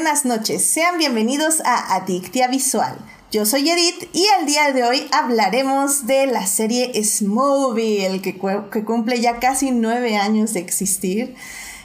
Buenas 0.00 0.24
noches, 0.24 0.64
sean 0.64 0.96
bienvenidos 0.96 1.60
a 1.64 1.96
Adictia 1.96 2.46
Visual. 2.46 2.96
Yo 3.32 3.44
soy 3.44 3.68
Edith 3.68 4.08
y 4.12 4.24
el 4.38 4.46
día 4.46 4.70
de 4.70 4.84
hoy 4.84 5.08
hablaremos 5.10 6.06
de 6.06 6.28
la 6.28 6.46
serie 6.46 6.92
Smallville, 7.02 8.22
que, 8.22 8.38
que 8.70 8.84
cumple 8.84 9.20
ya 9.20 9.40
casi 9.40 9.72
nueve 9.72 10.16
años 10.16 10.54
de 10.54 10.60
existir. 10.60 11.34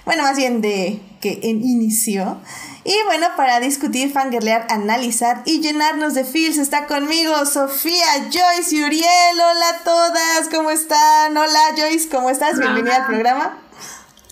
Bueno, 0.06 0.22
más 0.22 0.38
bien 0.38 0.62
de 0.62 1.02
que 1.22 1.40
inició. 1.42 2.38
Y 2.84 2.94
bueno, 3.08 3.30
para 3.36 3.60
discutir, 3.60 4.12
fangirlear, 4.12 4.68
analizar 4.70 5.42
y 5.46 5.62
llenarnos 5.62 6.14
de 6.14 6.24
feels 6.24 6.60
está 6.60 6.86
conmigo 6.86 7.48
Sofía, 7.48 8.30
Joyce 8.32 8.76
y 8.76 8.84
Uriel. 8.84 9.34
Hola 9.34 9.70
a 9.70 9.84
todas, 9.84 10.50
¿cómo 10.54 10.70
están? 10.70 11.36
Hola 11.36 11.60
Joyce, 11.76 12.10
¿cómo 12.10 12.30
estás? 12.30 12.60
Bienvenida 12.60 12.98
al 12.98 13.08
programa. 13.08 13.58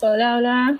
Hola, 0.02 0.38
hola. 0.38 0.77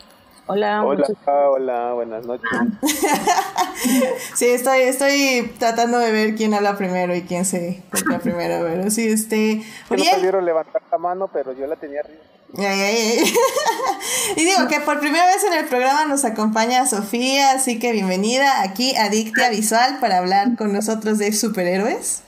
Hola, 0.48 0.84
hola, 0.84 1.06
hola, 1.50 1.94
buenas 1.94 2.26
noches. 2.26 2.50
sí, 4.36 4.48
estoy, 4.48 4.82
estoy 4.82 5.54
tratando 5.60 6.00
de 6.00 6.12
ver 6.12 6.36
quién 6.36 6.54
habla 6.54 6.78
primero 6.78 7.16
y 7.16 7.22
quién 7.22 7.46
se 7.46 7.84
toca 7.92 8.20
primero, 8.24 8.66
pero 8.66 8.90
sí, 8.90 9.08
este. 9.08 9.64
Uriel. 9.90 10.32
No 10.32 10.42
levantar 10.42 10.82
la 10.92 10.98
mano, 10.98 11.28
pero 11.32 11.54
yo 11.54 11.68
la 11.68 11.76
tenía 11.76 12.02
arriba. 12.02 12.20
y 14.36 14.44
digo 14.44 14.68
que 14.68 14.82
por 14.82 15.00
primera 15.00 15.26
vez 15.26 15.42
en 15.46 15.54
el 15.54 15.66
programa 15.68 16.06
nos 16.06 16.26
acompaña 16.26 16.86
Sofía, 16.86 17.52
así 17.52 17.80
que 17.80 17.94
bienvenida 17.94 18.62
aquí 18.62 18.94
a 18.98 19.08
Dictia 19.08 19.50
Visual 19.50 20.00
para 20.02 20.18
hablar 20.18 20.58
con 20.58 20.74
nosotros 20.74 21.18
de 21.18 21.32
superhéroes. 21.32 22.24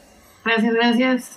Gracias, 0.45 0.73
gracias. 0.73 1.29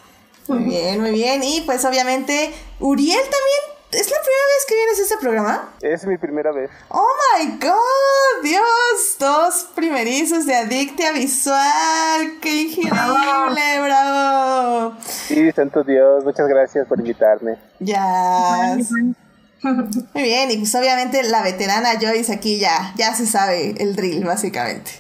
Muy 0.47 0.63
bien, 0.65 1.01
muy 1.01 1.11
bien. 1.11 1.43
Y 1.43 1.63
pues 1.63 1.85
obviamente 1.85 2.53
Uriel 2.79 3.19
también 3.19 3.76
¿Es 3.93 4.11
la 4.11 4.17
primera 4.17 4.47
vez 4.49 4.67
que 4.67 4.75
vienes 4.75 4.99
a 4.99 5.03
este 5.03 5.17
programa? 5.19 5.75
Es 5.81 6.07
mi 6.07 6.19
primera 6.19 6.51
vez. 6.51 6.71
¡Oh 6.89 7.07
my 7.39 7.59
god! 7.59 8.43
¡Dios! 8.43 9.17
Dos 9.19 9.69
primerizos 9.77 10.45
de 10.45 10.57
Adictia 10.57 11.13
Visual. 11.13 12.39
¡Qué 12.43 12.63
increíble! 12.63 13.81
¡Bravo! 13.81 14.95
Sí, 15.01 15.53
santo 15.53 15.85
Dios. 15.85 16.25
Muchas 16.25 16.49
gracias 16.49 16.89
por 16.89 16.99
invitarme. 16.99 17.59
Ya. 17.79 18.77
Muy 19.63 20.23
bien, 20.23 20.51
y 20.51 20.59
pues 20.59 20.75
obviamente 20.75 21.23
la 21.23 21.43
veterana 21.43 21.99
Joyce 22.01 22.33
aquí 22.33 22.59
ya, 22.59 22.93
ya 22.97 23.15
se 23.15 23.27
sabe 23.27 23.75
el 23.79 23.95
drill, 23.95 24.25
básicamente. 24.25 24.91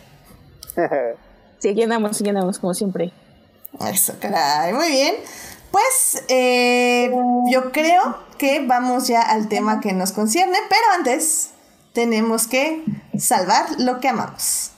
sí, 1.59 1.69
aquí 1.70 1.83
andamos, 1.83 2.20
aquí 2.20 2.29
andamos, 2.29 2.61
como 2.61 2.73
siempre. 2.73 3.12
Eso, 3.81 4.14
caray. 4.20 4.73
Muy 4.73 4.89
bien. 4.89 5.17
Pues 5.77 6.24
eh, 6.28 7.10
yo 7.52 7.70
creo 7.70 8.16
que 8.38 8.64
vamos 8.66 9.08
ya 9.08 9.20
al 9.20 9.46
tema 9.50 9.78
que 9.80 9.92
nos 9.92 10.12
concierne, 10.12 10.56
pero 10.70 10.80
antes 10.96 11.50
tenemos 11.92 12.46
que 12.46 12.83
salvar 13.18 13.66
lo 13.78 14.00
que 14.00 14.08
amamos. 14.08 14.75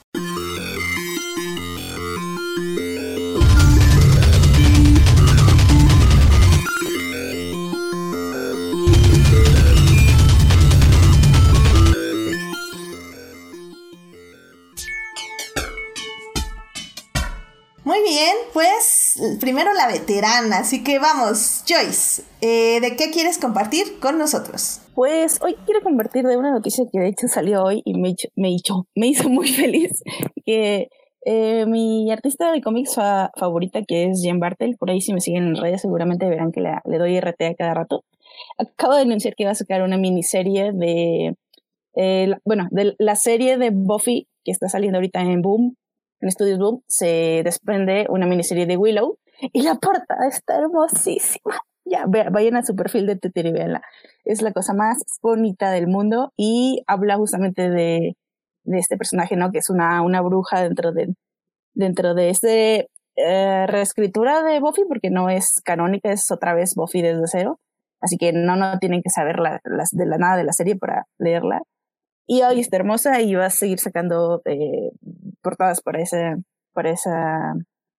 Primero 19.39 19.73
la 19.73 19.87
veterana, 19.87 20.59
así 20.59 20.83
que 20.83 20.99
vamos, 20.99 21.63
Joyce, 21.67 22.23
eh, 22.41 22.79
¿de 22.81 22.95
qué 22.95 23.11
quieres 23.11 23.37
compartir 23.37 23.99
con 23.99 24.17
nosotros? 24.17 24.81
Pues 24.95 25.39
hoy 25.41 25.55
quiero 25.65 25.81
compartir 25.81 26.25
de 26.25 26.37
una 26.37 26.51
noticia 26.51 26.85
que 26.91 26.99
de 26.99 27.09
hecho 27.09 27.27
salió 27.27 27.63
hoy 27.63 27.81
y 27.85 27.93
me, 27.93 28.15
me, 28.35 28.51
hizo, 28.51 28.87
me 28.95 29.07
hizo 29.07 29.29
muy 29.29 29.47
feliz, 29.53 30.03
que 30.45 30.89
eh, 31.25 31.65
mi 31.67 32.11
artista 32.11 32.51
de 32.51 32.61
cómics 32.61 32.95
favorita, 32.95 33.81
que 33.87 34.05
es 34.05 34.21
Jen 34.21 34.39
Bartel, 34.39 34.77
por 34.77 34.89
ahí 34.89 35.01
si 35.01 35.13
me 35.13 35.21
siguen 35.21 35.47
en 35.47 35.55
redes 35.55 35.81
seguramente 35.81 36.27
verán 36.27 36.51
que 36.51 36.61
le 36.61 36.97
doy 36.97 37.19
RT 37.19 37.41
a 37.43 37.55
cada 37.55 37.73
rato, 37.73 38.03
acabo 38.57 38.95
de 38.95 39.01
anunciar 39.01 39.35
que 39.35 39.45
va 39.45 39.51
a 39.51 39.55
sacar 39.55 39.81
una 39.81 39.97
miniserie 39.97 40.71
de, 40.73 41.35
eh, 41.95 42.33
bueno, 42.45 42.67
de 42.71 42.95
la 42.97 43.15
serie 43.15 43.57
de 43.57 43.71
Buffy 43.73 44.27
que 44.43 44.51
está 44.51 44.69
saliendo 44.69 44.97
ahorita 44.97 45.21
en 45.21 45.41
Boom, 45.41 45.75
en 46.21 46.31
Studios 46.31 46.59
Boom, 46.59 46.83
se 46.87 47.41
desprende 47.43 48.05
una 48.09 48.25
miniserie 48.25 48.65
de 48.65 48.77
Willow 48.77 49.17
y 49.53 49.61
la 49.61 49.75
portada 49.75 50.27
está 50.27 50.57
hermosísima. 50.57 51.59
Ya, 51.85 52.05
vayan 52.05 52.55
a 52.55 52.63
su 52.63 52.75
perfil 52.75 53.07
de 53.07 53.15
Twitter 53.15 53.47
y. 53.47 53.81
Es 54.23 54.41
la 54.41 54.51
cosa 54.51 54.73
más 54.73 54.97
bonita 55.23 55.71
del 55.71 55.87
mundo 55.87 56.31
y 56.37 56.83
habla 56.85 57.17
justamente 57.17 57.69
de, 57.69 58.15
de 58.63 58.77
este 58.77 58.95
personaje, 58.95 59.35
¿no? 59.35 59.51
Que 59.51 59.57
es 59.59 59.69
una, 59.69 60.01
una 60.03 60.21
bruja 60.21 60.61
dentro 60.61 60.91
de, 60.91 61.15
dentro 61.73 62.13
de 62.13 62.29
este 62.29 62.89
eh, 63.15 63.65
reescritura 63.67 64.43
de 64.43 64.59
Buffy, 64.59 64.83
porque 64.87 65.09
no 65.09 65.29
es 65.29 65.61
canónica, 65.65 66.11
es 66.11 66.29
otra 66.31 66.53
vez 66.53 66.75
Buffy 66.75 67.01
desde 67.01 67.23
cero. 67.25 67.59
Así 68.01 68.17
que 68.17 68.31
no, 68.31 68.55
no 68.55 68.77
tienen 68.79 69.01
que 69.01 69.09
saber 69.09 69.39
la, 69.39 69.59
de 69.63 70.05
la 70.05 70.17
nada 70.17 70.37
de 70.37 70.43
la 70.43 70.53
serie 70.53 70.75
para 70.75 71.05
leerla. 71.17 71.61
Y 72.31 72.43
hoy 72.43 72.59
está 72.59 72.77
hermosa 72.77 73.21
y 73.21 73.33
va 73.33 73.47
a 73.47 73.49
seguir 73.49 73.79
sacando 73.79 74.43
eh, 74.45 74.91
portadas 75.41 75.81
para, 75.81 75.99
ese, 75.99 76.35
para 76.73 76.91
esa, 76.91 77.55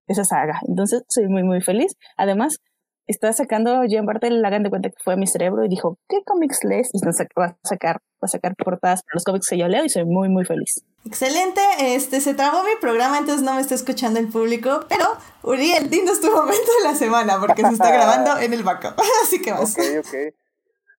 esa 0.06 0.22
saga. 0.22 0.60
Entonces, 0.68 1.02
soy 1.08 1.26
muy, 1.26 1.42
muy 1.42 1.60
feliz. 1.60 1.96
Además, 2.16 2.60
está 3.08 3.32
sacando 3.32 3.84
Jean 3.86 4.06
Bartel, 4.06 4.44
hagan 4.44 4.62
de 4.62 4.70
cuenta 4.70 4.88
que 4.88 4.94
fue 5.02 5.14
a 5.14 5.16
mi 5.16 5.26
cerebro 5.26 5.64
y 5.64 5.68
dijo, 5.68 5.98
¿qué 6.08 6.22
cómics 6.24 6.62
lees? 6.62 6.90
Y 6.92 7.04
va 7.04 7.10
a 7.10 7.56
sacar, 7.64 7.96
va 7.96 8.22
a 8.22 8.28
sacar 8.28 8.54
portadas 8.54 9.02
para 9.02 9.14
los 9.14 9.24
cómics 9.24 9.48
que 9.48 9.58
yo 9.58 9.66
leo 9.66 9.84
y 9.84 9.88
soy 9.88 10.04
muy, 10.04 10.28
muy 10.28 10.44
feliz. 10.44 10.84
Excelente, 11.04 11.60
este 11.80 12.20
se 12.20 12.34
trabó 12.34 12.62
mi 12.62 12.76
programa, 12.80 13.18
entonces 13.18 13.42
no 13.42 13.56
me 13.56 13.60
está 13.60 13.74
escuchando 13.74 14.20
el 14.20 14.28
público, 14.28 14.86
pero 14.88 15.06
Uriel, 15.42 15.90
dinos 15.90 16.20
tu 16.20 16.30
momento 16.30 16.70
de 16.78 16.88
la 16.88 16.94
semana, 16.94 17.40
porque 17.40 17.62
se 17.62 17.72
está 17.72 17.90
grabando 17.92 18.38
en 18.38 18.52
el 18.52 18.62
backup, 18.62 18.94
así 19.24 19.42
que 19.42 19.50
vas. 19.50 19.76
Ok, 19.76 20.06
ok. 20.06 20.14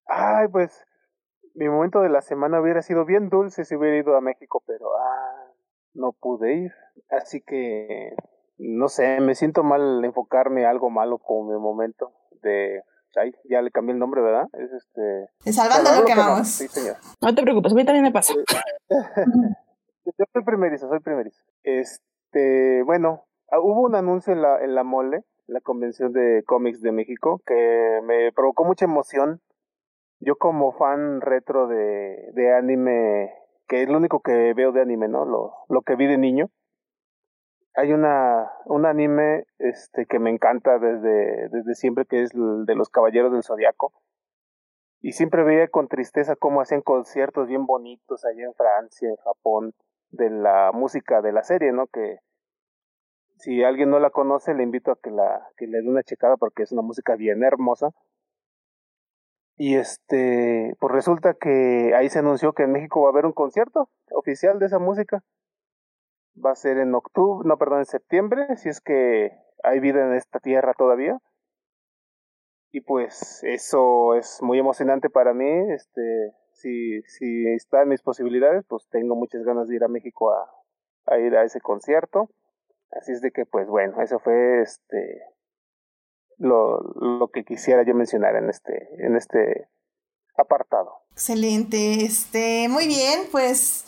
Ay, 0.08 0.48
pues, 0.52 0.72
mi 1.56 1.70
momento 1.70 2.02
de 2.02 2.10
la 2.10 2.22
semana 2.22 2.62
hubiera 2.62 2.82
sido 2.82 3.06
bien 3.06 3.30
dulce 3.30 3.66
si 3.66 3.76
hubiera 3.76 3.98
ido 3.98 4.16
a 4.16 4.22
México, 4.22 4.64
pero 4.66 4.98
ah, 4.98 5.52
no 5.94 6.12
pude 6.14 6.54
ir. 6.54 6.72
Así 7.10 7.42
que, 7.42 8.16
no 8.58 8.90
sé, 8.90 9.20
me 9.20 9.36
siento 9.36 9.64
mal 9.64 10.04
enfocarme 10.04 10.66
algo 10.66 10.90
malo 10.90 11.18
como 11.18 11.52
mi 11.52 11.60
momento 11.60 12.14
de... 12.42 12.84
Ay, 13.18 13.36
ya 13.50 13.62
le 13.62 13.72
cambié 13.72 13.94
el 13.94 14.00
nombre, 14.00 14.22
¿verdad? 14.22 14.48
Es 14.54 14.72
este... 14.72 15.30
Es 15.44 15.56
salvando 15.56 15.92
lo 15.94 16.06
que 16.06 16.14
amamos. 16.14 16.48
Sí, 16.48 16.68
señor. 16.70 16.96
No 17.22 17.36
te 17.36 17.42
preocupes, 17.42 17.74
a 17.74 17.76
mí 17.76 17.84
también 17.84 18.06
me 18.06 18.12
pasa. 18.12 18.34
Yo 20.06 20.26
soy 20.34 20.44
primerizo, 20.44 20.88
soy 20.88 21.00
primerizo. 21.00 21.44
Este, 21.64 22.84
bueno, 22.84 23.26
ah, 23.52 23.60
hubo 23.60 23.82
un 23.82 23.96
anuncio 23.96 24.34
en 24.34 24.42
la, 24.42 24.64
en 24.64 24.76
la 24.76 24.84
mole, 24.84 25.24
la 25.48 25.62
convención 25.62 26.14
de 26.14 26.44
cómics 26.46 26.82
de 26.82 26.92
México, 26.92 27.42
que 27.46 28.00
me 28.04 28.32
provocó 28.32 28.64
mucha 28.64 28.86
emoción. 28.86 29.42
Yo 30.22 30.38
como 30.38 30.72
fan 30.72 31.20
retro 31.22 31.68
de, 31.68 32.32
de 32.34 32.56
anime 32.56 33.34
que 33.72 33.84
es 33.84 33.90
lo 33.90 34.00
único 34.00 34.20
que 34.20 34.54
veo 34.54 34.74
de 34.74 34.82
anime, 34.82 35.08
¿no? 35.08 35.24
Lo, 35.24 35.54
lo 35.70 35.82
que 35.84 35.96
vi 35.96 36.06
de 36.06 36.18
niño. 36.18 36.50
Hay 37.74 37.94
una, 37.94 38.52
un 38.66 38.86
anime 38.86 39.46
este, 39.60 40.06
que 40.08 40.20
me 40.20 40.30
encanta 40.30 40.78
desde, 40.78 41.48
desde 41.48 41.76
siempre, 41.76 42.04
que 42.06 42.22
es 42.22 42.34
el 42.34 42.66
de 42.66 42.76
los 42.76 42.90
Caballeros 42.90 43.32
del 43.32 43.44
Zodiaco. 43.44 43.94
Y 45.00 45.14
siempre 45.14 45.44
veía 45.44 45.70
con 45.70 45.88
tristeza 45.88 46.36
cómo 46.36 46.60
hacían 46.60 46.82
conciertos 46.82 47.48
bien 47.48 47.66
bonitos 47.66 48.26
allá 48.26 48.44
en 48.44 48.54
Francia, 48.56 49.08
en 49.08 49.16
Japón, 49.24 49.74
de 50.10 50.30
la 50.30 50.72
música 50.74 51.22
de 51.22 51.32
la 51.32 51.44
serie, 51.44 51.72
¿no? 51.72 51.88
Que 51.88 52.18
si 53.38 53.64
alguien 53.64 53.90
no 53.90 54.00
la 54.00 54.10
conoce, 54.10 54.54
le 54.54 54.64
invito 54.64 54.92
a 54.92 55.00
que, 55.02 55.12
la, 55.12 55.48
que 55.56 55.66
le 55.66 55.82
dé 55.82 55.88
una 55.88 56.04
checada 56.04 56.36
porque 56.36 56.64
es 56.64 56.74
una 56.74 56.82
música 56.82 57.16
bien 57.16 57.42
hermosa. 57.42 57.92
Y 59.58 59.76
este, 59.76 60.76
pues 60.80 60.92
resulta 60.92 61.34
que 61.34 61.94
ahí 61.96 62.10
se 62.10 62.20
anunció 62.20 62.54
que 62.54 62.64
en 62.64 62.72
México 62.72 63.02
va 63.02 63.10
a 63.10 63.12
haber 63.12 63.26
un 63.26 63.34
concierto 63.34 63.90
oficial 64.12 64.60
de 64.60 64.66
esa 64.66 64.80
música. 64.80 65.24
Va 66.44 66.52
a 66.52 66.56
ser 66.56 66.78
en 66.78 66.96
octubre, 66.96 67.48
no, 67.48 67.58
perdón, 67.58 67.80
en 67.80 67.86
septiembre, 67.86 68.56
si 68.58 68.70
es 68.70 68.82
que 68.82 69.32
hay 69.64 69.80
vida 69.80 70.06
en 70.06 70.14
esta 70.14 70.40
tierra 70.40 70.74
todavía. 70.74 71.20
Y 72.72 72.82
pues 72.82 73.44
eso 73.44 74.16
es 74.16 74.42
muy 74.42 74.58
emocionante 74.58 75.10
para 75.10 75.34
mí. 75.34 75.72
Este, 75.74 76.34
si, 76.54 77.02
si 77.04 77.48
está 77.54 77.84
en 77.84 77.90
mis 77.90 78.02
posibilidades, 78.02 78.64
pues 78.68 78.88
tengo 78.90 79.16
muchas 79.16 79.44
ganas 79.44 79.68
de 79.68 79.76
ir 79.76 79.84
a 79.84 79.90
México 79.90 80.32
a, 80.32 80.50
a 81.06 81.20
ir 81.20 81.36
a 81.36 81.44
ese 81.44 81.60
concierto. 81.60 82.30
Así 82.92 83.12
es 83.12 83.22
de 83.22 83.32
que, 83.32 83.46
pues 83.46 83.68
bueno, 83.68 84.02
eso 84.02 84.20
fue 84.20 84.62
este 84.62 85.22
lo, 86.42 86.80
lo 87.00 87.30
que 87.30 87.44
quisiera 87.44 87.84
yo 87.86 87.94
mencionar 87.94 88.36
en 88.36 88.50
este, 88.50 88.90
en 89.00 89.16
este 89.16 89.68
apartado. 90.38 90.92
Excelente, 91.12 92.04
este, 92.04 92.68
muy 92.68 92.88
bien, 92.88 93.22
pues 93.32 93.86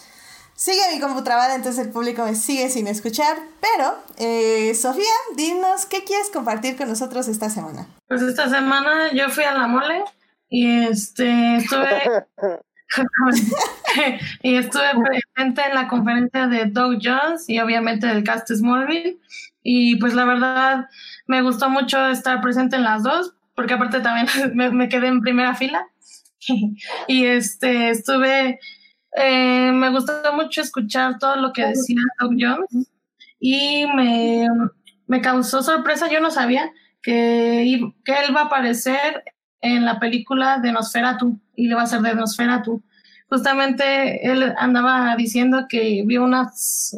sigue 0.54 0.82
mi 0.94 1.00
computadora, 1.00 1.56
entonces 1.56 1.86
el 1.86 1.92
público 1.92 2.24
me 2.24 2.36
sigue 2.36 2.70
sin 2.70 2.88
escuchar, 2.88 3.38
pero 3.60 3.96
eh, 4.18 4.74
Sofía, 4.76 5.04
dinos 5.36 5.86
qué 5.86 6.04
quieres 6.04 6.30
compartir 6.30 6.78
con 6.78 6.88
nosotros 6.88 7.28
esta 7.28 7.50
semana. 7.50 7.88
Pues 8.08 8.22
esta 8.22 8.50
semana 8.50 9.12
yo 9.14 9.30
fui 9.30 9.44
a 9.44 9.54
la 9.54 9.68
mole 9.68 10.04
y 10.50 10.86
este 10.86 11.58
estuve 11.58 12.04
y 14.44 14.56
estuve 14.56 14.92
presente 15.04 15.62
en 15.68 15.76
la 15.76 15.88
conferencia 15.88 16.48
de 16.48 16.66
Doug 16.66 17.00
Jones 17.02 17.50
y 17.50 17.60
obviamente 17.60 18.08
del 18.08 18.24
cast 18.24 18.52
Smallville. 18.52 19.20
Y 19.64 19.96
pues 19.96 20.14
la 20.14 20.26
verdad 20.26 20.90
me 21.26 21.42
gustó 21.42 21.70
mucho 21.70 22.08
estar 22.08 22.42
presente 22.42 22.76
en 22.76 22.84
las 22.84 23.04
dos, 23.04 23.34
porque 23.56 23.74
aparte 23.74 24.02
también 24.02 24.28
me, 24.76 24.90
quedé 24.90 25.08
en 25.08 25.22
primera 25.22 25.56
fila. 25.56 25.88
y 27.08 27.26
este 27.26 27.90
estuve, 27.90 28.60
eh, 29.16 29.72
me 29.72 29.90
gustó 29.90 30.14
mucho 30.34 30.62
escuchar 30.62 31.18
todo 31.18 31.38
lo 31.38 31.54
que 31.54 31.68
decía 31.68 32.00
Doug 32.20 32.34
Jones 32.38 32.90
y 33.40 33.86
me, 33.96 34.48
me 35.08 35.22
causó 35.22 35.64
sorpresa, 35.64 36.10
yo 36.12 36.20
no 36.20 36.32
sabía 36.32 36.70
que, 37.02 37.80
que 38.04 38.14
él 38.14 38.36
va 38.36 38.42
a 38.42 38.46
aparecer 38.46 39.24
en 39.62 39.86
la 39.86 40.00
película 40.00 40.60
de 40.60 40.72
Nosferatu 40.72 41.40
y 41.56 41.68
le 41.68 41.76
va 41.76 41.84
a 41.84 41.88
ser 41.88 42.02
de 42.02 42.16
Nosferatu. 42.16 42.84
Justamente 43.30 44.30
él 44.30 44.54
andaba 44.58 45.16
diciendo 45.16 45.66
que 45.68 46.04
vio 46.06 46.24
unas, 46.24 46.96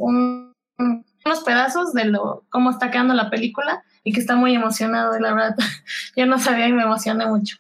unos 1.26 1.44
pedazos 1.44 1.94
de 1.94 2.06
lo 2.06 2.46
cómo 2.50 2.70
está 2.70 2.92
quedando 2.92 3.14
la 3.14 3.30
película 3.30 3.84
y 4.04 4.14
que 4.14 4.20
está 4.20 4.36
muy 4.36 4.54
emocionado 4.54 5.20
la 5.20 5.34
verdad 5.34 5.56
yo 6.16 6.26
no 6.26 6.40
sabía 6.40 6.68
y 6.68 6.74
me 6.74 6.84
emocioné 6.84 7.26
mucho. 7.26 7.58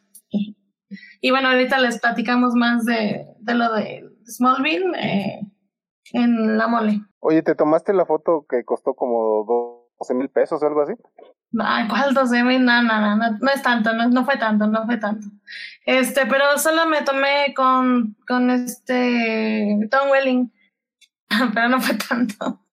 Y 1.21 1.31
bueno, 1.31 1.49
ahorita 1.49 1.79
les 1.79 1.99
platicamos 1.99 2.53
más 2.53 2.85
de, 2.85 3.25
de 3.39 3.55
lo 3.55 3.73
de 3.73 4.07
Smallville 4.27 4.91
eh, 4.99 5.39
en 6.13 6.55
la 6.55 6.67
mole. 6.67 7.01
Oye, 7.19 7.41
¿te 7.41 7.55
tomaste 7.55 7.93
la 7.93 8.05
foto 8.05 8.45
que 8.47 8.63
costó 8.63 8.93
como 8.93 9.87
12 9.99 10.13
mil 10.13 10.29
pesos 10.29 10.61
o 10.61 10.67
algo 10.67 10.83
así? 10.83 10.93
Ay, 11.57 11.87
¿cuál 11.87 12.13
12 12.13 12.43
mil? 12.43 12.63
No, 12.63 12.83
no, 12.83 13.15
no, 13.15 13.31
no, 13.39 13.51
es 13.51 13.63
tanto, 13.63 13.93
no, 13.93 14.07
no 14.09 14.23
fue 14.23 14.37
tanto, 14.37 14.67
no 14.67 14.85
fue 14.85 14.97
tanto. 14.97 15.25
Este, 15.85 16.27
pero 16.27 16.59
solo 16.59 16.85
me 16.85 17.01
tomé 17.01 17.55
con, 17.55 18.15
con 18.27 18.51
este 18.51 19.87
Tom 19.89 20.11
Welling, 20.11 20.53
pero 21.55 21.69
no 21.69 21.81
fue 21.81 21.95
tanto. 21.95 22.64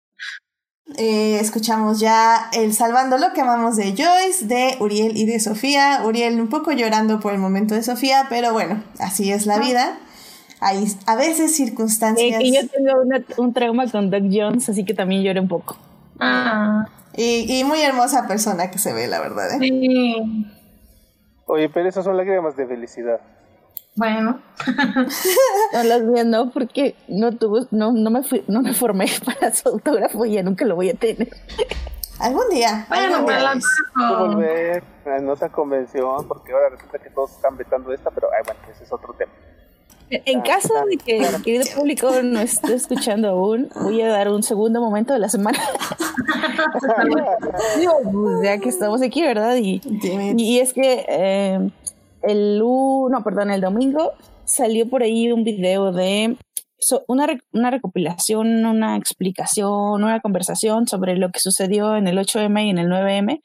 Eh, 0.98 1.38
escuchamos 1.40 2.00
ya 2.00 2.50
el 2.52 2.74
Salvando 2.74 3.18
lo 3.18 3.32
que 3.32 3.40
amamos 3.40 3.76
de 3.76 3.94
Joyce, 3.96 4.46
de 4.46 4.76
Uriel 4.80 5.16
y 5.16 5.26
de 5.26 5.40
Sofía. 5.40 6.02
Uriel 6.04 6.40
un 6.40 6.48
poco 6.48 6.72
llorando 6.72 7.20
por 7.20 7.32
el 7.32 7.38
momento 7.38 7.74
de 7.74 7.82
Sofía, 7.82 8.26
pero 8.28 8.52
bueno, 8.52 8.82
así 8.98 9.32
es 9.32 9.46
la 9.46 9.56
ah. 9.56 9.60
vida. 9.60 9.98
Hay 10.60 10.86
a 11.06 11.16
veces 11.16 11.56
circunstancias. 11.56 12.40
y 12.40 12.54
yo 12.54 12.60
tengo 12.68 12.92
un 13.38 13.52
trauma 13.52 13.90
con 13.90 14.10
Doug 14.10 14.28
Jones, 14.30 14.68
así 14.68 14.84
que 14.84 14.94
también 14.94 15.22
lloré 15.22 15.40
un 15.40 15.48
poco. 15.48 15.76
Ah. 16.20 16.86
Y, 17.16 17.58
y, 17.58 17.64
muy 17.64 17.80
hermosa 17.80 18.26
persona 18.26 18.70
que 18.70 18.78
se 18.78 18.92
ve, 18.92 19.06
la 19.06 19.20
verdad. 19.20 19.52
¿eh? 19.52 19.58
Sí. 19.58 20.46
Oye, 21.46 21.68
pero 21.68 21.88
esas 21.88 22.04
son 22.04 22.16
lágrimas 22.16 22.56
de 22.56 22.66
felicidad. 22.66 23.20
Bueno. 23.94 24.40
no 25.72 25.82
las 25.82 26.10
vi, 26.10 26.24
no, 26.24 26.50
porque 26.50 26.96
no 27.08 27.32
tuvo, 27.32 27.66
no, 27.70 27.92
no 27.92 28.10
me 28.10 28.22
fui, 28.22 28.42
no 28.48 28.62
me 28.62 28.72
formé 28.72 29.06
para 29.24 29.54
su 29.54 29.68
autógrafo 29.68 30.24
y 30.24 30.32
ya 30.32 30.42
nunca 30.42 30.64
lo 30.64 30.76
voy 30.76 30.90
a 30.90 30.94
tener. 30.94 31.28
Algún 32.18 32.48
día. 32.50 32.86
Bueno, 32.88 33.26
volver 33.96 34.84
en 35.04 35.28
otra 35.28 35.48
convención, 35.48 36.26
porque 36.28 36.52
ahora 36.52 36.68
resulta 36.70 36.98
que 36.98 37.10
todos 37.10 37.32
están 37.32 37.56
vetando 37.56 37.92
esta, 37.92 38.10
pero 38.10 38.28
ay, 38.32 38.42
bueno, 38.46 38.60
ese 38.70 38.84
es 38.84 38.92
otro 38.92 39.12
tema. 39.14 39.32
En 40.08 40.42
caso 40.42 40.74
de 40.90 40.98
que 40.98 41.18
el 41.18 41.42
querido 41.42 41.64
público 41.74 42.10
no 42.22 42.40
esté 42.40 42.74
escuchando 42.74 43.30
aún, 43.30 43.70
voy 43.74 44.02
a 44.02 44.08
dar 44.08 44.28
un 44.28 44.42
segundo 44.42 44.80
momento 44.80 45.12
de 45.12 45.18
la 45.18 45.28
semana. 45.28 45.58
Pues, 48.04 48.42
ya 48.42 48.58
que 48.58 48.68
estamos 48.68 49.02
aquí, 49.02 49.22
¿verdad? 49.22 49.56
Y, 49.56 49.80
y 50.36 50.60
es 50.60 50.72
que 50.72 51.04
eh, 51.08 51.70
el 52.22 52.58
no, 52.58 53.22
perdón, 53.24 53.50
el 53.50 53.60
domingo 53.60 54.12
salió 54.44 54.88
por 54.88 55.02
ahí 55.02 55.30
un 55.32 55.44
video 55.44 55.92
de 55.92 56.36
una, 57.06 57.26
una 57.52 57.70
recopilación, 57.70 58.66
una 58.66 58.96
explicación, 58.96 60.02
una 60.02 60.20
conversación 60.20 60.86
sobre 60.88 61.16
lo 61.16 61.30
que 61.30 61.40
sucedió 61.40 61.96
en 61.96 62.08
el 62.08 62.18
8M 62.18 62.66
y 62.66 62.70
en 62.70 62.78
el 62.78 62.88
9M 62.88 63.40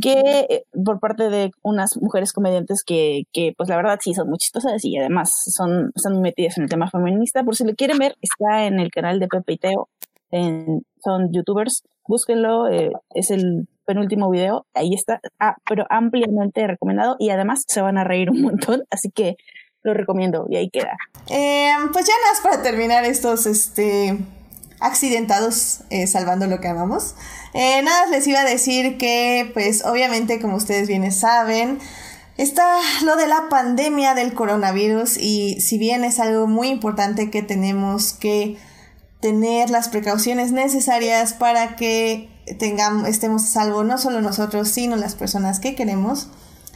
que 0.00 0.46
eh, 0.48 0.64
por 0.84 1.00
parte 1.00 1.28
de 1.30 1.50
unas 1.62 1.96
mujeres 1.96 2.32
comediantes 2.32 2.84
que, 2.84 3.24
que, 3.32 3.54
pues 3.56 3.68
la 3.68 3.76
verdad 3.76 3.98
sí 4.00 4.14
son 4.14 4.28
muy 4.28 4.38
chistosas 4.38 4.84
y 4.84 4.96
además 4.96 5.32
son, 5.46 5.92
están 5.94 6.14
muy 6.14 6.22
metidas 6.22 6.56
en 6.58 6.64
el 6.64 6.70
tema 6.70 6.90
feminista. 6.90 7.42
Por 7.42 7.56
si 7.56 7.64
lo 7.64 7.74
quieren 7.74 7.98
ver, 7.98 8.16
está 8.20 8.66
en 8.66 8.78
el 8.78 8.90
canal 8.90 9.18
de 9.18 9.28
Pepe 9.28 9.54
y 9.54 9.58
Teo, 9.58 9.88
en, 10.30 10.84
son 11.02 11.32
youtubers, 11.32 11.82
búsquenlo, 12.06 12.68
eh, 12.68 12.92
es 13.14 13.30
el 13.30 13.66
penúltimo 13.84 14.30
video, 14.30 14.66
ahí 14.74 14.94
está, 14.94 15.20
ah, 15.38 15.56
pero 15.68 15.86
ampliamente 15.90 16.66
recomendado 16.66 17.16
y 17.18 17.30
además 17.30 17.64
se 17.66 17.80
van 17.80 17.98
a 17.98 18.04
reír 18.04 18.30
un 18.30 18.42
montón, 18.42 18.84
así 18.90 19.10
que 19.10 19.36
lo 19.82 19.94
recomiendo 19.94 20.46
y 20.48 20.56
ahí 20.56 20.70
queda. 20.70 20.96
Eh, 21.28 21.72
pues 21.92 22.06
ya 22.06 22.12
nada 22.20 22.32
más 22.32 22.40
para 22.42 22.62
terminar 22.62 23.04
estos, 23.04 23.46
este 23.46 24.18
accidentados 24.82 25.80
eh, 25.90 26.06
salvando 26.06 26.46
lo 26.46 26.60
que 26.60 26.68
amamos. 26.68 27.14
Eh, 27.54 27.82
nada, 27.82 28.06
les 28.06 28.26
iba 28.26 28.40
a 28.40 28.44
decir 28.44 28.98
que, 28.98 29.50
pues 29.54 29.84
obviamente, 29.84 30.40
como 30.40 30.56
ustedes 30.56 30.88
bien 30.88 31.10
saben, 31.12 31.78
está 32.36 32.80
lo 33.04 33.16
de 33.16 33.28
la 33.28 33.48
pandemia 33.48 34.14
del 34.14 34.34
coronavirus 34.34 35.16
y 35.18 35.60
si 35.60 35.78
bien 35.78 36.04
es 36.04 36.18
algo 36.18 36.46
muy 36.48 36.68
importante 36.68 37.30
que 37.30 37.42
tenemos 37.42 38.12
que 38.12 38.58
tener 39.20 39.70
las 39.70 39.88
precauciones 39.88 40.50
necesarias 40.50 41.32
para 41.32 41.76
que 41.76 42.28
tengamos, 42.58 43.08
estemos 43.08 43.44
a 43.44 43.46
salvo 43.46 43.84
no 43.84 43.98
solo 43.98 44.20
nosotros, 44.20 44.68
sino 44.68 44.96
las 44.96 45.14
personas 45.14 45.60
que 45.60 45.74
queremos. 45.74 46.28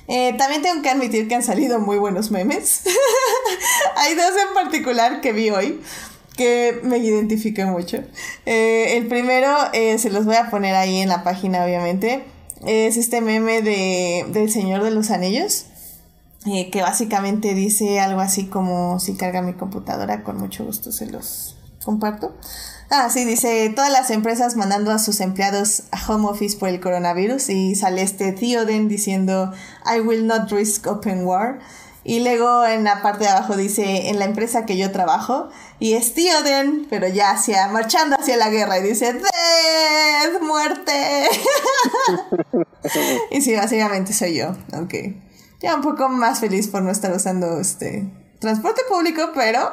Eh, 0.08 0.34
también 0.38 0.62
tengo 0.62 0.82
que 0.82 0.90
admitir 0.90 1.28
que 1.28 1.34
han 1.34 1.42
salido 1.42 1.80
muy 1.80 1.98
buenos 1.98 2.30
memes. 2.30 2.82
Hay 3.96 4.14
dos 4.14 4.32
en 4.48 4.54
particular 4.54 5.20
que 5.20 5.32
vi 5.32 5.50
hoy 5.50 5.80
que 6.36 6.80
me 6.82 6.98
identifique 6.98 7.64
mucho. 7.64 7.98
Eh, 8.44 8.96
el 8.96 9.06
primero, 9.06 9.50
eh, 9.72 9.98
se 9.98 10.10
los 10.10 10.24
voy 10.24 10.36
a 10.36 10.50
poner 10.50 10.74
ahí 10.74 10.98
en 10.98 11.08
la 11.08 11.24
página, 11.24 11.64
obviamente. 11.64 12.24
Es 12.64 12.96
este 12.96 13.20
meme 13.20 13.62
de, 13.62 14.26
del 14.28 14.50
Señor 14.50 14.82
de 14.82 14.90
los 14.90 15.10
Anillos. 15.10 15.66
Eh, 16.46 16.70
que 16.70 16.80
básicamente 16.80 17.54
dice 17.54 17.98
algo 17.98 18.20
así 18.20 18.46
como 18.46 19.00
si 19.00 19.16
carga 19.16 19.42
mi 19.42 19.54
computadora, 19.54 20.22
con 20.22 20.38
mucho 20.38 20.64
gusto 20.64 20.92
se 20.92 21.06
los 21.06 21.56
comparto. 21.84 22.36
Ah, 22.88 23.10
sí, 23.10 23.24
dice 23.24 23.72
todas 23.74 23.90
las 23.90 24.10
empresas 24.10 24.54
mandando 24.54 24.92
a 24.92 24.98
sus 24.98 25.20
empleados 25.20 25.84
a 25.90 26.06
home 26.06 26.28
office 26.28 26.56
por 26.56 26.68
el 26.68 26.80
coronavirus 26.80 27.48
y 27.48 27.74
sale 27.74 28.02
este 28.02 28.30
Theoden 28.32 28.88
diciendo 28.88 29.52
I 29.84 30.00
will 30.00 30.26
not 30.26 30.50
risk 30.50 30.86
open 30.86 31.24
war. 31.24 31.58
Y 32.04 32.20
luego 32.20 32.64
en 32.64 32.84
la 32.84 33.02
parte 33.02 33.24
de 33.24 33.30
abajo 33.30 33.56
dice, 33.56 34.10
en 34.10 34.20
la 34.20 34.26
empresa 34.26 34.64
que 34.64 34.76
yo 34.76 34.92
trabajo, 34.92 35.48
y 35.80 35.94
es 35.94 36.14
Theoden, 36.14 36.86
pero 36.88 37.08
ya 37.08 37.32
hacia, 37.32 37.66
marchando 37.66 38.14
hacia 38.16 38.36
la 38.36 38.48
guerra, 38.48 38.78
y 38.78 38.82
dice, 38.82 39.12
¡Death! 39.12 40.40
¡Muerte! 40.40 41.28
y 43.32 43.40
sí, 43.40 43.56
básicamente 43.56 44.12
soy 44.12 44.36
yo, 44.36 44.52
aunque 44.72 45.20
ya 45.60 45.74
un 45.74 45.82
poco 45.82 46.08
más 46.08 46.38
feliz 46.38 46.68
por 46.68 46.82
no 46.82 46.92
estar 46.92 47.12
usando 47.12 47.58
este 47.58 48.08
transporte 48.38 48.82
público, 48.88 49.30
pero 49.34 49.72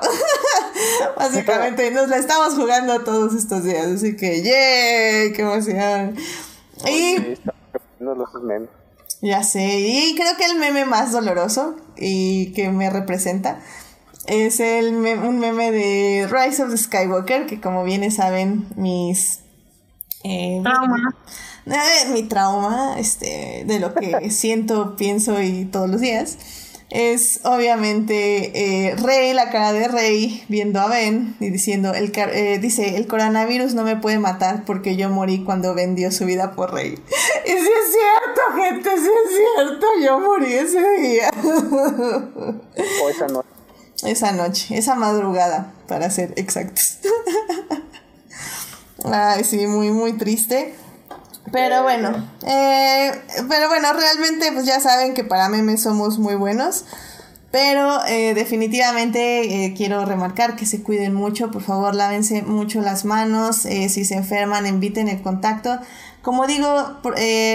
básicamente 1.18 1.92
nos 1.92 2.10
la 2.10 2.18
estamos 2.18 2.56
jugando 2.56 3.04
todos 3.04 3.34
estos 3.34 3.64
días, 3.64 3.88
así 3.88 4.16
que 4.16 4.42
¡yay! 4.42 5.34
¡Qué 5.34 5.42
emoción! 5.42 6.16
Y... 6.88 7.38
Ya 9.22 9.42
sé, 9.44 9.80
y 9.80 10.16
creo 10.16 10.36
que 10.38 10.46
el 10.46 10.58
meme 10.58 10.84
más 10.84 11.14
doloroso 11.14 11.78
y 11.96 12.52
que 12.52 12.70
me 12.70 12.90
representa 12.90 13.62
es 14.26 14.60
el 14.60 14.94
un 14.94 15.40
meme 15.40 15.72
de 15.72 16.28
Rise 16.30 16.64
of 16.64 16.72
the 16.72 16.78
Skywalker, 16.78 17.46
que 17.46 17.62
como 17.62 17.84
bien 17.84 18.10
saben, 18.12 18.68
mis... 18.76 19.40
Eh, 20.26 20.62
trauma. 20.64 21.16
Eh, 21.66 22.10
mi 22.12 22.24
trauma, 22.24 22.96
este, 22.98 23.64
de 23.66 23.80
lo 23.80 23.94
que 23.94 24.30
siento, 24.30 24.98
pienso 24.98 25.42
y 25.42 25.66
todos 25.66 25.90
los 25.90 26.02
días 26.02 26.38
es 26.94 27.40
obviamente 27.44 28.52
eh, 28.90 28.96
Rey, 28.96 29.34
la 29.34 29.50
cara 29.50 29.74
de 29.74 29.88
Rey, 29.88 30.44
viendo 30.48 30.80
a 30.80 30.88
Ben 30.88 31.36
y 31.40 31.50
diciendo, 31.50 31.92
el 31.96 32.14
eh, 32.16 32.60
dice, 32.62 32.98
el 32.98 33.08
coronavirus 33.08 33.74
no 33.74 33.82
me 33.82 33.96
puede 33.96 34.20
matar 34.20 34.64
porque 34.64 34.96
yo 34.96 35.10
morí 35.10 35.44
cuando 35.44 35.74
Ben 35.74 35.96
dio 35.96 36.12
su 36.12 36.26
vida 36.26 36.52
por 36.52 36.72
Rey. 36.72 36.94
Y 37.46 37.50
si 37.50 37.56
es 37.58 37.92
cierto, 37.92 38.42
gente, 38.56 38.90
si 38.92 39.08
es 39.08 39.42
cierto, 39.58 39.88
yo 40.02 40.20
morí 40.20 40.54
ese 40.54 40.82
día. 41.02 41.30
O 43.04 43.10
esa 43.10 43.28
noche. 43.28 43.50
Esa 44.06 44.34
noche, 44.34 44.78
esa 44.78 44.96
madrugada, 44.96 45.72
para 45.88 46.10
ser 46.10 46.34
exactos. 46.36 46.98
Ay, 49.06 49.46
sí, 49.46 49.66
muy, 49.66 49.92
muy 49.92 50.14
triste. 50.14 50.76
Pero 51.52 51.84
bueno, 51.84 52.30
eh, 52.48 53.12
pero 53.50 53.68
bueno, 53.68 53.94
realmente 53.94 54.52
pues 54.54 54.66
ya 54.66 54.80
saben 54.80 55.14
que 55.14 55.24
para 55.24 55.50
memes 55.50 55.82
somos 55.82 56.18
muy 56.18 56.36
buenos. 56.36 56.86
Pero 57.54 58.04
eh, 58.08 58.34
definitivamente 58.34 59.66
eh, 59.66 59.76
quiero 59.78 60.06
remarcar 60.06 60.56
que 60.56 60.66
se 60.66 60.82
cuiden 60.82 61.14
mucho, 61.14 61.52
por 61.52 61.62
favor 61.62 61.94
lávense 61.94 62.42
mucho 62.42 62.82
las 62.82 63.06
manos, 63.06 63.68
eh, 63.68 63.90
si 63.90 64.06
se 64.06 64.16
enferman 64.16 64.66
eviten 64.66 65.08
el 65.08 65.22
contacto. 65.22 65.78
Como 66.24 66.48
digo, 66.48 67.00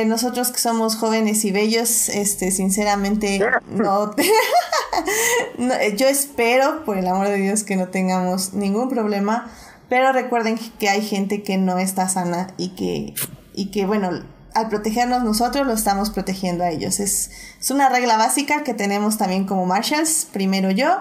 nosotros 0.06 0.52
que 0.52 0.60
somos 0.60 0.94
jóvenes 0.94 1.44
y 1.44 1.50
bellos, 1.50 2.10
este, 2.10 2.52
sinceramente 2.52 3.40
no, 5.58 5.74
yo 5.96 6.06
espero, 6.06 6.84
por 6.84 6.96
el 6.96 7.08
amor 7.08 7.26
de 7.26 7.38
Dios, 7.38 7.64
que 7.64 7.74
no 7.74 7.88
tengamos 7.88 8.52
ningún 8.52 8.88
problema, 8.88 9.50
pero 9.88 10.12
recuerden 10.12 10.60
que 10.78 10.88
hay 10.88 11.04
gente 11.04 11.42
que 11.42 11.56
no 11.56 11.76
está 11.76 12.08
sana 12.08 12.54
y 12.56 12.68
que, 12.76 13.14
y 13.58 13.70
que 13.70 13.86
bueno, 13.86 14.10
al 14.54 14.68
protegernos 14.68 15.24
nosotros, 15.24 15.66
lo 15.66 15.72
estamos 15.72 16.10
protegiendo 16.10 16.62
a 16.62 16.70
ellos. 16.70 17.00
Es, 17.00 17.30
es 17.58 17.70
una 17.70 17.88
regla 17.88 18.16
básica 18.16 18.62
que 18.62 18.72
tenemos 18.72 19.18
también 19.18 19.46
como 19.46 19.66
Marshalls. 19.66 20.28
Primero 20.32 20.70
yo 20.70 20.96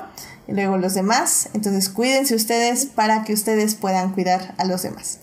y 0.47 0.53
luego 0.53 0.77
los 0.77 0.95
demás. 0.95 1.49
Entonces 1.53 1.89
cuídense 1.89 2.35
ustedes 2.35 2.87
para 2.87 3.23
que 3.23 3.33
ustedes 3.33 3.75
puedan 3.75 4.11
cuidar 4.13 4.55
a 4.57 4.65
los 4.65 4.81
demás. 4.81 5.21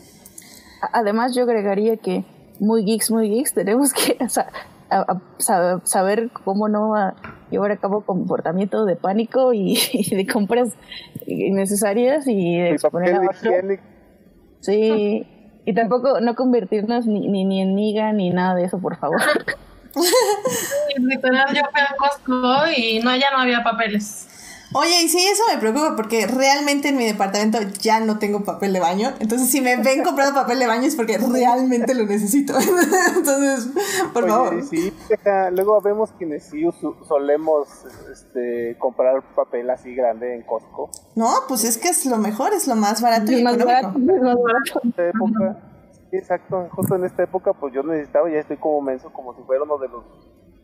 Además 0.92 1.34
yo 1.34 1.42
agregaría 1.42 1.96
que 1.96 2.24
muy 2.60 2.84
geeks, 2.84 3.10
muy 3.10 3.28
geeks, 3.28 3.52
tenemos 3.54 3.92
que 3.92 4.16
saber 5.84 6.30
cómo 6.44 6.68
no 6.68 6.92
llevar 7.50 7.72
a 7.72 7.78
cabo 7.78 8.04
comportamiento 8.04 8.84
de 8.84 8.94
pánico 8.94 9.52
y, 9.52 9.76
de 10.10 10.26
compras 10.26 10.68
innecesarias 11.26 12.28
y 12.28 12.60
de 12.60 12.70
exponer 12.70 13.16
a 13.16 13.20
Sí, 14.60 15.26
y 15.64 15.74
tampoco 15.74 16.20
no 16.20 16.34
convertirnos 16.34 17.06
ni, 17.06 17.28
ni, 17.28 17.44
ni 17.44 17.62
en 17.62 17.74
niga 17.74 18.12
ni 18.12 18.30
nada 18.30 18.54
de 18.54 18.64
eso, 18.64 18.78
por 18.78 18.96
favor. 18.96 19.20
Literal, 20.98 21.54
yo 21.54 21.62
fui 21.70 21.80
a 21.80 21.94
Costco 21.96 22.70
y 22.76 23.00
no, 23.00 23.14
ya 23.16 23.30
no 23.30 23.38
había 23.38 23.62
papeles. 23.62 24.28
Oye, 24.76 25.02
y 25.04 25.08
sí, 25.08 25.24
eso 25.24 25.44
me 25.52 25.60
preocupa 25.60 25.94
porque 25.94 26.26
realmente 26.26 26.88
en 26.88 26.96
mi 26.96 27.06
departamento 27.06 27.58
ya 27.80 28.00
no 28.00 28.18
tengo 28.18 28.42
papel 28.42 28.72
de 28.72 28.80
baño. 28.80 29.12
Entonces, 29.20 29.48
si 29.48 29.60
me 29.60 29.76
ven 29.76 30.02
comprando 30.02 30.34
papel 30.34 30.58
de 30.58 30.66
baño 30.66 30.88
es 30.88 30.96
porque 30.96 31.16
realmente 31.16 31.94
lo 31.94 32.04
necesito. 32.06 32.54
Entonces, 33.16 33.68
por 34.12 34.28
favor. 34.28 34.60
Sí, 34.64 34.92
luego 35.52 35.80
vemos 35.80 36.10
quienes 36.18 36.46
sí 36.46 36.64
solemos 37.06 37.68
este, 38.10 38.76
comprar 38.80 39.22
papel 39.36 39.70
así 39.70 39.94
grande 39.94 40.34
en 40.34 40.42
Costco. 40.42 40.90
No, 41.14 41.30
pues 41.46 41.62
es 41.62 41.78
que 41.78 41.90
es 41.90 42.04
lo 42.06 42.16
mejor, 42.16 42.52
es 42.52 42.66
lo 42.66 42.74
más 42.74 43.00
barato 43.00 43.30
y 43.30 43.44
más 43.44 43.56
barato, 43.56 43.96
En 43.96 44.88
esta 44.88 45.08
época, 45.08 45.56
exacto, 46.10 46.68
justo 46.72 46.96
en 46.96 47.04
esta 47.04 47.22
época, 47.22 47.52
pues 47.52 47.72
yo 47.72 47.84
necesitaba, 47.84 48.28
ya 48.28 48.40
estoy 48.40 48.56
como 48.56 48.80
menso, 48.80 49.12
como 49.12 49.36
si 49.36 49.42
fuera 49.42 49.62
uno 49.62 49.78
de 49.78 49.86
los 49.86 50.04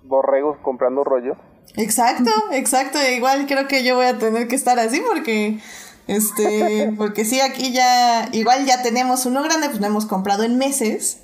borregos 0.03 0.59
comprando 0.59 1.05
rollo. 1.05 1.37
Exacto, 1.77 2.31
exacto. 2.53 2.99
Igual 3.03 3.47
creo 3.47 3.69
que 3.69 3.85
yo 3.85 3.97
voy 3.97 4.07
a 4.07 4.19
tener 4.19 4.49
que 4.49 4.57
estar 4.57 4.79
así 4.79 5.03
porque, 5.07 5.59
este, 6.07 6.93
porque 6.99 7.25
sí, 7.25 7.41
aquí 7.41 7.73
ya, 7.73 8.29
igual 8.33 8.65
ya 8.67 8.83
tenemos 8.83 9.27
uno 9.27 9.43
grande, 9.43 9.69
pues 9.69 9.81
no 9.81 9.87
hemos 9.87 10.07
comprado 10.07 10.43
en 10.45 10.59
meses. 10.59 11.23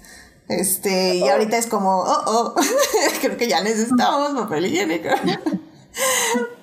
Este, 0.49 1.17
y 1.17 1.29
ahorita 1.29 1.57
es 1.57 1.67
como, 1.67 2.03
oh, 2.03 2.23
oh, 2.27 2.55
creo 3.21 3.37
que 3.37 3.49
ya 3.49 3.63
necesitamos 3.63 4.41
papel 4.41 4.67
higiénico. 4.67 5.09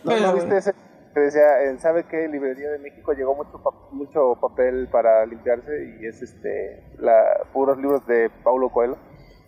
Pero, 0.05 0.33
viste 0.35 0.57
ese 0.57 0.73
que 1.13 1.19
decía, 1.19 1.43
¿sabe 1.79 2.05
qué? 2.05 2.27
Librería 2.27 2.69
de 2.69 2.79
México 2.79 3.13
llegó 3.13 3.35
mucho, 3.35 3.61
mucho 3.91 4.35
papel 4.41 4.87
para 4.91 5.25
limpiarse 5.25 5.97
y 6.01 6.07
es 6.07 6.21
este, 6.21 6.83
la, 6.97 7.47
puros 7.53 7.77
libros 7.77 8.05
de 8.07 8.31
Paulo 8.43 8.69
Coelho. 8.69 8.97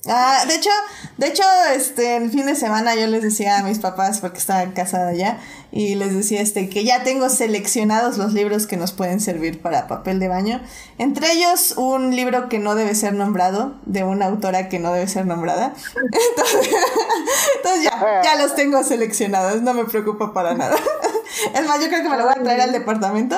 Ah, 0.08 0.44
de 0.48 0.56
hecho, 0.56 0.70
de 1.18 1.28
hecho, 1.28 1.44
este, 1.74 2.18
el 2.18 2.30
fin 2.30 2.46
de 2.46 2.56
semana 2.56 2.96
yo 2.96 3.08
les 3.08 3.24
decía 3.24 3.58
a 3.58 3.64
mis 3.64 3.80
papás, 3.80 4.20
porque 4.20 4.38
estaba 4.38 4.64
casada 4.74 5.14
ya, 5.14 5.40
y 5.72 5.96
les 5.96 6.16
decía 6.16 6.42
este, 6.42 6.70
que 6.70 6.84
ya 6.84 7.04
tengo 7.04 7.30
seleccionados 7.30 8.18
los 8.18 8.34
libros 8.34 8.68
que 8.68 8.78
nos 8.78 8.92
pueden 8.92 9.20
servir 9.20 9.62
para 9.62 9.88
papel 9.88 10.20
de 10.20 10.28
baño. 10.28 10.62
Entre 11.00 11.32
ellos, 11.32 11.74
un 11.78 12.16
libro 12.16 12.50
que 12.50 12.60
no 12.60 12.76
debe 12.76 12.94
ser 12.94 13.14
nombrado, 13.14 13.76
de 13.86 14.04
una 14.04 14.26
autora 14.28 14.70
que 14.70 14.80
no 14.80 14.94
debe 14.94 15.08
ser 15.08 15.26
nombrada. 15.26 15.74
Entonces, 15.96 17.84
ya, 17.84 18.22
ya 18.24 18.36
los 18.36 18.54
tengo 18.56 18.84
seleccionados, 18.84 19.62
no 19.62 19.74
me 19.74 19.86
preocupa 19.86 20.34
para 20.34 20.54
nada. 20.54 20.76
Es 21.54 21.68
más, 21.68 21.82
yo 21.82 21.88
creo 21.88 22.02
que 22.02 22.10
me 22.10 22.18
lo 22.18 22.24
voy 22.24 22.34
a 22.34 22.42
traer 22.42 22.62
al 22.62 22.72
departamento 22.72 23.38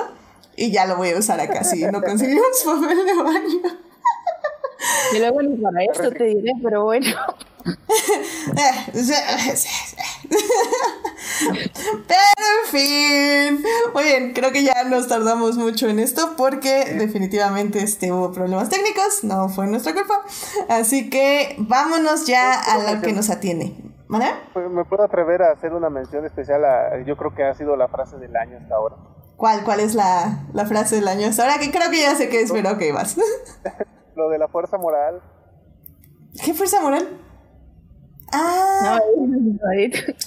y 0.56 0.72
ya 0.72 0.86
lo 0.86 0.98
voy 0.98 1.12
a 1.12 1.18
usar 1.18 1.40
acá, 1.40 1.64
si 1.64 1.84
no 1.86 2.02
conseguimos 2.02 2.46
papel 2.66 3.06
de 3.06 3.24
baño. 3.24 3.87
Y 5.13 5.20
luego 5.20 5.41
ni 5.41 5.58
para 5.58 5.84
esto 5.84 6.12
te 6.12 6.24
diré, 6.25 6.51
pero 6.63 6.84
bueno. 6.84 7.08
Pero 12.08 12.22
en 12.38 12.72
fin. 12.72 13.65
Muy 13.94 14.03
bien, 14.03 14.34
creo 14.34 14.51
que 14.51 14.63
ya 14.63 14.84
nos 14.86 15.08
tardamos 15.08 15.58
mucho 15.58 15.88
en 15.88 16.00
esto 16.00 16.34
porque 16.38 16.96
definitivamente 16.98 17.79
este, 17.79 18.12
hubo 18.12 18.32
problemas 18.32 18.70
técnicos, 18.70 19.24
no 19.24 19.50
fue 19.50 19.67
nuestra 19.67 19.94
culpa. 19.94 20.24
Así 20.70 21.10
que 21.10 21.56
vámonos 21.60 22.25
ya 22.25 22.53
a 22.53 22.94
lo 22.94 23.01
que 23.01 23.13
nos 23.13 23.29
atiende. 23.29 23.75
¿Vale? 24.10 24.27
Pues, 24.53 24.70
me 24.70 24.86
puedo 24.86 25.03
atrever 25.03 25.44
a 25.44 25.51
hacer 25.51 25.74
una 25.74 25.89
mención 25.89 26.25
especial 26.25 26.63
a, 26.63 27.03
yo 27.06 27.17
creo 27.17 27.36
que 27.36 27.44
ha 27.44 27.53
sido 27.56 27.75
la 27.75 27.89
frase 27.89 28.17
del 28.17 28.36
año 28.38 28.58
hasta 28.58 28.75
ahora. 28.75 28.96
¿Cuál, 29.36 29.63
cuál 29.65 29.82
es 29.82 29.96
la, 29.96 30.48
la 30.53 30.65
frase 30.65 30.96
del 30.96 31.08
año 31.08 31.27
hasta 31.27 31.44
ahora? 31.44 31.60
Que 31.60 31.72
creo 31.72 31.91
que 31.91 32.01
ya 32.01 32.15
sé 32.15 32.29
qué 32.29 32.41
es, 32.41 32.51
pero 32.51 32.72
ok, 32.72 32.82
vas. 32.94 33.17
lo 34.18 34.30
de 34.30 34.40
la 34.40 34.48
fuerza 34.48 34.78
moral. 34.78 35.22
¿Qué 36.44 36.54
fuerza 36.54 36.82
moral? 36.82 37.08
Ah. 38.34 39.00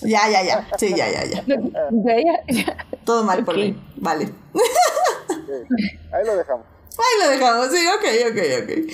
ya, 0.02 0.30
ya, 0.30 0.42
ya. 0.42 0.68
Sí, 0.78 0.94
ya, 0.94 1.06
ya, 1.11 1.25
ya. 1.25 1.44
Todo 3.04 3.25
mal 3.25 3.44
por 3.44 3.56
mí. 3.56 3.78
Vale. 3.97 4.32
Ahí 6.12 6.25
lo 6.25 6.37
dejamos. 6.37 6.66
Ahí 6.99 7.23
lo 7.23 7.30
dejamos, 7.30 7.70
sí, 7.70 7.87
ok, 7.87 8.04
ok, 8.30 8.38
ok. 8.62 8.92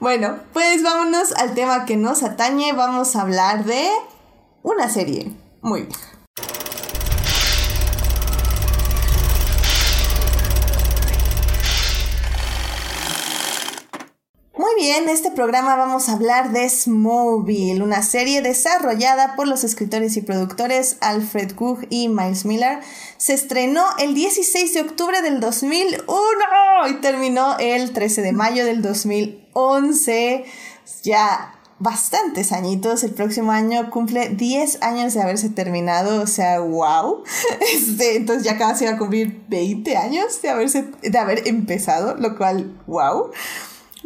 Bueno, 0.00 0.40
pues 0.52 0.82
vámonos 0.82 1.32
al 1.32 1.54
tema 1.54 1.84
que 1.86 1.96
nos 1.96 2.22
atañe. 2.22 2.72
Vamos 2.72 3.16
a 3.16 3.22
hablar 3.22 3.64
de 3.64 3.88
una 4.62 4.88
serie 4.88 5.32
muy 5.60 5.82
bien. 5.82 6.17
En 14.98 15.08
este 15.08 15.30
programa 15.30 15.76
vamos 15.76 16.08
a 16.08 16.14
hablar 16.14 16.50
de 16.50 16.68
Smallville, 16.68 17.82
una 17.82 18.02
serie 18.02 18.42
desarrollada 18.42 19.36
por 19.36 19.46
los 19.46 19.62
escritores 19.62 20.16
y 20.16 20.22
productores 20.22 20.96
Alfred 21.00 21.52
Cook 21.52 21.86
y 21.88 22.08
Miles 22.08 22.44
Miller. 22.44 22.80
Se 23.16 23.32
estrenó 23.32 23.84
el 24.00 24.14
16 24.14 24.74
de 24.74 24.80
octubre 24.80 25.22
del 25.22 25.38
2001 25.38 26.04
y 26.90 26.94
terminó 26.94 27.56
el 27.60 27.92
13 27.92 28.22
de 28.22 28.32
mayo 28.32 28.64
del 28.64 28.82
2011. 28.82 30.44
Ya 31.04 31.54
bastantes 31.78 32.50
añitos. 32.50 33.04
El 33.04 33.12
próximo 33.12 33.52
año 33.52 33.90
cumple 33.90 34.30
10 34.30 34.82
años 34.82 35.14
de 35.14 35.22
haberse 35.22 35.48
terminado. 35.48 36.20
O 36.20 36.26
sea, 36.26 36.58
wow. 36.58 37.22
Este, 37.72 38.16
entonces 38.16 38.42
ya 38.42 38.58
casi 38.58 38.84
va 38.84 38.92
a 38.92 38.98
cumplir 38.98 39.44
20 39.48 39.96
años 39.96 40.42
de, 40.42 40.48
haberse, 40.48 40.90
de 41.02 41.18
haber 41.18 41.46
empezado, 41.46 42.16
lo 42.16 42.36
cual, 42.36 42.76
wow. 42.88 43.30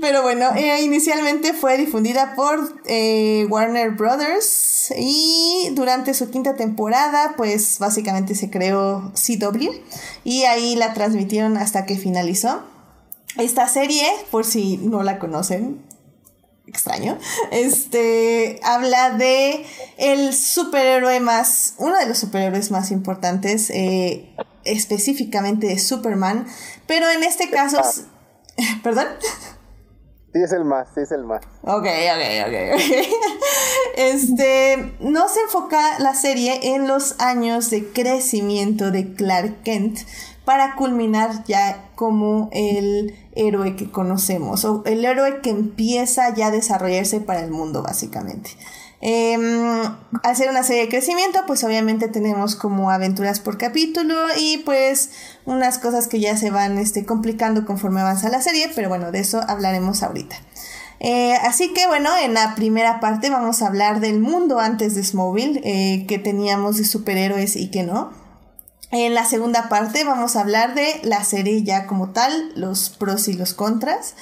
Pero 0.01 0.23
bueno, 0.23 0.55
eh, 0.57 0.83
inicialmente 0.83 1.53
fue 1.53 1.77
difundida 1.77 2.35
por 2.35 2.81
eh, 2.87 3.47
Warner 3.51 3.91
Brothers 3.91 4.93
y 4.97 5.69
durante 5.73 6.15
su 6.15 6.31
quinta 6.31 6.55
temporada, 6.57 7.35
pues 7.37 7.79
básicamente 7.79 8.35
se 8.35 8.51
creó 8.51 9.13
CW 9.15 9.71
y 10.25 10.45
ahí 10.45 10.77
la 10.77 10.95
transmitieron 10.95 11.57
hasta 11.57 11.85
que 11.87 11.97
finalizó. 11.97 12.63
Esta 13.39 13.69
serie, 13.69 14.07
por 14.31 14.45
si 14.45 14.77
no 14.79 15.03
la 15.03 15.19
conocen, 15.19 15.83
extraño, 16.67 17.19
este 17.51 18.61
habla 18.63 19.11
de 19.11 19.65
el 19.99 20.35
superhéroe 20.35 21.21
más, 21.21 21.75
uno 21.79 21.97
de 21.97 22.07
los 22.07 22.19
superhéroes 22.19 22.71
más 22.71 22.91
importantes, 22.91 23.71
eh, 23.71 24.35
específicamente 24.65 25.67
de 25.67 25.79
Superman, 25.79 26.47
pero 26.87 27.11
en 27.11 27.23
este 27.23 27.51
caso, 27.51 27.81
perdón. 28.83 29.07
Sí, 30.33 30.43
es 30.43 30.53
el 30.53 30.65
más, 30.65 30.89
sí, 30.95 31.03
es 31.03 31.12
el 31.12 31.25
más. 31.25 31.43
Ok, 31.62 31.85
ok, 31.85 32.47
ok, 32.47 32.81
Este, 33.97 34.95
no 35.01 35.29
se 35.29 35.41
enfoca 35.41 35.99
la 35.99 36.15
serie 36.15 36.75
en 36.75 36.89
los 36.89 37.21
años 37.21 37.69
de 37.69 37.93
crecimiento 37.93 38.91
de 38.91 39.12
Clark 39.12 39.62
Kent 39.62 39.99
para 40.47 40.75
culminar 40.75 41.45
ya 41.45 41.91
como 41.95 42.49
el 42.53 43.15
héroe 43.35 43.77
que 43.77 43.91
conocemos, 43.91 44.65
o 44.65 44.83
el 44.87 45.05
héroe 45.05 45.41
que 45.43 45.51
empieza 45.51 46.35
ya 46.35 46.47
a 46.47 46.51
desarrollarse 46.51 47.21
para 47.21 47.41
el 47.41 47.51
mundo, 47.51 47.83
básicamente. 47.83 48.51
Eh, 49.04 49.35
al 49.35 50.37
una 50.49 50.62
serie 50.62 50.82
de 50.82 50.88
crecimiento, 50.88 51.40
pues 51.49 51.64
obviamente 51.64 52.06
tenemos 52.06 52.54
como 52.54 52.92
aventuras 52.92 53.40
por 53.40 53.59
capítulo 53.59 54.14
y 54.38 54.59
pues 54.59 55.11
unas 55.44 55.78
cosas 55.78 56.06
que 56.06 56.21
ya 56.21 56.37
se 56.37 56.50
van 56.50 56.78
este, 56.78 57.04
complicando 57.04 57.66
conforme 57.66 58.00
avanza 58.00 58.28
la 58.28 58.40
serie, 58.40 58.71
pero 58.76 58.88
bueno, 58.88 59.11
de 59.11 59.18
eso 59.18 59.40
hablaremos 59.49 60.04
ahorita. 60.04 60.37
Eh, 61.00 61.35
así 61.42 61.75
que 61.75 61.88
bueno, 61.88 62.11
en 62.16 62.35
la 62.35 62.54
primera 62.54 63.00
parte 63.00 63.28
vamos 63.28 63.61
a 63.61 63.66
hablar 63.66 63.99
del 63.99 64.21
mundo 64.21 64.61
antes 64.61 64.94
de 64.94 65.02
Smallville, 65.02 65.61
eh, 65.64 66.06
que 66.06 66.21
teníamos 66.21 66.76
de 66.76 66.85
superhéroes 66.85 67.56
y 67.56 67.73
que 67.73 67.82
no. 67.82 68.12
En 68.92 69.14
la 69.14 69.25
segunda 69.25 69.68
parte 69.68 70.04
vamos 70.04 70.37
a 70.37 70.42
hablar 70.42 70.76
de 70.76 71.00
la 71.02 71.25
serie 71.25 71.64
ya 71.64 71.88
como 71.88 72.11
tal, 72.11 72.52
los 72.54 72.90
pros 72.90 73.26
y 73.26 73.32
los 73.32 73.52
contras. 73.52 74.14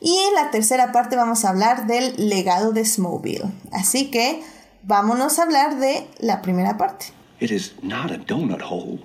Y 0.00 0.16
en 0.16 0.34
la 0.34 0.50
tercera 0.50 0.92
parte 0.92 1.16
vamos 1.16 1.44
a 1.44 1.50
hablar 1.50 1.86
del 1.86 2.28
legado 2.28 2.72
de 2.72 2.84
Smallville. 2.84 3.52
Así 3.72 4.10
que 4.10 4.42
vámonos 4.82 5.38
a 5.38 5.42
hablar 5.42 5.78
de 5.78 6.06
la 6.20 6.40
primera 6.40 6.76
parte. 6.76 7.06
It 7.40 7.50
is 7.50 7.74
not 7.82 8.10
a 8.10 8.18
donut 8.18 8.62
hole, 8.62 9.00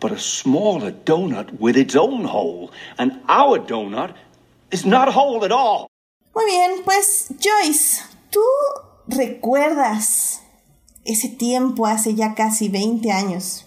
but 0.00 0.12
a 0.12 0.18
smaller 0.18 0.92
donut 1.04 1.50
with 1.58 1.76
its 1.76 1.94
own 1.96 2.24
hole. 2.24 2.70
And 2.98 3.20
our 3.28 3.58
donut 3.58 4.14
is 4.70 4.84
not 4.84 5.08
a 5.08 5.12
hole 5.12 5.44
at 5.44 5.52
all. 5.52 5.88
Muy 6.34 6.44
bien, 6.46 6.82
pues 6.84 7.28
Joyce, 7.40 8.02
¿tú 8.30 8.40
recuerdas 9.08 10.42
ese 11.04 11.28
tiempo 11.28 11.86
hace 11.86 12.14
ya 12.14 12.34
casi 12.34 12.68
20 12.68 13.10
años, 13.10 13.66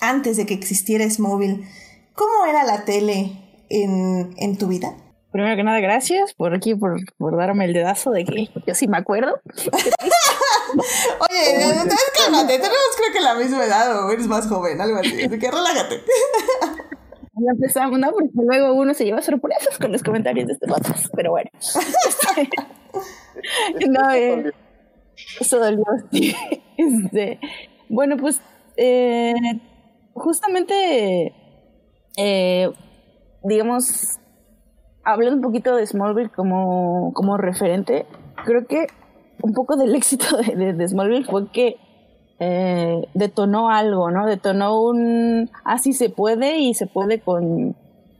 antes 0.00 0.36
de 0.36 0.46
que 0.46 0.54
existiera 0.54 1.08
Smallville? 1.08 1.66
¿Cómo 2.14 2.46
era 2.46 2.64
la 2.64 2.84
tele 2.84 3.32
en, 3.68 4.34
en 4.36 4.58
tu 4.58 4.68
vida? 4.68 4.94
Primero 5.30 5.56
que 5.56 5.62
nada, 5.62 5.80
gracias 5.80 6.32
por 6.34 6.54
aquí, 6.54 6.74
por, 6.74 6.96
por 7.18 7.36
darme 7.36 7.66
el 7.66 7.74
dedazo 7.74 8.10
de 8.10 8.24
que 8.24 8.48
yo 8.66 8.74
sí 8.74 8.88
me 8.88 8.96
acuerdo. 8.96 9.40
Oye, 11.30 11.54
entonces 11.54 12.12
cálmate, 12.16 12.58
tenemos 12.58 12.96
creo 12.96 13.12
que 13.12 13.20
la 13.20 13.34
misma 13.34 13.64
edad 13.64 14.04
o 14.04 14.10
eres 14.10 14.26
más 14.26 14.46
joven, 14.46 14.80
algo 14.80 14.98
así, 14.98 15.22
así 15.22 15.38
que 15.38 15.50
relájate. 15.50 16.02
Ya 17.40 17.52
empezamos, 17.52 18.00
¿no? 18.00 18.10
Porque 18.10 18.30
luego 18.34 18.74
uno 18.74 18.94
se 18.94 19.04
lleva 19.04 19.22
sorpresas 19.22 19.78
con 19.78 19.92
los 19.92 20.02
comentarios 20.02 20.48
de 20.48 20.54
este 20.54 20.66
podcast, 20.66 21.06
pero 21.14 21.30
bueno. 21.30 21.50
Este, 23.74 23.88
no, 23.88 24.10
eh, 24.10 24.52
eso 25.38 25.60
dolió. 25.60 25.84
Este, 26.76 27.38
bueno, 27.88 28.16
pues, 28.16 28.40
eh, 28.76 29.34
justamente, 30.14 31.32
eh, 32.16 32.72
digamos, 33.44 34.18
hablando 35.08 35.36
un 35.36 35.42
poquito 35.42 35.74
de 35.74 35.86
Smallville 35.86 36.30
como, 36.30 37.12
como 37.14 37.38
referente, 37.38 38.06
creo 38.44 38.66
que 38.66 38.86
un 39.42 39.52
poco 39.52 39.76
del 39.76 39.94
éxito 39.96 40.36
de, 40.36 40.88
Smallville 40.88 41.24
fue 41.24 41.50
que 41.50 41.76
eh, 42.40 43.08
detonó 43.14 43.70
algo, 43.70 44.10
¿no? 44.10 44.26
Detonó 44.26 44.80
un 44.80 45.50
así 45.64 45.92
se 45.92 46.10
puede 46.10 46.58
y 46.58 46.74
se 46.74 46.86
puede 46.86 47.20
con, 47.20 47.74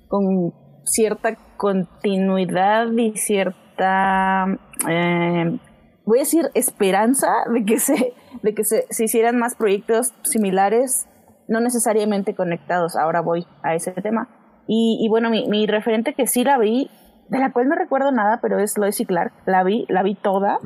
con 0.09 0.55
cierta 0.85 1.37
continuidad 1.57 2.91
y 2.93 3.17
cierta 3.17 4.47
eh, 4.89 5.59
voy 6.05 6.19
a 6.19 6.23
decir 6.23 6.51
esperanza 6.55 7.29
de 7.53 7.65
que 7.65 7.79
se 7.79 8.15
de 8.43 8.55
que 8.55 8.65
se, 8.65 8.87
se, 8.89 9.05
hicieran 9.05 9.39
más 9.39 9.55
proyectos 9.55 10.15
similares 10.23 11.07
no 11.49 11.61
necesariamente 11.61 12.35
conectados 12.35 12.97
ahora 12.97 13.21
voy 13.21 13.47
a 13.63 13.75
ese 13.75 13.93
tema 13.93 14.29
y, 14.69 14.99
y 15.01 15.09
bueno 15.09 15.31
mi, 15.31 15.49
mi, 15.49 15.67
referente 15.67 16.13
que 16.13 16.27
sí 16.27 16.45
la 16.45 16.59
vi 16.59 16.91
de 17.29 17.39
la 17.39 17.53
cual 17.53 17.69
no 17.69 17.75
recuerdo 17.75 18.13
nada 18.13 18.39
pero 18.41 18.61
es 18.61 18.79
Lois 18.79 19.01
y 19.01 19.07
Clark. 19.07 19.33
La 19.47 19.65
vi 19.65 19.87
la 19.89 20.03
vi 20.03 20.15
toda. 20.15 20.59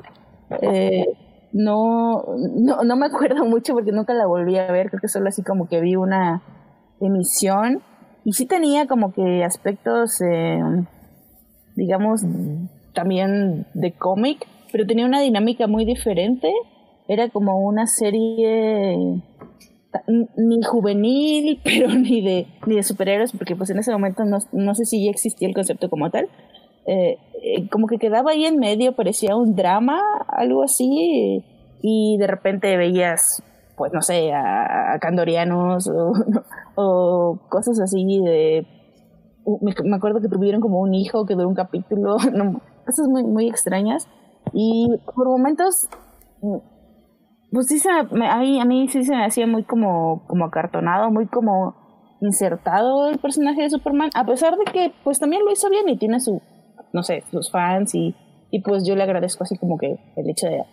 Eh, 0.61 1.06
no, 1.52 2.25
no, 2.56 2.82
no 2.82 2.97
me 2.97 3.06
acuerdo 3.06 3.44
mucho 3.44 3.75
porque 3.75 3.92
nunca 3.92 4.12
la 4.12 4.26
volví 4.26 4.59
a 4.59 4.71
ver, 4.71 4.90
creo 4.90 5.00
que 5.00 5.09
solo 5.09 5.28
así 5.28 5.42
como 5.42 5.68
que 5.68 5.80
vi 5.80 5.97
una 5.97 6.42
emisión. 7.00 7.82
Y 8.25 8.32
sí 8.32 8.47
tenía 8.47 8.87
como 8.87 9.12
que 9.12 9.44
aspectos, 9.44 10.21
eh, 10.21 10.61
digamos, 11.76 12.23
también 12.94 13.66
de 13.75 13.92
cómic, 13.92 14.47
pero 14.71 14.87
tenía 14.87 15.06
una 15.06 15.21
dinámica 15.21 15.66
muy 15.66 15.85
diferente, 15.85 16.52
era 17.09 17.28
como 17.28 17.59
una 17.59 17.87
serie 17.87 18.97
ni 20.37 20.63
juvenil, 20.63 21.61
pero 21.65 21.89
ni 21.89 22.21
de, 22.23 22.47
ni 22.67 22.77
de 22.77 22.83
superhéroes, 22.83 23.33
porque 23.33 23.57
pues 23.57 23.71
en 23.71 23.79
ese 23.79 23.93
momento 23.93 24.25
no, 24.25 24.39
no 24.53 24.75
sé 24.75 24.85
si 24.85 25.05
ya 25.05 25.11
existía 25.11 25.49
el 25.49 25.55
concepto 25.55 25.89
como 25.89 26.11
tal, 26.11 26.29
eh, 26.87 27.19
eh, 27.43 27.69
como 27.69 27.87
que 27.87 27.99
quedaba 27.99 28.33
ahí 28.33 28.45
en 28.45 28.59
medio, 28.59 28.93
parecía 28.93 29.37
un 29.37 29.55
drama, 29.55 30.00
algo 30.28 30.63
así, 30.63 31.45
y 31.81 32.17
de 32.19 32.26
repente 32.26 32.76
veías, 32.76 33.43
pues 33.76 33.93
no 33.93 34.02
sé, 34.02 34.33
a, 34.33 34.99
candorianos 35.00 35.91
o, 36.75 37.39
cosas 37.49 37.81
así 37.81 38.21
de... 38.21 38.67
Me, 39.61 39.97
acuerdo 39.97 40.21
que 40.21 40.28
tuvieron 40.28 40.61
como 40.61 40.78
un 40.78 40.95
hijo 40.95 41.26
que 41.26 41.35
duró 41.35 41.49
un 41.49 41.57
capítulo, 41.57 42.17
cosas 42.87 43.09
muy, 43.09 43.25
muy 43.25 43.49
extrañas. 43.49 44.07
Y 44.52 44.89
por 45.17 45.26
momentos, 45.28 45.89
pues 47.52 47.69
sí, 47.69 47.78
se 47.78 47.91
a, 47.91 48.02
mí, 48.38 48.60
a 48.60 48.65
mí 48.65 48.88
sí 48.88 49.04
se 49.04 49.15
me 49.15 49.25
hacía 49.25 49.47
muy 49.47 49.65
como, 49.65 50.25
como 50.26 50.47
acartonado, 50.47 51.10
muy 51.10 51.26
como 51.26 51.75
insertado 52.21 53.08
el 53.08 53.19
personaje 53.19 53.62
de 53.62 53.71
Superman, 53.71 54.10
a 54.15 54.25
pesar 54.25 54.56
de 54.56 54.65
que 54.73 54.93
pues 55.04 55.19
también 55.19 55.45
lo 55.45 55.52
hizo 55.52 55.69
bien 55.69 55.88
y 55.88 55.97
tiene 55.97 56.21
su 56.21 56.41
no 56.93 57.02
sé, 57.02 57.25
sus 57.30 57.50
fans 57.50 57.95
y, 57.95 58.15
y 58.50 58.60
pues 58.60 58.86
yo 58.86 58.95
le 58.95 59.02
agradezco 59.02 59.45
así 59.45 59.56
como 59.56 59.78
que 59.78 59.99
el 60.17 60.30
hecho 60.30 60.47
de, 60.47 60.65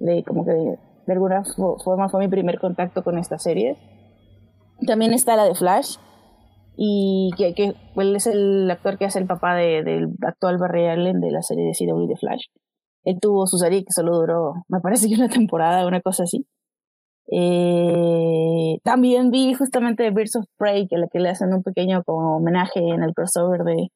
de 0.00 0.24
como 0.24 0.44
que 0.44 0.52
de, 0.52 0.78
alguna 1.12 1.44
forma 1.84 2.08
fue 2.08 2.20
mi 2.20 2.28
primer 2.28 2.58
contacto 2.58 3.04
con 3.04 3.18
esta 3.18 3.38
serie. 3.38 3.76
También 4.86 5.12
está 5.12 5.36
la 5.36 5.44
de 5.44 5.54
Flash 5.54 5.96
y 6.76 7.30
que, 7.36 7.54
que 7.54 7.74
él 7.96 8.16
es 8.16 8.26
el 8.26 8.70
actor 8.70 8.98
que 8.98 9.06
hace 9.06 9.20
el 9.20 9.26
papá 9.26 9.54
de, 9.54 9.82
del 9.82 10.08
actual 10.26 10.58
Barry 10.58 10.86
Allen 10.86 11.20
de 11.20 11.30
la 11.30 11.42
serie 11.42 11.64
de 11.64 11.72
CW 11.72 12.06
de 12.08 12.16
Flash. 12.16 12.46
Él 13.06 13.18
tuvo 13.20 13.46
su 13.46 13.56
serie 13.56 13.84
que 13.84 13.92
solo 13.92 14.16
duró, 14.18 14.54
me 14.68 14.80
parece 14.80 15.08
que 15.08 15.14
una 15.14 15.28
temporada, 15.28 15.86
una 15.86 16.00
cosa 16.00 16.24
así. 16.24 16.44
Eh, 17.30 18.78
también 18.82 19.30
vi 19.30 19.54
justamente 19.54 20.10
Birds 20.10 20.36
of 20.36 20.46
Prey, 20.58 20.88
que, 20.88 20.96
que 21.12 21.20
le 21.20 21.28
hacen 21.28 21.54
un 21.54 21.62
pequeño 21.62 22.02
homenaje 22.06 22.80
en 22.80 23.04
el 23.04 23.14
crossover 23.14 23.62
de, 23.62 23.92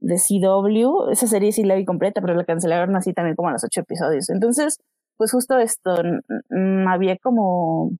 de 0.00 0.16
CW. 0.16 1.10
Esa 1.12 1.28
serie 1.28 1.52
sí 1.52 1.62
la 1.62 1.76
vi 1.76 1.84
completa, 1.84 2.20
pero 2.20 2.34
la 2.34 2.44
cancelaron 2.44 2.96
así 2.96 3.12
también 3.12 3.36
como 3.36 3.50
a 3.50 3.52
los 3.52 3.64
ocho 3.64 3.82
episodios. 3.82 4.28
Entonces, 4.28 4.78
pues 5.16 5.30
justo 5.30 5.58
esto, 5.58 5.94
había 6.88 7.16
como, 7.18 7.92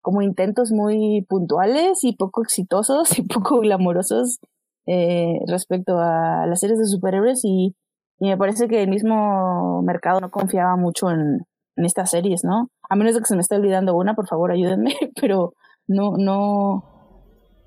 como 0.00 0.22
intentos 0.22 0.70
muy 0.70 1.26
puntuales 1.28 2.04
y 2.04 2.14
poco 2.14 2.42
exitosos 2.42 3.10
y 3.18 3.22
poco 3.22 3.58
glamorosos 3.60 4.38
eh, 4.86 5.40
respecto 5.48 5.98
a 5.98 6.46
las 6.46 6.60
series 6.60 6.78
de 6.78 6.86
superhéroes 6.86 7.40
y, 7.44 7.74
y, 8.18 8.28
me 8.28 8.36
parece 8.36 8.68
que 8.68 8.82
el 8.82 8.88
mismo 8.88 9.82
mercado 9.82 10.20
no 10.20 10.30
confiaba 10.30 10.76
mucho 10.76 11.10
en, 11.10 11.46
en 11.76 11.84
estas 11.84 12.10
series, 12.10 12.44
¿no? 12.44 12.68
A 12.88 12.96
menos 12.96 13.14
de 13.14 13.20
que 13.20 13.26
se 13.26 13.34
me 13.34 13.40
esté 13.40 13.56
olvidando 13.56 13.96
una, 13.96 14.14
por 14.14 14.26
favor 14.26 14.50
ayúdenme, 14.50 14.94
pero 15.20 15.54
no, 15.86 16.16
no, 16.16 16.84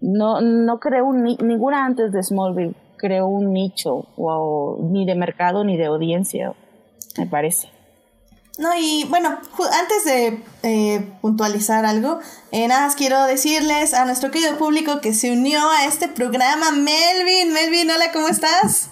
no, 0.01 0.41
no 0.41 0.79
creo 0.79 1.11
ni, 1.13 1.37
ninguna 1.37 1.85
antes 1.85 2.11
de 2.11 2.21
Smallville 2.21 2.75
creó 2.97 3.27
un 3.27 3.51
nicho 3.51 4.05
o, 4.15 4.77
ni 4.81 5.05
de 5.05 5.15
mercado 5.15 5.63
ni 5.63 5.75
de 5.77 5.85
audiencia, 5.85 6.53
me 7.17 7.25
parece. 7.25 7.69
No, 8.57 8.69
y 8.77 9.05
bueno, 9.09 9.29
antes 9.29 10.05
de 10.05 10.43
eh, 10.61 11.11
puntualizar 11.21 11.85
algo, 11.85 12.19
eh, 12.51 12.67
nada 12.67 12.85
más 12.85 12.95
quiero 12.95 13.23
decirles 13.25 13.93
a 13.93 14.05
nuestro 14.05 14.29
querido 14.29 14.57
público 14.57 15.01
que 15.01 15.13
se 15.13 15.31
unió 15.31 15.59
a 15.71 15.85
este 15.85 16.07
programa, 16.09 16.71
Melvin. 16.71 17.53
Melvin, 17.53 17.89
hola, 17.89 18.11
¿cómo 18.13 18.27
estás? 18.27 18.91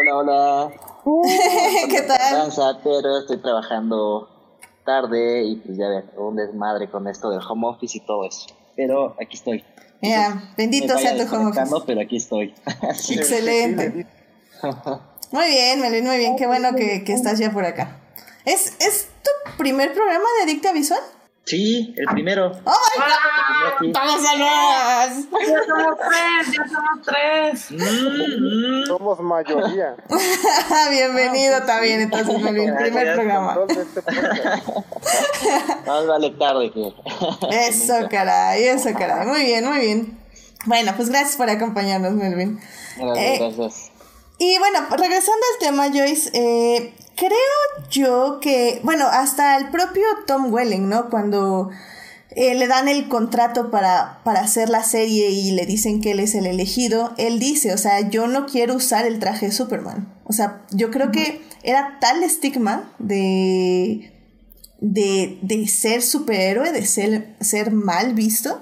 Hola, 0.00 0.16
hola. 0.16 0.70
¿Qué 1.90 2.02
tal? 2.02 2.52
pero 2.84 3.18
estoy 3.18 3.38
trabajando 3.38 4.28
tarde 4.84 5.42
y 5.42 5.56
pues 5.56 5.76
ya 5.76 5.88
ver, 5.88 6.04
un 6.16 6.36
desmadre 6.36 6.88
con 6.88 7.08
esto 7.08 7.30
del 7.30 7.40
home 7.40 7.66
office 7.66 7.98
y 7.98 8.00
todo 8.02 8.24
eso. 8.24 8.46
Pero 8.76 9.16
aquí 9.20 9.36
estoy. 9.36 9.64
Mira, 10.00 10.52
bendito 10.56 10.96
sea 10.98 11.16
tu 11.16 11.34
home 11.34 11.50
office. 11.50 11.74
Pero 11.84 12.00
aquí 12.00 12.16
estoy. 12.16 12.54
Excelente. 13.10 14.06
Muy 15.32 15.48
bien, 15.48 15.80
Melvin, 15.80 16.06
muy 16.06 16.18
bien. 16.18 16.36
Qué 16.36 16.46
bueno 16.46 16.76
que, 16.76 17.02
que 17.02 17.12
estás 17.12 17.40
ya 17.40 17.50
por 17.50 17.64
acá. 17.64 17.98
¿Es, 18.44 18.76
¿Es 18.78 19.08
tu 19.24 19.56
primer 19.56 19.94
programa 19.94 20.26
de 20.38 20.44
Adicta 20.44 20.72
Visual? 20.72 21.00
Sí, 21.48 21.94
el 21.96 22.04
primero. 22.08 22.52
¡Oh, 22.66 22.72
my 23.80 23.86
God! 23.86 23.94
¡Vamos 23.94 24.22
a 24.22 24.36
Ya 24.36 25.08
somos 25.66 25.96
tres, 25.98 26.52
ya 26.52 26.62
somos 26.68 27.00
tres. 27.06 27.70
Mm, 27.70 28.82
mm. 28.82 28.86
Somos 28.86 29.20
mayoría. 29.20 29.96
Bienvenido 30.90 31.62
también, 31.64 32.02
entonces, 32.02 32.38
Melvin, 32.38 32.76
primer 32.76 33.14
programa. 33.14 33.56
Más 35.86 36.06
vale 36.06 36.30
tarde 36.32 36.70
que. 36.70 36.92
Eso, 37.50 37.94
caray, 38.10 38.64
eso, 38.64 38.90
caray. 38.92 39.26
Muy 39.26 39.44
bien, 39.46 39.64
muy 39.64 39.78
bien. 39.78 40.18
Bueno, 40.66 40.92
pues 40.96 41.08
gracias 41.08 41.36
por 41.36 41.48
acompañarnos, 41.48 42.12
Melvin. 42.12 42.60
Gracias, 42.98 43.24
eh, 43.24 43.38
gracias. 43.38 43.90
Y 44.36 44.58
bueno, 44.58 44.80
regresando 44.90 45.46
al 45.54 45.58
tema, 45.60 45.88
Joyce, 45.88 46.30
eh, 46.34 46.94
creo 47.18 47.88
yo 47.90 48.38
que, 48.40 48.80
bueno, 48.84 49.06
hasta 49.06 49.56
el 49.56 49.70
propio 49.70 50.04
Tom 50.26 50.52
Welling, 50.52 50.88
¿no? 50.88 51.10
Cuando 51.10 51.70
eh, 52.30 52.54
le 52.54 52.66
dan 52.66 52.88
el 52.88 53.08
contrato 53.08 53.70
para, 53.70 54.20
para 54.24 54.40
hacer 54.40 54.68
la 54.68 54.84
serie 54.84 55.30
y 55.30 55.50
le 55.50 55.66
dicen 55.66 56.00
que 56.00 56.12
él 56.12 56.20
es 56.20 56.34
el 56.34 56.46
elegido, 56.46 57.14
él 57.18 57.38
dice, 57.38 57.74
o 57.74 57.78
sea, 57.78 58.08
yo 58.08 58.26
no 58.28 58.46
quiero 58.46 58.74
usar 58.74 59.06
el 59.06 59.18
traje 59.18 59.46
de 59.46 59.52
Superman. 59.52 60.12
O 60.24 60.32
sea, 60.32 60.62
yo 60.70 60.90
creo 60.90 61.10
que 61.10 61.42
era 61.62 61.98
tal 62.00 62.22
estigma 62.22 62.92
de 62.98 64.12
de, 64.80 65.38
de 65.42 65.66
ser 65.66 66.02
superhéroe, 66.02 66.72
de 66.72 66.86
ser, 66.86 67.36
ser 67.40 67.72
mal 67.72 68.14
visto, 68.14 68.60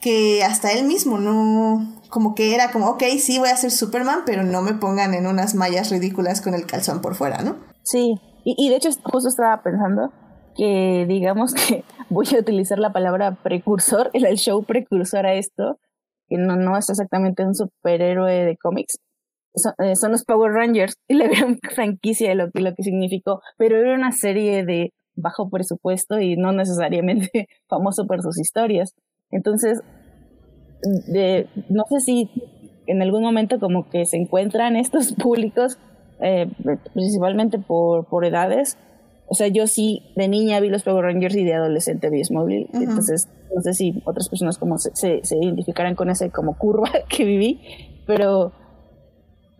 que 0.00 0.44
hasta 0.44 0.72
él 0.72 0.84
mismo 0.84 1.18
no, 1.18 2.00
como 2.10 2.34
que 2.34 2.54
era 2.54 2.70
como, 2.70 2.88
ok, 2.88 3.02
sí 3.18 3.38
voy 3.38 3.48
a 3.48 3.56
ser 3.56 3.70
Superman, 3.70 4.20
pero 4.26 4.42
no 4.42 4.62
me 4.62 4.74
pongan 4.74 5.14
en 5.14 5.26
unas 5.26 5.54
mallas 5.54 5.90
ridículas 5.90 6.40
con 6.40 6.54
el 6.54 6.66
calzón 6.66 7.00
por 7.00 7.14
fuera, 7.14 7.42
¿no? 7.42 7.56
Sí, 7.84 8.16
y, 8.44 8.68
de 8.68 8.76
hecho 8.76 8.88
justo 9.04 9.28
estaba 9.28 9.62
pensando 9.62 10.12
que 10.56 11.06
digamos 11.08 11.54
que 11.54 11.84
voy 12.10 12.26
a 12.34 12.40
utilizar 12.40 12.78
la 12.78 12.92
palabra 12.92 13.36
precursor, 13.42 14.10
el, 14.12 14.36
show 14.36 14.64
precursor 14.64 15.26
a 15.26 15.34
esto, 15.34 15.78
que 16.28 16.36
no, 16.36 16.56
no 16.56 16.76
es 16.76 16.88
exactamente 16.90 17.44
un 17.44 17.54
superhéroe 17.54 18.44
de 18.44 18.56
cómics, 18.56 18.98
son, 19.54 19.72
eh, 19.78 19.94
son, 19.96 20.12
los 20.12 20.24
Power 20.24 20.52
Rangers 20.52 20.96
y 21.08 21.14
la 21.14 21.28
gran 21.28 21.58
franquicia 21.74 22.28
de 22.28 22.34
lo 22.34 22.50
lo 22.52 22.74
que 22.74 22.82
significó, 22.82 23.40
pero 23.56 23.76
era 23.76 23.94
una 23.94 24.12
serie 24.12 24.64
de 24.64 24.92
bajo 25.16 25.48
presupuesto 25.48 26.18
y 26.18 26.36
no 26.36 26.52
necesariamente 26.52 27.48
famoso 27.68 28.06
por 28.06 28.22
sus 28.22 28.38
historias. 28.38 28.94
Entonces, 29.30 29.80
de, 31.06 31.48
no 31.70 31.84
sé 31.88 32.00
si 32.00 32.30
en 32.86 33.02
algún 33.02 33.22
momento 33.22 33.58
como 33.58 33.88
que 33.88 34.04
se 34.04 34.16
encuentran 34.16 34.76
estos 34.76 35.12
públicos, 35.12 35.78
eh, 36.20 36.48
principalmente 36.92 37.58
por, 37.58 38.06
por 38.06 38.24
edades. 38.24 38.78
O 39.26 39.34
sea, 39.34 39.48
yo 39.48 39.66
sí 39.66 40.12
de 40.16 40.28
niña 40.28 40.60
vi 40.60 40.68
los 40.68 40.82
Power 40.82 41.04
Rangers 41.04 41.34
y 41.36 41.44
de 41.44 41.54
adolescente 41.54 42.10
vi 42.10 42.22
Smallville. 42.24 42.68
Uh 42.72 42.76
-huh. 42.76 42.82
Entonces, 42.82 43.28
no 43.54 43.62
sé 43.62 43.72
si 43.74 44.02
otras 44.04 44.28
personas 44.28 44.58
como 44.58 44.78
se, 44.78 44.94
se, 44.94 45.24
se 45.24 45.36
identificaran 45.36 45.94
con 45.94 46.10
ese 46.10 46.30
como 46.30 46.58
curva 46.58 46.90
que 47.08 47.24
viví, 47.24 47.60
pero 48.06 48.52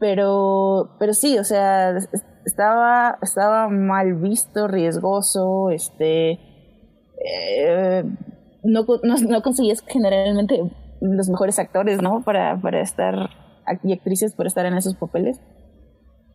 pero, 0.04 0.96
pero 0.98 1.14
sí, 1.14 1.38
o 1.38 1.44
sea, 1.44 1.96
estaba, 2.44 3.16
estaba 3.22 3.68
mal 3.68 4.14
visto, 4.14 4.68
riesgoso, 4.68 5.70
este, 5.70 6.32
eh, 7.24 8.04
no, 8.62 8.84
no, 9.02 9.16
no, 9.16 9.42
conseguías 9.42 9.82
generalmente 9.86 10.60
los 11.00 11.28
mejores 11.28 11.58
actores, 11.58 12.02
¿no? 12.02 12.22
Para, 12.22 12.60
para 12.60 12.82
estar, 12.82 13.30
y 13.82 13.92
actrices 13.94 14.34
para 14.34 14.48
estar 14.48 14.66
en 14.66 14.74
esos 14.74 14.94
papeles. 14.94 15.40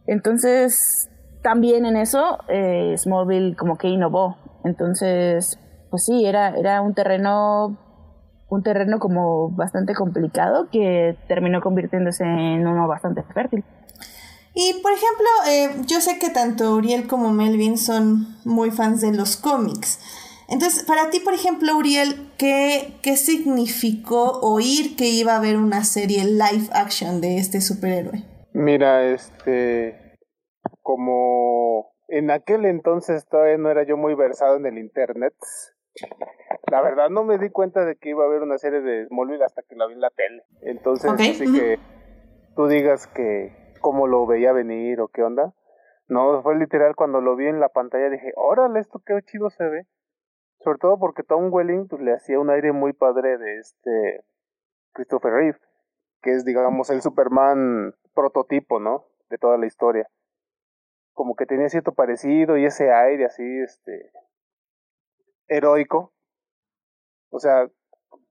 Entonces, 0.09 1.07
también 1.43 1.85
en 1.85 1.95
eso, 1.95 2.39
eh, 2.47 2.95
Smallville 2.97 3.55
como 3.55 3.77
que 3.77 3.89
innovó. 3.89 4.37
Entonces, 4.63 5.59
pues 5.91 6.03
sí, 6.03 6.25
era, 6.25 6.57
era 6.57 6.81
un 6.81 6.95
terreno 6.95 7.77
un 8.49 8.63
terreno 8.63 8.97
como 8.97 9.51
bastante 9.51 9.93
complicado 9.93 10.67
que 10.71 11.15
terminó 11.27 11.61
convirtiéndose 11.61 12.23
en 12.23 12.65
uno 12.65 12.87
bastante 12.87 13.21
fértil. 13.21 13.63
Y 14.55 14.81
por 14.81 14.91
ejemplo, 14.91 15.27
eh, 15.47 15.85
yo 15.85 16.01
sé 16.01 16.17
que 16.17 16.31
tanto 16.31 16.73
Uriel 16.75 17.05
como 17.05 17.31
Melvin 17.31 17.77
son 17.77 18.35
muy 18.45 18.71
fans 18.71 19.01
de 19.01 19.13
los 19.13 19.37
cómics. 19.37 19.99
Entonces, 20.47 20.83
para 20.85 21.11
ti, 21.11 21.19
por 21.19 21.35
ejemplo, 21.35 21.77
Uriel, 21.77 22.31
¿qué, 22.39 22.97
¿qué 23.03 23.15
significó 23.15 24.39
oír 24.41 24.95
que 24.95 25.09
iba 25.09 25.33
a 25.33 25.37
haber 25.37 25.57
una 25.57 25.83
serie 25.83 26.25
live 26.25 26.67
action 26.73 27.21
de 27.21 27.37
este 27.37 27.61
superhéroe? 27.61 28.38
Mira, 28.53 29.05
este, 29.05 30.17
como 30.81 31.93
en 32.07 32.31
aquel 32.31 32.65
entonces 32.65 33.27
todavía 33.27 33.57
no 33.57 33.69
era 33.69 33.83
yo 33.83 33.97
muy 33.97 34.15
versado 34.15 34.55
en 34.55 34.65
el 34.65 34.77
internet, 34.77 35.33
la 36.71 36.81
verdad 36.81 37.09
no 37.09 37.23
me 37.23 37.37
di 37.37 37.49
cuenta 37.49 37.85
de 37.85 37.95
que 37.95 38.09
iba 38.09 38.23
a 38.23 38.27
haber 38.27 38.41
una 38.41 38.57
serie 38.57 38.81
de 38.81 39.07
Smallville 39.07 39.43
hasta 39.43 39.61
que 39.63 39.75
la 39.75 39.87
vi 39.87 39.93
en 39.93 40.01
la 40.01 40.09
tele. 40.09 40.43
Entonces, 40.61 41.11
okay. 41.11 41.31
así 41.31 41.51
que 41.51 41.79
tú 42.55 42.67
digas 42.67 43.07
que 43.07 43.73
cómo 43.81 44.07
lo 44.07 44.25
veía 44.25 44.51
venir 44.51 44.99
o 45.01 45.07
qué 45.07 45.23
onda. 45.23 45.53
No, 46.07 46.41
fue 46.41 46.57
literal 46.57 46.95
cuando 46.95 47.21
lo 47.21 47.35
vi 47.35 47.47
en 47.47 47.59
la 47.59 47.69
pantalla 47.69 48.09
dije, 48.09 48.31
órale, 48.35 48.79
esto 48.79 49.01
qué 49.05 49.19
chido 49.25 49.49
se 49.49 49.63
ve. 49.63 49.87
Sobre 50.59 50.79
todo 50.79 50.99
porque 50.99 51.23
Tom 51.23 51.53
Welling 51.53 51.87
pues, 51.87 52.01
le 52.01 52.13
hacía 52.13 52.39
un 52.39 52.49
aire 52.49 52.71
muy 52.71 52.93
padre 52.93 53.37
de 53.37 53.59
este 53.59 54.23
Christopher 54.93 55.31
Reeve, 55.31 55.59
que 56.21 56.31
es 56.31 56.45
digamos 56.45 56.89
el 56.89 57.01
Superman 57.01 57.93
prototipo, 58.13 58.79
¿no? 58.79 59.05
De 59.29 59.37
toda 59.37 59.57
la 59.57 59.65
historia. 59.65 60.07
Como 61.13 61.35
que 61.35 61.45
tenía 61.45 61.69
cierto 61.69 61.93
parecido 61.93 62.57
y 62.57 62.65
ese 62.65 62.91
aire 62.91 63.25
así, 63.25 63.43
este, 63.61 64.11
heroico. 65.47 66.13
O 67.31 67.39
sea, 67.39 67.67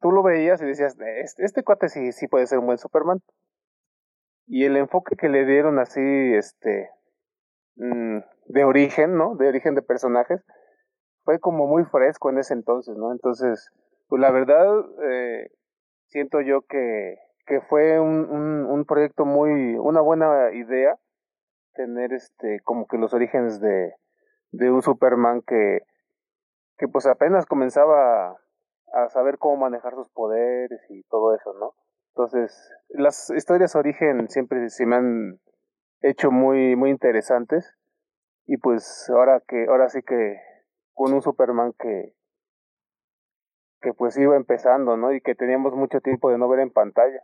tú 0.01 0.11
lo 0.11 0.23
veías 0.23 0.61
y 0.63 0.67
decías, 0.67 0.97
este, 0.99 1.45
este 1.45 1.63
cuate 1.63 1.89
sí, 1.89 2.13
sí 2.13 2.29
puede 2.29 2.47
ser 2.47 2.59
un 2.59 2.67
buen 2.67 2.79
Superman. 2.79 3.21
Y 4.47 4.65
el 4.65 4.77
enfoque 4.77 5.17
que 5.17 5.29
le 5.29 5.45
dieron 5.45 5.79
así, 5.79 6.01
este, 6.35 6.91
mmm, 7.77 8.21
de 8.47 8.65
origen, 8.65 9.17
¿no? 9.17 9.37
De 9.37 9.49
origen 9.49 9.75
de 9.75 9.83
personajes, 9.83 10.43
fue 11.25 11.39
como 11.39 11.67
muy 11.67 11.85
fresco 11.85 12.31
en 12.31 12.39
ese 12.39 12.55
entonces, 12.55 12.97
¿no? 12.97 13.13
Entonces, 13.13 13.71
pues 14.09 14.21
la 14.21 14.31
verdad, 14.31 14.67
eh, 15.05 15.51
siento 16.07 16.41
yo 16.41 16.63
que, 16.63 17.19
que 17.49 17.63
fue 17.63 17.99
un, 17.99 18.27
un, 18.31 18.85
proyecto 18.85 19.25
muy, 19.25 19.77
una 19.79 20.03
buena 20.03 20.53
idea 20.53 20.99
tener 21.73 22.13
este, 22.13 22.61
como 22.63 22.87
que 22.87 22.99
los 22.99 23.15
orígenes 23.15 23.61
de, 23.61 23.95
de 24.51 24.71
un 24.71 24.83
Superman 24.83 25.43
que, 25.47 25.81
que 26.77 26.89
pues 26.89 27.07
apenas 27.07 27.47
comenzaba 27.47 28.37
a 28.93 29.09
saber 29.09 29.39
cómo 29.39 29.57
manejar 29.57 29.95
sus 29.95 30.11
poderes 30.11 30.81
y 30.91 31.03
todo 31.05 31.35
eso, 31.35 31.55
¿no? 31.55 31.75
Entonces, 32.15 32.71
las 32.89 33.31
historias 33.31 33.77
origen 33.77 34.29
siempre 34.29 34.69
se 34.69 34.85
me 34.87 34.97
han 34.97 35.41
hecho 36.03 36.31
muy, 36.31 36.77
muy 36.77 36.91
interesantes. 36.91 37.75
Y 38.47 38.57
pues 38.57 39.09
ahora 39.11 39.43
que, 39.47 39.67
ahora 39.69 39.89
sí 39.89 40.03
que 40.03 40.41
con 40.95 41.13
un 41.13 41.23
Superman 41.23 41.75
que, 41.79 42.15
que 43.81 43.93
pues 43.93 44.17
iba 44.19 44.37
empezando, 44.37 44.97
¿no? 44.97 45.13
Y 45.13 45.21
que 45.21 45.35
teníamos 45.35 45.75
mucho 45.75 46.01
tiempo 46.01 46.31
de 46.31 46.39
no 46.39 46.49
ver 46.49 46.61
en 46.61 46.73
pantalla. 46.73 47.23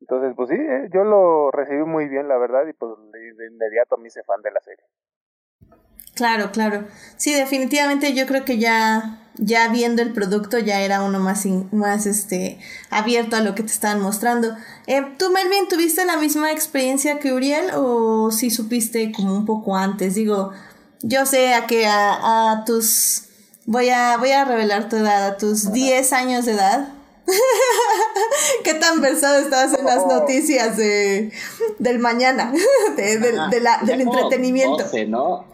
Entonces, 0.00 0.32
pues 0.36 0.48
sí, 0.50 0.56
yo 0.92 1.04
lo 1.04 1.50
recibí 1.50 1.82
muy 1.84 2.08
bien, 2.08 2.28
la 2.28 2.38
verdad, 2.38 2.66
y 2.68 2.72
pues 2.72 2.92
de 3.12 3.46
inmediato 3.46 3.96
me 3.96 4.08
hice 4.08 4.22
fan 4.22 4.40
de 4.42 4.50
la 4.52 4.60
serie. 4.60 4.84
Claro, 6.18 6.50
claro. 6.50 6.84
Sí, 7.16 7.32
definitivamente 7.32 8.12
yo 8.12 8.26
creo 8.26 8.44
que 8.44 8.58
ya, 8.58 9.20
ya 9.36 9.68
viendo 9.68 10.02
el 10.02 10.12
producto 10.12 10.58
ya 10.58 10.80
era 10.80 11.04
uno 11.04 11.20
más, 11.20 11.46
in, 11.46 11.68
más 11.70 12.06
este, 12.06 12.58
abierto 12.90 13.36
a 13.36 13.40
lo 13.40 13.54
que 13.54 13.62
te 13.62 13.70
estaban 13.70 14.02
mostrando. 14.02 14.48
Eh, 14.88 15.06
¿Tú, 15.16 15.30
Melvin, 15.30 15.68
tuviste 15.68 16.04
la 16.04 16.16
misma 16.16 16.50
experiencia 16.50 17.20
que 17.20 17.32
Uriel 17.32 17.70
o 17.76 18.32
si 18.32 18.50
sí 18.50 18.56
supiste 18.56 19.12
como 19.12 19.32
un 19.32 19.46
poco 19.46 19.76
antes? 19.76 20.16
Digo, 20.16 20.50
yo 21.02 21.24
sé 21.24 21.54
a 21.54 21.68
que 21.68 21.86
a, 21.86 22.50
a 22.50 22.64
tus... 22.64 23.28
Voy 23.66 23.90
a, 23.90 24.16
voy 24.16 24.32
a 24.32 24.44
revelar 24.44 24.88
tu 24.88 24.96
edad, 24.96 25.24
a 25.24 25.36
tus 25.36 25.70
10 25.72 26.12
años 26.14 26.46
de 26.46 26.52
edad. 26.54 26.97
¿Qué 28.64 28.74
tan 28.74 29.00
versado 29.00 29.38
estabas 29.38 29.78
en 29.78 29.84
las 29.84 30.06
noticias 30.06 30.76
de, 30.76 31.32
del 31.78 31.98
mañana? 31.98 32.52
De, 32.96 33.18
de, 33.18 33.32
de 33.50 33.60
la, 33.60 33.78
del 33.82 34.00
entretenimiento. 34.00 34.78
12, 34.78 35.06
¿no? 35.06 35.46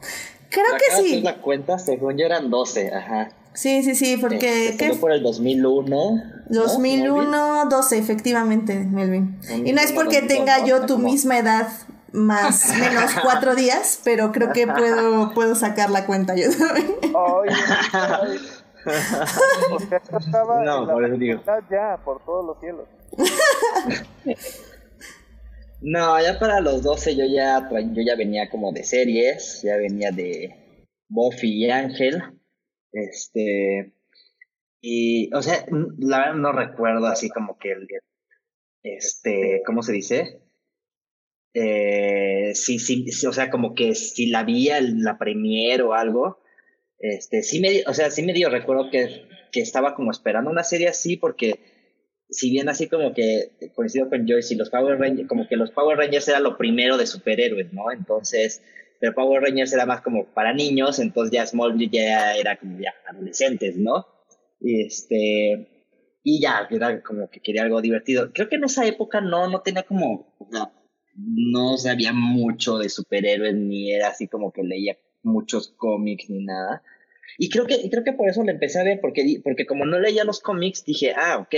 Creo 0.51 0.67
que 0.79 1.03
sí. 1.03 1.21
la 1.21 1.41
cuenta, 1.41 1.79
según 1.79 2.17
yo 2.17 2.27
eran 2.27 2.51
12, 2.51 2.95
ajá. 2.95 3.31
Sí, 3.55 3.83
sí, 3.83 3.95
sí, 3.95 4.17
porque... 4.17 4.69
Este, 4.69 4.91
¿qué? 4.91 4.97
por 4.97 5.13
el 5.13 5.23
2001. 5.23 6.23
2001, 6.49 7.23
¿no? 7.31 7.69
12, 7.69 7.99
efectivamente, 7.99 8.75
Melvin. 8.75 9.39
Y 9.65 9.73
no 9.73 9.81
es 9.81 9.93
porque 9.93 10.23
tenga 10.23 10.65
yo 10.65 10.87
tu 10.87 10.99
misma 10.99 11.39
edad 11.39 11.69
más 12.13 12.69
menos 12.79 13.13
cuatro 13.23 13.55
días, 13.55 14.01
pero 14.05 14.33
creo 14.33 14.53
que 14.53 14.67
puedo, 14.67 15.35
puedo 15.35 15.55
sacar 15.55 15.91
la 15.91 16.07
cuenta 16.07 16.35
yo 16.37 16.51
también. 16.57 16.95
Estaba 18.87 20.63
no, 20.65 20.87
por 20.87 21.05
eso 21.05 21.17
digo. 21.17 21.43
ya, 21.71 21.99
por 22.05 22.25
todos 22.25 22.45
los 22.45 22.61
cielos. 22.61 22.89
No, 25.81 26.19
ya 26.19 26.39
para 26.39 26.61
los 26.61 26.83
12 26.83 27.15
yo 27.15 27.27
ya, 27.27 27.69
yo 27.71 28.03
ya 28.03 28.17
venía 28.17 28.49
como 28.49 28.73
de 28.73 28.85
series, 28.85 29.61
ya 29.63 29.77
venía 29.77 30.11
de 30.13 30.55
Buffy 31.09 31.65
y 31.65 31.71
Ángel, 31.71 32.23
este, 32.91 33.93
y, 34.81 35.35
o 35.35 35.43
sea, 35.43 35.67
la 35.99 36.19
verdad 36.19 36.35
no 36.37 36.53
recuerdo 36.53 37.07
así 37.07 37.29
como 37.29 37.59
que 37.59 37.73
el, 37.73 37.87
este, 38.83 39.63
¿cómo 39.67 39.83
se 39.83 39.93
dice? 39.93 40.41
Eh, 41.53 42.53
sí, 42.55 42.79
sí, 42.79 43.11
sí, 43.13 43.27
o 43.27 43.33
sea, 43.33 43.51
como 43.51 43.75
que 43.75 43.95
si 43.95 44.27
la 44.27 44.43
vi 44.43 44.71
la 44.81 45.19
premier 45.19 45.83
o 45.83 45.93
algo, 45.93 46.41
este, 46.99 47.43
sí 47.43 47.61
me, 47.61 47.83
o 47.87 47.95
sea, 47.95 48.11
sí 48.11 48.23
me 48.23 48.33
dio, 48.33 48.49
recuerdo 48.49 48.91
que, 48.91 49.27
que 49.53 49.61
estaba 49.61 49.95
como 49.95 50.11
esperando 50.11 50.51
una 50.51 50.65
serie 50.65 50.89
así 50.89 51.17
porque 51.17 51.59
si 52.31 52.51
bien 52.51 52.69
así 52.69 52.89
como 52.89 53.13
que 53.15 53.53
coincido 53.75 54.09
con 54.09 54.27
Joyce 54.27 54.55
y 54.55 54.57
los 54.57 54.71
Power 54.71 54.99
Rangers, 54.99 55.29
como 55.29 55.47
que 55.47 55.57
los 55.57 55.71
Power 55.71 55.99
Rangers 55.99 56.29
era 56.29 56.41
lo 56.41 56.57
primero 56.57 56.97
de 56.97 57.07
superhéroes, 57.07 57.73
¿no? 57.73 57.93
Entonces, 57.93 58.63
pero 59.01 59.15
Power 59.15 59.43
Rangers 59.43 59.73
era 59.73 59.87
más 59.87 60.01
como 60.01 60.27
para 60.33 60.53
niños, 60.53 60.99
entonces 60.99 61.33
ya 61.33 61.47
Smallville 61.47 61.91
ya 61.91 62.37
era 62.37 62.57
como 62.59 62.81
ya 62.81 62.95
adolescentes, 63.09 63.77
¿no? 63.77 64.07
Y 64.61 64.87
este, 64.87 65.75
y 66.23 66.41
ya, 66.41 66.67
era 66.71 67.03
como 67.03 67.29
que 67.29 67.41
quería 67.41 67.63
algo 67.63 67.83
divertido. 67.83 68.33
Creo 68.33 68.49
que 68.49 68.57
en 68.57 68.65
esa 68.65 68.87
época 68.87 69.21
no, 69.21 69.49
no 69.49 69.61
tenía 69.61 69.83
como, 69.83 70.35
no, 70.51 70.73
no 71.17 71.77
sabía 71.77 72.13
mucho 72.13 72.79
de 72.79 72.89
superhéroes, 72.89 73.55
ni 73.55 73.93
era 73.93 74.09
así 74.09 74.27
como 74.27 74.51
que 74.53 74.63
leía 74.63 74.97
muchos 75.25 75.69
cómics 75.77 76.31
ni 76.31 76.45
nada. 76.45 76.83
Y 77.39 77.49
creo 77.49 77.67
que, 77.67 77.77
y 77.77 77.91
creo 77.91 78.05
que 78.05 78.13
por 78.13 78.29
eso 78.29 78.43
le 78.43 78.53
empecé 78.53 78.81
a 78.81 78.85
ver, 78.85 79.01
porque, 79.01 79.41
porque 79.43 79.67
como 79.67 79.87
no 79.87 79.99
leía 79.99 80.25
los 80.25 80.41
cómics, 80.41 80.85
dije, 80.85 81.13
ah, 81.17 81.39
ok, 81.39 81.55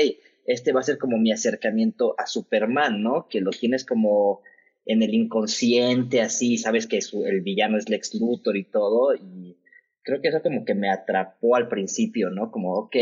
este 0.46 0.72
va 0.72 0.80
a 0.80 0.84
ser 0.84 0.98
como 0.98 1.18
mi 1.18 1.32
acercamiento 1.32 2.14
a 2.18 2.26
Superman, 2.26 3.02
¿no? 3.02 3.28
Que 3.28 3.40
lo 3.40 3.50
tienes 3.50 3.84
como 3.84 4.42
en 4.86 5.02
el 5.02 5.12
inconsciente, 5.14 6.20
así, 6.20 6.58
sabes 6.58 6.86
que 6.86 7.02
su, 7.02 7.26
el 7.26 7.40
villano 7.40 7.76
es 7.76 7.88
Lex 7.88 8.14
Luthor 8.14 8.56
y 8.56 8.64
todo, 8.64 9.14
y 9.14 9.58
creo 10.02 10.22
que 10.22 10.28
eso 10.28 10.40
como 10.40 10.64
que 10.64 10.74
me 10.74 10.90
atrapó 10.90 11.56
al 11.56 11.68
principio, 11.68 12.30
¿no? 12.30 12.52
Como, 12.52 12.74
ok, 12.74 12.96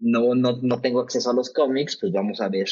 no, 0.00 0.34
no, 0.34 0.58
no 0.60 0.80
tengo 0.80 1.00
acceso 1.00 1.30
a 1.30 1.34
los 1.34 1.50
cómics, 1.50 1.96
pues 2.00 2.12
vamos 2.12 2.40
a 2.40 2.48
ver 2.48 2.66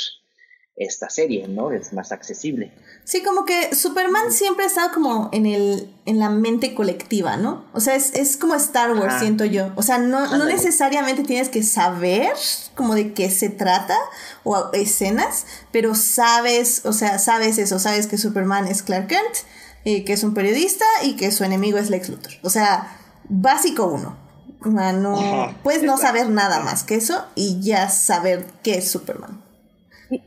esta 0.77 1.11
serie, 1.11 1.49
¿no? 1.49 1.71
Es 1.71 1.93
más 1.93 2.13
accesible. 2.13 2.73
Sí, 3.05 3.23
como 3.23 3.45
que 3.45 3.75
Superman 3.75 4.33
siempre 4.33 4.65
ha 4.65 4.69
estado 4.69 4.93
como 4.93 5.29
en 5.33 5.47
el 5.47 5.93
en 6.07 6.19
la 6.19 6.31
mente 6.31 6.75
colectiva, 6.75 7.37
¿no? 7.37 7.65
O 7.73 7.81
sea, 7.81 7.95
es, 7.95 8.15
es 8.15 8.37
como 8.37 8.55
Star 8.55 8.93
Wars, 8.97 9.21
siento 9.21 9.45
yo. 9.45 9.73
O 9.77 9.83
sea, 9.83 9.99
no, 9.99 10.37
no 10.37 10.47
necesariamente 10.47 11.23
tienes 11.23 11.49
que 11.49 11.63
saber 11.63 12.33
como 12.75 12.95
de 12.95 13.13
qué 13.13 13.31
se 13.31 13.51
trata 13.51 13.97
o 14.45 14.71
escenas, 14.73 15.47
pero 15.71 15.95
sabes, 15.95 16.85
o 16.85 16.93
sea, 16.93 17.19
sabes 17.19 17.59
eso, 17.59 17.79
sabes 17.79 18.07
que 18.07 18.19
Superman 18.19 18.67
es 18.67 18.83
Clark 18.83 19.09
Kent, 19.09 19.37
eh, 19.85 20.05
que 20.05 20.13
es 20.13 20.25
un 20.25 20.35
periodista 20.35 20.87
y 21.05 21.17
que 21.17 21.31
su 21.31 21.45
enemigo 21.45 21.79
es 21.79 21.91
Lex 21.91 22.09
Luthor. 22.09 22.33
O 22.43 22.51
sea, 22.51 22.97
básico 23.29 23.87
uno. 23.87 24.17
O 24.65 24.73
sea, 24.73 24.93
no, 24.93 25.55
puedes 25.63 25.83
no 25.83 25.99
saber 25.99 26.29
nada 26.31 26.61
más 26.61 26.85
que 26.85 26.95
eso 26.95 27.27
y 27.35 27.61
ya 27.61 27.91
saber 27.91 28.47
qué 28.63 28.79
es 28.79 28.91
Superman. 28.91 29.52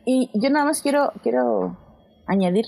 Y, 0.06 0.30
yo 0.34 0.50
nada 0.50 0.65
más 0.65 0.82
quiero, 0.82 1.12
quiero 1.21 1.78
añadir 2.26 2.65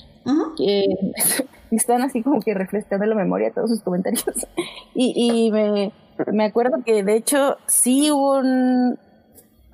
que 0.56 0.86
están 1.72 2.02
así 2.02 2.22
como 2.22 2.42
que 2.42 2.54
refrescando 2.54 3.06
la 3.06 3.16
memoria 3.16 3.52
todos 3.52 3.70
sus 3.70 3.82
comentarios. 3.82 4.26
y, 4.94 5.14
y 5.48 5.52
me, 5.52 5.92
me 6.32 6.46
acuerdo 6.46 6.84
que 6.86 7.04
de 7.04 7.16
hecho 7.16 7.58
sí 7.66 8.12
hubo 8.12 8.40
un, 8.40 9.00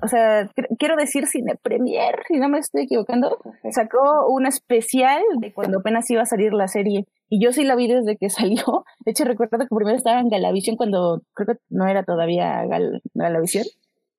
o 0.04 0.08
sea, 0.08 0.50
quiero 0.78 0.96
decir 0.96 1.26
Cine 1.26 1.56
Premier, 1.62 2.16
si 2.28 2.38
no 2.38 2.50
me 2.50 2.58
estoy 2.58 2.82
equivocando, 2.82 3.38
sacó 3.70 4.26
un 4.28 4.46
especial 4.46 5.22
de 5.40 5.52
cuando 5.54 5.78
apenas 5.78 6.10
iba 6.10 6.20
a 6.22 6.26
salir 6.26 6.52
la 6.52 6.68
serie. 6.68 7.06
Y 7.30 7.42
yo 7.42 7.52
sí 7.52 7.64
la 7.64 7.74
vi 7.74 7.88
desde 7.88 8.18
que 8.18 8.28
salió. 8.30 8.84
De 9.04 9.12
hecho, 9.12 9.24
recuerdo 9.24 9.58
que 9.58 9.74
primero 9.74 9.96
estaba 9.96 10.20
en 10.20 10.28
Galavisión 10.28 10.76
cuando 10.76 11.22
creo 11.32 11.54
que 11.54 11.60
no 11.70 11.86
era 11.88 12.04
todavía 12.04 12.66
Gal 12.66 13.00
Galavisión 13.14 13.64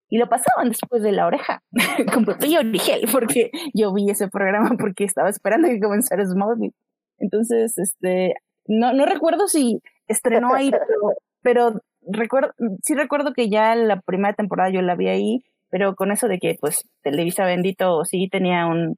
y 0.09 0.17
lo 0.17 0.27
pasaban 0.27 0.69
después 0.69 1.01
de 1.01 1.11
la 1.11 1.25
oreja 1.25 1.61
con 2.13 2.25
Pepillo 2.25 2.59
Origel 2.59 3.07
porque 3.11 3.51
yo 3.73 3.93
vi 3.93 4.09
ese 4.09 4.27
programa 4.27 4.75
porque 4.79 5.03
estaba 5.03 5.29
esperando 5.29 5.67
que 5.67 5.79
comenzara 5.79 6.25
Smallville. 6.25 6.73
Entonces, 7.17 7.77
este, 7.77 8.35
no, 8.67 8.93
no 8.93 9.05
recuerdo 9.05 9.47
si 9.47 9.79
estrenó 10.07 10.53
ahí, 10.53 10.71
pero, 11.41 11.81
recuerdo, 12.01 12.51
sí 12.83 12.93
recuerdo 12.93 13.33
que 13.33 13.49
ya 13.49 13.75
la 13.75 14.01
primera 14.01 14.33
temporada 14.33 14.69
yo 14.69 14.81
la 14.81 14.95
vi 14.95 15.07
ahí, 15.07 15.43
pero 15.69 15.95
con 15.95 16.11
eso 16.11 16.27
de 16.27 16.39
que 16.39 16.55
pues 16.59 16.87
Televisa 17.01 17.45
Bendito 17.45 18.03
sí 18.05 18.27
tenía 18.29 18.67
un, 18.67 18.97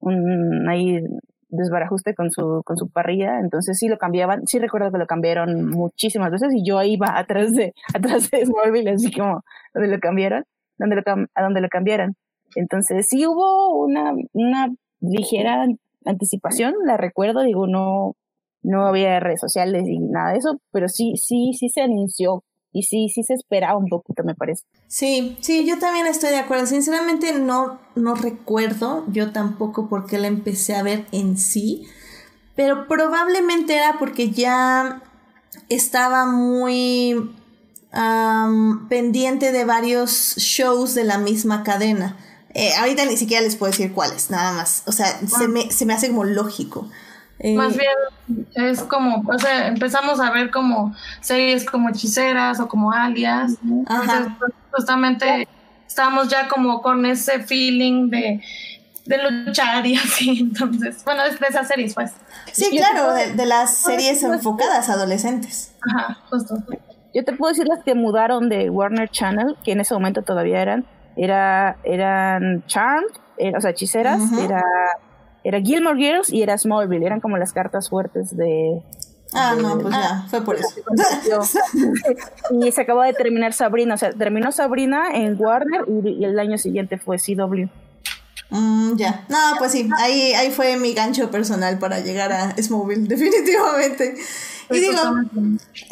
un 0.00 0.68
ahí 0.68 1.00
desbarajuste 1.48 2.14
con 2.14 2.30
su, 2.30 2.62
con 2.64 2.76
su 2.76 2.88
parrilla, 2.88 3.38
entonces 3.40 3.78
sí 3.78 3.88
lo 3.88 3.98
cambiaban, 3.98 4.46
sí 4.46 4.58
recuerdo 4.58 4.90
que 4.90 4.98
lo 4.98 5.06
cambiaron 5.06 5.68
muchísimas 5.70 6.30
veces 6.30 6.52
y 6.54 6.64
yo 6.66 6.82
iba 6.82 7.08
atrás 7.18 7.52
de, 7.52 7.74
atrás 7.94 8.30
de 8.30 8.44
Smallville, 8.44 8.90
así 8.90 9.12
como 9.12 9.42
donde 9.74 9.88
lo 9.88 10.00
cambiaron, 10.00 10.44
donde 10.78 10.96
lo, 10.96 11.02
a 11.34 11.42
donde 11.42 11.60
lo 11.60 11.68
cambiaron. 11.68 12.16
Entonces 12.54 13.06
sí 13.08 13.26
hubo 13.26 13.76
una, 13.84 14.12
una 14.32 14.68
ligera 15.00 15.66
anticipación, 16.04 16.74
la 16.84 16.96
recuerdo, 16.96 17.42
digo, 17.42 17.66
no, 17.66 18.14
no 18.62 18.86
había 18.86 19.20
redes 19.20 19.40
sociales 19.40 19.84
y 19.86 19.98
nada 19.98 20.32
de 20.32 20.38
eso, 20.38 20.60
pero 20.72 20.88
sí, 20.88 21.14
sí, 21.16 21.52
sí 21.52 21.68
se 21.68 21.82
anunció 21.82 22.44
y 22.76 22.82
sí, 22.82 23.08
sí 23.08 23.22
se 23.22 23.32
esperaba 23.32 23.78
un 23.78 23.88
poquito, 23.88 24.22
me 24.22 24.34
parece. 24.34 24.64
Sí, 24.86 25.38
sí, 25.40 25.64
yo 25.66 25.78
también 25.78 26.06
estoy 26.06 26.28
de 26.28 26.36
acuerdo. 26.36 26.66
Sinceramente 26.66 27.32
no, 27.32 27.80
no 27.94 28.14
recuerdo 28.14 29.04
yo 29.08 29.32
tampoco 29.32 29.88
por 29.88 30.04
qué 30.04 30.18
la 30.18 30.26
empecé 30.26 30.76
a 30.76 30.82
ver 30.82 31.06
en 31.10 31.38
sí, 31.38 31.86
pero 32.54 32.86
probablemente 32.86 33.76
era 33.76 33.98
porque 33.98 34.30
ya 34.30 35.02
estaba 35.70 36.26
muy 36.26 37.34
pendiente 38.90 39.52
de 39.52 39.64
varios 39.64 40.34
shows 40.36 40.94
de 40.94 41.04
la 41.04 41.16
misma 41.16 41.62
cadena. 41.62 42.18
Eh, 42.52 42.74
ahorita 42.78 43.06
ni 43.06 43.16
siquiera 43.16 43.42
les 43.42 43.56
puedo 43.56 43.70
decir 43.70 43.94
cuáles, 43.94 44.28
nada 44.28 44.52
más. 44.52 44.82
O 44.86 44.92
sea, 44.92 45.18
se, 45.18 45.44
ah. 45.44 45.48
me, 45.48 45.70
se 45.70 45.86
me 45.86 45.94
hace 45.94 46.08
como 46.08 46.24
lógico. 46.24 46.90
Eh, 47.38 47.54
Más 47.54 47.76
bien 47.76 47.92
es 48.54 48.82
como, 48.82 49.22
o 49.28 49.38
sea, 49.38 49.68
empezamos 49.68 50.20
a 50.20 50.30
ver 50.30 50.50
como 50.50 50.94
series 51.20 51.66
como 51.66 51.90
hechiceras 51.90 52.60
o 52.60 52.68
como 52.68 52.92
alias. 52.92 53.52
Entonces, 53.62 54.32
pues, 54.38 54.52
justamente 54.72 55.46
estamos 55.86 56.28
ya 56.28 56.48
como 56.48 56.80
con 56.80 57.04
ese 57.04 57.40
feeling 57.40 58.08
de, 58.08 58.42
de 59.04 59.18
luchar 59.30 59.86
y 59.86 59.96
así. 59.96 60.40
Entonces, 60.40 61.04
bueno, 61.04 61.24
es 61.24 61.38
de 61.38 61.46
esas 61.46 61.68
series, 61.68 61.94
pues. 61.94 62.12
Sí, 62.52 62.70
claro, 62.76 63.12
de, 63.12 63.46
las 63.46 63.76
series 63.76 64.22
enfocadas 64.22 64.88
a 64.88 64.94
adolescentes. 64.94 65.74
Ajá, 65.82 66.18
justo. 66.30 66.56
Yo 67.14 67.24
te 67.24 67.32
puedo 67.32 67.52
decir 67.52 67.66
las 67.66 67.82
que 67.82 67.94
mudaron 67.94 68.48
de 68.48 68.70
Warner 68.70 69.08
Channel, 69.10 69.56
que 69.62 69.72
en 69.72 69.80
ese 69.80 69.94
momento 69.94 70.22
todavía 70.22 70.60
eran, 70.60 70.86
era, 71.16 71.76
eran 71.84 72.64
Charmed, 72.66 73.08
eh, 73.38 73.52
o 73.56 73.60
sea, 73.60 73.70
hechiceras, 73.70 74.20
era 74.32 74.62
era 75.46 75.60
Gilmore 75.60 75.96
Girls 75.96 76.32
y 76.32 76.42
era 76.42 76.58
Smallville, 76.58 77.06
eran 77.06 77.20
como 77.20 77.36
las 77.36 77.52
cartas 77.52 77.88
fuertes 77.88 78.36
de... 78.36 78.82
Ah, 79.32 79.54
no, 79.56 79.78
pues 79.78 79.94
ya, 79.94 80.26
fue 80.28 80.44
por 80.44 80.56
eso. 80.56 80.68
y 82.50 82.72
se 82.72 82.80
acabó 82.80 83.02
de 83.02 83.12
terminar 83.12 83.52
Sabrina, 83.52 83.94
o 83.94 83.96
sea, 83.96 84.10
terminó 84.12 84.50
Sabrina 84.50 85.04
en 85.14 85.40
Warner 85.40 85.84
y, 86.04 86.24
el 86.24 86.36
año 86.40 86.58
siguiente 86.58 86.98
fue 86.98 87.18
CW. 87.18 87.68
Mm, 88.50 88.96
ya, 88.96 89.24
no, 89.28 89.38
pues 89.58 89.70
sí, 89.70 89.88
ahí, 89.98 90.32
ahí 90.34 90.50
fue 90.50 90.76
mi 90.78 90.94
gancho 90.94 91.30
personal 91.30 91.78
para 91.78 92.00
llegar 92.00 92.32
a 92.32 92.56
Smallville, 92.60 93.06
definitivamente. 93.08 94.16
Y 94.70 94.80
digo, 94.80 94.98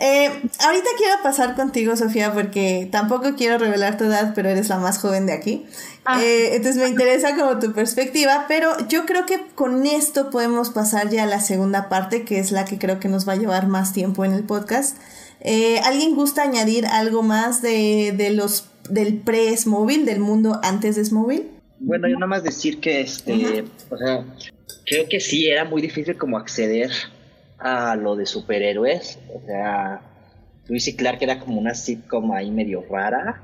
eh, 0.00 0.28
ahorita 0.28 0.88
quiero 0.96 1.22
pasar 1.22 1.54
contigo, 1.54 1.96
Sofía, 1.96 2.32
porque 2.32 2.88
tampoco 2.90 3.34
quiero 3.36 3.58
revelar 3.58 3.96
tu 3.96 4.04
edad, 4.04 4.32
pero 4.34 4.48
eres 4.48 4.68
la 4.68 4.78
más 4.78 4.98
joven 4.98 5.26
de 5.26 5.32
aquí. 5.32 5.64
Ah. 6.04 6.22
Eh, 6.22 6.56
entonces 6.56 6.82
me 6.82 6.88
interesa 6.88 7.36
como 7.36 7.58
tu 7.58 7.72
perspectiva, 7.72 8.46
pero 8.48 8.70
yo 8.88 9.06
creo 9.06 9.26
que 9.26 9.40
con 9.54 9.86
esto 9.86 10.30
podemos 10.30 10.70
pasar 10.70 11.08
ya 11.10 11.22
a 11.22 11.26
la 11.26 11.40
segunda 11.40 11.88
parte, 11.88 12.24
que 12.24 12.38
es 12.38 12.50
la 12.50 12.64
que 12.64 12.78
creo 12.78 12.98
que 12.98 13.08
nos 13.08 13.28
va 13.28 13.34
a 13.34 13.36
llevar 13.36 13.68
más 13.68 13.92
tiempo 13.92 14.24
en 14.24 14.32
el 14.32 14.42
podcast. 14.42 14.98
Eh, 15.40 15.78
¿Alguien 15.84 16.14
gusta 16.14 16.42
añadir 16.42 16.86
algo 16.86 17.22
más 17.22 17.62
de, 17.62 18.12
de 18.16 18.30
los 18.30 18.68
del 18.90 19.18
pre-Smóvil, 19.18 20.04
del 20.04 20.20
mundo 20.20 20.60
antes 20.62 20.96
de 20.96 21.04
Smóvil? 21.04 21.48
Bueno, 21.78 22.08
yo 22.08 22.14
nada 22.14 22.26
más 22.26 22.42
decir 22.42 22.80
que 22.80 23.02
este, 23.02 23.64
o 23.90 23.96
sea, 23.96 24.24
creo 24.86 25.08
que 25.08 25.20
sí 25.20 25.48
era 25.48 25.64
muy 25.64 25.82
difícil 25.82 26.16
como 26.16 26.38
acceder 26.38 26.90
a 27.64 27.96
lo 27.96 28.14
de 28.14 28.26
superhéroes. 28.26 29.18
O 29.34 29.40
sea, 29.40 30.02
Luis 30.68 30.94
Clark 30.96 31.18
era 31.22 31.40
como 31.40 31.58
una 31.58 31.74
sitcom 31.74 32.30
ahí 32.32 32.50
medio 32.50 32.84
rara, 32.88 33.42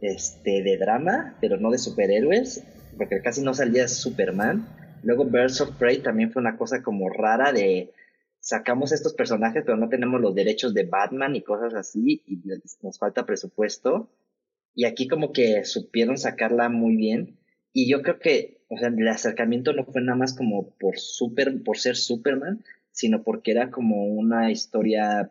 este, 0.00 0.62
de 0.62 0.78
drama, 0.78 1.36
pero 1.42 1.58
no 1.58 1.70
de 1.70 1.76
superhéroes, 1.76 2.64
porque 2.96 3.20
casi 3.20 3.42
no 3.42 3.52
salía 3.52 3.86
Superman. 3.86 4.66
Luego 5.02 5.26
Birds 5.26 5.60
of 5.60 5.76
Prey 5.76 5.98
también 5.98 6.32
fue 6.32 6.40
una 6.40 6.56
cosa 6.56 6.82
como 6.82 7.10
rara 7.10 7.52
de 7.52 7.92
sacamos 8.40 8.92
estos 8.92 9.12
personajes, 9.12 9.62
pero 9.66 9.76
no 9.76 9.90
tenemos 9.90 10.22
los 10.22 10.34
derechos 10.34 10.72
de 10.72 10.84
Batman 10.84 11.36
y 11.36 11.42
cosas 11.42 11.74
así, 11.74 12.22
y 12.26 12.40
nos 12.82 12.98
falta 12.98 13.26
presupuesto. 13.26 14.08
Y 14.74 14.86
aquí 14.86 15.06
como 15.06 15.32
que 15.32 15.66
supieron 15.66 16.16
sacarla 16.16 16.70
muy 16.70 16.96
bien. 16.96 17.38
Y 17.74 17.90
yo 17.90 18.00
creo 18.00 18.18
que, 18.18 18.64
o 18.70 18.78
sea, 18.78 18.88
el 18.88 19.06
acercamiento 19.08 19.74
no 19.74 19.84
fue 19.84 20.00
nada 20.00 20.16
más 20.16 20.32
como 20.32 20.70
por 20.78 20.98
super, 20.98 21.62
por 21.62 21.76
ser 21.76 21.96
Superman, 21.96 22.64
sino 23.00 23.22
porque 23.22 23.52
era 23.52 23.70
como 23.70 24.04
una 24.04 24.50
historia, 24.50 25.30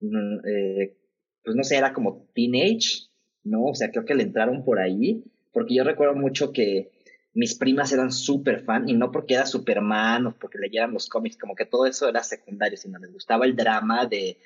mm, 0.00 0.38
eh, 0.46 0.96
pues 1.42 1.56
no 1.56 1.64
sé, 1.64 1.76
era 1.76 1.92
como 1.92 2.28
teenage, 2.34 3.08
¿no? 3.42 3.64
O 3.64 3.74
sea, 3.74 3.90
creo 3.90 4.04
que 4.04 4.14
le 4.14 4.22
entraron 4.22 4.64
por 4.64 4.78
ahí, 4.78 5.24
porque 5.52 5.74
yo 5.74 5.82
recuerdo 5.82 6.14
mucho 6.14 6.52
que 6.52 6.92
mis 7.34 7.56
primas 7.56 7.92
eran 7.92 8.12
súper 8.12 8.60
fan, 8.60 8.88
y 8.88 8.94
no 8.94 9.10
porque 9.10 9.34
era 9.34 9.44
Superman 9.44 10.26
o 10.28 10.38
porque 10.38 10.58
leyeran 10.58 10.92
los 10.92 11.08
cómics, 11.08 11.36
como 11.36 11.56
que 11.56 11.66
todo 11.66 11.84
eso 11.86 12.08
era 12.08 12.22
secundario, 12.22 12.78
sino 12.78 12.98
les 13.00 13.12
gustaba 13.12 13.44
el 13.44 13.56
drama 13.56 14.06
de 14.06 14.38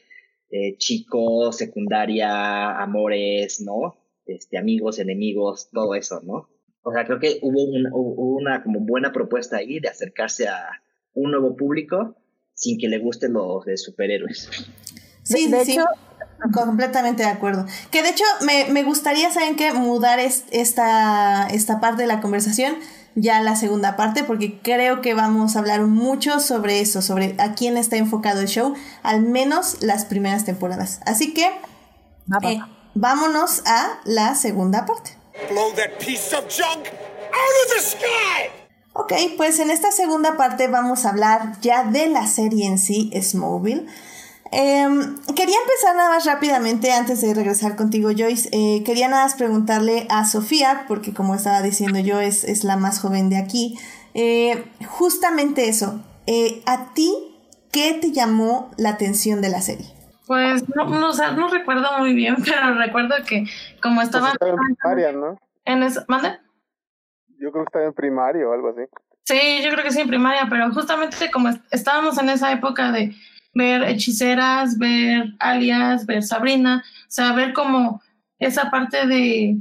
eh, 0.50 0.76
chicos, 0.78 1.58
secundaria, 1.58 2.80
amores, 2.80 3.60
¿no? 3.60 3.96
Este, 4.24 4.56
amigos, 4.56 4.98
enemigos, 4.98 5.68
todo 5.70 5.94
eso, 5.94 6.22
¿no? 6.22 6.48
O 6.82 6.92
sea, 6.92 7.04
creo 7.04 7.18
que 7.20 7.40
hubo, 7.42 7.62
hubo 7.92 8.36
una 8.36 8.62
como 8.62 8.80
buena 8.80 9.12
propuesta 9.12 9.58
ahí 9.58 9.80
de 9.80 9.88
acercarse 9.88 10.48
a, 10.48 10.82
un 11.14 11.30
nuevo 11.30 11.56
público 11.56 12.16
sin 12.54 12.78
que 12.78 12.88
le 12.88 12.98
gusten 12.98 13.32
los 13.32 13.64
de 13.64 13.76
superhéroes. 13.76 14.50
Sí, 15.22 15.48
de, 15.48 15.62
hecho, 15.62 15.84
completamente 16.52 17.22
de 17.22 17.28
acuerdo. 17.28 17.66
Que 17.90 18.02
de 18.02 18.10
hecho 18.10 18.24
me, 18.42 18.66
me 18.70 18.82
gustaría, 18.82 19.30
¿saben 19.30 19.56
qué? 19.56 19.72
Mudar 19.72 20.18
esta, 20.18 21.48
esta 21.48 21.80
parte 21.80 22.02
de 22.02 22.08
la 22.08 22.20
conversación 22.20 22.76
ya 23.14 23.38
a 23.38 23.42
la 23.42 23.56
segunda 23.56 23.96
parte, 23.96 24.24
porque 24.24 24.60
creo 24.60 25.00
que 25.00 25.14
vamos 25.14 25.56
a 25.56 25.58
hablar 25.58 25.82
mucho 25.82 26.40
sobre 26.40 26.80
eso, 26.80 27.02
sobre 27.02 27.34
a 27.38 27.54
quién 27.54 27.76
está 27.76 27.96
enfocado 27.96 28.40
el 28.40 28.48
show, 28.48 28.74
al 29.02 29.22
menos 29.22 29.82
las 29.82 30.04
primeras 30.04 30.44
temporadas. 30.44 31.00
Así 31.06 31.34
que 31.34 31.50
eh, 32.42 32.60
vámonos 32.94 33.62
a 33.66 34.00
la 34.04 34.34
segunda 34.34 34.86
parte. 34.86 35.16
Blow 35.50 35.72
that 35.74 35.98
piece 35.98 36.34
of 36.36 36.44
junk 36.48 36.86
out 36.86 37.54
of 37.64 37.74
the 37.74 37.80
sky. 37.80 38.59
Ok, 39.00 39.14
pues 39.38 39.58
en 39.60 39.70
esta 39.70 39.92
segunda 39.92 40.36
parte 40.36 40.68
vamos 40.68 41.06
a 41.06 41.08
hablar 41.08 41.58
ya 41.62 41.84
de 41.84 42.08
la 42.08 42.26
serie 42.26 42.66
en 42.66 42.76
sí, 42.76 43.10
Smallville. 43.18 43.86
Em, 44.52 45.16
quería 45.34 45.56
empezar 45.58 45.96
nada 45.96 46.10
más 46.10 46.26
rápidamente 46.26 46.92
antes 46.92 47.22
de 47.22 47.32
regresar 47.32 47.76
contigo, 47.76 48.10
Joyce. 48.14 48.50
Eh, 48.52 48.82
quería 48.84 49.08
nada 49.08 49.22
más 49.22 49.36
preguntarle 49.36 50.06
a 50.10 50.26
Sofía, 50.26 50.84
porque 50.86 51.14
como 51.14 51.34
estaba 51.34 51.62
diciendo 51.62 51.98
yo, 51.98 52.20
es, 52.20 52.44
es 52.44 52.62
la 52.62 52.76
más 52.76 53.00
joven 53.00 53.30
de 53.30 53.38
aquí. 53.38 53.78
Eh, 54.12 54.66
justamente 54.86 55.70
eso, 55.70 56.04
eh, 56.26 56.62
¿a 56.66 56.92
ti 56.92 57.10
qué 57.72 57.94
te 57.98 58.12
llamó 58.12 58.70
la 58.76 58.90
atención 58.90 59.40
de 59.40 59.48
la 59.48 59.62
serie? 59.62 59.86
Pues 60.26 60.62
no, 60.76 60.84
no, 60.84 61.12
no 61.14 61.48
recuerdo 61.48 61.88
muy 62.00 62.12
bien, 62.12 62.36
pero 62.44 62.74
recuerdo 62.74 63.14
que 63.26 63.46
como 63.80 64.02
estaba... 64.02 64.34
Pues 64.38 64.52
en 64.52 64.76
primaria, 64.76 65.12
¿no? 65.12 65.38
En 65.64 65.84
eso, 65.84 66.04
¿Mande? 66.06 66.38
Yo 67.40 67.50
creo 67.50 67.64
que 67.64 67.68
estaba 67.68 67.84
en 67.86 67.94
primaria 67.94 68.46
o 68.46 68.52
algo 68.52 68.68
así. 68.68 68.82
Sí, 69.24 69.62
yo 69.64 69.70
creo 69.70 69.82
que 69.82 69.92
sí, 69.92 70.00
en 70.00 70.08
primaria, 70.08 70.46
pero 70.50 70.70
justamente 70.72 71.30
como 71.30 71.48
estábamos 71.70 72.18
en 72.18 72.28
esa 72.28 72.52
época 72.52 72.92
de 72.92 73.14
ver 73.54 73.82
hechiceras, 73.84 74.78
ver 74.78 75.34
alias, 75.38 76.04
ver 76.06 76.22
Sabrina, 76.22 76.84
o 76.84 77.10
sea, 77.10 77.32
ver 77.32 77.52
como 77.52 78.02
esa 78.38 78.70
parte 78.70 79.06
de, 79.06 79.56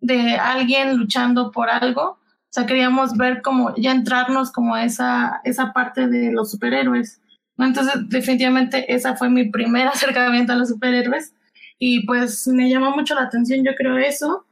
de 0.00 0.34
alguien 0.36 0.96
luchando 0.96 1.50
por 1.52 1.68
algo, 1.68 2.02
o 2.02 2.50
sea, 2.50 2.64
queríamos 2.64 3.16
ver 3.16 3.42
como 3.42 3.74
ya 3.76 3.92
entrarnos 3.92 4.50
como 4.50 4.74
a 4.74 4.84
esa, 4.84 5.40
esa 5.44 5.72
parte 5.72 6.08
de 6.08 6.32
los 6.32 6.50
superhéroes. 6.50 7.20
Entonces, 7.58 8.08
definitivamente 8.08 8.92
esa 8.92 9.16
fue 9.16 9.28
mi 9.28 9.50
primer 9.50 9.86
acercamiento 9.88 10.52
a 10.52 10.56
los 10.56 10.70
superhéroes 10.70 11.34
y 11.78 12.06
pues 12.06 12.46
me 12.48 12.70
llamó 12.70 12.92
mucho 12.92 13.14
la 13.14 13.22
atención, 13.22 13.64
yo 13.64 13.72
creo 13.76 13.98
eso, 13.98 14.46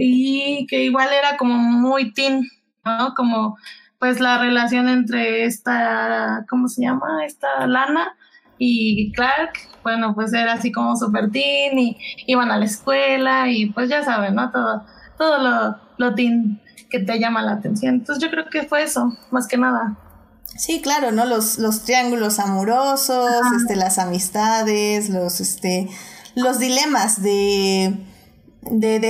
y 0.00 0.66
que 0.68 0.84
igual 0.84 1.08
era 1.12 1.36
como 1.36 1.54
muy 1.54 2.12
teen, 2.12 2.48
¿no? 2.84 3.14
Como 3.16 3.56
pues 3.98 4.20
la 4.20 4.38
relación 4.38 4.88
entre 4.88 5.44
esta, 5.44 6.44
¿cómo 6.48 6.68
se 6.68 6.82
llama? 6.82 7.24
Esta 7.26 7.66
Lana 7.66 8.16
y 8.58 9.12
Clark, 9.12 9.54
bueno, 9.82 10.14
pues 10.14 10.32
era 10.32 10.52
así 10.52 10.70
como 10.70 10.96
super 10.96 11.30
teen 11.30 11.78
y 11.78 11.98
iban 12.26 12.52
a 12.52 12.58
la 12.58 12.64
escuela 12.64 13.48
y 13.48 13.70
pues 13.70 13.88
ya 13.88 14.04
saben, 14.04 14.36
¿no? 14.36 14.50
Todo, 14.52 14.84
todo 15.16 15.38
lo, 15.38 15.76
lo 15.96 16.14
teen 16.14 16.60
que 16.90 17.00
te 17.00 17.18
llama 17.18 17.42
la 17.42 17.52
atención. 17.54 17.96
Entonces 17.96 18.22
yo 18.22 18.30
creo 18.30 18.46
que 18.48 18.62
fue 18.62 18.84
eso, 18.84 19.12
más 19.32 19.48
que 19.48 19.58
nada. 19.58 19.96
Sí, 20.44 20.80
claro, 20.80 21.10
¿no? 21.10 21.24
Los, 21.24 21.58
los 21.58 21.82
triángulos 21.82 22.38
amorosos, 22.38 23.30
este, 23.56 23.74
las 23.74 23.98
amistades, 23.98 25.10
los, 25.10 25.40
este, 25.40 25.88
los 26.36 26.58
dilemas 26.60 27.20
de 27.20 27.96
de, 28.62 29.00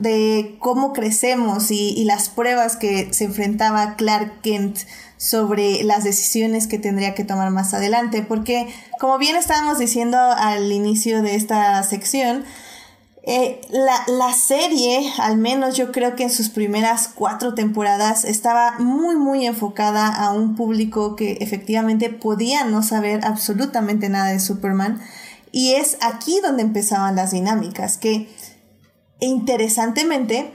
de 0.00 0.56
cómo 0.58 0.92
crecemos 0.92 1.70
y, 1.70 1.94
y, 1.96 2.04
las 2.04 2.28
pruebas 2.28 2.76
que 2.76 3.12
se 3.12 3.24
enfrentaba 3.24 3.96
Clark 3.96 4.40
Kent 4.42 4.78
sobre 5.16 5.82
las 5.84 6.04
decisiones 6.04 6.66
que 6.66 6.78
tendría 6.78 7.14
que 7.14 7.24
tomar 7.24 7.50
más 7.50 7.74
adelante. 7.74 8.22
Porque, 8.22 8.72
como 8.98 9.18
bien 9.18 9.36
estábamos 9.36 9.78
diciendo 9.78 10.18
al 10.18 10.70
inicio 10.72 11.22
de 11.22 11.34
esta 11.36 11.82
sección, 11.82 12.44
eh, 13.30 13.60
la, 13.68 14.04
la, 14.06 14.32
serie, 14.32 15.12
al 15.18 15.36
menos 15.36 15.76
yo 15.76 15.92
creo 15.92 16.16
que 16.16 16.22
en 16.22 16.30
sus 16.30 16.48
primeras 16.48 17.10
cuatro 17.14 17.52
temporadas, 17.52 18.24
estaba 18.24 18.78
muy, 18.78 19.16
muy 19.16 19.44
enfocada 19.44 20.08
a 20.08 20.32
un 20.32 20.54
público 20.54 21.14
que 21.14 21.32
efectivamente 21.40 22.08
podía 22.08 22.64
no 22.64 22.82
saber 22.82 23.24
absolutamente 23.24 24.08
nada 24.08 24.28
de 24.28 24.40
Superman. 24.40 25.02
Y 25.52 25.74
es 25.74 25.98
aquí 26.00 26.40
donde 26.42 26.62
empezaban 26.62 27.16
las 27.16 27.32
dinámicas, 27.32 27.98
que 27.98 28.28
e 29.20 29.26
interesantemente, 29.26 30.52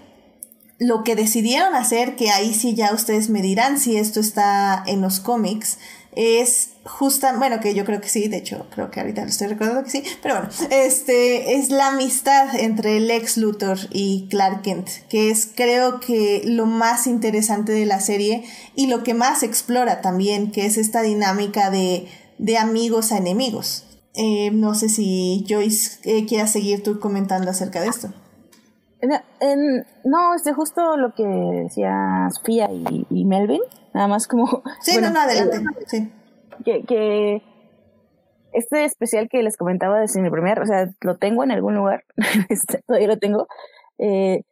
lo 0.80 1.04
que 1.04 1.16
decidieron 1.16 1.76
hacer, 1.76 2.16
que 2.16 2.32
ahí 2.32 2.54
sí 2.54 2.74
ya 2.74 2.94
ustedes 2.94 3.30
me 3.30 3.42
dirán 3.42 3.80
si 3.80 3.98
esto 3.98 4.20
está 4.20 4.84
en 4.86 5.02
los 5.02 5.20
cómics, 5.20 5.78
es 6.16 6.70
justa, 6.84 7.36
bueno, 7.38 7.60
que 7.60 7.74
yo 7.74 7.86
creo 7.86 8.02
que 8.02 8.10
sí, 8.10 8.28
de 8.28 8.38
hecho, 8.38 8.68
creo 8.74 8.92
que 8.92 9.00
ahorita 9.00 9.22
lo 9.22 9.30
estoy 9.30 9.48
recordando 9.48 9.84
que 9.84 9.90
sí, 9.90 10.04
pero 10.22 10.36
bueno, 10.36 10.50
este 10.70 11.56
es 11.56 11.70
la 11.70 11.88
amistad 11.88 12.56
entre 12.56 13.00
Lex 13.00 13.38
Luthor 13.38 13.80
y 13.92 14.28
Clark 14.30 14.62
Kent, 14.62 14.90
que 15.10 15.30
es 15.30 15.48
creo 15.54 16.00
que 16.00 16.44
lo 16.46 16.66
más 16.66 17.08
interesante 17.08 17.72
de 17.72 17.86
la 17.86 18.00
serie 18.00 18.44
y 18.76 18.88
lo 18.88 19.04
que 19.04 19.14
más 19.14 19.44
explora 19.44 20.02
también, 20.02 20.52
que 20.52 20.66
es 20.66 20.78
esta 20.78 21.02
dinámica 21.02 21.70
de, 21.70 22.08
de 22.38 22.58
amigos 22.58 23.12
a 23.12 23.18
enemigos. 23.18 23.86
Eh, 24.16 24.52
no 24.52 24.76
sé 24.76 24.90
si 24.90 25.44
Joyce 25.50 25.98
eh, 26.04 26.26
quiera 26.26 26.46
seguir 26.46 26.84
tú 26.84 27.00
comentando 27.00 27.50
acerca 27.50 27.82
de 27.82 27.88
esto. 27.88 28.14
En, 29.40 29.86
no, 30.06 30.34
este 30.34 30.54
justo 30.54 30.96
lo 30.96 31.14
que 31.14 31.26
decía 31.26 32.28
Sofía 32.32 32.70
y, 32.72 33.26
Melvin, 33.26 33.62
nada 33.94 34.08
más 34.08 34.28
como... 34.28 34.64
Sí, 34.82 34.98
no, 35.02 35.10
no, 35.10 35.20
adelante. 35.20 35.60
sí. 35.88 36.12
Que, 36.64 36.84
que 36.84 37.42
este 38.54 38.86
especial 38.86 39.28
que 39.30 39.44
les 39.44 39.58
comentaba 39.58 40.00
desde 40.00 40.22
mi 40.22 40.30
primer, 40.30 40.62
o 40.62 40.66
sea, 40.66 40.90
lo 41.02 41.18
tengo 41.18 41.44
en 41.44 41.52
algún 41.52 41.76
lugar, 41.76 42.04
este, 42.50 42.82
todavía 42.88 43.08
lo 43.08 43.18
tengo, 43.18 43.48
eh, 43.98 44.44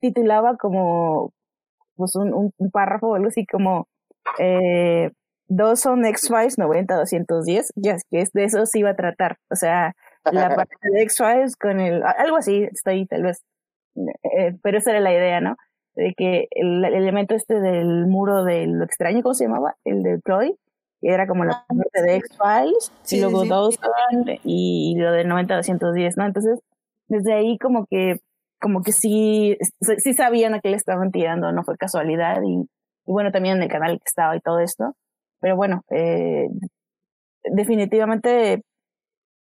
titulaba 0.00 0.56
como 0.56 1.32
pues 1.94 2.14
un, 2.16 2.52
un, 2.58 2.70
párrafo 2.70 3.08
o 3.08 3.14
algo 3.14 3.28
así 3.28 3.46
como 3.46 3.88
eh, 4.38 5.10
dos 5.48 5.80
son 5.80 6.04
X-Files 6.04 6.58
90-210, 6.58 7.70
ya 7.76 7.96
que 8.10 8.20
es 8.20 8.32
de 8.32 8.44
eso 8.44 8.66
se 8.66 8.80
iba 8.80 8.90
a 8.90 8.96
tratar, 8.96 9.38
o 9.50 9.56
sea, 9.56 9.94
la 10.30 10.48
parte 10.56 10.76
de 10.82 11.02
X-Files 11.02 11.56
con 11.56 11.80
el, 11.80 12.02
algo 12.02 12.36
así, 12.36 12.64
estoy 12.64 13.06
tal 13.06 13.22
vez 13.22 13.42
eh, 14.22 14.56
pero 14.62 14.78
esa 14.78 14.90
era 14.90 15.00
la 15.00 15.12
idea, 15.12 15.40
¿no? 15.40 15.56
De 15.94 16.14
que 16.16 16.48
el, 16.50 16.84
elemento 16.84 17.34
este 17.34 17.60
del 17.60 18.06
muro 18.06 18.44
de 18.44 18.66
lo 18.66 18.84
extraño, 18.84 19.22
¿cómo 19.22 19.34
se 19.34 19.44
llamaba? 19.44 19.76
El 19.84 20.02
de 20.02 20.20
Chloe, 20.24 20.56
que 21.00 21.08
era 21.08 21.26
como 21.26 21.44
la 21.44 21.64
ah, 21.68 21.74
parte 21.74 22.02
de 22.02 22.16
X-Files, 22.16 22.92
y 23.10 23.20
luego 23.20 23.70
sí, 23.70 23.78
y, 24.44 24.94
lo 24.98 25.12
de 25.12 25.24
90-210, 25.24 26.14
¿no? 26.16 26.26
Entonces, 26.26 26.60
desde 27.08 27.34
ahí 27.34 27.58
como 27.58 27.86
que 27.86 28.16
como 28.58 28.82
que 28.82 28.92
sí, 28.92 29.56
sí 29.98 30.14
sabían 30.14 30.54
a 30.54 30.60
qué 30.60 30.70
le 30.70 30.76
estaban 30.76 31.10
tirando, 31.12 31.52
no 31.52 31.62
fue 31.62 31.76
casualidad, 31.76 32.42
y, 32.42 32.62
y 32.62 33.12
bueno, 33.12 33.30
también 33.30 33.56
en 33.56 33.64
el 33.64 33.68
canal 33.68 33.98
que 33.98 34.04
estaba 34.06 34.34
y 34.34 34.40
todo 34.40 34.60
esto, 34.60 34.94
pero 35.40 35.56
bueno, 35.56 35.82
eh, 35.90 36.48
definitivamente 37.44 38.62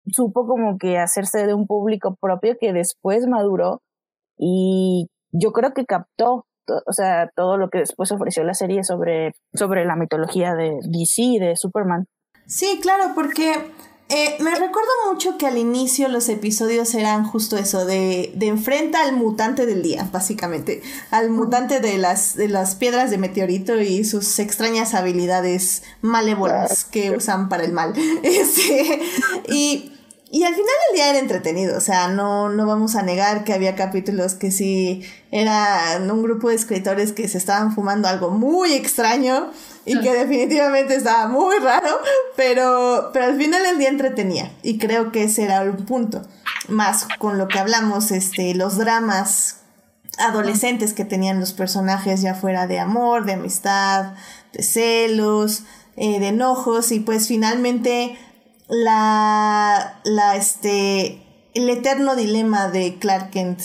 supo 0.08 0.47
como 0.47 0.77
que 0.77 0.97
hacerse 0.97 1.45
de 1.47 1.53
un 1.53 1.67
público 1.67 2.15
propio 2.19 2.58
que 2.60 2.73
después 2.73 3.27
maduró 3.27 3.81
y 4.37 5.07
yo 5.31 5.51
creo 5.51 5.73
que 5.73 5.85
captó, 5.85 6.45
o 6.67 6.93
sea, 6.93 7.29
todo 7.35 7.57
lo 7.57 7.69
que 7.69 7.79
después 7.79 8.11
ofreció 8.11 8.43
la 8.43 8.53
serie 8.53 8.83
sobre, 8.83 9.33
sobre 9.53 9.85
la 9.85 9.95
mitología 9.95 10.53
de 10.53 10.79
DC, 10.83 11.39
de 11.39 11.55
Superman. 11.55 12.07
Sí, 12.47 12.79
claro, 12.81 13.13
porque 13.15 13.53
eh, 14.07 14.37
me 14.39 14.51
recuerdo 14.51 14.91
mucho 15.11 15.35
que 15.39 15.47
al 15.47 15.57
inicio 15.57 16.07
los 16.09 16.29
episodios 16.29 16.93
eran 16.93 17.25
justo 17.25 17.57
eso, 17.57 17.85
de, 17.85 18.31
de 18.35 18.47
enfrenta 18.47 19.01
al 19.01 19.15
mutante 19.15 19.65
del 19.65 19.81
día, 19.81 20.07
básicamente, 20.11 20.83
al 21.09 21.31
mutante 21.31 21.79
de 21.79 21.97
las, 21.97 22.35
de 22.35 22.47
las 22.47 22.75
piedras 22.75 23.09
de 23.09 23.17
meteorito 23.17 23.81
y 23.81 24.03
sus 24.03 24.37
extrañas 24.37 24.93
habilidades 24.93 25.81
malévolas 26.01 26.85
que 26.85 27.11
usan 27.17 27.49
para 27.49 27.63
el 27.63 27.73
mal. 27.73 27.93
Este, 28.23 29.01
y 29.49 29.94
y 30.31 30.43
al 30.43 30.53
final 30.53 30.73
el 30.89 30.95
día 30.95 31.09
era 31.11 31.19
entretenido, 31.19 31.77
o 31.77 31.81
sea, 31.81 32.07
no, 32.07 32.49
no 32.49 32.65
vamos 32.65 32.95
a 32.95 33.03
negar 33.03 33.43
que 33.43 33.53
había 33.53 33.75
capítulos 33.75 34.33
que 34.33 34.51
sí 34.51 35.03
eran 35.31 36.09
un 36.09 36.23
grupo 36.23 36.49
de 36.49 36.55
escritores 36.55 37.13
que 37.13 37.27
se 37.27 37.38
estaban 37.38 37.73
fumando 37.73 38.07
algo 38.07 38.31
muy 38.31 38.73
extraño 38.73 39.51
y 39.85 39.99
que 39.99 40.11
definitivamente 40.13 40.95
estaba 40.95 41.27
muy 41.27 41.57
raro, 41.59 41.89
pero, 42.35 43.11
pero 43.13 43.25
al 43.25 43.38
final 43.38 43.65
el 43.65 43.77
día 43.77 43.89
entretenía 43.89 44.51
y 44.63 44.79
creo 44.79 45.11
que 45.11 45.25
ese 45.25 45.43
era 45.43 45.61
un 45.61 45.86
punto. 45.86 46.23
Más 46.67 47.07
con 47.19 47.38
lo 47.38 47.47
que 47.47 47.59
hablamos, 47.59 48.09
este, 48.09 48.55
los 48.55 48.78
dramas 48.78 49.57
adolescentes 50.17 50.93
que 50.93 51.05
tenían 51.05 51.39
los 51.39 51.53
personajes 51.53 52.21
ya 52.21 52.34
fuera 52.34 52.65
de 52.65 52.80
amor, 52.80 53.26
de 53.26 53.34
amistad, 53.34 54.13
de 54.53 54.63
celos, 54.63 55.63
eh, 55.97 56.19
de 56.19 56.30
enojos 56.30 56.91
y 56.91 56.99
pues 56.99 57.28
finalmente 57.28 58.17
la, 58.68 60.01
la, 60.03 60.36
este, 60.36 61.22
el 61.53 61.70
eterno 61.70 62.16
dilema 62.16 62.70
de 62.70 62.97
Clark 62.99 63.32
Kent, 63.32 63.61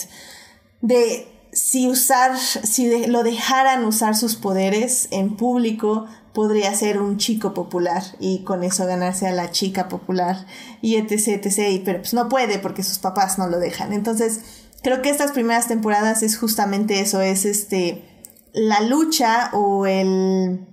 de 0.81 1.27
si 1.51 1.87
usar, 1.87 2.37
si 2.37 3.07
lo 3.07 3.23
dejaran 3.23 3.85
usar 3.85 4.15
sus 4.15 4.35
poderes 4.35 5.07
en 5.11 5.35
público, 5.35 6.07
podría 6.33 6.73
ser 6.73 7.01
un 7.01 7.17
chico 7.17 7.53
popular 7.53 8.03
y 8.19 8.43
con 8.43 8.63
eso 8.63 8.85
ganarse 8.85 9.27
a 9.27 9.33
la 9.33 9.51
chica 9.51 9.89
popular 9.89 10.45
y 10.81 10.95
etc, 10.95 11.45
etc, 11.45 11.81
pero 11.83 11.99
pues 11.99 12.13
no 12.13 12.29
puede 12.29 12.57
porque 12.59 12.83
sus 12.83 12.99
papás 12.99 13.37
no 13.37 13.47
lo 13.47 13.59
dejan. 13.59 13.91
Entonces, 13.91 14.39
creo 14.81 15.01
que 15.01 15.09
estas 15.09 15.31
primeras 15.31 15.67
temporadas 15.67 16.23
es 16.23 16.37
justamente 16.37 17.01
eso, 17.01 17.21
es 17.21 17.45
este, 17.45 18.05
la 18.53 18.81
lucha 18.81 19.49
o 19.53 19.85
el... 19.85 20.67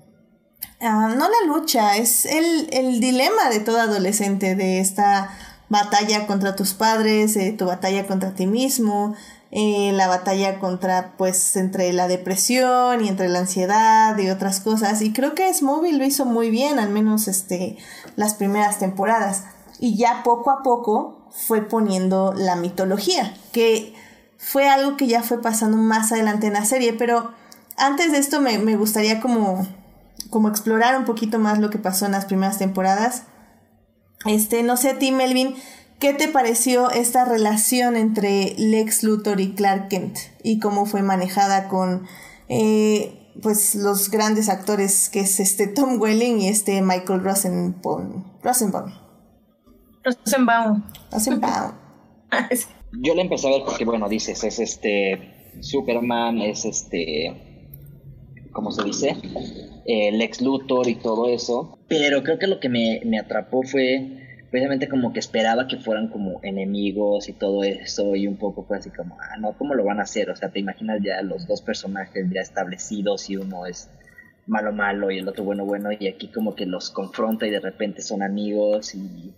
Ah, 0.80 1.12
no 1.16 1.28
la 1.28 1.46
lucha, 1.46 1.96
es 1.96 2.24
el, 2.24 2.68
el 2.72 3.00
dilema 3.00 3.48
de 3.50 3.58
todo 3.58 3.80
adolescente, 3.80 4.54
de 4.54 4.78
esta 4.78 5.36
batalla 5.68 6.26
contra 6.26 6.54
tus 6.54 6.74
padres, 6.74 7.36
eh, 7.36 7.52
tu 7.52 7.66
batalla 7.66 8.06
contra 8.06 8.34
ti 8.34 8.46
mismo, 8.46 9.14
eh, 9.50 9.92
la 9.94 10.08
batalla 10.08 10.60
contra, 10.60 11.14
pues, 11.16 11.56
entre 11.56 11.92
la 11.92 12.06
depresión 12.06 13.04
y 13.04 13.08
entre 13.08 13.28
la 13.28 13.40
ansiedad 13.40 14.16
y 14.18 14.30
otras 14.30 14.60
cosas. 14.60 15.02
Y 15.02 15.12
creo 15.12 15.34
que 15.34 15.52
Smallville 15.52 15.98
lo 15.98 16.04
hizo 16.04 16.24
muy 16.24 16.50
bien, 16.50 16.78
al 16.78 16.90
menos 16.90 17.28
este, 17.28 17.76
las 18.16 18.34
primeras 18.34 18.78
temporadas. 18.78 19.44
Y 19.80 19.96
ya 19.96 20.22
poco 20.22 20.50
a 20.50 20.62
poco 20.62 21.28
fue 21.30 21.62
poniendo 21.62 22.34
la 22.34 22.56
mitología, 22.56 23.34
que 23.52 23.94
fue 24.36 24.68
algo 24.68 24.96
que 24.96 25.06
ya 25.06 25.22
fue 25.22 25.40
pasando 25.42 25.76
más 25.76 26.12
adelante 26.12 26.46
en 26.46 26.52
la 26.54 26.64
serie. 26.64 26.92
Pero 26.92 27.32
antes 27.76 28.12
de 28.12 28.18
esto 28.18 28.40
me, 28.40 28.58
me 28.58 28.76
gustaría 28.76 29.20
como, 29.20 29.66
como 30.30 30.48
explorar 30.48 30.96
un 30.98 31.04
poquito 31.04 31.38
más 31.38 31.58
lo 31.58 31.70
que 31.70 31.78
pasó 31.78 32.06
en 32.06 32.12
las 32.12 32.26
primeras 32.26 32.58
temporadas. 32.58 33.24
Este, 34.26 34.62
no 34.62 34.76
sé, 34.76 34.94
Tim 34.94 35.16
Melvin, 35.16 35.54
¿Qué 35.98 36.14
te 36.14 36.28
pareció 36.28 36.92
esta 36.92 37.24
relación 37.24 37.96
entre 37.96 38.54
Lex 38.56 39.02
Luthor 39.02 39.40
y 39.40 39.54
Clark 39.54 39.88
Kent? 39.88 40.16
Y 40.44 40.60
cómo 40.60 40.86
fue 40.86 41.02
manejada 41.02 41.66
con 41.66 42.06
eh, 42.48 43.32
pues 43.42 43.74
los 43.74 44.08
grandes 44.08 44.48
actores 44.48 45.08
que 45.08 45.20
es 45.20 45.40
este 45.40 45.66
Tom 45.66 46.00
Welling 46.00 46.38
y 46.40 46.48
este 46.48 46.82
Michael 46.82 47.24
Rosenbaum. 47.24 48.24
Rosenbaum. 48.44 48.92
Rosenbaum. 50.04 50.84
Rosenbaum. 51.10 51.72
Yo 53.02 53.14
le 53.16 53.22
empecé 53.22 53.48
a 53.48 53.50
ver 53.50 53.62
porque, 53.64 53.84
bueno, 53.84 54.08
dices, 54.08 54.44
es 54.44 54.60
este 54.60 55.52
Superman, 55.60 56.40
es 56.40 56.64
este, 56.64 57.74
¿cómo 58.52 58.70
se 58.70 58.84
dice? 58.84 59.16
Eh, 59.90 60.12
Lex 60.12 60.42
Luthor 60.42 60.86
y 60.86 60.96
todo 60.96 61.30
eso. 61.30 61.78
Pero 61.88 62.22
creo 62.22 62.38
que 62.38 62.46
lo 62.46 62.60
que 62.60 62.68
me, 62.68 63.00
me 63.06 63.18
atrapó 63.18 63.62
fue 63.62 64.06
precisamente 64.50 64.86
como 64.86 65.14
que 65.14 65.18
esperaba 65.18 65.66
que 65.66 65.78
fueran 65.78 66.08
como 66.08 66.40
enemigos 66.42 67.30
y 67.30 67.32
todo 67.32 67.64
eso 67.64 68.14
y 68.14 68.26
un 68.26 68.36
poco 68.36 68.64
fue 68.64 68.76
así 68.76 68.90
como, 68.90 69.16
ah, 69.18 69.38
no, 69.40 69.56
¿cómo 69.56 69.74
lo 69.74 69.84
van 69.84 69.98
a 69.98 70.02
hacer? 70.02 70.28
O 70.28 70.36
sea, 70.36 70.50
te 70.50 70.60
imaginas 70.60 71.00
ya 71.02 71.22
los 71.22 71.46
dos 71.46 71.62
personajes 71.62 72.26
ya 72.30 72.42
establecidos 72.42 73.30
y 73.30 73.38
uno 73.38 73.64
es 73.64 73.90
malo 74.46 74.72
malo 74.72 75.10
y 75.10 75.18
el 75.18 75.28
otro 75.28 75.44
bueno 75.44 75.64
bueno 75.64 75.90
y 75.98 76.06
aquí 76.06 76.28
como 76.28 76.54
que 76.54 76.66
los 76.66 76.90
confronta 76.90 77.46
y 77.46 77.50
de 77.50 77.60
repente 77.60 78.02
son 78.02 78.22
amigos 78.22 78.94
y 78.94 79.34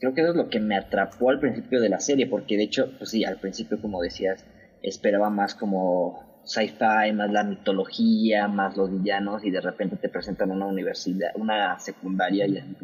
creo 0.00 0.14
que 0.14 0.22
eso 0.22 0.30
es 0.30 0.36
lo 0.36 0.48
que 0.48 0.60
me 0.60 0.76
atrapó 0.76 1.30
al 1.30 1.40
principio 1.40 1.80
de 1.80 1.88
la 1.88 2.00
serie 2.00 2.26
porque 2.26 2.56
de 2.56 2.64
hecho, 2.64 2.92
pues 2.98 3.10
sí, 3.10 3.24
al 3.24 3.38
principio 3.38 3.80
como 3.80 4.02
decías, 4.02 4.44
esperaba 4.82 5.30
más 5.30 5.54
como 5.54 6.27
sci-fi, 6.48 7.12
más 7.14 7.30
la 7.30 7.44
mitología, 7.44 8.48
más 8.48 8.76
los 8.76 8.90
villanos 8.90 9.44
y 9.44 9.50
de 9.50 9.60
repente 9.60 9.96
te 9.96 10.08
presentan 10.08 10.50
una 10.50 10.66
universidad, 10.66 11.30
una 11.36 11.78
secundaria 11.78 12.46
y 12.46 12.58
así 12.58 12.74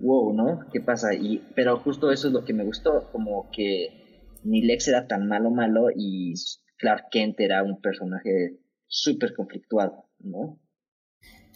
wow, 0.00 0.32
¿no? 0.32 0.66
¿Qué 0.72 0.80
pasa? 0.80 1.14
Y, 1.14 1.46
pero 1.54 1.78
justo 1.78 2.10
eso 2.10 2.28
es 2.28 2.32
lo 2.32 2.44
que 2.44 2.54
me 2.54 2.64
gustó, 2.64 3.10
como 3.12 3.50
que 3.50 4.26
ni 4.42 4.62
Lex 4.62 4.88
era 4.88 5.06
tan 5.06 5.28
malo 5.28 5.50
malo 5.50 5.88
y 5.94 6.34
Clark 6.78 7.08
Kent 7.10 7.38
era 7.40 7.62
un 7.62 7.80
personaje 7.80 8.58
súper 8.86 9.34
conflictuado, 9.34 10.08
¿no? 10.18 10.58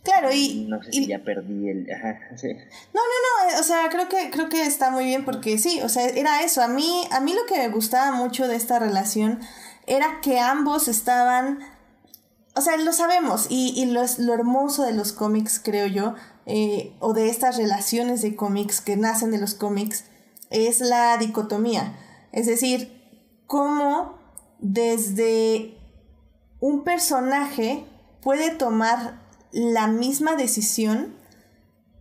Claro, 0.03 0.29
y... 0.33 0.67
No 0.69 0.83
sé 0.83 0.93
si 0.93 1.07
ya 1.07 1.25
perdí 1.25 1.71
el... 1.71 1.87
Ajá, 1.91 2.19
sí. 2.37 2.49
No, 2.53 3.01
no, 3.01 3.49
no, 3.49 3.51
eh, 3.51 3.61
o 3.61 3.63
sea, 3.63 3.89
creo 3.91 4.09
que, 4.09 4.31
creo 4.31 4.51
que 4.51 4.63
está 4.63 4.91
muy 4.91 5.07
bien 5.07 5.25
porque 5.25 5.57
sí, 5.57 5.81
o 5.83 5.89
sea, 5.89 6.07
era 6.07 6.43
eso. 6.45 6.61
A 6.61 6.69
mí, 6.69 7.05
a 7.11 7.21
mí 7.21 7.33
lo 7.33 7.47
que 7.47 7.57
me 7.59 7.69
gustaba 7.69 8.13
mucho 8.15 8.47
de 8.47 8.57
esta 8.57 8.79
relación 8.79 9.41
era 9.87 10.21
que 10.21 10.41
ambos 10.41 10.89
estaban... 10.89 11.61
O 12.57 12.61
sea, 12.61 12.77
lo 12.77 12.93
sabemos 12.93 13.47
y, 13.51 13.73
y 13.77 13.87
lo, 13.87 14.03
lo 14.19 14.35
hermoso 14.35 14.85
de 14.85 14.93
los 14.93 15.13
cómics, 15.13 15.61
creo 15.63 15.87
yo, 15.87 16.15
eh, 16.47 16.95
o 17.01 17.13
de 17.13 17.29
estas 17.29 17.57
relaciones 17.57 18.23
de 18.23 18.37
cómics 18.37 18.81
que 18.81 18.97
nacen 18.97 19.31
de 19.31 19.39
los 19.39 19.55
cómics 19.55 20.05
es 20.51 20.81
la 20.81 21.17
dicotomía. 21.17 21.99
Es 22.33 22.47
decir, 22.47 23.03
cómo 23.47 24.19
desde 24.59 25.77
un 26.61 26.85
personaje 26.85 27.85
puede 28.23 28.51
tomar 28.51 29.21
la 29.53 29.87
misma 29.87 30.35
decisión, 30.35 31.15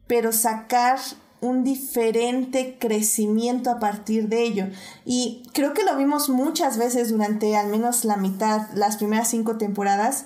pero 0.07 0.31
sacar 0.31 0.99
un 1.43 1.63
diferente 1.63 2.77
crecimiento 2.79 3.69
a 3.69 3.79
partir 3.79 4.29
de 4.29 4.43
ello. 4.43 4.67
Y 5.05 5.43
creo 5.53 5.73
que 5.73 5.83
lo 5.83 5.97
vimos 5.97 6.29
muchas 6.29 6.77
veces 6.77 7.09
durante 7.09 7.55
al 7.57 7.67
menos 7.67 8.05
la 8.05 8.17
mitad, 8.17 8.69
las 8.73 8.97
primeras 8.97 9.29
cinco 9.29 9.57
temporadas, 9.57 10.25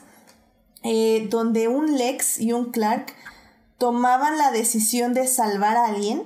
eh, 0.84 1.28
donde 1.30 1.68
un 1.68 1.98
Lex 1.98 2.40
y 2.40 2.54
un 2.54 2.72
Clark 2.72 3.14
tomaban 3.80 4.38
la 4.38 4.52
decisión 4.52 5.14
de 5.14 5.28
salvar 5.28 5.76
a 5.76 5.88
alguien, 5.88 6.24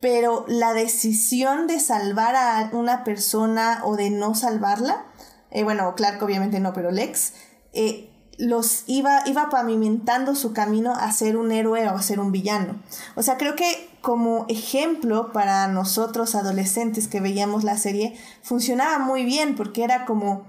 pero 0.00 0.44
la 0.48 0.74
decisión 0.74 1.68
de 1.68 1.78
salvar 1.78 2.34
a 2.34 2.70
una 2.72 3.04
persona 3.04 3.82
o 3.84 3.96
de 3.96 4.10
no 4.10 4.34
salvarla, 4.34 5.06
eh, 5.50 5.62
bueno, 5.62 5.94
Clark 5.94 6.20
obviamente 6.22 6.58
no, 6.58 6.72
pero 6.72 6.90
Lex, 6.90 7.34
eh, 7.72 8.10
los 8.38 8.84
iba, 8.86 9.22
iba 9.26 9.48
pavimentando 9.48 10.34
su 10.34 10.52
camino 10.52 10.92
a 10.92 11.10
ser 11.12 11.36
un 11.36 11.52
héroe 11.52 11.86
o 11.88 11.90
a 11.90 12.02
ser 12.02 12.20
un 12.20 12.32
villano. 12.32 12.80
O 13.14 13.22
sea, 13.22 13.36
creo 13.36 13.56
que 13.56 13.88
como 14.00 14.46
ejemplo 14.48 15.32
para 15.32 15.66
nosotros 15.68 16.34
adolescentes 16.34 17.08
que 17.08 17.20
veíamos 17.20 17.64
la 17.64 17.76
serie, 17.76 18.16
funcionaba 18.42 18.98
muy 18.98 19.24
bien 19.24 19.56
porque 19.56 19.84
era 19.84 20.04
como, 20.04 20.44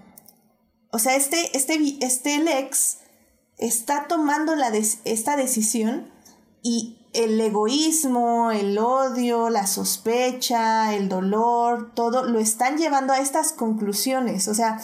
o 0.92 1.00
sea, 1.00 1.16
este, 1.16 1.58
este, 1.58 1.98
este 2.02 2.40
Lex 2.40 3.00
está 3.58 4.06
tomando 4.08 4.56
la 4.56 4.70
esta 4.70 5.36
decisión 5.36 6.12
y 6.62 6.98
el 7.14 7.40
egoísmo, 7.40 8.52
el 8.52 8.78
odio, 8.78 9.50
la 9.50 9.66
sospecha, 9.66 10.94
el 10.94 11.10
dolor, 11.10 11.94
todo 11.96 12.24
lo 12.26 12.38
están 12.38 12.78
llevando 12.78 13.14
a 13.14 13.20
estas 13.20 13.54
conclusiones. 13.54 14.48
O 14.48 14.54
sea, 14.54 14.80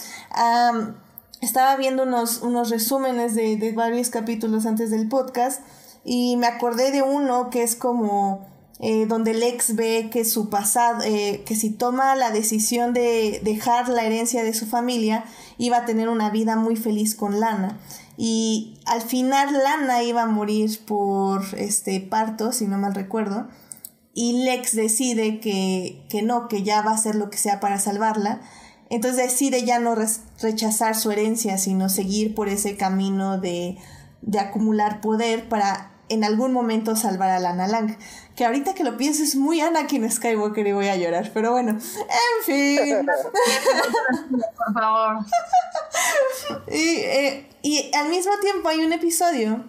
estaba 1.45 1.75
viendo 1.75 2.03
unos, 2.03 2.41
unos 2.41 2.69
resúmenes 2.69 3.35
de, 3.35 3.57
de, 3.57 3.71
varios 3.71 4.09
capítulos 4.09 4.65
antes 4.65 4.91
del 4.91 5.07
podcast 5.07 5.61
y 6.03 6.37
me 6.37 6.47
acordé 6.47 6.91
de 6.91 7.01
uno 7.01 7.49
que 7.49 7.63
es 7.63 7.75
como 7.75 8.47
eh, 8.79 9.05
donde 9.05 9.33
Lex 9.33 9.75
ve 9.75 10.09
que 10.11 10.25
su 10.25 10.49
pasado, 10.49 11.03
eh, 11.05 11.43
que 11.45 11.55
si 11.55 11.69
toma 11.69 12.17
la 12.17 12.31
decisión 12.31 12.93
de 12.93 13.39
dejar 13.43 13.87
la 13.87 14.03
herencia 14.03 14.43
de 14.43 14.53
su 14.53 14.65
familia, 14.65 15.23
iba 15.57 15.77
a 15.77 15.85
tener 15.85 16.09
una 16.09 16.29
vida 16.31 16.55
muy 16.55 16.75
feliz 16.75 17.15
con 17.15 17.39
Lana. 17.39 17.79
Y 18.17 18.79
al 18.85 19.01
final 19.01 19.53
Lana 19.53 20.03
iba 20.03 20.23
a 20.23 20.27
morir 20.27 20.79
por 20.85 21.43
este 21.57 22.01
parto, 22.01 22.51
si 22.51 22.67
no 22.67 22.77
mal 22.77 22.93
recuerdo. 22.93 23.47
Y 24.13 24.43
Lex 24.43 24.75
decide 24.75 25.39
que, 25.39 26.05
que 26.09 26.21
no, 26.21 26.47
que 26.47 26.63
ya 26.63 26.81
va 26.81 26.91
a 26.91 26.95
hacer 26.95 27.15
lo 27.15 27.29
que 27.29 27.37
sea 27.37 27.59
para 27.59 27.79
salvarla. 27.79 28.41
Entonces 28.93 29.31
decide 29.31 29.63
ya 29.63 29.79
no 29.79 29.95
rechazar 30.39 30.95
su 30.95 31.09
herencia, 31.09 31.57
sino 31.57 31.89
seguir 31.89 32.35
por 32.35 32.47
ese 32.47 32.77
camino 32.77 33.39
de, 33.39 33.75
de 34.21 34.39
acumular 34.39 35.01
poder 35.01 35.49
para 35.49 35.89
en 36.09 36.23
algún 36.23 36.53
momento 36.53 36.95
salvar 36.95 37.31
a 37.31 37.39
Lana 37.39 37.67
Lang. 37.67 37.97
Que 38.35 38.45
ahorita 38.45 38.75
que 38.75 38.83
lo 38.83 38.95
pienso 38.95 39.23
es 39.23 39.35
muy 39.35 39.61
Anakin 39.61 40.11
Skywalker 40.11 40.67
y 40.67 40.73
voy 40.73 40.89
a 40.89 40.95
llorar, 40.95 41.31
pero 41.33 41.49
bueno, 41.49 41.71
en 41.71 42.45
fin. 42.45 43.07
Por 44.29 44.73
favor. 44.75 45.25
y, 46.67 46.97
eh, 46.97 47.49
y 47.63 47.89
al 47.95 48.09
mismo 48.09 48.33
tiempo 48.41 48.69
hay 48.69 48.85
un 48.85 48.93
episodio 48.93 49.63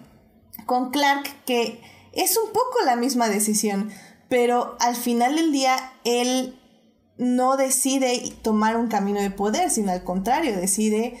con 0.67 0.91
Clark 0.91 1.45
que 1.47 1.81
es 2.13 2.37
un 2.37 2.53
poco 2.53 2.77
la 2.85 2.95
misma 2.95 3.27
decisión, 3.27 3.89
pero 4.29 4.77
al 4.79 4.95
final 4.95 5.35
del 5.35 5.51
día 5.51 5.77
él 6.03 6.59
no 7.17 7.57
decide 7.57 8.21
tomar 8.41 8.77
un 8.77 8.87
camino 8.87 9.21
de 9.21 9.31
poder, 9.31 9.69
sino 9.69 9.91
al 9.91 10.03
contrario, 10.03 10.55
decide 10.55 11.17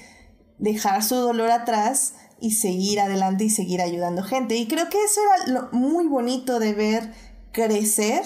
dejar 0.57 1.03
su 1.03 1.15
dolor 1.15 1.51
atrás 1.51 2.13
y 2.39 2.51
seguir 2.51 2.99
adelante 2.99 3.45
y 3.45 3.49
seguir 3.49 3.81
ayudando 3.81 4.23
gente. 4.23 4.55
Y 4.55 4.67
creo 4.67 4.89
que 4.89 5.03
eso 5.03 5.21
era 5.21 5.53
lo 5.53 5.69
muy 5.71 6.05
bonito 6.07 6.59
de 6.59 6.73
ver 6.73 7.13
crecer, 7.51 8.23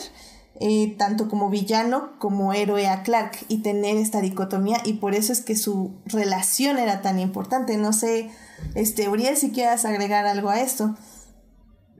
eh, 0.59 0.95
tanto 0.97 1.29
como 1.29 1.49
villano 1.49 2.17
como 2.17 2.51
héroe 2.53 2.87
a 2.87 3.03
Clark 3.03 3.37
y 3.47 3.59
tener 3.59 3.95
esta 3.97 4.19
dicotomía 4.19 4.81
y 4.83 4.93
por 4.93 5.15
eso 5.15 5.31
es 5.31 5.41
que 5.41 5.55
su 5.55 5.93
relación 6.05 6.79
era 6.79 7.01
tan 7.01 7.19
importante. 7.19 7.77
No 7.77 7.93
sé, 7.93 8.29
este, 8.75 9.07
Uriel, 9.07 9.37
si 9.37 9.51
quieras 9.51 9.85
agregar 9.85 10.25
algo 10.25 10.49
a 10.49 10.59
esto. 10.59 10.95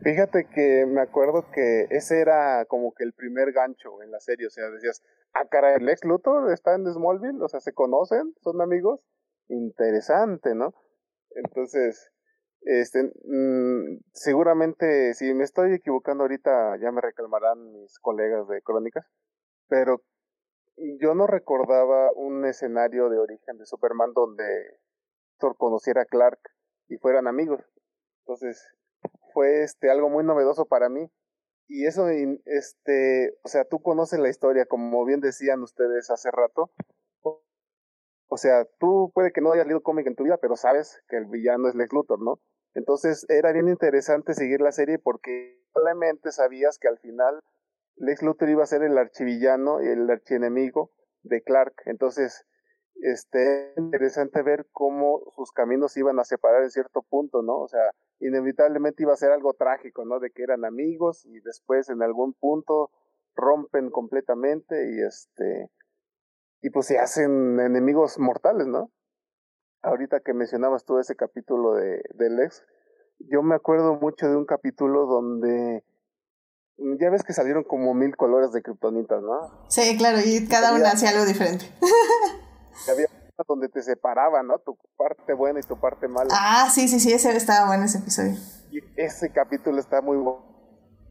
Fíjate 0.02 0.48
que 0.48 0.86
me 0.88 1.02
acuerdo 1.02 1.46
que 1.52 1.88
ese 1.90 2.22
era 2.22 2.66
como 2.66 2.94
que 2.94 3.04
el 3.04 3.14
primer 3.14 3.52
gancho 3.52 4.02
en 4.02 4.12
la 4.12 4.20
serie, 4.22 4.48
o 4.48 4.50
sea, 4.50 4.70
decías, 4.70 5.04
ah, 5.34 5.46
cara, 5.50 5.76
el 5.76 5.90
ex 5.90 6.06
Luthor 6.06 6.54
está 6.54 6.76
en 6.76 6.86
Smallville, 6.86 7.42
o 7.44 7.50
sea, 7.50 7.60
se 7.60 7.74
conocen, 7.74 8.34
son 8.42 8.62
amigos, 8.62 9.02
interesante, 9.50 10.56
¿no? 10.56 10.74
Entonces, 11.32 12.12
este, 12.62 13.04
mm, 13.04 14.00
seguramente, 14.14 15.14
si 15.16 15.34
me 15.34 15.44
estoy 15.44 15.74
equivocando 15.74 16.24
ahorita, 16.24 16.78
ya 16.82 16.92
me 16.92 17.02
reclamarán 17.02 17.74
mis 17.74 18.00
colegas 18.00 18.48
de 18.48 18.62
crónicas, 18.62 19.06
pero 19.68 20.02
yo 21.02 21.14
no 21.14 21.28
recordaba 21.28 22.12
un 22.16 22.46
escenario 22.46 23.10
de 23.10 23.20
origen 23.20 23.58
de 23.58 23.66
Superman 23.66 24.14
donde 24.14 24.46
Thor 25.40 25.58
conociera 25.58 26.04
a 26.04 26.06
Clark 26.06 26.40
y 26.88 26.98
fueran 26.98 27.28
amigos. 27.28 27.62
Entonces, 28.22 28.66
fue 29.34 29.64
este 29.64 29.90
algo 29.90 30.10
muy 30.10 30.24
novedoso 30.24 30.66
para 30.66 30.90
mí. 30.90 31.10
Y 31.68 31.86
eso, 31.86 32.08
este, 32.10 33.38
o 33.44 33.48
sea, 33.48 33.64
tú 33.64 33.80
conoces 33.82 34.20
la 34.20 34.30
historia, 34.30 34.66
como 34.66 35.06
bien 35.06 35.20
decían 35.20 35.62
ustedes 35.62 36.10
hace 36.10 36.32
rato. 36.32 36.72
O 37.22 38.38
sea, 38.38 38.66
tú 38.80 39.12
puede 39.14 39.32
que 39.32 39.42
no 39.42 39.52
hayas 39.52 39.66
leído 39.66 39.82
cómic 39.82 40.08
en 40.08 40.16
tu 40.16 40.24
vida, 40.24 40.38
pero 40.38 40.56
sabes 40.56 41.02
que 41.08 41.18
el 41.18 41.26
villano 41.26 41.68
es 41.68 41.76
Lex 41.76 41.94
Luthor, 41.94 42.22
¿no? 42.22 42.40
Entonces 42.74 43.26
era 43.30 43.52
bien 43.52 43.68
interesante 43.68 44.34
seguir 44.34 44.62
la 44.62 44.72
serie 44.72 45.00
porque 45.00 45.60
probablemente 45.74 46.32
sabías 46.32 46.78
que 46.78 46.88
al 46.88 47.00
final 47.00 47.40
Lex 47.96 48.22
Luthor 48.22 48.50
iba 48.50 48.64
a 48.64 48.68
ser 48.68 48.84
el 48.84 48.98
archivillano 48.98 49.82
y 49.82 49.88
el 49.88 50.10
archienemigo 50.10 50.92
de 51.24 51.42
Clark. 51.42 51.74
Entonces, 51.86 52.46
este, 53.02 53.74
interesante 53.78 54.42
ver 54.42 54.68
cómo 54.72 55.22
sus 55.36 55.52
caminos 55.52 55.98
iban 55.98 56.20
a 56.20 56.24
separar 56.24 56.64
en 56.64 56.72
cierto 56.72 57.02
punto, 57.02 57.42
¿no? 57.42 57.60
O 57.60 57.68
sea, 57.68 57.92
inevitablemente 58.20 59.04
iba 59.04 59.14
a 59.14 59.18
ser 59.18 59.32
algo 59.32 59.54
trágico, 59.54 60.06
¿no? 60.06 60.20
De 60.20 60.32
que 60.32 60.44
eran 60.44 60.66
amigos 60.66 61.26
y 61.26 61.40
después 61.40 61.90
en 61.90 62.02
algún 62.02 62.34
punto 62.34 62.92
rompen 63.36 63.90
completamente 63.90 64.76
y 64.92 65.02
este, 65.02 65.72
y 66.62 66.70
pues 66.70 66.88
se 66.88 67.00
hacen 67.00 67.60
enemigos 67.60 68.20
mortales, 68.20 68.68
¿no? 68.68 68.92
Ahorita 69.82 70.20
que 70.20 70.34
mencionabas 70.34 70.84
tú 70.84 71.00
ese 71.00 71.16
capítulo 71.16 71.76
de, 71.76 72.04
de 72.16 72.30
Lex, 72.30 72.66
yo 73.20 73.42
me 73.44 73.56
acuerdo 73.56 73.96
mucho 73.96 74.28
de 74.28 74.36
un 74.36 74.46
capítulo 74.46 75.06
donde 75.06 75.84
Mm, 76.80 76.98
ya 77.00 77.10
ves 77.10 77.24
que 77.24 77.34
salieron 77.34 77.64
como 77.64 77.94
mil 77.94 78.16
colores 78.16 78.52
de 78.54 78.62
kriptonitas, 78.62 79.22
¿no? 79.22 79.66
Sí, 79.68 79.98
claro, 79.98 80.20
y 80.24 80.48
cada 80.48 80.74
una 80.74 80.92
hacía 80.92 81.10
algo 81.10 81.26
diferente. 81.26 81.66
había 82.90 83.08
donde 83.48 83.70
te 83.70 83.82
separaban, 83.82 84.48
¿no? 84.48 84.60
Tu 84.60 84.78
parte 84.98 85.34
buena 85.34 85.60
y 85.60 85.64
tu 85.64 85.80
parte 85.80 86.08
mala. 86.08 86.30
Ah, 86.32 86.70
sí, 86.72 86.88
sí, 86.88 87.00
sí, 87.00 87.14
ese 87.14 87.36
estaba 87.36 87.68
bueno 87.68 87.86
ese 87.86 88.00
episodio. 88.00 88.34
Y 88.72 88.80
ese 88.96 89.32
capítulo 89.32 89.80
está 89.80 90.02
muy 90.02 90.18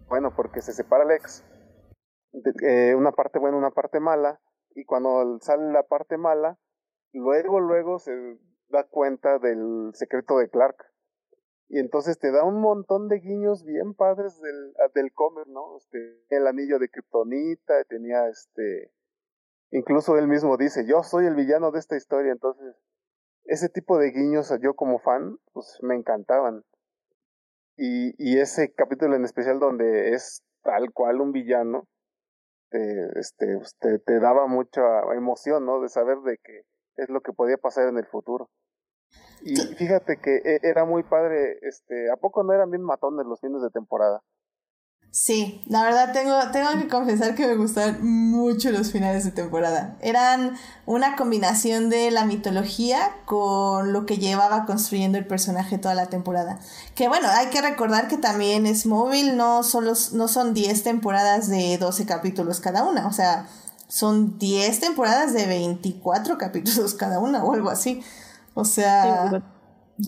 bueno 0.08 0.34
porque 0.34 0.60
se 0.60 0.72
separa 0.72 1.04
Lex, 1.04 1.44
eh, 2.62 2.94
una 2.94 3.12
parte 3.12 3.38
buena, 3.38 3.56
una 3.56 3.70
parte 3.70 4.00
mala, 4.00 4.40
y 4.74 4.84
cuando 4.84 5.38
sale 5.40 5.72
la 5.72 5.82
parte 5.82 6.16
mala, 6.16 6.58
luego, 7.12 7.60
luego 7.60 7.98
se 7.98 8.12
da 8.68 8.84
cuenta 8.84 9.38
del 9.38 9.90
secreto 9.94 10.38
de 10.38 10.50
Clark 10.50 10.76
y 11.68 11.78
entonces 11.78 12.18
te 12.18 12.30
da 12.30 12.44
un 12.44 12.60
montón 12.60 13.08
de 13.08 13.20
guiños 13.20 13.62
bien 13.64 13.94
padres 13.94 14.40
del, 14.40 14.72
del 14.94 15.12
comer, 15.12 15.46
¿no? 15.48 15.76
Este, 15.76 16.24
el 16.30 16.46
anillo 16.46 16.78
de 16.78 16.88
Kryptonita, 16.88 17.84
tenía 17.84 18.26
este, 18.28 18.90
incluso 19.70 20.16
él 20.16 20.28
mismo 20.28 20.56
dice, 20.56 20.86
yo 20.86 21.02
soy 21.02 21.26
el 21.26 21.34
villano 21.34 21.70
de 21.70 21.78
esta 21.78 21.96
historia, 21.96 22.32
entonces, 22.32 22.74
ese 23.44 23.68
tipo 23.68 23.98
de 23.98 24.10
guiños 24.10 24.52
yo 24.60 24.74
como 24.74 24.98
fan, 24.98 25.38
pues 25.52 25.78
me 25.82 25.94
encantaban. 25.94 26.64
Y, 27.76 28.14
y 28.18 28.38
ese 28.40 28.72
capítulo 28.74 29.16
en 29.16 29.24
especial 29.24 29.58
donde 29.58 30.12
es 30.14 30.42
tal 30.62 30.92
cual 30.92 31.20
un 31.20 31.32
villano, 31.32 31.86
te, 32.70 33.18
este, 33.18 33.56
pues, 33.56 33.76
te, 33.78 34.20
daba 34.20 34.46
mucha 34.46 34.82
emoción, 35.14 35.64
¿no? 35.64 35.80
De 35.80 35.88
saber 35.88 36.18
de 36.18 36.38
qué 36.42 36.62
es 36.96 37.08
lo 37.08 37.20
que 37.20 37.32
podía 37.32 37.56
pasar 37.56 37.88
en 37.88 37.98
el 37.98 38.06
futuro. 38.06 38.50
Y 39.42 39.56
fíjate 39.76 40.18
que 40.20 40.36
e, 40.36 40.60
era 40.62 40.84
muy 40.84 41.02
padre, 41.02 41.58
este, 41.62 42.10
¿a 42.10 42.16
poco 42.16 42.42
no 42.42 42.52
eran 42.52 42.70
bien 42.70 42.82
matones 42.82 43.26
los 43.26 43.40
fines 43.40 43.62
de 43.62 43.70
temporada? 43.70 44.20
Sí, 45.10 45.62
la 45.66 45.82
verdad 45.84 46.12
tengo, 46.12 46.36
tengo 46.52 46.70
que 46.78 46.86
confesar 46.86 47.34
que 47.34 47.46
me 47.46 47.56
gustaron 47.56 48.06
mucho 48.06 48.70
los 48.70 48.92
finales 48.92 49.24
de 49.24 49.30
temporada. 49.30 49.96
Eran 50.00 50.56
una 50.84 51.16
combinación 51.16 51.88
de 51.88 52.10
la 52.10 52.26
mitología 52.26 53.16
con 53.24 53.92
lo 53.92 54.04
que 54.04 54.18
llevaba 54.18 54.66
construyendo 54.66 55.16
el 55.16 55.26
personaje 55.26 55.78
toda 55.78 55.94
la 55.94 56.06
temporada. 56.06 56.60
Que 56.94 57.08
bueno, 57.08 57.26
hay 57.30 57.46
que 57.46 57.62
recordar 57.62 58.08
que 58.08 58.18
también 58.18 58.66
Smallville 58.72 59.32
no, 59.32 59.62
solo, 59.62 59.94
no 60.12 60.28
son 60.28 60.52
10 60.52 60.82
temporadas 60.82 61.48
de 61.48 61.78
12 61.78 62.04
capítulos 62.04 62.60
cada 62.60 62.84
una, 62.84 63.06
o 63.06 63.12
sea, 63.12 63.46
son 63.88 64.38
10 64.38 64.78
temporadas 64.78 65.32
de 65.32 65.46
24 65.46 66.36
capítulos 66.36 66.94
cada 66.94 67.18
una 67.18 67.42
o 67.42 67.54
algo 67.54 67.70
así. 67.70 68.02
O 68.52 68.64
sea, 68.66 69.42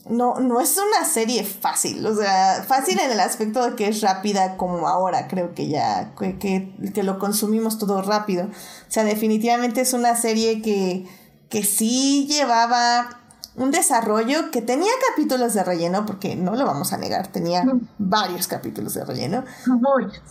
no, 0.09 0.39
no 0.39 0.61
es 0.61 0.77
una 0.77 1.05
serie 1.05 1.45
fácil. 1.45 2.05
O 2.07 2.15
sea, 2.15 2.65
fácil 2.67 2.99
en 3.01 3.11
el 3.11 3.21
aspecto 3.21 3.69
de 3.69 3.77
que 3.77 3.89
es 3.89 4.01
rápida 4.01 4.57
como 4.57 4.89
ahora, 4.89 5.29
creo 5.29 5.55
que 5.55 5.69
ya, 5.69 6.15
que, 6.19 6.39
que, 6.39 7.03
lo 7.03 7.19
consumimos 7.19 7.79
todo 7.79 8.03
rápido. 8.03 8.45
O 8.45 8.91
sea, 8.91 9.05
definitivamente 9.05 9.81
es 9.81 9.93
una 9.93 10.17
serie 10.17 10.63
que, 10.63 11.07
que 11.49 11.65
sí 11.65 12.27
llevaba 12.29 13.20
un 13.57 13.71
desarrollo 13.71 14.51
que 14.51 14.63
tenía 14.63 14.93
capítulos 15.11 15.55
de 15.55 15.65
relleno, 15.65 16.07
porque 16.07 16.37
no 16.37 16.55
lo 16.55 16.65
vamos 16.65 16.93
a 16.93 16.99
negar, 16.99 17.27
tenía 17.29 17.65
varios 17.99 18.47
capítulos 18.47 18.95
de 18.95 19.05
relleno. 19.05 19.45
Muchos. 19.67 20.23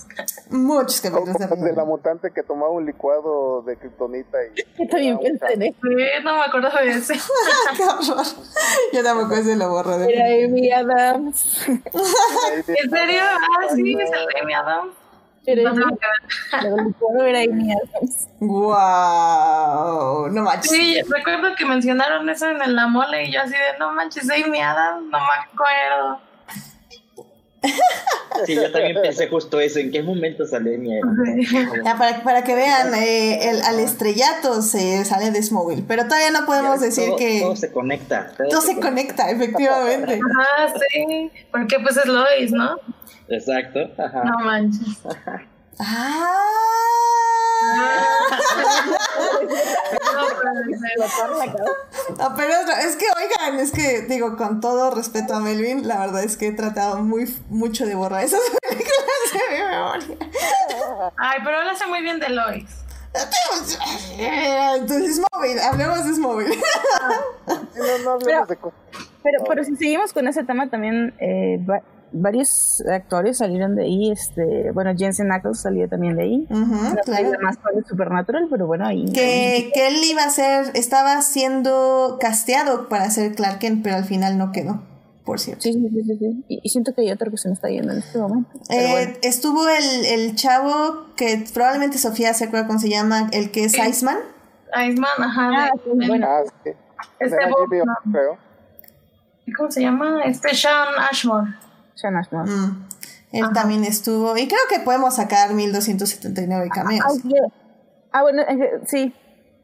Muchos 0.50 1.02
capítulos 1.02 1.36
de 1.36 1.48
relleno. 1.48 1.68
De 1.68 1.76
la 1.76 1.86
mutante 1.86 2.32
que 2.32 2.44
tomaba 2.44 2.72
un 2.72 2.86
licuado 2.86 3.62
de 3.64 3.78
kriptonita 3.78 4.38
y... 4.46 4.62
Yo 4.84 4.90
también 4.90 5.20
pensé 5.20 5.54
en 5.54 5.64
eso. 5.64 5.80
no 6.24 6.38
me 6.38 6.44
acuerdo 6.44 6.70
de 6.70 6.90
ese. 6.90 7.14
Qué 7.78 7.84
horror. 7.84 8.26
Yo 8.94 9.04
tampoco 9.04 9.34
ese 9.36 9.56
lo 9.56 9.70
borro 9.70 9.98
de 9.98 10.14
Era 10.14 10.46
Amy 10.46 10.72
Adams. 10.72 11.68
¿En 11.68 12.90
serio? 12.90 13.22
Ah, 13.22 13.76
sí, 13.76 13.98
es 14.00 14.10
el 14.12 14.42
Amy 14.42 14.54
Adams. 14.54 14.99
Wow, 18.40 20.30
no 20.32 20.44
manches. 20.44 20.72
Sí, 20.72 21.02
recuerdo 21.08 21.56
que 21.56 21.66
mencionaron 21.66 22.30
eso 22.30 22.50
en 22.50 22.76
la 22.76 22.88
mole 22.88 23.26
y 23.26 23.32
yo 23.32 23.42
así 23.42 23.54
de, 23.54 23.78
no 23.80 23.92
manches, 23.94 24.30
Amy 24.30 24.62
Adams, 24.62 25.04
no 25.04 25.18
me 25.20 25.34
acuerdo. 25.52 26.29
Sí, 28.46 28.56
yo 28.56 28.72
también 28.72 28.96
pensé 29.02 29.28
justo 29.28 29.60
eso. 29.60 29.80
¿En 29.80 29.92
qué 29.92 30.02
momento 30.02 30.46
salió 30.46 30.78
mi 30.80 30.92
Ya, 31.84 31.96
para, 31.98 32.24
para 32.24 32.44
que 32.46 32.56
vean, 32.56 32.94
eh, 32.94 33.50
el, 33.50 33.62
al 33.64 33.80
estrellato 33.82 34.62
se 34.62 35.04
sale 35.04 35.32
de 35.32 35.44
Smallville, 35.44 35.84
pero 35.86 36.06
todavía 36.06 36.32
no 36.32 36.46
podemos 36.46 36.80
decir 36.80 37.08
todo, 37.08 37.18
que 37.18 37.42
Todo 37.42 37.56
se 37.58 37.70
conecta. 37.70 38.32
todo 38.50 38.62
se 38.62 38.80
conecta, 38.80 39.30
efectivamente. 39.30 40.14
Ajá, 40.40 40.74
sí, 40.90 41.30
porque 41.52 41.80
pues 41.82 41.98
es 41.98 42.06
Lois, 42.06 42.54
¿no? 42.54 42.78
Exacto. 43.28 43.80
Ajá. 43.98 44.24
No 44.24 44.40
manches. 44.40 44.88
Ah. 45.82 46.36
Pero- 52.18 52.34
pero 52.36 52.54
es, 52.54 52.86
es 52.86 52.96
que, 52.96 53.06
oigan, 53.18 53.60
es 53.60 53.72
que, 53.72 54.02
digo, 54.02 54.36
con 54.38 54.60
todo 54.62 54.92
respeto 54.92 55.34
a 55.36 55.40
Melvin, 55.40 55.88
la 55.88 56.00
verdad 56.00 56.24
es 56.24 56.38
que 56.38 56.48
he 56.48 56.52
tratado 56.52 56.98
muy 56.98 57.26
mucho 57.50 57.86
de 57.86 57.96
borrar 57.96 58.24
esas 58.24 58.40
películas 58.62 58.94
de 59.34 59.40
mi 59.58 59.64
memoria. 59.64 61.12
Ay, 61.18 61.40
pero 61.44 61.62
él 61.62 61.70
hace 61.70 61.86
muy 61.88 62.02
bien 62.02 62.20
de 62.20 62.30
Lois. 62.30 62.66
Entonces, 64.18 65.20
móvil, 65.34 65.60
hablemos 65.60 66.06
de 66.06 66.12
móvil. 66.22 66.54
Sí, 66.54 66.60
no, 67.80 67.98
no 68.04 68.12
hablemos 68.12 68.48
de 68.48 68.56
cosas. 68.58 68.80
Pero, 69.24 69.44
pero 69.48 69.64
si 69.64 69.76
seguimos 69.76 70.14
con 70.14 70.28
ese 70.28 70.44
tema 70.44 70.70
también, 70.70 71.14
eh, 71.20 71.58
varios 72.12 72.84
actores 72.92 73.38
salieron 73.38 73.76
de 73.76 73.84
ahí. 73.84 74.12
Este, 74.12 74.72
bueno, 74.72 74.94
Jensen 74.98 75.32
Ackles 75.32 75.60
salió 75.60 75.88
también 75.88 76.16
de 76.16 76.24
ahí. 76.24 76.48
No 76.50 76.96
claro. 77.04 77.28
fue 77.28 77.38
más 77.40 77.58
para 77.58 77.82
Supernatural, 77.88 78.48
pero 78.50 78.68
bueno, 78.68 78.86
ahí. 78.86 79.06
Que, 79.14 79.72
que 79.74 79.88
él 79.88 79.96
iba 80.10 80.24
a 80.24 80.30
ser, 80.30 80.72
estaba 80.74 81.22
siendo 81.22 82.18
casteado 82.20 82.90
para 82.90 83.10
ser 83.10 83.36
Clark 83.36 83.60
Kent, 83.60 83.84
pero 83.84 83.96
al 83.96 84.06
final 84.06 84.38
no 84.38 84.52
quedó, 84.52 84.82
por 85.26 85.40
cierto. 85.40 85.64
Sí, 85.64 85.74
sí, 85.74 86.04
sí, 86.04 86.18
sí. 86.18 86.46
Y, 86.48 86.60
y 86.64 86.70
siento 86.70 86.94
que 86.94 87.02
hay 87.02 87.12
otro 87.12 87.32
que 87.32 87.38
se 87.38 87.48
me 87.50 87.54
está 87.54 87.70
yendo 87.70 87.94
en 87.94 88.00
este 88.00 88.18
momento. 88.18 88.50
Eh, 88.70 88.88
bueno. 88.92 89.14
Estuvo 89.22 89.68
el, 89.68 90.06
el 90.06 90.36
chavo 90.36 91.06
que 91.16 91.46
probablemente 91.54 91.98
Sofía 91.98 92.34
se 92.34 92.46
acuerda 92.46 92.68
cómo 92.68 92.80
se 92.80 92.90
llama, 92.90 93.30
el 93.32 93.52
que 93.52 93.66
es. 93.66 93.78
Iceman. 93.78 94.18
Iceman, 94.74 95.10
ajá. 95.18 95.66
Ah, 95.66 95.72
sí, 95.84 96.08
bueno. 96.08 96.28
Ah, 96.30 96.42
sí. 96.64 96.72
Este 97.20 97.38
Bob, 97.50 97.86
no. 97.86 98.12
creo. 98.12 98.38
¿Cómo 99.58 99.72
se 99.72 99.82
llama? 99.82 100.22
Este 100.26 100.54
Sean 100.54 100.88
Ashmore. 101.10 101.50
Mm. 102.04 102.86
Él 103.32 103.44
Ajá. 103.44 103.54
también 103.54 103.84
estuvo. 103.84 104.36
Y 104.38 104.48
creo 104.48 104.60
que 104.70 104.80
podemos 104.80 105.16
sacar 105.16 105.54
1279 105.54 106.70
cameos. 106.74 107.06
Aunque- 107.08 107.36
ah, 108.12 108.22
bueno, 108.24 108.44
que- 108.48 108.80
sí. 108.88 109.14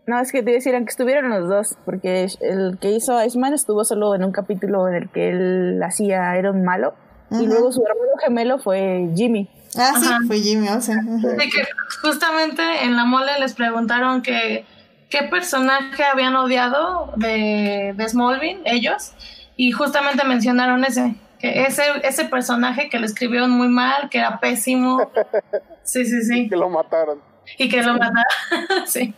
No, 0.07 0.19
es 0.19 0.31
que 0.31 0.43
te 0.43 0.51
decir, 0.51 0.75
aunque 0.75 0.91
estuvieron 0.91 1.31
los 1.31 1.49
dos, 1.49 1.77
porque 1.83 2.27
el 2.41 2.77
que 2.79 2.91
hizo 2.91 3.23
Iceman 3.25 3.55
estuvo 3.55 3.83
solo 3.83 4.13
en 4.13 4.23
un 4.23 4.31
capítulo 4.31 4.87
en 4.87 4.93
el 4.95 5.09
que 5.09 5.29
él 5.29 5.81
hacía, 5.83 6.35
era 6.35 6.51
un 6.51 6.63
malo, 6.63 6.93
y 7.31 7.47
luego 7.47 7.71
su 7.71 7.81
hermano 7.81 8.11
gemelo 8.23 8.59
fue 8.59 9.09
Jimmy. 9.15 9.49
Ah, 9.75 9.93
sí, 9.99 10.05
Ajá. 10.07 10.19
fue 10.27 10.37
Jimmy 10.37 10.67
Olsen. 10.69 11.19
Sí, 11.21 11.49
que 11.49 11.63
justamente 12.03 12.61
en 12.83 12.95
la 12.95 13.05
mole 13.05 13.31
les 13.39 13.55
preguntaron 13.55 14.21
que 14.21 14.63
qué 15.09 15.23
personaje 15.23 16.03
habían 16.03 16.35
odiado 16.35 17.11
de, 17.17 17.95
de 17.97 18.07
Smallville, 18.09 18.61
ellos, 18.65 19.13
y 19.57 19.71
justamente 19.71 20.23
mencionaron 20.23 20.85
ese, 20.85 21.01
que 21.01 21.15
ese, 21.45 21.83
ese 22.03 22.25
personaje 22.25 22.89
que 22.89 22.99
lo 22.99 23.05
escribieron 23.05 23.51
muy 23.51 23.67
mal, 23.67 24.09
que 24.09 24.19
era 24.19 24.39
pésimo. 24.39 25.11
Sí, 25.83 26.05
sí, 26.05 26.21
sí. 26.23 26.47
Que 26.49 26.55
lo 26.55 26.69
mataron. 26.69 27.21
Y 27.57 27.69
que 27.69 27.81
lo 27.81 27.93
mataron, 27.93 28.23
sí. 28.87 29.15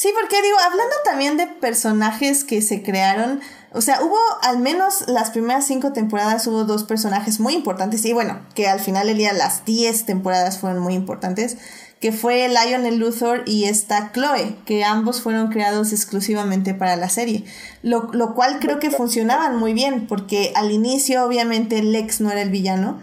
Sí, 0.00 0.10
porque 0.18 0.40
digo, 0.40 0.56
hablando 0.64 0.94
también 1.04 1.36
de 1.36 1.46
personajes 1.46 2.44
que 2.44 2.62
se 2.62 2.82
crearon, 2.82 3.40
o 3.72 3.82
sea, 3.82 4.02
hubo 4.02 4.16
al 4.42 4.58
menos 4.58 5.06
las 5.08 5.30
primeras 5.30 5.66
cinco 5.66 5.92
temporadas 5.92 6.46
hubo 6.46 6.64
dos 6.64 6.84
personajes 6.84 7.38
muy 7.38 7.52
importantes 7.52 8.04
y 8.06 8.14
bueno, 8.14 8.40
que 8.54 8.66
al 8.66 8.80
final 8.80 9.08
del 9.08 9.18
día 9.18 9.34
las 9.34 9.66
diez 9.66 10.06
temporadas 10.06 10.58
fueron 10.58 10.78
muy 10.78 10.94
importantes, 10.94 11.58
que 12.00 12.12
fue 12.12 12.48
Lionel 12.48 12.98
Luthor 12.98 13.42
y 13.46 13.64
esta 13.64 14.10
Chloe, 14.12 14.56
que 14.64 14.84
ambos 14.84 15.20
fueron 15.20 15.48
creados 15.48 15.92
exclusivamente 15.92 16.72
para 16.72 16.96
la 16.96 17.10
serie, 17.10 17.44
lo, 17.82 18.10
lo 18.12 18.34
cual 18.34 18.58
creo 18.58 18.80
que 18.80 18.90
funcionaban 18.90 19.56
muy 19.56 19.74
bien, 19.74 20.06
porque 20.06 20.52
al 20.56 20.70
inicio 20.70 21.24
obviamente 21.24 21.82
Lex 21.82 22.22
no 22.22 22.30
era 22.30 22.40
el 22.40 22.50
villano, 22.50 23.00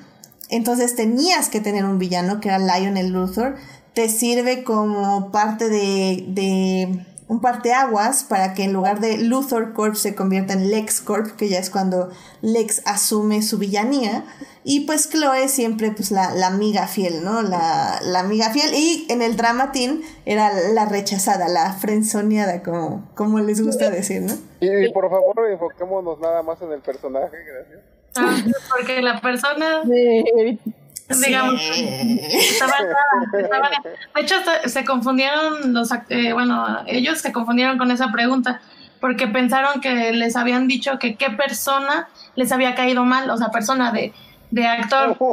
entonces 0.49 0.95
tenías 0.95 1.49
que 1.49 1.61
tener 1.61 1.85
un 1.85 1.99
villano 1.99 2.39
que 2.39 2.49
era 2.49 2.57
Lionel 2.57 3.09
Luthor, 3.09 3.55
te 3.93 4.09
sirve 4.09 4.63
como 4.63 5.31
parte 5.31 5.69
de, 5.69 6.25
de 6.27 7.05
un 7.27 7.41
parteaguas 7.41 8.23
para 8.23 8.53
que 8.53 8.63
en 8.63 8.71
lugar 8.71 9.01
de 9.01 9.17
Luthor 9.17 9.73
Corp 9.73 9.95
se 9.95 10.15
convierta 10.15 10.53
en 10.53 10.71
Lex 10.71 11.01
Corp, 11.01 11.35
que 11.35 11.49
ya 11.49 11.59
es 11.59 11.69
cuando 11.69 12.09
Lex 12.41 12.81
asume 12.85 13.41
su 13.41 13.57
villanía. 13.57 14.23
Y 14.63 14.81
pues 14.85 15.09
Chloe 15.09 15.49
siempre 15.49 15.91
pues 15.91 16.11
la, 16.11 16.31
la 16.31 16.47
amiga 16.47 16.87
fiel, 16.87 17.23
¿no? 17.23 17.41
La, 17.41 17.99
la, 18.01 18.21
amiga 18.21 18.49
fiel. 18.51 18.73
Y 18.73 19.05
en 19.09 19.21
el 19.21 19.35
dramatín 19.35 20.03
era 20.25 20.51
la 20.73 20.85
rechazada, 20.85 21.49
la 21.49 21.73
frenzoneada, 21.73 22.63
como, 22.63 23.09
como 23.13 23.39
les 23.39 23.61
gusta 23.61 23.89
decir, 23.89 24.21
¿no? 24.21 24.33
Y, 24.61 24.91
por 24.91 25.09
favor 25.09 25.49
enfoquémonos 25.49 26.19
nada 26.19 26.43
más 26.43 26.61
en 26.61 26.71
el 26.71 26.81
personaje, 26.81 27.37
gracias. 27.45 27.79
Ah, 28.15 28.35
porque 28.75 29.01
la 29.01 29.21
persona 29.21 29.83
digamos, 31.09 31.61
estaba, 31.61 32.73
estaba, 33.39 33.69
de 34.15 34.21
hecho 34.21 34.35
se 34.65 34.85
confundieron 34.85 35.73
los, 35.73 35.89
eh, 36.09 36.33
bueno, 36.33 36.83
ellos 36.85 37.19
se 37.19 37.31
confundieron 37.31 37.77
con 37.77 37.91
esa 37.91 38.11
pregunta 38.11 38.61
porque 38.99 39.27
pensaron 39.27 39.79
que 39.79 40.11
les 40.11 40.35
habían 40.35 40.67
dicho 40.67 40.99
que 40.99 41.15
qué 41.15 41.29
persona 41.29 42.07
les 42.35 42.51
había 42.51 42.75
caído 42.75 43.05
mal, 43.05 43.29
o 43.29 43.37
sea, 43.37 43.49
persona 43.49 43.91
de, 43.91 44.13
de 44.51 44.65
actor. 44.65 45.17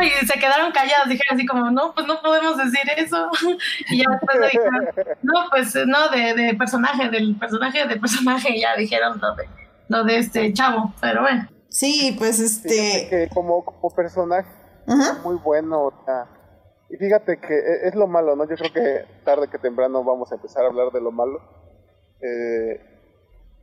Y, 0.00 0.26
se 0.26 0.38
quedaron 0.38 0.72
callados, 0.72 1.08
dijeron 1.08 1.36
así 1.36 1.46
como, 1.46 1.70
no, 1.70 1.92
pues 1.94 2.06
no 2.06 2.20
podemos 2.20 2.56
decir 2.56 2.82
eso. 2.96 3.30
Y 3.90 3.98
ya 3.98 4.04
después 4.10 4.52
dijeron, 4.52 5.16
no, 5.22 5.32
pues 5.50 5.74
no, 5.86 6.08
de, 6.08 6.34
de 6.34 6.54
personaje, 6.54 7.08
del 7.08 7.36
personaje, 7.36 7.86
de 7.86 7.96
personaje, 7.96 8.56
y 8.56 8.60
ya 8.60 8.76
dijeron 8.76 9.18
lo 9.20 9.34
de, 9.34 9.48
lo 9.88 10.04
de 10.04 10.18
este 10.18 10.52
chavo, 10.52 10.94
pero 11.00 11.22
bueno. 11.22 11.48
Sí, 11.76 12.16
pues 12.18 12.40
este... 12.40 13.06
Que 13.10 13.28
como, 13.34 13.62
como 13.62 13.94
personaje 13.94 14.48
muy 15.22 15.36
bueno, 15.36 15.92
y 16.88 16.96
fíjate 16.96 17.38
que 17.38 17.54
e, 17.54 17.88
es 17.88 17.94
lo 17.94 18.06
malo, 18.06 18.34
¿no? 18.34 18.44
Yo 18.48 18.56
creo 18.56 18.72
que 18.72 19.04
tarde 19.24 19.48
que 19.48 19.58
temprano 19.58 20.02
vamos 20.02 20.32
a 20.32 20.36
empezar 20.36 20.64
a 20.64 20.68
hablar 20.68 20.90
de 20.90 21.02
lo 21.02 21.12
malo. 21.12 21.38
Eh, 22.22 22.80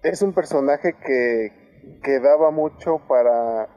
es 0.04 0.22
un 0.22 0.32
personaje 0.34 0.94
que, 0.94 1.98
que 2.04 2.20
daba 2.20 2.52
mucho 2.52 3.00
para... 3.08 3.68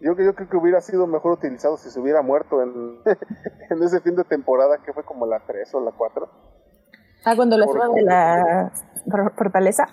Yo, 0.00 0.16
yo 0.16 0.34
creo 0.34 0.48
que 0.48 0.56
hubiera 0.56 0.80
sido 0.80 1.06
mejor 1.06 1.32
utilizado 1.32 1.76
si 1.76 1.90
se 1.90 2.00
hubiera 2.00 2.22
muerto 2.22 2.62
en, 2.62 2.98
en 3.70 3.82
ese 3.84 4.00
fin 4.00 4.16
de 4.16 4.24
temporada 4.24 4.78
que 4.84 4.92
fue 4.92 5.04
como 5.04 5.26
la 5.26 5.46
3 5.46 5.74
o 5.74 5.80
la 5.80 5.92
4. 5.92 6.28
Ah, 7.24 7.36
cuando 7.36 7.56
lo 7.56 7.66
suban 7.66 7.94
de 7.94 8.02
la 8.02 8.72
fortaleza. 9.36 9.86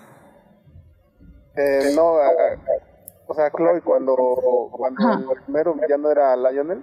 Eh, 1.54 1.92
no, 1.94 2.16
a, 2.16 2.30
o 3.28 3.34
sea, 3.34 3.50
Chloe, 3.50 3.82
cuando, 3.82 4.16
cuando 4.72 5.32
el 5.32 5.42
primero 5.42 5.76
ya 5.86 5.98
no 5.98 6.10
era 6.10 6.34
Lionel, 6.34 6.82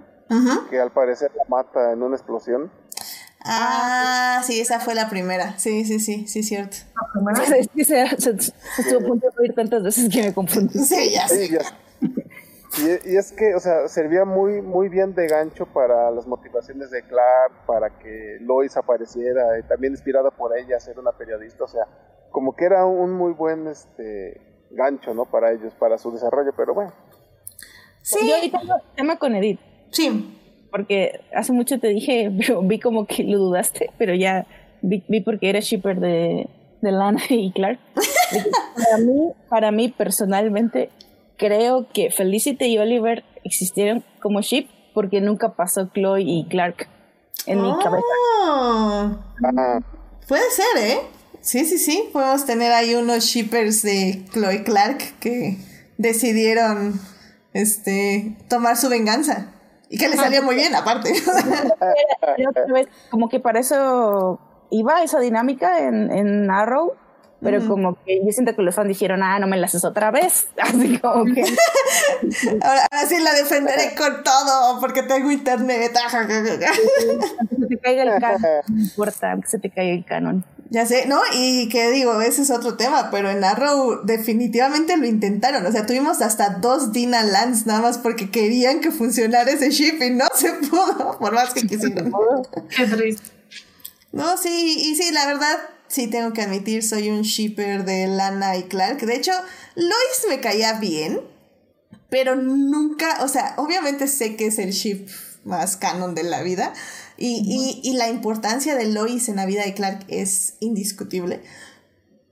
que 0.70 0.80
al 0.80 0.92
parecer 0.92 1.32
la 1.36 1.44
mata 1.48 1.92
en 1.92 2.02
una 2.02 2.16
explosión. 2.16 2.70
Ah, 3.44 4.42
sí, 4.44 4.60
esa 4.60 4.78
fue 4.78 4.94
la 4.94 5.10
primera. 5.10 5.58
Sí, 5.58 5.84
sí, 5.84 5.98
sí, 5.98 6.26
sí, 6.28 6.42
cierto. 6.44 6.76
Sí, 7.74 7.84
se, 7.84 8.06
se, 8.16 8.30
estuvo 8.78 9.00
a 9.00 9.08
punto 9.08 9.26
de 9.28 9.42
oír 9.42 9.54
tantas 9.54 9.82
veces 9.82 10.12
que 10.12 10.22
me 10.22 10.34
confundí. 10.34 10.78
Sí, 10.78 11.10
ya 11.12 11.28
sí, 11.28 11.48
ya. 11.50 11.60
Y, 12.78 13.12
y, 13.12 13.16
es 13.16 13.32
que, 13.32 13.54
o 13.54 13.60
sea, 13.60 13.88
servía 13.88 14.24
muy, 14.24 14.62
muy 14.62 14.88
bien 14.88 15.14
de 15.14 15.26
gancho 15.26 15.66
para 15.66 16.10
las 16.10 16.26
motivaciones 16.26 16.90
de 16.90 17.02
Clark, 17.02 17.66
para 17.66 17.98
que 17.98 18.38
Lois 18.40 18.76
apareciera, 18.76 19.58
y 19.58 19.62
también 19.62 19.94
inspirada 19.94 20.30
por 20.30 20.56
ella 20.56 20.76
a 20.76 20.80
ser 20.80 20.98
una 20.98 21.12
periodista, 21.12 21.64
o 21.64 21.68
sea, 21.68 21.86
como 22.30 22.54
que 22.54 22.66
era 22.66 22.84
un 22.84 23.12
muy 23.12 23.32
buen, 23.32 23.66
este, 23.66 24.55
gancho, 24.70 25.14
¿no? 25.14 25.24
Para 25.24 25.52
ellos, 25.52 25.72
para 25.78 25.98
su 25.98 26.10
desarrollo, 26.10 26.52
pero 26.56 26.74
bueno. 26.74 26.92
Sí. 28.02 28.28
Yo 28.28 28.36
ahorita 28.36 28.60
tengo 28.60 28.74
tema 28.94 29.16
con 29.16 29.34
Edith. 29.34 29.60
Sí. 29.90 30.32
Porque 30.70 31.20
hace 31.34 31.52
mucho 31.52 31.78
te 31.80 31.88
dije, 31.88 32.30
pero 32.38 32.62
vi 32.62 32.78
como 32.78 33.06
que 33.06 33.24
lo 33.24 33.38
dudaste, 33.38 33.90
pero 33.98 34.14
ya 34.14 34.46
vi, 34.82 35.04
vi 35.08 35.20
porque 35.20 35.48
era 35.48 35.60
shipper 35.60 36.00
de, 36.00 36.48
de 36.80 36.92
Lana 36.92 37.22
y 37.28 37.52
Clark. 37.52 37.78
para, 38.76 38.98
mí, 38.98 39.32
para 39.48 39.70
mí, 39.72 39.88
personalmente, 39.88 40.90
creo 41.36 41.88
que 41.92 42.10
Felicity 42.10 42.66
y 42.66 42.78
Oliver 42.78 43.24
existieron 43.44 44.04
como 44.20 44.40
ship 44.40 44.68
porque 44.94 45.20
nunca 45.20 45.54
pasó 45.54 45.90
Chloe 45.92 46.22
y 46.22 46.46
Clark 46.48 46.88
en 47.46 47.62
mi 47.62 47.70
cabeza. 47.82 48.04
Ah. 48.44 49.80
Puede 50.26 50.50
ser, 50.50 50.78
¿eh? 50.78 50.98
Sí, 51.46 51.64
sí, 51.64 51.78
sí. 51.78 52.10
Podemos 52.12 52.44
tener 52.44 52.72
ahí 52.72 52.96
unos 52.96 53.22
shippers 53.22 53.82
de 53.82 54.24
Chloe 54.32 54.64
Clark 54.64 54.98
que 55.20 55.56
decidieron 55.96 57.00
este 57.52 58.36
tomar 58.48 58.76
su 58.76 58.88
venganza. 58.88 59.52
Y 59.88 59.96
que 59.96 60.08
le 60.08 60.16
salió 60.16 60.42
muy 60.42 60.56
bien, 60.56 60.74
aparte. 60.74 61.12
como 63.10 63.28
que 63.28 63.38
para 63.38 63.60
eso 63.60 64.40
iba 64.72 65.04
esa 65.04 65.20
dinámica 65.20 65.86
en, 65.86 66.10
en 66.10 66.50
Arrow, 66.50 66.94
pero 67.40 67.64
como 67.68 68.02
que 68.02 68.18
yo 68.24 68.32
siento 68.32 68.56
que 68.56 68.62
los 68.62 68.74
fans 68.74 68.88
dijeron, 68.88 69.22
ah, 69.22 69.38
no 69.38 69.46
me 69.46 69.56
la 69.56 69.66
haces 69.66 69.84
otra 69.84 70.10
vez. 70.10 70.48
Así 70.60 70.98
como 70.98 71.26
que. 71.26 71.42
ahora, 72.60 72.88
sí 73.08 73.20
la 73.22 73.34
defenderé 73.34 73.94
con 73.96 74.24
todo, 74.24 74.80
porque 74.80 75.04
tengo 75.04 75.30
internet. 75.30 75.92
que 76.26 76.34
se 76.34 77.66
te 77.68 77.78
caiga 77.78 78.02
el 78.02 78.20
canon. 78.20 78.42
No 78.68 78.82
importa 78.82 79.38
que 79.40 79.46
se 79.46 79.58
te 79.60 79.70
caiga 79.70 79.94
el 79.94 80.04
canon. 80.04 80.44
Ya 80.68 80.84
sé, 80.84 81.06
¿no? 81.06 81.20
Y 81.32 81.68
que 81.68 81.90
digo, 81.90 82.20
ese 82.20 82.42
es 82.42 82.50
otro 82.50 82.76
tema, 82.76 83.10
pero 83.10 83.30
en 83.30 83.44
Arrow 83.44 84.00
definitivamente 84.04 84.96
lo 84.96 85.06
intentaron. 85.06 85.64
O 85.64 85.70
sea, 85.70 85.86
tuvimos 85.86 86.20
hasta 86.22 86.50
dos 86.50 86.92
Dina 86.92 87.22
Lands 87.22 87.66
nada 87.66 87.80
más 87.80 87.98
porque 87.98 88.30
querían 88.30 88.80
que 88.80 88.90
funcionara 88.90 89.50
ese 89.50 89.70
ship 89.70 90.02
y 90.02 90.10
no 90.10 90.26
se 90.34 90.52
pudo, 90.52 91.18
por 91.20 91.32
más 91.32 91.54
que 91.54 91.62
quisieran. 91.66 92.12
Qué 92.76 92.86
triste. 92.86 93.30
No, 94.12 94.36
sí, 94.36 94.76
y 94.78 94.96
sí, 94.96 95.12
la 95.12 95.26
verdad, 95.26 95.56
sí 95.88 96.08
tengo 96.08 96.32
que 96.32 96.42
admitir, 96.42 96.82
soy 96.82 97.10
un 97.10 97.22
shipper 97.22 97.84
de 97.84 98.06
Lana 98.08 98.56
y 98.56 98.64
Clark. 98.64 98.98
De 99.00 99.14
hecho, 99.14 99.32
Lois 99.74 100.26
me 100.28 100.40
caía 100.40 100.74
bien, 100.74 101.20
pero 102.08 102.34
nunca, 102.34 103.22
o 103.22 103.28
sea, 103.28 103.54
obviamente 103.56 104.08
sé 104.08 104.36
que 104.36 104.46
es 104.46 104.58
el 104.58 104.70
ship 104.70 105.06
más 105.44 105.76
canon 105.76 106.14
de 106.14 106.24
la 106.24 106.42
vida 106.42 106.72
y, 107.16 107.80
y, 107.82 107.88
y, 107.88 107.94
la 107.94 108.08
importancia 108.08 108.74
de 108.74 108.86
Lois 108.86 109.28
en 109.28 109.36
la 109.36 109.46
vida 109.46 109.64
de 109.64 109.74
Clark 109.74 110.04
es 110.08 110.54
indiscutible. 110.60 111.42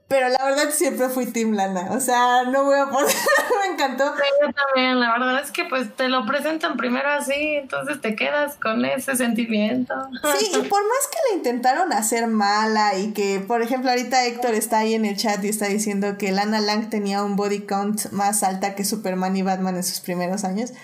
Pero 0.06 0.28
la 0.28 0.44
verdad 0.44 0.70
siempre 0.70 1.08
fui 1.08 1.26
Team 1.26 1.52
Lana. 1.52 1.88
O 1.90 1.98
sea, 1.98 2.44
no 2.44 2.64
voy 2.64 2.78
a 2.78 2.86
poder. 2.86 3.08
me 3.66 3.72
encantó. 3.72 4.04
yo 4.04 4.52
también. 4.52 5.00
La 5.00 5.12
verdad 5.12 5.42
es 5.42 5.50
que 5.50 5.64
pues 5.64 5.94
te 5.96 6.08
lo 6.08 6.26
presentan 6.26 6.76
primero 6.76 7.08
así, 7.10 7.56
entonces 7.56 8.00
te 8.00 8.14
quedas 8.14 8.56
con 8.56 8.84
ese 8.84 9.16
sentimiento. 9.16 9.94
Sí, 10.38 10.50
y 10.52 10.58
por 10.68 10.82
más 10.82 11.08
que 11.10 11.18
la 11.30 11.36
intentaron 11.36 11.92
hacer 11.92 12.26
mala 12.26 12.96
y 12.98 13.12
que, 13.12 13.40
por 13.40 13.62
ejemplo, 13.62 13.90
ahorita 13.90 14.26
Héctor 14.26 14.54
está 14.54 14.78
ahí 14.78 14.94
en 14.94 15.06
el 15.06 15.16
chat 15.16 15.42
y 15.42 15.48
está 15.48 15.66
diciendo 15.66 16.18
que 16.18 16.32
Lana 16.32 16.60
Lang 16.60 16.90
tenía 16.90 17.22
un 17.22 17.36
body 17.36 17.60
count 17.60 18.10
más 18.12 18.42
alta 18.42 18.74
que 18.74 18.84
Superman 18.84 19.34
y 19.36 19.42
Batman 19.42 19.76
en 19.76 19.84
sus 19.84 20.00
primeros 20.00 20.44
años. 20.44 20.74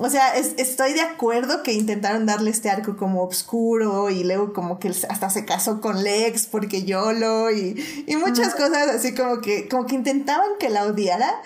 O 0.00 0.08
sea, 0.08 0.36
estoy 0.36 0.92
de 0.92 1.00
acuerdo 1.00 1.62
que 1.62 1.72
intentaron 1.72 2.26
darle 2.26 2.50
este 2.50 2.70
arco 2.70 2.96
como 2.96 3.22
oscuro 3.24 4.10
y 4.10 4.24
luego 4.24 4.52
como 4.52 4.78
que 4.78 4.88
hasta 4.88 5.30
se 5.30 5.44
casó 5.44 5.80
con 5.80 6.02
Lex 6.02 6.46
porque 6.46 6.84
YOLO 6.84 7.50
y, 7.50 8.04
y 8.06 8.16
muchas 8.16 8.54
cosas 8.54 8.88
así 8.88 9.14
como 9.14 9.40
que, 9.40 9.68
como 9.68 9.86
que 9.86 9.94
intentaban 9.94 10.50
que 10.58 10.70
la 10.70 10.84
odiara 10.84 11.42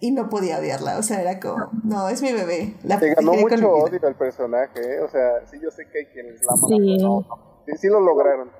y 0.00 0.12
no 0.12 0.28
podía 0.28 0.58
odiarla. 0.58 0.98
O 0.98 1.02
sea, 1.02 1.20
era 1.20 1.40
como, 1.40 1.70
no, 1.84 2.08
es 2.08 2.22
mi 2.22 2.32
bebé. 2.32 2.74
La 2.84 2.98
Se 2.98 3.14
ganó 3.14 3.32
mucho 3.32 3.70
odio 3.70 4.00
al 4.06 4.14
personaje, 4.14 4.80
¿eh? 4.80 5.00
O 5.00 5.08
sea, 5.08 5.46
sí, 5.50 5.58
yo 5.62 5.70
sé 5.70 5.86
que 5.86 5.98
hay 6.00 6.06
quienes 6.06 6.40
la 6.44 6.52
aman. 6.52 6.68
Sí. 6.68 6.98
No, 6.98 7.26
sí, 7.66 7.72
sí 7.78 7.88
lo 7.88 8.00
lograron. 8.00 8.50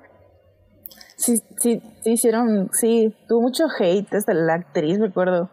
Sí, 1.15 1.41
sí, 1.59 1.81
sí 2.03 2.11
hicieron, 2.11 2.69
sí, 2.73 3.15
tuvo 3.27 3.41
mucho 3.41 3.65
hate 3.79 4.07
desde 4.09 4.33
la 4.35 4.53
actriz, 4.53 4.99
recuerdo. 4.99 5.49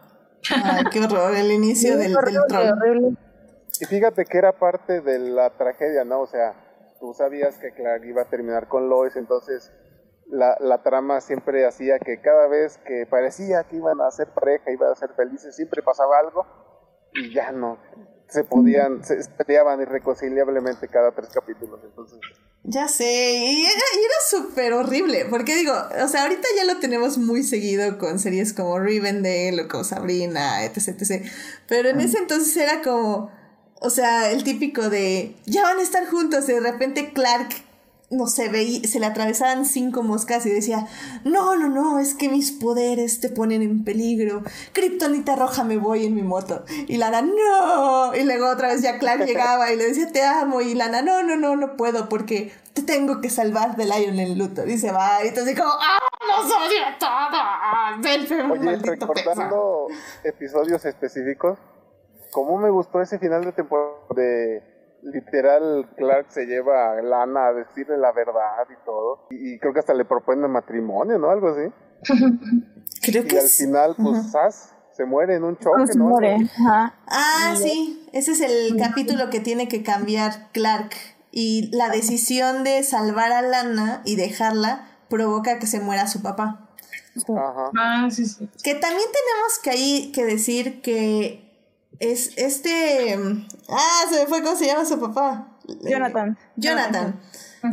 Ay, 0.63 0.83
qué 0.91 0.99
horror, 0.99 1.35
el 1.35 1.51
inicio 1.51 1.97
del, 1.97 2.13
del 2.13 2.37
trono. 2.47 3.17
Y 3.81 3.85
fíjate 3.85 4.25
que 4.25 4.37
era 4.37 4.53
parte 4.57 5.01
de 5.01 5.19
la 5.19 5.49
tragedia, 5.57 6.03
¿no? 6.03 6.21
O 6.21 6.27
sea, 6.27 6.53
tú 6.99 7.13
sabías 7.13 7.57
que 7.57 7.73
Clark 7.73 8.05
iba 8.05 8.23
a 8.23 8.29
terminar 8.29 8.67
con 8.67 8.89
Lois, 8.89 9.15
entonces 9.15 9.71
la, 10.27 10.57
la 10.59 10.81
trama 10.81 11.21
siempre 11.21 11.65
hacía 11.65 11.99
que 11.99 12.21
cada 12.21 12.47
vez 12.47 12.77
que 12.79 13.05
parecía 13.05 13.63
que 13.65 13.77
iban 13.77 14.01
a 14.01 14.11
ser 14.11 14.29
pareja, 14.29 14.71
iban 14.71 14.91
a 14.91 14.95
ser 14.95 15.09
felices, 15.15 15.55
siempre 15.55 15.81
pasaba 15.83 16.19
algo 16.19 16.45
y 17.13 17.33
ya 17.33 17.51
no. 17.51 17.77
Se 18.27 18.43
podían, 18.43 19.03
se 19.03 19.17
peleaban 19.37 19.81
irreconciliablemente 19.81 20.87
cada 20.87 21.11
tres 21.11 21.29
capítulos. 21.31 21.79
Entonces, 21.83 22.19
Ya 22.63 22.87
sé, 22.87 23.05
y 23.05 23.65
era, 23.65 23.73
era 23.73 24.15
súper 24.27 24.73
horrible, 24.73 25.25
porque 25.29 25.55
digo, 25.55 25.73
o 26.03 26.07
sea, 26.07 26.23
ahorita 26.23 26.47
ya 26.57 26.65
lo 26.65 26.79
tenemos 26.79 27.19
muy 27.19 27.43
seguido 27.43 27.99
con 27.99 28.17
series 28.17 28.53
como 28.53 28.79
Rivendell 28.79 29.59
o 29.59 29.67
como 29.67 29.83
Sabrina, 29.83 30.63
etc, 30.65 30.99
etc. 30.99 31.25
Pero 31.67 31.89
en 31.89 31.99
ese 31.99 32.17
entonces 32.17 32.57
era 32.57 32.81
como, 32.81 33.31
o 33.79 33.89
sea, 33.89 34.31
el 34.31 34.43
típico 34.43 34.89
de, 34.89 35.35
ya 35.45 35.63
van 35.63 35.79
a 35.79 35.81
estar 35.81 36.05
juntos, 36.07 36.47
y 36.49 36.53
de 36.53 36.59
repente 36.59 37.11
Clark, 37.13 37.49
no 38.09 38.27
sé, 38.27 38.49
veía, 38.49 38.87
se 38.87 38.99
le 38.99 39.05
atravesaban 39.07 39.65
cinco 39.65 40.03
moscas 40.03 40.45
y 40.45 40.49
decía, 40.49 40.87
no, 41.23 41.55
no, 41.55 41.67
no, 41.69 41.99
es 41.99 42.13
que 42.13 42.29
mis 42.29 42.51
poderes 42.51 43.19
te 43.19 43.29
ponen 43.29 43.61
en 43.61 43.83
peligro, 43.83 44.43
Kryptonita 44.73 45.35
roja 45.35 45.63
me 45.63 45.77
voy 45.77 46.05
en 46.05 46.15
mi 46.15 46.21
moto. 46.21 46.63
Y 46.87 46.97
Lana, 46.97 47.21
no, 47.21 48.15
y 48.15 48.23
luego 48.23 48.49
otra 48.49 48.69
vez 48.69 48.81
ya 48.81 48.99
Clark 48.99 49.23
llegaba 49.25 49.71
y 49.71 49.75
le 49.75 49.87
decía, 49.87 50.11
te 50.11 50.23
amo, 50.23 50.61
y 50.61 50.75
Lana, 50.75 51.01
no, 51.01 51.23
no, 51.23 51.35
no, 51.35 51.55
no 51.55 51.75
puedo 51.75 52.07
porque 52.07 52.53
te 52.73 52.83
tengo 52.83 53.21
que 53.21 53.29
salvar 53.29 53.75
de 53.75 53.85
Lion 53.85 54.19
en 54.19 54.37
luto. 54.37 54.65
Y 54.65 54.77
se 54.77 54.91
va, 54.91 55.23
y 55.23 55.29
entonces 55.29 55.57
como, 55.57 55.71
¡ah, 55.71 55.99
nos 56.27 56.45
odia 56.45 56.97
todo! 56.99 58.01
Ven, 58.01 58.27
feo, 58.27 58.51
Oye, 58.51 58.63
maldito 58.63 58.91
recordando 58.91 59.87
episodios 60.23 60.85
específicos, 60.85 61.57
¿cómo 62.35 62.57
me 62.57 62.69
gustó 62.69 63.01
ese 63.01 63.17
final 63.17 63.45
de 63.45 63.53
temporada 63.53 63.95
de 64.13 64.61
literal 65.03 65.87
Clark 65.95 66.25
se 66.29 66.45
lleva 66.45 66.91
a 66.91 67.01
Lana 67.01 67.47
a 67.47 67.53
decirle 67.53 67.97
la 67.97 68.11
verdad 68.11 68.67
y 68.69 68.85
todo? 68.85 69.27
Y, 69.29 69.53
y 69.53 69.59
creo 69.59 69.71
que 69.73 69.79
hasta 69.79 69.93
le 69.93 70.03
propone 70.03 70.45
matrimonio, 70.49 71.17
¿no? 71.17 71.29
Algo 71.29 71.47
así. 71.49 71.71
Creo 73.01 73.23
Y 73.23 73.27
que 73.27 73.39
al 73.39 73.45
es- 73.45 73.57
final, 73.57 73.95
pues, 73.97 74.31
Sass 74.31 74.73
se 74.91 75.05
muere 75.05 75.35
en 75.35 75.43
un 75.45 75.57
choque, 75.57 75.77
No 75.79 75.87
se 75.87 75.97
¿no? 75.97 76.05
muere. 76.05 76.35
Ajá. 76.35 76.93
Ah, 77.07 77.53
sí, 77.55 78.05
ese 78.13 78.31
es 78.33 78.41
el 78.41 78.77
capítulo 78.77 79.29
que 79.29 79.39
tiene 79.39 79.67
que 79.69 79.81
cambiar 79.83 80.51
Clark. 80.51 80.91
Y 81.31 81.69
la 81.75 81.89
decisión 81.89 82.63
de 82.63 82.83
salvar 82.83 83.31
a 83.31 83.41
Lana 83.41 84.01
y 84.05 84.15
dejarla 84.17 84.87
provoca 85.09 85.59
que 85.59 85.67
se 85.67 85.79
muera 85.79 86.07
su 86.07 86.21
papá. 86.21 86.69
Ajá. 87.37 87.71
Ah, 87.77 88.07
sí, 88.11 88.25
sí. 88.25 88.49
Que 88.63 88.75
también 88.75 89.07
tenemos 89.11 89.59
que 89.63 89.69
ahí 89.69 90.11
que 90.13 90.25
decir 90.25 90.81
que 90.81 91.44
es 91.99 92.33
este... 92.37 93.17
Ah, 93.69 94.03
se 94.09 94.19
me 94.21 94.27
fue 94.27 94.41
cómo 94.43 94.55
se 94.55 94.65
llama 94.67 94.85
su 94.85 94.99
papá. 94.99 95.57
Jonathan. 95.83 96.37
Jonathan. 96.55 97.19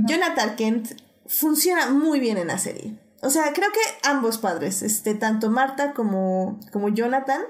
Jonathan 0.06 0.56
Kent 0.56 0.92
funciona 1.26 1.90
muy 1.90 2.20
bien 2.20 2.38
en 2.38 2.48
la 2.48 2.58
serie. 2.58 2.96
O 3.22 3.30
sea, 3.30 3.52
creo 3.52 3.70
que 3.72 4.08
ambos 4.08 4.38
padres, 4.38 4.82
este, 4.82 5.14
tanto 5.14 5.50
Marta 5.50 5.92
como, 5.92 6.58
como 6.72 6.88
Jonathan, 6.88 7.42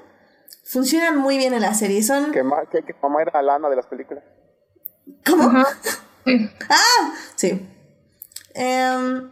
funcionan 0.65 1.17
muy 1.17 1.39
bien 1.39 1.55
en 1.55 1.63
la 1.63 1.75
serie. 1.75 2.03
Son 2.03 2.31
Que, 2.33 2.43
ma- 2.43 2.67
que, 2.71 2.83
que 2.83 2.95
mamá 3.03 3.23
era 3.23 3.41
Lana 3.43 3.69
de 3.71 3.77
las 3.77 3.87
películas. 3.87 4.25
¿Cómo? 5.27 5.51
Sí. 6.25 6.49
Ah, 6.71 7.15
sí. 7.35 7.69
Em, 8.55 9.29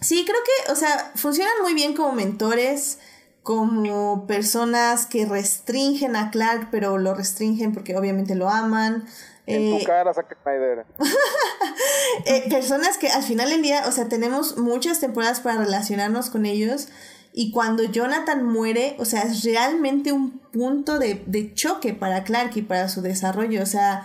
sí, 0.00 0.24
creo 0.24 0.38
que, 0.42 0.72
o 0.72 0.74
sea, 0.74 1.12
funcionan 1.16 1.52
muy 1.60 1.74
bien 1.74 1.94
como 1.94 2.12
mentores, 2.12 2.98
como 3.42 4.26
personas 4.26 5.06
que 5.06 5.26
restringen 5.26 6.16
a 6.16 6.30
Clark, 6.30 6.68
pero 6.70 6.98
lo 6.98 7.14
restringen 7.14 7.72
porque 7.72 7.96
obviamente 7.96 8.34
lo 8.34 8.48
aman. 8.48 9.04
En 9.46 9.74
Eh, 9.74 9.78
tu 9.80 9.84
cara, 9.84 10.14
Zack 10.14 10.36
Snyder. 10.42 10.86
eh, 12.26 12.48
personas 12.48 12.98
que 12.98 13.08
al 13.08 13.22
final 13.22 13.50
del 13.50 13.62
día, 13.62 13.84
o 13.88 13.92
sea, 13.92 14.08
tenemos 14.08 14.58
muchas 14.58 15.00
temporadas 15.00 15.40
para 15.40 15.58
relacionarnos 15.58 16.30
con 16.30 16.46
ellos. 16.46 16.88
Y 17.32 17.50
cuando 17.50 17.82
Jonathan 17.82 18.44
muere, 18.44 18.94
o 18.98 19.04
sea, 19.04 19.22
es 19.22 19.42
realmente 19.42 20.12
un 20.12 20.38
punto 20.38 20.98
de, 20.98 21.24
de 21.26 21.52
choque 21.54 21.94
para 21.94 22.24
Clark 22.24 22.52
y 22.56 22.62
para 22.62 22.88
su 22.88 23.00
desarrollo. 23.00 23.62
O 23.62 23.66
sea, 23.66 24.04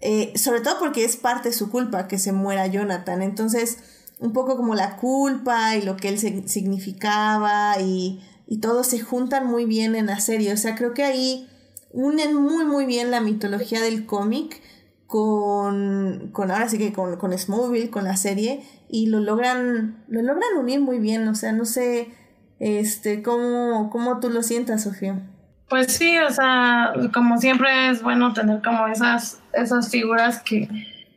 eh, 0.00 0.32
sobre 0.36 0.62
todo 0.62 0.80
porque 0.80 1.04
es 1.04 1.16
parte 1.16 1.50
de 1.50 1.54
su 1.54 1.70
culpa 1.70 2.08
que 2.08 2.18
se 2.18 2.32
muera 2.32 2.66
Jonathan. 2.66 3.22
Entonces, 3.22 3.78
un 4.18 4.32
poco 4.32 4.56
como 4.56 4.74
la 4.74 4.96
culpa 4.96 5.76
y 5.76 5.82
lo 5.82 5.96
que 5.96 6.08
él 6.08 6.18
significaba 6.18 7.76
y, 7.80 8.20
y 8.52 8.58
todo 8.58 8.84
se 8.84 9.00
juntan 9.00 9.46
muy 9.46 9.64
bien 9.64 9.94
en 9.94 10.04
la 10.04 10.20
serie. 10.20 10.52
O 10.52 10.58
sea, 10.58 10.74
creo 10.74 10.92
que 10.92 11.04
ahí 11.04 11.48
unen 11.90 12.34
muy, 12.34 12.66
muy 12.66 12.84
bien 12.84 13.10
la 13.10 13.22
mitología 13.22 13.80
del 13.80 14.04
cómic 14.04 14.60
con, 15.06 16.28
con 16.32 16.50
ahora 16.50 16.68
sí 16.68 16.76
que 16.76 16.92
con, 16.92 17.16
con 17.16 17.32
Smallville, 17.32 17.88
con 17.88 18.04
la 18.04 18.14
serie, 18.14 18.62
y 18.90 19.06
lo 19.06 19.20
logran, 19.20 20.04
lo 20.06 20.20
logran 20.20 20.58
unir 20.58 20.82
muy 20.82 20.98
bien. 20.98 21.26
O 21.28 21.34
sea, 21.34 21.52
no 21.52 21.64
sé 21.64 22.12
este 22.58 23.22
cómo, 23.22 23.88
cómo 23.88 24.20
tú 24.20 24.28
lo 24.28 24.42
sientas, 24.42 24.82
Sofía. 24.82 25.18
Pues 25.70 25.90
sí, 25.90 26.18
o 26.18 26.30
sea, 26.30 26.92
como 27.14 27.38
siempre 27.38 27.88
es 27.88 28.02
bueno 28.02 28.34
tener 28.34 28.60
como 28.60 28.86
esas, 28.86 29.40
esas 29.54 29.88
figuras 29.88 30.42
que, 30.42 30.68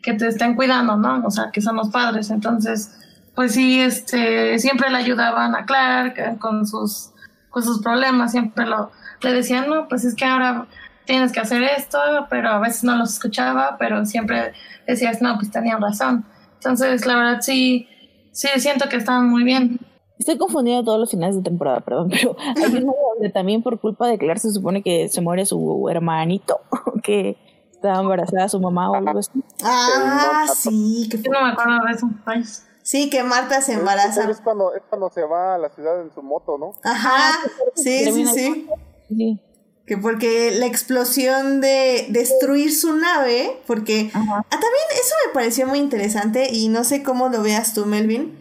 que 0.02 0.14
te 0.14 0.30
estén 0.30 0.56
cuidando, 0.56 0.96
¿no? 0.96 1.22
O 1.26 1.32
sea, 1.32 1.52
que 1.52 1.60
son 1.60 1.76
los 1.76 1.90
padres. 1.90 2.30
Entonces, 2.30 2.98
pues 3.36 3.52
sí, 3.52 3.82
este, 3.82 4.58
siempre 4.58 4.90
le 4.90 5.00
ayudaban 5.00 5.54
a 5.54 5.66
Clark 5.66 6.14
eh, 6.18 6.38
con 6.40 6.66
sus, 6.66 7.12
con 7.56 7.64
sus 7.64 7.82
problemas, 7.82 8.34
siempre 8.34 8.66
lo, 8.66 8.92
le 9.22 9.32
decían, 9.32 9.70
no, 9.70 9.88
pues 9.88 10.04
es 10.04 10.14
que 10.14 10.26
ahora 10.26 10.68
tienes 11.06 11.32
que 11.32 11.40
hacer 11.40 11.64
esto, 11.64 11.98
pero 12.30 12.50
a 12.50 12.60
veces 12.60 12.84
no 12.84 12.98
los 12.98 13.14
escuchaba, 13.14 13.78
pero 13.80 14.06
siempre 14.06 14.52
decías, 14.86 15.22
no, 15.22 15.36
pues 15.36 15.52
tenían 15.52 15.82
razón. 15.82 16.26
Entonces, 16.56 17.06
la 17.06 17.16
verdad 17.16 17.38
sí, 17.40 17.88
sí 18.34 18.50
siento 18.58 18.90
que 18.90 18.98
estaban 18.98 19.30
muy 19.30 19.46
bien. 19.46 19.80
Estoy 20.20 20.38
confundida 20.38 20.84
todos 20.84 21.00
los 21.00 21.10
finales 21.10 21.38
de 21.38 21.44
temporada, 21.44 21.80
perdón, 21.80 22.10
pero 22.10 22.36
hay 22.58 22.76
uno 22.76 22.94
donde 23.14 23.30
también 23.30 23.64
por 23.64 23.80
culpa 23.80 24.06
de 24.08 24.18
Clark 24.18 24.40
se 24.40 24.52
supone 24.52 24.84
que 24.84 25.08
se 25.08 25.22
muere 25.22 25.46
su 25.46 25.88
hermanito, 25.90 26.60
que 27.04 27.38
estaba 27.72 28.02
embarazada 28.02 28.50
su 28.50 28.60
mamá 28.60 28.92
o 28.92 28.96
algo 28.96 29.18
así. 29.18 29.32
Ah, 29.64 30.44
sí, 30.54 31.08
que 31.10 31.30
no 31.30 31.42
me 31.42 31.52
acuerdo 31.52 31.86
de 31.86 31.94
eso. 31.94 32.10
Sí, 32.86 33.10
que 33.10 33.24
Marta 33.24 33.62
se 33.62 33.74
embaraza. 33.74 34.30
Es 34.30 34.42
cuando, 34.42 34.76
es 34.76 34.84
cuando 34.88 35.10
se 35.10 35.24
va 35.24 35.56
a 35.56 35.58
la 35.58 35.70
ciudad 35.70 36.00
en 36.04 36.14
su 36.14 36.22
moto, 36.22 36.60
¿no? 36.60 36.76
Ajá, 36.84 37.32
sí, 37.74 38.06
sí, 38.14 38.28
sí. 38.28 38.68
Sí. 39.10 39.42
Que 39.88 39.98
porque 39.98 40.52
la 40.52 40.68
explosión 40.68 41.62
de 41.62 42.06
destruir 42.10 42.72
su 42.76 42.94
nave, 42.94 43.60
porque 43.66 44.12
Ajá. 44.14 44.38
ah, 44.38 44.50
también 44.50 44.84
eso 44.94 45.16
me 45.26 45.34
pareció 45.34 45.66
muy 45.66 45.80
interesante 45.80 46.50
y 46.52 46.68
no 46.68 46.84
sé 46.84 47.02
cómo 47.02 47.30
lo 47.30 47.42
veas 47.42 47.74
tú, 47.74 47.88
Melvin. 47.88 48.38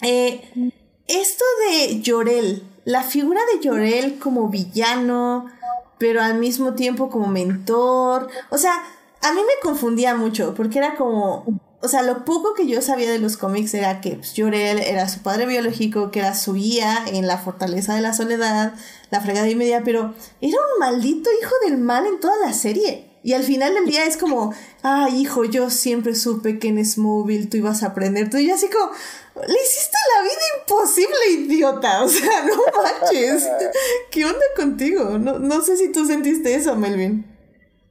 Eh, 0.00 0.72
esto 1.06 1.44
de 1.68 2.00
Llorel, 2.00 2.66
la 2.86 3.02
figura 3.02 3.42
de 3.52 3.60
Llorel 3.60 4.18
como 4.18 4.48
villano, 4.48 5.50
pero 5.98 6.22
al 6.22 6.38
mismo 6.38 6.72
tiempo 6.72 7.10
como 7.10 7.26
mentor, 7.26 8.28
o 8.48 8.56
sea, 8.56 8.72
a 9.20 9.32
mí 9.32 9.40
me 9.40 9.60
confundía 9.62 10.14
mucho 10.14 10.54
porque 10.54 10.78
era 10.78 10.94
como, 10.94 11.44
o 11.82 11.88
sea, 11.88 12.02
lo 12.02 12.24
poco 12.24 12.54
que 12.54 12.66
yo 12.66 12.80
sabía 12.82 13.10
de 13.10 13.18
los 13.18 13.36
cómics 13.36 13.74
era 13.74 14.00
que 14.00 14.12
pues, 14.16 14.36
era 14.38 15.08
su 15.08 15.20
padre 15.20 15.46
biológico, 15.46 16.10
que 16.10 16.20
era 16.20 16.34
su 16.34 16.54
guía 16.54 17.04
en 17.06 17.26
la 17.26 17.38
fortaleza 17.38 17.94
de 17.94 18.00
la 18.00 18.14
soledad, 18.14 18.74
la 19.10 19.20
fregada 19.20 19.48
y 19.48 19.54
media, 19.54 19.82
pero 19.84 20.14
era 20.40 20.56
un 20.56 20.80
maldito 20.80 21.30
hijo 21.40 21.54
del 21.64 21.78
mal 21.78 22.06
en 22.06 22.18
toda 22.18 22.34
la 22.44 22.52
serie. 22.52 23.10
Y 23.22 23.32
al 23.32 23.42
final 23.42 23.74
del 23.74 23.86
día 23.86 24.04
es 24.04 24.16
como, 24.16 24.54
ay, 24.82 25.20
hijo, 25.20 25.44
yo 25.44 25.68
siempre 25.68 26.14
supe 26.14 26.60
que 26.60 26.68
en 26.68 26.84
Smallville 26.84 27.48
tú 27.48 27.56
ibas 27.56 27.82
a 27.82 27.88
aprender. 27.88 28.30
Tú 28.30 28.38
y 28.38 28.50
así 28.50 28.68
como, 28.68 28.92
le 29.34 29.54
hiciste 29.54 29.96
la 30.14 30.22
vida 30.22 30.40
imposible, 30.60 31.30
idiota. 31.30 32.04
O 32.04 32.08
sea, 32.08 32.44
no 32.46 32.56
manches. 32.80 33.48
¿Qué 34.12 34.24
onda 34.24 34.44
contigo? 34.56 35.18
No, 35.18 35.40
no 35.40 35.60
sé 35.60 35.76
si 35.76 35.90
tú 35.90 36.06
sentiste 36.06 36.54
eso, 36.54 36.76
Melvin. 36.76 37.35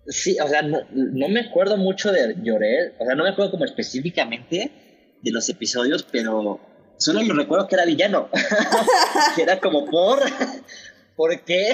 Sí, 0.08 0.38
o 0.39 0.47
sea, 0.47 0.62
no, 0.62 0.82
no 0.91 1.28
me 1.30 1.39
acuerdo 1.41 1.78
mucho 1.78 2.12
de 2.12 2.36
Llorel, 2.43 2.93
o 2.99 3.06
sea, 3.06 3.16
no 3.16 3.24
me 3.24 3.30
acuerdo 3.32 3.51
como 3.51 3.66
específicamente 3.66 4.72
de 5.22 5.32
los 5.32 5.49
episodios, 5.49 6.03
pero 6.12 6.60
solo 6.97 7.24
lo 7.24 7.34
recuerdo 7.34 7.68
que 7.68 7.76
era 7.76 7.86
villano, 7.86 8.30
que 9.36 9.41
era 9.41 9.60
como 9.60 9.86
por, 9.86 10.20
¿por 11.16 11.39
qué? 11.41 11.74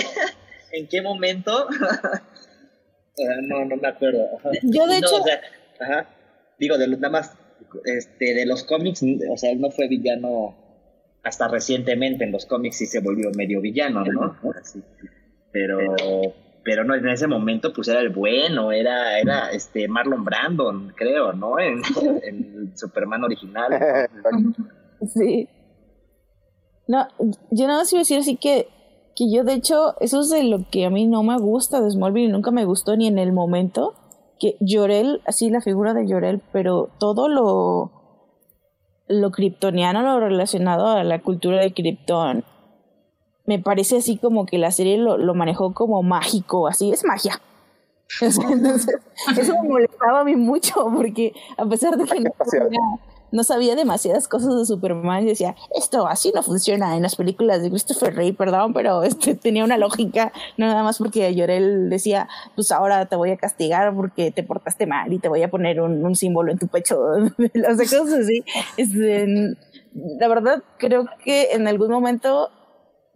¿En 0.71 0.87
qué 0.87 1.01
momento? 1.01 1.67
O 1.67 1.71
sea, 3.15 3.35
no, 3.41 3.65
no 3.65 3.75
me 3.75 3.87
acuerdo. 3.89 4.25
Yo, 4.63 4.87
de 4.87 5.01
No, 5.01 5.07
hecho- 5.07 5.21
o 5.21 5.23
sea, 5.23 5.41
ajá, 5.81 6.09
digo, 6.57 6.77
de 6.77 6.87
los, 6.87 6.99
nada 6.99 7.11
más, 7.11 7.33
este, 7.85 8.33
de 8.33 8.45
los 8.45 8.63
cómics, 8.63 9.01
o 9.29 9.35
sea, 9.37 9.51
él 9.51 9.59
no 9.59 9.71
fue 9.71 9.87
villano 9.89 10.57
hasta 11.23 11.47
recientemente, 11.49 12.23
en 12.23 12.31
los 12.31 12.45
cómics 12.45 12.77
sí 12.77 12.85
se 12.85 12.99
volvió 12.99 13.29
medio 13.35 13.59
villano, 13.61 14.03
¿no? 14.05 14.37
Así. 14.59 14.81
Pero, 15.51 15.77
pero 16.63 16.83
no, 16.83 16.95
en 16.95 17.07
ese 17.07 17.27
momento 17.27 17.73
pues 17.73 17.87
era 17.87 17.99
el 17.99 18.09
bueno, 18.09 18.71
era, 18.71 19.19
era 19.19 19.51
este 19.51 19.87
Marlon 19.87 20.23
Brandon, 20.23 20.93
creo, 20.95 21.33
¿no? 21.33 21.59
En, 21.59 21.81
en 22.23 22.77
Superman 22.77 23.23
original. 23.23 23.71
Sí. 25.07 25.49
No, 26.87 27.07
yo 27.51 27.67
nada 27.67 27.79
más 27.79 27.91
iba 27.93 27.99
a 27.99 28.01
decir 28.01 28.19
así 28.19 28.37
que, 28.37 28.67
que 29.15 29.31
yo 29.31 29.43
de 29.43 29.53
hecho, 29.53 29.95
eso 29.99 30.21
es 30.21 30.29
de 30.29 30.43
lo 30.43 30.69
que 30.69 30.85
a 30.85 30.89
mí 30.89 31.07
no 31.07 31.23
me 31.23 31.37
gusta 31.37 31.81
de 31.81 31.89
Smallville 31.89 32.29
y 32.29 32.31
nunca 32.31 32.51
me 32.51 32.65
gustó 32.65 32.95
ni 32.95 33.07
en 33.07 33.17
el 33.17 33.31
momento, 33.31 33.95
que 34.39 34.57
Llorel, 34.59 35.21
así 35.25 35.49
la 35.49 35.61
figura 35.61 35.93
de 35.93 36.07
Llorel, 36.07 36.41
pero 36.51 36.89
todo 36.99 37.27
lo 37.27 38.01
lo 39.11 39.31
kryptoniano, 39.31 40.01
lo 40.01 40.19
relacionado 40.19 40.87
a 40.87 41.03
la 41.03 41.19
cultura 41.19 41.59
de 41.59 41.73
Krypton, 41.73 42.43
me 43.51 43.59
parece 43.59 43.97
así 43.97 44.15
como 44.15 44.45
que 44.45 44.57
la 44.57 44.71
serie 44.71 44.97
lo, 44.97 45.17
lo 45.17 45.33
manejó 45.33 45.73
como 45.73 46.01
mágico, 46.03 46.69
así 46.69 46.89
es 46.89 47.03
magia. 47.03 47.41
Entonces, 48.21 48.97
eso 49.37 49.53
me 49.61 49.67
molestaba 49.67 50.21
a 50.21 50.23
mí 50.23 50.37
mucho 50.37 50.73
porque 50.95 51.33
a 51.57 51.65
pesar 51.65 51.97
de 51.97 52.05
que 52.05 52.21
no 52.21 52.31
sabía, 52.45 52.79
no 53.33 53.43
sabía 53.43 53.75
demasiadas 53.75 54.29
cosas 54.29 54.57
de 54.57 54.65
Superman, 54.65 55.25
decía, 55.25 55.57
esto 55.75 56.07
así 56.07 56.31
no 56.33 56.43
funciona 56.43 56.95
en 56.95 57.03
las 57.03 57.17
películas 57.17 57.61
de 57.61 57.69
Christopher 57.69 58.15
Reeve, 58.15 58.37
perdón, 58.37 58.71
pero 58.73 59.03
este 59.03 59.35
tenía 59.35 59.65
una 59.65 59.77
lógica, 59.77 60.31
no 60.55 60.67
nada 60.67 60.83
más 60.83 60.97
porque 60.97 61.35
Llorel 61.35 61.89
decía, 61.89 62.29
pues 62.55 62.71
ahora 62.71 63.05
te 63.07 63.17
voy 63.17 63.31
a 63.31 63.37
castigar 63.37 63.93
porque 63.93 64.31
te 64.31 64.43
portaste 64.43 64.87
mal 64.87 65.11
y 65.11 65.19
te 65.19 65.27
voy 65.27 65.43
a 65.43 65.51
poner 65.51 65.81
un, 65.81 66.05
un 66.05 66.15
símbolo 66.15 66.53
en 66.53 66.57
tu 66.57 66.69
pecho, 66.69 67.01
o 67.01 67.75
sea, 67.75 67.99
cosas 67.99 68.13
así. 68.13 68.45
Este, 68.77 69.57
la 69.93 70.27
verdad, 70.29 70.63
creo 70.77 71.05
que 71.23 71.51
en 71.51 71.67
algún 71.67 71.91
momento, 71.91 72.49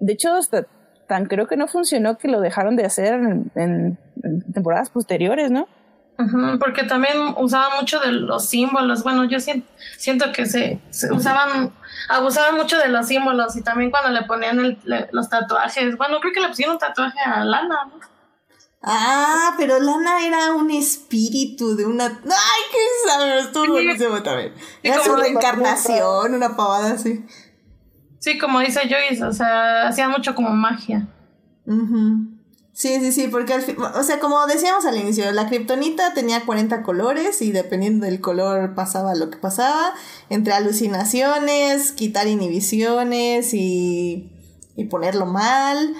de 0.05 0.13
hecho, 0.13 0.33
hasta 0.35 0.65
tan 1.07 1.25
creo 1.25 1.47
que 1.47 1.57
no 1.57 1.67
funcionó 1.67 2.17
que 2.17 2.27
lo 2.27 2.41
dejaron 2.41 2.75
de 2.75 2.85
hacer 2.85 3.13
en, 3.13 3.51
en, 3.55 3.97
en 4.23 4.53
temporadas 4.53 4.89
posteriores, 4.89 5.51
¿no? 5.51 5.67
Porque 6.61 6.83
también 6.83 7.17
usaban 7.37 7.77
mucho 7.79 7.99
de 7.99 8.13
los 8.13 8.45
símbolos. 8.47 9.03
Bueno, 9.03 9.25
yo 9.25 9.39
siento, 9.41 9.67
siento 9.97 10.31
que 10.31 10.45
se, 10.45 10.79
se 10.89 11.11
usaban, 11.11 11.73
abusaban 12.07 12.55
mucho 12.55 12.77
de 12.77 12.87
los 12.87 13.07
símbolos 13.07 13.55
y 13.57 13.61
también 13.61 13.91
cuando 13.91 14.11
le 14.11 14.25
ponían 14.25 14.59
el- 14.59 14.77
le- 14.85 15.09
los 15.11 15.27
tatuajes. 15.29 15.97
Bueno, 15.97 16.19
creo 16.21 16.31
que 16.33 16.39
le 16.39 16.47
pusieron 16.47 16.75
un 16.75 16.79
tatuaje 16.79 17.19
a 17.19 17.43
Lana, 17.43 17.85
¿no? 17.89 17.99
Ah, 18.81 19.55
pero 19.57 19.79
Lana 19.79 20.25
era 20.25 20.53
un 20.53 20.69
espíritu 20.71 21.75
de 21.75 21.85
una. 21.85 22.05
¡Ay, 22.05 22.61
qué 22.71 23.09
sabe! 23.09 23.39
Estuvo 23.39 23.65
Sí. 23.65 23.71
buenísimo 23.71 24.21
también. 24.23 24.53
Era 24.83 24.99
su 24.99 25.09
como- 25.09 25.21
reencarnación, 25.21 26.33
una 26.35 26.55
pavada 26.55 26.93
así. 26.93 27.25
Sí, 28.25 28.39
como 28.39 28.59
dice 28.59 28.79
Joyce, 28.89 29.23
o 29.23 29.31
sea, 29.31 29.87
hacían 29.87 30.09
mucho 30.09 30.33
como 30.33 30.49
magia. 30.49 31.07
Sí, 32.73 32.99
sí, 32.99 33.11
sí, 33.11 33.27
porque 33.27 33.53
al 33.53 33.61
fin, 33.61 33.75
o 33.79 34.01
sea, 34.01 34.19
como 34.19 34.47
decíamos 34.47 34.83
al 34.87 34.97
inicio, 34.97 35.31
la 35.31 35.47
kriptonita 35.47 36.15
tenía 36.15 36.43
40 36.43 36.81
colores 36.81 37.43
y 37.43 37.51
dependiendo 37.51 38.07
del 38.07 38.21
color 38.21 38.73
pasaba 38.73 39.13
lo 39.13 39.29
que 39.29 39.37
pasaba, 39.37 39.93
entre 40.31 40.53
alucinaciones, 40.53 41.91
quitar 41.91 42.25
inhibiciones 42.25 43.53
y, 43.53 44.31
y 44.75 44.85
ponerlo 44.85 45.27
mal. 45.27 45.93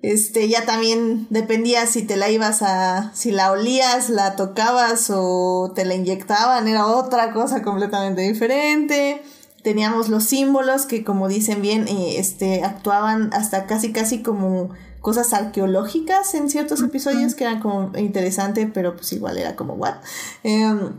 Este, 0.00 0.48
ya 0.48 0.64
también 0.64 1.26
dependía 1.28 1.86
si 1.86 2.04
te 2.04 2.16
la 2.16 2.30
ibas 2.30 2.62
a, 2.62 3.10
si 3.14 3.32
la 3.32 3.50
olías, 3.50 4.10
la 4.10 4.36
tocabas 4.36 5.10
o 5.12 5.72
te 5.74 5.84
la 5.84 5.96
inyectaban, 5.96 6.68
era 6.68 6.86
otra 6.86 7.32
cosa 7.32 7.62
completamente 7.62 8.20
diferente. 8.22 9.24
Teníamos 9.62 10.08
los 10.08 10.24
símbolos 10.24 10.86
que 10.86 11.04
como 11.04 11.28
dicen 11.28 11.62
bien, 11.62 11.88
eh, 11.88 12.18
este, 12.18 12.62
actuaban 12.64 13.30
hasta 13.32 13.66
casi 13.66 13.92
casi 13.92 14.22
como 14.22 14.70
cosas 15.00 15.32
arqueológicas 15.32 16.34
en 16.34 16.50
ciertos 16.50 16.82
episodios 16.82 17.34
que 17.34 17.44
eran 17.44 17.60
como 17.60 17.92
interesante, 17.96 18.66
pero 18.66 18.94
pues 18.94 19.12
igual 19.12 19.38
era 19.38 19.56
como 19.56 19.74
what. 19.74 19.94
Em, 20.42 20.92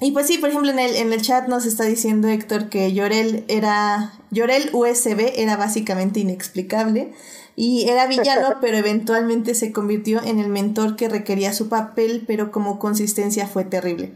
y 0.00 0.12
pues 0.12 0.26
sí, 0.28 0.38
por 0.38 0.50
ejemplo, 0.50 0.70
en 0.70 0.78
el, 0.78 0.94
en 0.94 1.12
el 1.12 1.22
chat 1.22 1.48
nos 1.48 1.66
está 1.66 1.84
diciendo 1.84 2.28
Héctor 2.28 2.68
que 2.68 2.92
Llorel 2.92 3.44
era. 3.48 4.12
Llorel 4.30 4.70
USB 4.72 5.32
era 5.36 5.56
básicamente 5.56 6.20
inexplicable. 6.20 7.12
Y 7.56 7.88
era 7.88 8.06
villano, 8.06 8.56
pero 8.60 8.76
eventualmente 8.76 9.56
se 9.56 9.72
convirtió 9.72 10.22
en 10.22 10.38
el 10.38 10.48
mentor 10.48 10.94
que 10.94 11.08
requería 11.08 11.52
su 11.52 11.68
papel, 11.68 12.22
pero 12.24 12.52
como 12.52 12.78
consistencia 12.78 13.48
fue 13.48 13.64
terrible. 13.64 14.12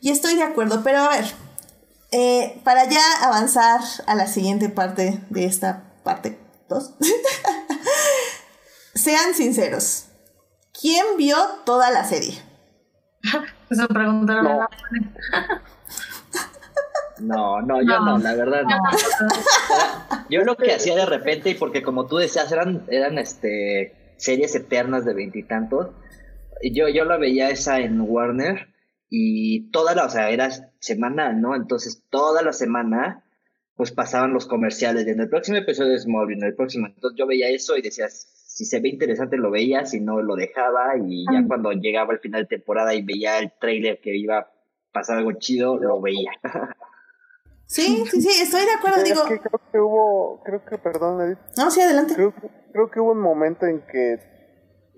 Y 0.00 0.10
estoy 0.10 0.36
de 0.36 0.44
acuerdo, 0.44 0.82
pero 0.84 0.98
a 0.98 1.08
ver. 1.08 1.24
Eh, 2.16 2.60
para 2.62 2.88
ya 2.88 3.02
avanzar 3.22 3.80
a 4.06 4.14
la 4.14 4.28
siguiente 4.28 4.68
parte 4.68 5.20
de 5.30 5.46
esta 5.46 5.82
parte 6.04 6.38
2. 6.68 6.94
Sean 8.94 9.34
sinceros. 9.34 10.06
¿Quién 10.80 11.04
vio 11.18 11.36
toda 11.66 11.90
la 11.90 12.04
serie? 12.04 12.34
Eso 13.68 13.88
preguntaron 13.88 14.46
a 14.46 14.68
No. 17.18 17.60
No, 17.60 17.62
no, 17.62 17.82
yo 17.82 17.98
no, 17.98 18.18
No. 18.18 18.18
la 18.18 18.34
verdad 18.34 18.62
no. 18.62 18.76
Yo 20.30 20.44
lo 20.44 20.56
que 20.56 20.72
hacía 20.72 20.94
de 20.94 21.06
repente, 21.06 21.50
y 21.50 21.54
porque 21.54 21.82
como 21.82 22.06
tú 22.06 22.18
decías, 22.18 22.52
eran, 22.52 22.84
eran 22.90 23.18
este 23.18 24.14
series 24.18 24.54
eternas 24.54 25.04
de 25.04 25.14
veintitantos, 25.14 25.88
yo, 26.62 26.88
yo 26.88 27.04
la 27.04 27.16
veía 27.16 27.50
esa 27.50 27.80
en 27.80 28.00
Warner 28.00 28.68
y 29.10 29.70
toda 29.70 29.94
la, 29.94 30.06
o 30.06 30.10
sea, 30.10 30.30
era 30.30 30.50
semanal, 30.84 31.40
¿no? 31.40 31.54
Entonces 31.54 32.02
toda 32.10 32.42
la 32.42 32.52
semana 32.52 33.24
pues 33.76 33.90
pasaban 33.90 34.32
los 34.32 34.46
comerciales 34.46 35.04
de 35.04 35.12
en 35.12 35.20
el 35.20 35.28
próximo 35.28 35.56
episodio 35.58 35.90
de 35.92 35.98
Smallville, 35.98 36.38
en 36.42 36.46
el 36.48 36.54
próximo. 36.54 36.86
Entonces 36.86 37.18
yo 37.18 37.26
veía 37.26 37.48
eso 37.48 37.76
y 37.76 37.82
decía, 37.82 38.06
si 38.08 38.64
se 38.64 38.78
ve 38.80 38.88
interesante 38.88 39.36
lo 39.36 39.50
veía, 39.50 39.84
si 39.84 39.98
no 40.00 40.22
lo 40.22 40.36
dejaba 40.36 40.96
y 40.96 41.24
ya 41.32 41.44
cuando 41.48 41.72
llegaba 41.72 42.12
el 42.12 42.20
final 42.20 42.42
de 42.42 42.48
temporada 42.56 42.94
y 42.94 43.02
veía 43.02 43.38
el 43.40 43.52
trailer 43.60 44.00
que 44.00 44.16
iba 44.16 44.38
a 44.38 44.50
pasar 44.92 45.18
algo 45.18 45.32
chido, 45.32 45.76
lo 45.76 46.00
veía. 46.00 46.30
Sí, 47.66 48.04
sí, 48.10 48.20
sí, 48.20 48.42
estoy 48.42 48.60
de 48.66 48.72
acuerdo. 48.72 48.98
Es 48.98 49.04
Digo, 49.04 49.22
que 49.26 49.38
creo 49.40 49.60
que 49.72 49.78
hubo, 49.80 50.42
creo 50.44 50.64
que, 50.64 50.76
perdón, 50.78 51.22
Edith, 51.22 51.38
no, 51.56 51.70
sí, 51.70 51.80
adelante. 51.80 52.14
creo, 52.14 52.34
que- 52.34 52.48
creo 52.72 52.90
que 52.90 53.00
hubo 53.00 53.12
un 53.12 53.20
momento 53.20 53.64
en 53.66 53.80
que 53.86 54.18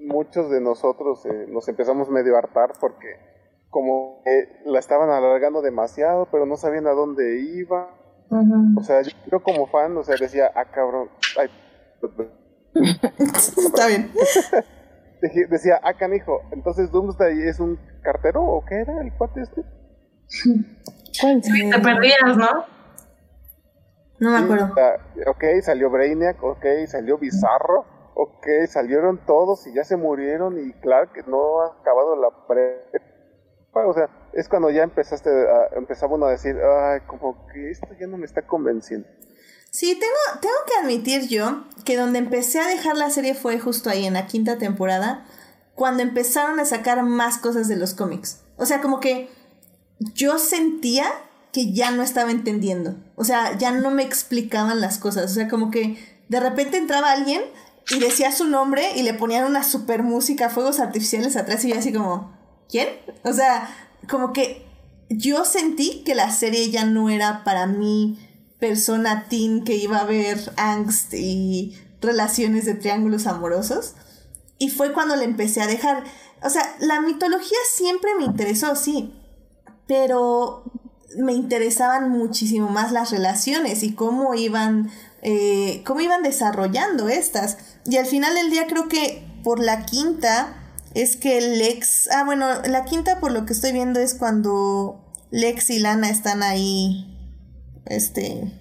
muchos 0.01 0.51
de 0.51 0.61
nosotros 0.61 1.25
eh, 1.27 1.47
nos 1.49 1.69
empezamos 1.69 2.11
medio 2.11 2.35
a 2.35 2.41
hartar 2.41 2.73
porque 2.81 3.17
como 3.77 4.23
que 4.25 4.63
la 4.65 4.79
estaban 4.79 5.11
alargando 5.11 5.61
demasiado, 5.61 6.29
pero 6.33 6.47
no 6.47 6.57
sabían 6.57 6.87
a 6.87 6.93
dónde 6.93 7.43
iba. 7.43 7.91
O 8.75 8.83
sea, 8.83 9.03
yo, 9.03 9.11
yo 9.31 9.43
como 9.43 9.67
fan, 9.67 9.95
o 9.99 10.03
sea, 10.03 10.17
decía, 10.19 10.51
ah, 10.55 10.65
cabrón, 10.65 11.11
ay, 11.39 11.51
Está 12.75 13.87
bien. 13.89 14.11
Decía, 15.51 15.79
ah, 15.83 15.93
canijo, 15.93 16.41
entonces 16.53 16.91
Doomsday 16.91 17.49
es 17.49 17.61
un 17.61 17.79
cartero 18.03 18.43
o 18.43 18.65
qué 18.65 18.77
era 18.81 19.03
el 19.03 19.13
cuate 19.13 19.43
este? 19.43 19.63
Te 21.13 21.79
perdías, 21.81 22.35
¿no? 22.35 22.65
No 24.19 24.31
me 24.31 24.39
Sí, 24.39 24.45
acuerdo. 24.45 24.69
o 24.71 24.75
sea, 24.75 24.97
ok, 25.27 25.45
salió 25.61 25.91
Brainiac, 25.91 26.43
ok, 26.43 26.65
salió 26.87 27.19
Bizarro, 27.19 27.85
ok, 28.15 28.47
salieron 28.69 29.19
todos 29.27 29.67
y 29.67 29.75
ya 29.75 29.85
se 29.85 29.97
murieron 29.99 30.59
y 30.59 30.73
Clark 30.81 31.27
no 31.27 31.61
ha 31.61 31.79
acabado 31.81 32.17
la 32.17 32.31
o 33.85 33.93
sea, 33.93 34.09
es 34.33 34.49
cuando 34.49 34.71
ya 34.71 34.83
empezaste 34.83 35.31
a, 35.31 35.77
empezaba 35.77 36.15
uno 36.15 36.27
a 36.27 36.31
decir, 36.31 36.57
ay, 36.57 37.01
como 37.07 37.47
que 37.49 37.71
esto 37.71 37.89
ya 37.99 38.07
no 38.07 38.17
me 38.17 38.27
está 38.27 38.43
convenciendo. 38.43 39.09
Sí, 39.71 39.99
tengo, 39.99 40.41
tengo 40.41 40.55
que 40.67 40.83
admitir 40.83 41.29
yo 41.29 41.65
que 41.85 41.97
donde 41.97 42.19
empecé 42.19 42.61
a 42.61 42.69
dejar 42.69 42.97
la 42.97 43.11
serie 43.11 43.35
fue 43.35 43.59
justo 43.59 43.91
ahí, 43.91 44.07
en 44.07 44.15
la 44.15 44.27
quinta 44.27 44.57
temporada, 44.57 45.27
cuando 45.75 46.03
empezaron 46.03 46.59
a 46.61 46.65
sacar 46.65 47.03
más 47.03 47.39
cosas 47.39 47.69
de 47.69 47.77
los 47.77 47.93
cómics. 47.93 48.41
O 48.57 48.65
sea, 48.65 48.81
como 48.81 49.01
que 49.01 49.29
yo 49.99 50.39
sentía 50.39 51.07
que 51.53 51.73
ya 51.73 51.91
no 51.91 52.03
estaba 52.03 52.31
entendiendo. 52.31 52.97
O 53.15 53.25
sea, 53.25 53.57
ya 53.59 53.73
no 53.73 53.91
me 53.91 54.03
explicaban 54.03 54.81
las 54.81 54.99
cosas. 54.99 55.31
O 55.31 55.35
sea, 55.35 55.49
como 55.49 55.71
que 55.71 55.99
de 56.29 56.41
repente 56.41 56.77
entraba 56.77 57.13
alguien 57.13 57.43
y 57.91 57.99
decía 57.99 58.33
su 58.33 58.47
nombre 58.47 58.93
y 58.97 59.03
le 59.03 59.15
ponían 59.15 59.47
una 59.47 59.63
super 59.63 60.03
música, 60.03 60.51
fuegos 60.51 60.81
artificiales 60.81 61.37
atrás 61.37 61.65
y 61.65 61.71
yo 61.71 61.79
así 61.79 61.93
como, 61.93 62.36
¿quién? 62.69 62.89
O 63.25 63.33
sea, 63.33 63.69
como 64.09 64.33
que 64.33 64.67
yo 65.09 65.45
sentí 65.45 66.03
que 66.05 66.15
la 66.15 66.31
serie 66.31 66.71
ya 66.71 66.85
no 66.85 67.11
era 67.11 67.45
para 67.45 67.67
mí 67.67 68.19
persona 68.59 69.27
teen 69.29 69.65
que 69.65 69.77
iba 69.77 69.99
a 69.99 70.05
ver 70.05 70.53
angst 70.57 71.15
y 71.15 71.77
relaciones 72.01 72.65
de 72.65 72.75
triángulos 72.75 73.27
amorosos. 73.27 73.95
Y 74.59 74.71
fue 74.71 74.93
cuando 74.93 75.17
le 75.17 75.25
empecé 75.25 75.61
a 75.61 75.67
dejar. 75.67 76.05
O 76.43 76.51
sea, 76.51 76.75
la 76.81 77.01
mitología 77.01 77.59
siempre 77.71 78.15
me 78.19 78.25
interesó, 78.25 78.75
sí. 78.75 79.13
Pero 79.87 80.65
me 81.17 81.33
interesaban 81.33 82.11
muchísimo 82.11 82.69
más 82.69 82.93
las 82.93 83.11
relaciones 83.11 83.83
y 83.83 83.95
cómo 83.95 84.35
iban, 84.35 84.91
eh, 85.23 85.83
cómo 85.87 86.01
iban 86.01 86.23
desarrollando 86.23 87.09
estas. 87.09 87.59
Y 87.85 87.97
al 87.97 88.07
final 88.07 88.35
del 88.35 88.51
día 88.51 88.67
creo 88.67 88.89
que 88.89 89.27
por 89.45 89.61
la 89.61 89.87
quinta 89.87 90.66
es 91.03 91.17
que 91.17 91.41
Lex... 91.41 92.09
Ah, 92.11 92.25
bueno, 92.25 92.47
la 92.63 92.85
quinta 92.85 93.21
por 93.21 93.33
lo 93.33 93.47
que 93.47 93.53
estoy 93.53 93.73
viendo 93.73 94.01
es 94.01 94.15
cuando 94.15 95.05
Lex 95.31 95.71
y 95.71 95.79
Lana 95.79 96.09
están 96.11 96.43
ahí 96.43 97.13
este 97.87 98.53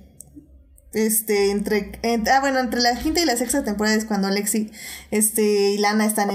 este 0.94 1.52
entre, 1.52 2.00
entre- 2.04 2.32
ah 2.32 2.40
bueno 2.40 2.60
entre 2.60 2.80
la 2.80 2.96
quinta 2.96 3.20
y 3.20 3.26
la 3.26 3.36
sexta 3.36 3.64
temporada 3.64 3.96
es 3.96 4.06
cuando 4.06 4.30
Lexi 4.30 4.72
este 5.12 5.72
y 5.72 5.78
Lana 5.78 6.06
están 6.06 6.30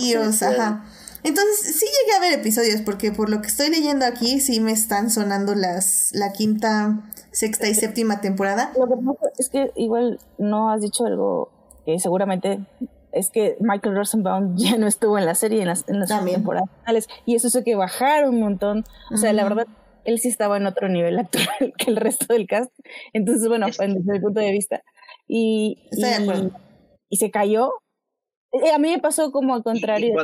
sí, 0.00 0.14
ajá. 0.44 0.84
Entonces 1.24 1.76
sí 1.76 1.86
llegué 1.86 2.16
a 2.16 2.20
ver 2.20 2.32
episodios 2.38 2.82
porque 2.82 3.10
por 3.10 3.28
lo 3.30 3.40
que 3.40 3.48
estoy 3.48 3.70
leyendo 3.70 4.04
aquí 4.04 4.40
sí 4.40 4.60
me 4.60 4.72
están 4.72 5.10
sonando 5.10 5.54
las 5.54 6.10
la 6.12 6.32
quinta 6.32 7.10
sexta 7.32 7.66
y 7.66 7.74
séptima 7.74 8.20
temporada. 8.20 8.72
Lo 8.78 8.86
que 8.86 8.94
pasa 8.94 9.32
es 9.38 9.48
que 9.48 9.72
igual 9.74 10.20
no 10.38 10.70
has 10.70 10.82
dicho 10.82 11.06
algo 11.06 11.50
que 11.84 11.98
seguramente 11.98 12.60
es 13.14 13.30
que 13.30 13.56
Michael 13.60 13.96
Rosenbaum 13.96 14.56
ya 14.56 14.76
no 14.76 14.86
estuvo 14.86 15.18
en 15.18 15.26
la 15.26 15.34
serie 15.34 15.62
en 15.62 15.68
las, 15.68 15.88
en 15.88 16.00
las 16.00 16.10
temporadas 16.24 16.68
y 17.24 17.34
eso 17.34 17.48
hizo 17.48 17.64
que 17.64 17.76
bajar 17.76 18.28
un 18.28 18.40
montón. 18.40 18.84
O 19.12 19.16
sea, 19.16 19.32
la 19.32 19.44
verdad, 19.44 19.66
él 20.04 20.18
sí 20.18 20.28
estaba 20.28 20.56
en 20.56 20.66
otro 20.66 20.88
nivel 20.88 21.18
actual 21.20 21.72
que 21.78 21.90
el 21.90 21.96
resto 21.96 22.32
del 22.32 22.46
cast. 22.46 22.72
Entonces, 23.12 23.48
bueno, 23.48 23.66
desde 23.66 23.88
mi 23.88 24.20
punto 24.20 24.40
de 24.40 24.52
vista. 24.52 24.82
Y, 25.26 25.88
y, 27.08 27.16
se 27.16 27.30
cayó. 27.30 27.72
Eh, 28.52 28.72
a 28.72 28.78
mí 28.78 28.90
me 28.90 29.00
pasó 29.00 29.32
como 29.32 29.54
al 29.54 29.62
contrario. 29.62 30.14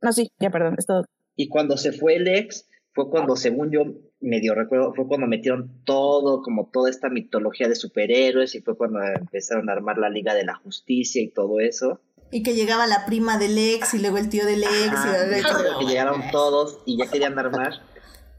No, 0.00 0.12
sí, 0.12 0.30
ya 0.38 0.50
perdón, 0.50 0.76
esto. 0.78 1.04
Y 1.34 1.48
cuando 1.48 1.76
se 1.76 1.92
fue 1.92 2.16
el 2.16 2.28
ex, 2.28 2.68
fue 2.98 3.10
cuando, 3.10 3.36
según 3.36 3.70
yo 3.70 3.84
medio 4.20 4.56
recuerdo, 4.56 4.92
fue 4.92 5.06
cuando 5.06 5.28
metieron 5.28 5.70
todo, 5.84 6.42
como 6.42 6.66
toda 6.66 6.90
esta 6.90 7.08
mitología 7.08 7.68
de 7.68 7.76
superhéroes, 7.76 8.56
y 8.56 8.60
fue 8.60 8.76
cuando 8.76 8.98
empezaron 9.04 9.70
a 9.70 9.74
armar 9.74 9.98
la 9.98 10.10
Liga 10.10 10.34
de 10.34 10.44
la 10.44 10.56
Justicia 10.56 11.22
y 11.22 11.28
todo 11.28 11.60
eso. 11.60 12.00
Y 12.32 12.42
que 12.42 12.56
llegaba 12.56 12.88
la 12.88 13.06
prima 13.06 13.38
del 13.38 13.56
ex 13.56 13.94
y 13.94 14.00
luego 14.00 14.18
el 14.18 14.28
tío 14.28 14.44
del 14.44 14.64
ex. 14.64 14.72
y 14.72 15.78
que 15.78 15.86
llegaron 15.86 16.22
todos 16.32 16.80
y 16.86 16.98
ya 16.98 17.08
querían 17.08 17.38
armar. 17.38 17.74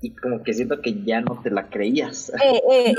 Y 0.01 0.13
como 0.13 0.43
que 0.43 0.53
siento 0.53 0.81
que 0.81 1.05
ya 1.05 1.21
no 1.21 1.41
te 1.41 1.51
la 1.51 1.69
creías. 1.69 2.29
Eh, 2.31 2.61
eh, 2.69 2.91
eh 2.91 2.95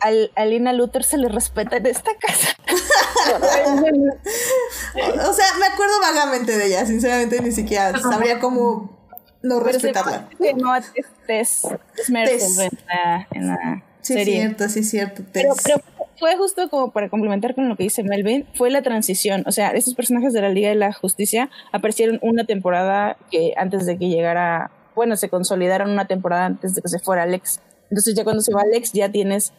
al, 0.00 0.32
a 0.36 0.46
Lina 0.46 0.72
Luther 0.72 1.04
se 1.04 1.18
le 1.18 1.28
respeta 1.28 1.76
en 1.76 1.84
esta 1.84 2.12
casa. 2.18 2.56
o 5.28 5.32
sea, 5.34 5.46
me 5.58 5.66
acuerdo 5.66 6.00
vagamente 6.00 6.56
de 6.56 6.66
ella. 6.66 6.86
Sinceramente, 6.86 7.42
ni 7.42 7.52
siquiera 7.52 7.98
sabría 7.98 8.40
cómo 8.40 9.03
no 9.44 9.60
respetarla. 9.60 10.28
No, 10.56 10.74
es, 10.74 10.90
es, 11.28 11.64
es 11.98 12.08
en 12.08 12.70
la, 12.88 13.28
en 13.30 13.46
la 13.48 13.84
sí, 14.00 14.14
serie. 14.14 14.24
Sí, 14.24 14.40
cierto, 14.40 14.68
sí, 14.68 14.84
cierto. 14.84 15.22
Pero, 15.32 15.54
pero 15.62 15.80
fue 16.18 16.36
justo 16.36 16.68
como 16.70 16.92
para 16.92 17.10
complementar 17.10 17.54
con 17.54 17.68
lo 17.68 17.76
que 17.76 17.84
dice 17.84 18.02
Melvin, 18.02 18.46
fue 18.54 18.70
la 18.70 18.82
transición. 18.82 19.44
O 19.46 19.52
sea, 19.52 19.70
estos 19.70 19.94
personajes 19.94 20.32
de 20.32 20.40
la 20.40 20.48
Liga 20.48 20.70
de 20.70 20.76
la 20.76 20.92
Justicia 20.92 21.50
aparecieron 21.72 22.18
una 22.22 22.44
temporada 22.44 23.18
que 23.30 23.52
antes 23.56 23.84
de 23.84 23.98
que 23.98 24.08
llegara, 24.08 24.70
bueno, 24.94 25.16
se 25.16 25.28
consolidaron 25.28 25.90
una 25.90 26.06
temporada 26.06 26.46
antes 26.46 26.74
de 26.74 26.80
que 26.82 26.88
se 26.88 26.98
fuera 26.98 27.24
Alex. 27.24 27.60
Entonces 27.90 28.14
ya 28.14 28.24
cuando 28.24 28.42
se 28.42 28.52
va 28.52 28.62
Alex 28.62 28.92
ya 28.92 29.10
tienes 29.10 29.52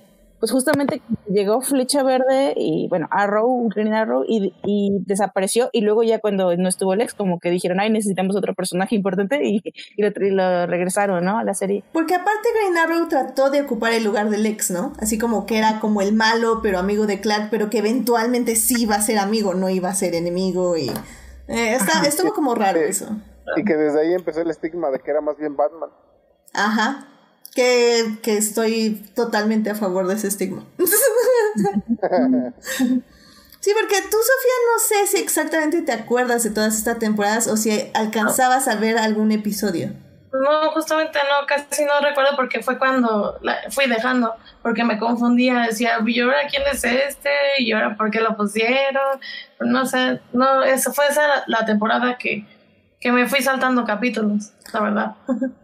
pues 0.45 0.51
justamente 0.51 1.01
llegó 1.27 1.59
Flecha 1.59 2.03
Verde 2.03 2.53
y 2.55 2.87
bueno, 2.87 3.07
Arrow, 3.09 3.67
Green 3.73 3.95
Arrow 3.95 4.23
y, 4.27 4.53
y, 4.63 4.91
desapareció 5.03 5.71
y 5.71 5.81
luego 5.81 6.03
ya 6.03 6.19
cuando 6.19 6.55
no 6.55 6.69
estuvo 6.69 6.93
Lex 6.93 7.15
como 7.15 7.39
que 7.39 7.49
dijeron, 7.49 7.79
ay, 7.79 7.89
necesitamos 7.89 8.35
otro 8.35 8.53
personaje 8.53 8.93
importante 8.93 9.43
y, 9.43 9.63
y 9.97 10.29
lo, 10.29 10.67
regresaron, 10.67 11.25
¿no? 11.25 11.39
A 11.39 11.43
la 11.43 11.55
serie. 11.55 11.83
Porque 11.91 12.13
aparte 12.13 12.47
Green 12.61 12.77
Arrow 12.77 13.07
trató 13.07 13.49
de 13.49 13.61
ocupar 13.61 13.93
el 13.93 14.03
lugar 14.03 14.29
de 14.29 14.37
Lex, 14.37 14.69
¿no? 14.69 14.93
Así 14.99 15.17
como 15.17 15.47
que 15.47 15.57
era 15.57 15.79
como 15.79 16.03
el 16.03 16.13
malo, 16.13 16.59
pero 16.61 16.77
amigo 16.77 17.07
de 17.07 17.21
Clark, 17.21 17.47
pero 17.49 17.71
que 17.71 17.79
eventualmente 17.79 18.55
sí 18.55 18.83
iba 18.83 18.93
a 18.93 19.01
ser 19.01 19.17
amigo, 19.17 19.55
no 19.55 19.71
iba 19.71 19.89
a 19.89 19.95
ser 19.95 20.13
enemigo 20.13 20.77
y... 20.77 20.91
Eh, 21.47 21.75
estuvo 22.05 22.35
como 22.35 22.53
raro 22.53 22.81
eso. 22.81 23.07
Y 23.57 23.63
que 23.63 23.75
desde 23.75 23.99
ahí 23.99 24.13
empezó 24.13 24.41
el 24.41 24.51
estigma 24.51 24.91
de 24.91 24.99
que 24.99 25.09
era 25.09 25.21
más 25.21 25.37
bien 25.37 25.55
Batman. 25.55 25.89
Ajá 26.53 27.14
que, 27.55 28.17
que 28.21 28.37
estoy 28.37 29.01
totalmente 29.15 29.71
a 29.71 29.75
favor 29.75 30.05
de 30.07 30.13
ese 30.13 30.27
estigma. 30.27 30.63
Sí, 33.61 33.71
porque 33.73 33.99
tú, 33.99 34.17
Sofía, 34.17 34.53
no 34.71 34.79
sé 34.79 35.07
si 35.07 35.17
exactamente 35.23 35.81
te 35.81 35.91
acuerdas 35.91 36.43
de 36.43 36.51
todas 36.51 36.77
estas 36.77 36.99
temporadas 36.99 37.47
o 37.47 37.57
si 37.57 37.89
alcanzabas 37.95 38.67
a 38.67 38.75
ver 38.75 38.99
algún 38.99 39.31
episodio. 39.31 39.89
No, 40.31 40.69
justamente 40.69 41.17
no, 41.17 41.47
casi 41.47 41.83
no 41.83 41.99
recuerdo 41.99 42.35
porque 42.35 42.61
fue 42.61 42.77
cuando 42.77 43.39
fui 43.71 43.87
dejando, 43.87 44.35
porque 44.61 44.83
me 44.83 44.99
confundía, 44.99 45.61
decía, 45.61 45.97
¿y 46.05 46.19
ahora 46.19 46.41
quién 46.47 46.61
es 46.71 46.83
este? 46.83 47.31
¿Y 47.57 47.71
ahora 47.71 47.97
por 47.97 48.11
qué 48.11 48.21
lo 48.21 48.37
pusieron? 48.37 49.19
No 49.59 49.87
sé, 49.87 50.19
no, 50.31 50.61
eso 50.61 50.93
fue 50.93 51.07
esa 51.07 51.43
la 51.47 51.65
temporada 51.65 52.19
que, 52.19 52.45
que 53.05 53.11
me 53.11 53.29
fui 53.29 53.43
saltando 53.43 53.85
capítulos, 53.85 54.51
la 54.73 54.81
verdad. 54.81 55.15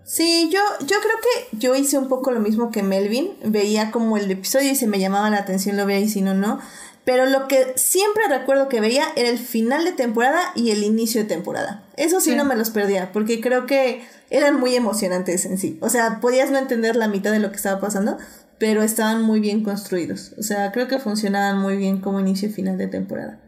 Sí, 0.04 0.52
yo, 0.54 0.60
yo 0.82 0.98
creo 1.00 1.16
que 1.24 1.58
yo 1.58 1.74
hice 1.74 1.98
un 1.98 2.08
poco 2.08 2.30
lo 2.30 2.40
mismo 2.40 2.70
que 2.70 2.84
Melvin. 2.84 3.32
Veía 3.44 3.90
como 3.90 4.16
el 4.18 4.30
episodio 4.30 4.70
y 4.70 4.76
se 4.76 4.86
me 4.86 5.00
llamaba 5.00 5.28
la 5.32 5.40
atención, 5.40 5.76
lo 5.76 5.88
veía 5.88 6.02
y 6.02 6.08
si 6.08 6.22
no, 6.22 6.36
no. 6.36 6.60
Pero 7.04 7.26
lo 7.26 7.48
que 7.48 7.74
siempre 7.78 8.28
recuerdo 8.30 8.70
que 8.70 8.80
veía 8.80 9.06
era 9.16 9.30
el 9.30 9.40
final 9.40 9.86
de 9.86 9.92
temporada 9.92 10.52
y 10.54 10.70
el 10.70 10.84
inicio 10.84 11.24
de 11.24 11.28
temporada. 11.28 11.84
Eso 11.98 12.22
sí, 12.22 12.36
no 12.36 12.46
me 12.46 12.56
los 12.56 12.70
perdía, 12.70 13.12
porque 13.12 13.42
creo 13.42 13.66
que 13.66 14.04
eran 14.30 14.60
muy 14.60 14.76
emocionantes 14.76 15.48
en 15.48 15.58
sí. 15.58 15.80
O 15.82 15.90
sea, 15.90 16.20
podías 16.22 16.52
no 16.52 16.60
entender 16.60 16.96
la 16.96 17.08
mitad 17.08 17.32
de 17.32 17.40
lo 17.40 17.50
que 17.50 17.56
estaba 17.56 17.82
pasando, 17.82 18.20
pero 18.60 18.84
estaban 18.84 19.24
muy 19.24 19.40
bien 19.40 19.64
construidos. 19.64 20.36
O 20.38 20.44
sea, 20.44 20.72
creo 20.72 20.88
que 20.88 21.00
funcionaban 21.00 21.58
muy 21.58 21.76
bien 21.76 22.02
como 22.02 22.20
inicio 22.20 22.50
y 22.50 22.52
final 22.52 22.78
de 22.78 22.86
temporada. 22.86 23.40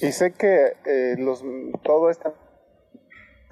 Y 0.00 0.12
sé 0.12 0.30
que 0.30 0.74
eh, 0.84 1.16
los, 1.18 1.42
todo 1.82 2.08
esta 2.08 2.32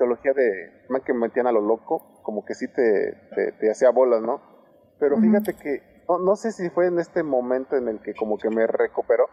teología 0.01 0.33
de 0.33 0.87
man 0.89 1.03
que 1.03 1.13
metían 1.13 1.47
a 1.47 1.53
lo 1.53 1.61
loco, 1.61 2.23
como 2.23 2.43
que 2.43 2.55
sí 2.55 2.67
te, 2.69 3.13
te, 3.61 3.71
hacía 3.71 3.91
bolas, 3.91 4.23
¿no? 4.23 4.41
Pero 4.99 5.19
fíjate 5.19 5.55
que 5.55 6.05
no, 6.09 6.19
no, 6.19 6.37
sé 6.37 6.53
si 6.53 6.71
fue 6.71 6.87
en 6.87 6.99
este 6.99 7.23
momento 7.23 7.77
en 7.77 7.87
el 7.87 8.01
que 8.01 8.15
como 8.15 8.39
que 8.39 8.49
me 8.49 8.67
recuperó, 8.67 9.27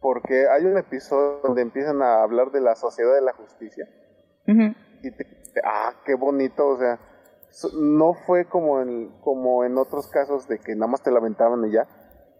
porque 0.00 0.48
hay 0.48 0.66
un 0.66 0.76
episodio 0.76 1.40
donde 1.42 1.62
empiezan 1.62 2.02
a 2.02 2.22
hablar 2.22 2.50
de 2.50 2.60
la 2.60 2.74
sociedad 2.74 3.14
de 3.14 3.22
la 3.22 3.32
justicia. 3.32 3.88
Y 4.46 5.10
te, 5.10 5.26
ah, 5.64 5.94
qué 6.04 6.14
bonito, 6.14 6.68
o 6.68 6.76
sea, 6.76 7.00
no 7.74 8.12
fue 8.26 8.44
como 8.44 8.82
en, 8.82 9.18
como 9.22 9.64
en 9.64 9.78
otros 9.78 10.08
casos 10.08 10.46
de 10.46 10.58
que 10.58 10.74
nada 10.74 10.88
más 10.88 11.02
te 11.02 11.10
lamentaban 11.10 11.64
y 11.64 11.72
ya, 11.72 11.86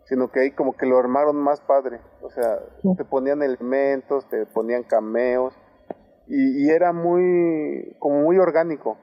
sino 0.04 0.30
que 0.30 0.40
ahí 0.40 0.50
como 0.50 0.76
que 0.76 0.84
lo 0.84 0.98
armaron 0.98 1.36
más 1.36 1.62
padre, 1.62 2.00
o 2.20 2.28
sea, 2.28 2.58
te 2.98 3.04
ponían 3.04 3.42
elementos, 3.42 4.28
te 4.28 4.44
ponían 4.44 4.82
cameos, 4.82 5.58
y, 6.28 6.68
era 6.70 6.92
muy, 6.92 7.94
como 7.98 8.22
muy 8.22 8.38
orgánico. 8.38 8.98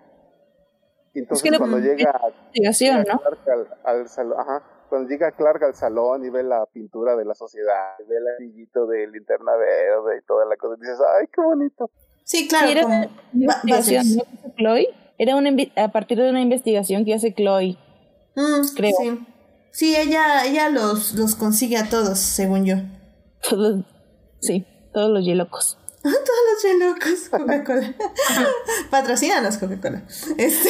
Entonces 1.13 1.57
cuando 1.57 1.79
llega 1.79 2.11
Clark 2.53 3.67
al, 3.83 4.07
salón, 4.07 4.35
cuando 4.89 5.09
llega 5.09 5.31
Clark 5.31 5.63
al 5.63 5.75
salón 5.75 6.25
y 6.25 6.29
ve 6.29 6.41
la 6.41 6.65
pintura 6.65 7.15
de 7.15 7.23
la 7.23 7.35
sociedad, 7.35 7.95
ve 8.07 8.17
el 8.17 8.27
anillito 8.39 8.87
del 8.87 9.11
linterna 9.11 9.55
verde 9.55 10.17
y 10.17 10.25
toda 10.25 10.45
la 10.45 10.57
cosa, 10.57 10.75
dices, 10.79 10.97
ay, 11.19 11.27
qué 11.31 11.41
bonito. 11.41 11.91
Sí, 12.23 12.47
claro. 12.47 12.67
era 12.67 13.09
investigación, 13.33 14.25
Chloe? 14.57 14.87
Era 15.19 15.35
una 15.35 15.51
a 15.75 15.91
partir 15.91 16.17
de 16.17 16.29
una 16.29 16.41
investigación 16.41 17.05
que 17.05 17.13
hace 17.13 17.33
Chloe. 17.33 17.77
Mm, 18.35 18.75
creo. 18.75 18.95
Sí, 18.97 19.27
sí 19.71 19.95
ella, 19.95 20.45
ella 20.45 20.69
los, 20.69 21.13
los 21.13 21.35
consigue 21.35 21.77
a 21.77 21.89
todos, 21.89 22.17
según 22.17 22.65
yo. 22.65 22.75
Todos, 23.47 23.85
sí, 24.41 24.65
todos 24.93 25.11
los 25.11 25.23
yelocos. 25.23 25.77
Todos 26.11 26.39
los 26.51 26.63
yelocos, 26.63 27.29
Coca-Cola. 27.29 27.93
Patrocínanos, 28.89 29.57
Coca-Cola. 29.57 30.03
Este. 30.37 30.69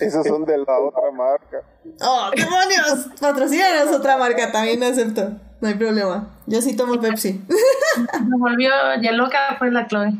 Esos 0.00 0.26
son 0.26 0.44
de 0.44 0.58
la 0.58 0.78
otra 0.80 1.12
marca. 1.12 1.62
¡Oh, 2.00 2.30
demonios! 2.34 3.10
Patrocínanos 3.20 3.94
otra 3.94 4.16
marca, 4.16 4.50
también 4.50 4.82
acepto. 4.82 5.38
No 5.60 5.68
hay 5.68 5.74
problema. 5.74 6.36
Yo 6.46 6.60
sí 6.60 6.74
tomo 6.74 7.00
Pepsi. 7.00 7.40
Me 8.26 8.36
volvió 8.36 8.72
yeloca, 9.00 9.56
fue 9.56 9.70
la 9.70 9.86
Chloe. 9.86 10.14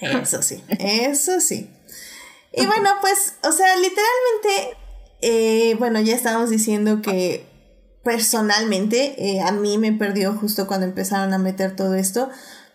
Eso 0.00 0.42
sí, 0.42 0.62
eso 0.78 1.40
sí. 1.40 1.68
Y 2.52 2.66
bueno, 2.66 2.90
pues, 3.00 3.36
o 3.42 3.50
sea, 3.50 3.74
literalmente, 3.76 4.76
eh, 5.22 5.74
bueno, 5.80 6.00
ya 6.00 6.14
estábamos 6.14 6.50
diciendo 6.50 7.02
que 7.02 7.47
personalmente 8.02 9.14
eh, 9.18 9.40
a 9.40 9.52
mí 9.52 9.78
me 9.78 9.92
perdió 9.92 10.34
justo 10.34 10.66
cuando 10.66 10.86
empezaron 10.86 11.32
a 11.32 11.38
meter 11.38 11.76
todo 11.76 11.94
esto. 11.94 12.30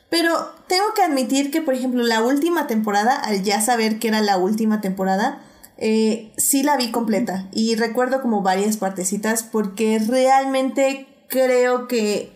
Pero 0.10 0.54
tengo 0.68 0.94
que 0.94 1.02
admitir 1.02 1.50
que, 1.50 1.62
por 1.62 1.74
ejemplo, 1.74 2.04
la 2.04 2.22
última 2.22 2.68
temporada, 2.68 3.16
al 3.16 3.42
ya 3.42 3.62
saber 3.62 3.98
que 3.98 4.10
era 4.10 4.22
la 4.22 4.38
última 4.38 4.80
temporada, 4.80 5.42
eh, 5.78 6.32
sí 6.38 6.62
la 6.62 6.78
vi 6.78 6.92
completa. 6.92 7.50
Y 7.52 7.76
recuerdo 7.76 8.22
como 8.22 8.44
varias 8.44 8.78
partecitas 8.78 9.42
porque 9.42 10.00
realmente 10.00 11.08
creo 11.30 11.88
que 11.88 12.32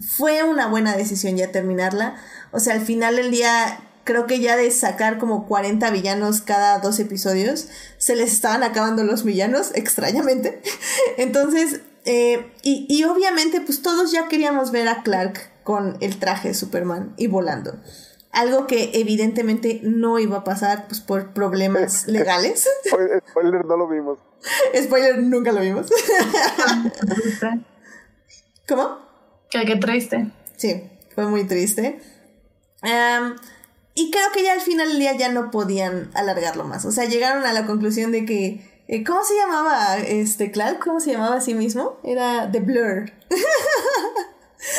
fue 0.00 0.42
una 0.42 0.66
buena 0.66 0.96
decisión 0.96 1.36
ya 1.36 1.52
terminarla. 1.52 2.16
O 2.52 2.58
sea, 2.58 2.74
al 2.74 2.80
final 2.80 3.16
del 3.16 3.30
día 3.30 3.80
creo 4.04 4.26
que 4.26 4.40
ya 4.40 4.56
de 4.56 4.70
sacar 4.70 5.18
como 5.18 5.46
40 5.46 5.90
villanos 5.90 6.40
cada 6.40 6.78
dos 6.78 6.98
episodios, 6.98 7.68
se 7.98 8.16
les 8.16 8.32
estaban 8.32 8.62
acabando 8.62 9.04
los 9.04 9.24
villanos, 9.24 9.70
extrañamente. 9.74 10.62
Entonces, 11.18 11.80
eh, 12.04 12.52
y, 12.62 13.04
obviamente, 13.04 13.60
pues 13.60 13.82
todos 13.82 14.12
ya 14.12 14.28
queríamos 14.28 14.70
ver 14.70 14.88
a 14.88 15.02
Clark 15.02 15.50
con 15.64 15.98
el 16.00 16.18
traje 16.18 16.48
de 16.48 16.54
Superman 16.54 17.14
y 17.16 17.26
volando. 17.26 17.78
Algo 18.32 18.66
que 18.66 18.90
evidentemente 18.94 19.80
no 19.82 20.18
iba 20.18 20.38
a 20.38 20.44
pasar 20.44 20.86
pues, 20.86 21.00
por 21.00 21.32
problemas 21.32 22.06
legales. 22.08 22.68
Spoiler, 23.30 23.64
no 23.66 23.76
lo 23.76 23.88
vimos. 23.88 24.18
Spoiler, 24.82 25.18
nunca 25.18 25.52
lo 25.52 25.60
vimos. 25.60 25.88
¿Cómo? 28.68 28.98
Que 29.50 29.64
qué 29.64 29.76
triste. 29.76 30.30
Sí, 30.56 30.88
fue 31.14 31.26
muy 31.26 31.44
triste. 31.44 32.00
y 33.94 34.10
creo 34.10 34.32
que 34.32 34.44
ya 34.44 34.52
al 34.52 34.60
final 34.60 34.88
del 34.88 34.98
día 35.00 35.16
ya 35.16 35.28
no 35.30 35.50
podían 35.50 36.10
alargarlo 36.14 36.64
más. 36.64 36.84
O 36.84 36.92
sea, 36.92 37.06
llegaron 37.06 37.44
a 37.44 37.52
la 37.52 37.66
conclusión 37.66 38.12
de 38.12 38.24
que 38.24 38.69
eh, 38.92 39.04
¿Cómo 39.04 39.22
se 39.22 39.36
llamaba 39.36 39.98
este 39.98 40.50
Clark? 40.50 40.80
¿Cómo 40.80 40.98
se 40.98 41.12
llamaba 41.12 41.36
a 41.36 41.40
sí 41.40 41.54
mismo? 41.54 42.00
Era 42.02 42.50
The 42.50 42.58
Blur. 42.58 43.12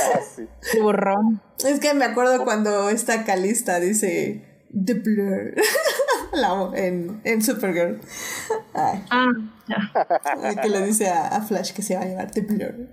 Ah, 0.04 0.20
sí. 0.36 0.80
Burrón. 0.82 1.42
Es 1.66 1.80
que 1.80 1.94
me 1.94 2.06
acuerdo 2.06 2.44
cuando 2.44 2.90
esta 2.90 3.24
Calista 3.24 3.80
dice 3.80 4.46
The 4.70 4.96
Blur. 4.96 5.56
en, 6.76 7.22
en 7.24 7.42
Supergirl. 7.42 8.02
Ay. 8.74 9.04
Ah, 9.10 9.32
ya. 9.68 10.62
Que 10.62 10.70
le 10.70 10.86
dice 10.86 11.08
a, 11.10 11.28
a, 11.28 11.42
Flash 11.42 11.72
que 11.72 11.82
se 11.82 11.96
va 11.96 12.02
a 12.02 12.06
llamar 12.06 12.32
The 12.32 12.42
Blur. 12.42 12.90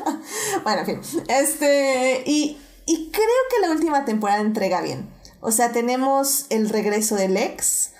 bueno, 0.64 0.80
en 0.80 0.86
fin. 0.86 1.22
Este. 1.28 2.22
Y, 2.24 2.58
y 2.86 3.10
creo 3.10 3.26
que 3.50 3.66
la 3.66 3.72
última 3.72 4.04
temporada 4.04 4.40
entrega 4.40 4.80
bien. 4.80 5.08
O 5.40 5.52
sea, 5.52 5.70
tenemos 5.72 6.46
el 6.48 6.70
regreso 6.70 7.14
del 7.14 7.36
ex. 7.36 7.92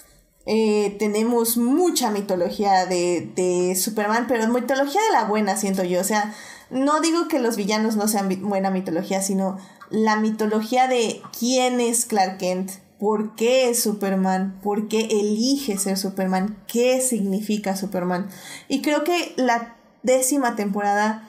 Eh, 0.47 0.97
tenemos 0.99 1.57
mucha 1.57 2.11
mitología 2.11 2.87
de, 2.87 3.31
de 3.35 3.75
Superman, 3.75 4.27
pero 4.29 4.47
mitología 4.49 5.01
de 5.03 5.13
la 5.13 5.25
buena, 5.25 5.57
siento 5.57 5.83
yo. 5.85 6.01
O 6.01 6.05
sea, 6.05 6.33
no 6.71 7.01
digo 7.01 7.29
que 7.29 7.39
los 7.39 7.57
villanos 7.57 7.97
no 7.97 8.09
sean 8.09 8.29
buena 8.43 8.71
mitología, 8.71 9.23
sino 9.23 9.59
la 9.91 10.17
mitología 10.17 10.89
de 10.89 11.21
quién 11.39 11.81
es 11.81 12.07
Clark 12.07 12.39
Kent, 12.39 12.71
por 12.99 13.35
qué 13.35 13.69
es 13.71 13.83
Superman, 13.83 14.59
por 14.63 14.89
qué 14.89 15.07
elige 15.11 15.79
ser 15.79 15.99
Superman, 15.99 16.57
qué 16.67 17.01
significa 17.01 17.77
Superman. 17.77 18.29
Y 18.69 18.83
creo 18.83 19.05
que 19.05 19.35
la 19.37 19.77
décima 20.03 20.57
temporada 20.57 21.29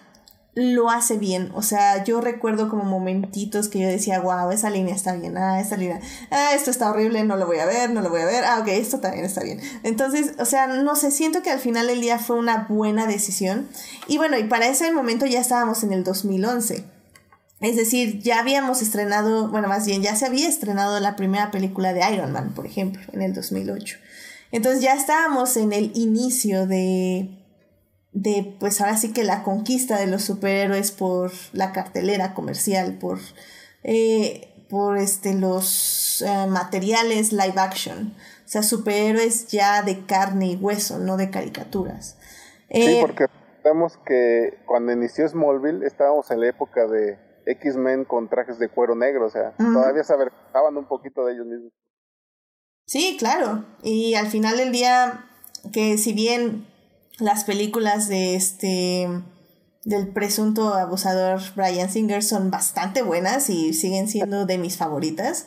lo 0.57 0.89
hace 0.89 1.19
bien. 1.19 1.51
O 1.53 1.61
sea, 1.61 2.03
yo 2.03 2.19
recuerdo 2.19 2.67
como 2.67 2.83
momentitos 2.83 3.69
que 3.69 3.77
yo 3.77 3.87
decía, 3.87 4.19
wow, 4.21 4.49
esa 4.49 4.71
línea 4.71 4.95
está 4.95 5.13
bien, 5.13 5.37
ah, 5.37 5.61
esta 5.61 5.77
línea, 5.77 6.01
ah, 6.31 6.55
esto 6.55 6.71
está 6.71 6.89
horrible, 6.89 7.23
no 7.23 7.37
lo 7.37 7.45
voy 7.45 7.59
a 7.59 7.67
ver, 7.67 7.91
no 7.91 8.01
lo 8.01 8.09
voy 8.09 8.21
a 8.21 8.25
ver, 8.25 8.43
ah, 8.43 8.57
ok, 8.61 8.69
esto 8.69 8.99
también 8.99 9.23
está 9.23 9.43
bien. 9.43 9.61
Entonces, 9.83 10.33
o 10.39 10.45
sea, 10.45 10.65
no 10.65 10.95
sé, 10.95 11.11
siento 11.11 11.43
que 11.43 11.51
al 11.51 11.59
final 11.59 11.85
del 11.85 12.01
día 12.01 12.17
fue 12.17 12.37
una 12.37 12.65
buena 12.67 13.05
decisión. 13.05 13.67
Y 14.07 14.17
bueno, 14.17 14.35
y 14.39 14.45
para 14.45 14.67
ese 14.67 14.91
momento 14.91 15.27
ya 15.27 15.39
estábamos 15.39 15.83
en 15.83 15.93
el 15.93 16.03
2011. 16.03 16.83
Es 17.59 17.75
decir, 17.75 18.19
ya 18.23 18.39
habíamos 18.39 18.81
estrenado, 18.81 19.49
bueno, 19.49 19.67
más 19.67 19.85
bien 19.85 20.01
ya 20.01 20.15
se 20.15 20.25
había 20.25 20.47
estrenado 20.47 20.99
la 20.99 21.15
primera 21.15 21.51
película 21.51 21.93
de 21.93 22.01
Iron 22.11 22.31
Man, 22.31 22.53
por 22.55 22.65
ejemplo, 22.65 23.01
en 23.13 23.21
el 23.21 23.33
2008. 23.33 23.97
Entonces 24.51 24.81
ya 24.81 24.95
estábamos 24.95 25.55
en 25.55 25.71
el 25.71 25.91
inicio 25.93 26.65
de, 26.65 27.36
de 28.17 28.55
pues 28.59 28.81
ahora 28.81 28.97
sí 28.97 29.13
que 29.13 29.23
la 29.23 29.43
conquista 29.43 29.99
de 29.99 30.07
los 30.07 30.23
superhéroes 30.23 30.91
por 30.91 31.31
la 31.53 31.71
cartelera 31.71 32.33
comercial, 32.33 32.97
por, 32.97 33.19
eh, 33.83 34.65
por 34.69 34.97
este, 34.97 35.35
los 35.35 36.23
eh, 36.25 36.47
materiales 36.47 37.31
live 37.31 37.53
action. 37.57 38.15
O 38.43 38.49
sea, 38.49 38.63
superhéroes 38.63 39.49
ya 39.49 39.83
de 39.83 40.05
carne 40.05 40.47
y 40.47 40.55
hueso, 40.55 40.97
no 40.97 41.15
de 41.15 41.29
caricaturas. 41.29 42.17
sí, 42.71 42.81
eh, 42.81 42.97
porque 43.01 43.27
vemos 43.63 43.99
que 44.03 44.57
cuando 44.65 44.93
inició 44.93 45.27
Smallville 45.29 45.85
estábamos 45.85 46.31
en 46.31 46.39
la 46.39 46.47
época 46.47 46.87
de 46.87 47.19
X-Men 47.45 48.05
con 48.05 48.29
trajes 48.29 48.57
de 48.57 48.69
cuero 48.69 48.95
negro, 48.95 49.27
o 49.27 49.29
sea, 49.29 49.53
todavía 49.57 50.03
se 50.03 50.13
avergonzaban 50.13 50.75
un 50.75 50.85
poquito 50.85 51.23
de 51.25 51.33
ellos 51.33 51.45
mismos. 51.45 51.71
Sí, 52.87 53.15
claro. 53.19 53.65
Y 53.83 54.15
al 54.15 54.27
final 54.27 54.57
del 54.57 54.71
día, 54.71 55.25
que 55.71 55.97
si 55.97 56.13
bien 56.13 56.65
las 57.19 57.43
películas 57.43 58.07
de 58.07 58.35
este 58.35 59.09
del 59.83 60.09
presunto 60.09 60.73
abusador 60.73 61.39
Brian 61.55 61.89
Singer 61.89 62.21
son 62.21 62.51
bastante 62.51 63.03
buenas 63.03 63.49
y 63.49 63.73
siguen 63.73 64.09
siendo 64.09 64.45
de 64.45 64.57
mis 64.57 64.75
favoritas. 64.75 65.45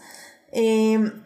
Em, 0.50 1.24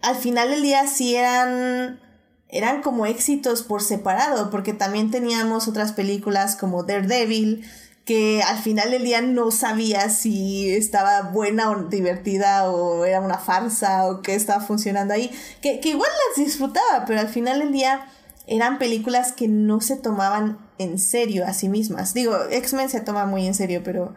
al 0.00 0.14
final 0.14 0.50
del 0.50 0.62
día 0.62 0.86
sí 0.86 1.16
eran, 1.16 2.00
eran 2.48 2.80
como 2.82 3.06
éxitos 3.06 3.64
por 3.64 3.82
separado, 3.82 4.50
porque 4.50 4.74
también 4.74 5.10
teníamos 5.10 5.66
otras 5.66 5.90
películas 5.92 6.54
como 6.54 6.84
Daredevil, 6.84 7.68
que 8.04 8.42
al 8.42 8.58
final 8.58 8.92
del 8.92 9.02
día 9.02 9.22
no 9.22 9.50
sabía 9.50 10.08
si 10.08 10.70
estaba 10.70 11.22
buena 11.22 11.70
o 11.70 11.88
divertida 11.88 12.70
o 12.70 13.04
era 13.04 13.20
una 13.20 13.38
farsa 13.38 14.06
o 14.06 14.22
qué 14.22 14.36
estaba 14.36 14.64
funcionando 14.64 15.14
ahí, 15.14 15.32
que, 15.60 15.80
que 15.80 15.90
igual 15.90 16.10
las 16.28 16.44
disfrutaba, 16.44 17.04
pero 17.06 17.18
al 17.18 17.28
final 17.28 17.58
del 17.58 17.72
día 17.72 18.06
eran 18.46 18.78
películas 18.78 19.32
que 19.32 19.48
no 19.48 19.80
se 19.80 19.96
tomaban 19.96 20.58
en 20.78 20.98
serio 20.98 21.46
a 21.46 21.52
sí 21.52 21.68
mismas. 21.68 22.14
Digo, 22.14 22.36
X-Men 22.50 22.88
se 22.88 23.00
toma 23.00 23.26
muy 23.26 23.46
en 23.46 23.54
serio, 23.54 23.82
pero 23.84 24.14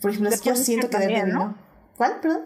por 0.00 0.10
ejemplo, 0.10 0.30
yo 0.42 0.56
siento 0.56 0.90
que 0.90 0.98
también, 0.98 1.30
¿no? 1.30 1.56
¿Cuál, 1.96 2.20
perdón? 2.20 2.42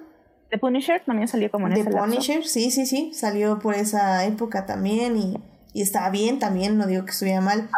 The 0.51 0.59
Punisher 0.59 1.03
también 1.05 1.29
salió 1.29 1.51
como 1.51 1.67
en 1.69 1.75
The 1.75 1.85
Punisher, 1.91 2.45
sí, 2.47 2.71
sí, 2.71 2.85
sí, 2.85 3.13
salió 3.15 3.59
por 3.59 3.75
esa 3.75 4.25
época 4.27 4.67
también 4.67 5.17
y, 5.17 5.39
y 5.73 5.81
estaba 5.81 6.11
bien 6.11 6.39
también, 6.39 6.77
no 6.77 6.87
digo 6.87 7.05
que 7.05 7.11
estuviera 7.13 7.41
mal. 7.41 7.71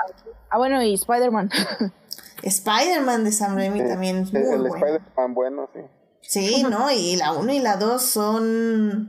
Ah, 0.50 0.58
bueno, 0.58 0.82
y 0.82 0.94
Spider-Man. 0.94 1.50
Spider-Man 2.42 3.24
de 3.24 3.32
Sam 3.32 3.56
Raimi 3.56 3.86
también 3.86 4.18
es 4.18 4.32
muy 4.32 4.42
el 4.42 4.60
bueno. 4.60 4.74
Spider-Man 4.74 5.34
bueno, 5.34 5.70
sí. 5.72 5.80
Sí, 6.26 6.64
¿no? 6.68 6.90
Y 6.90 7.16
la 7.16 7.32
1 7.32 7.52
y 7.52 7.58
la 7.60 7.76
2 7.76 8.02
son 8.02 8.12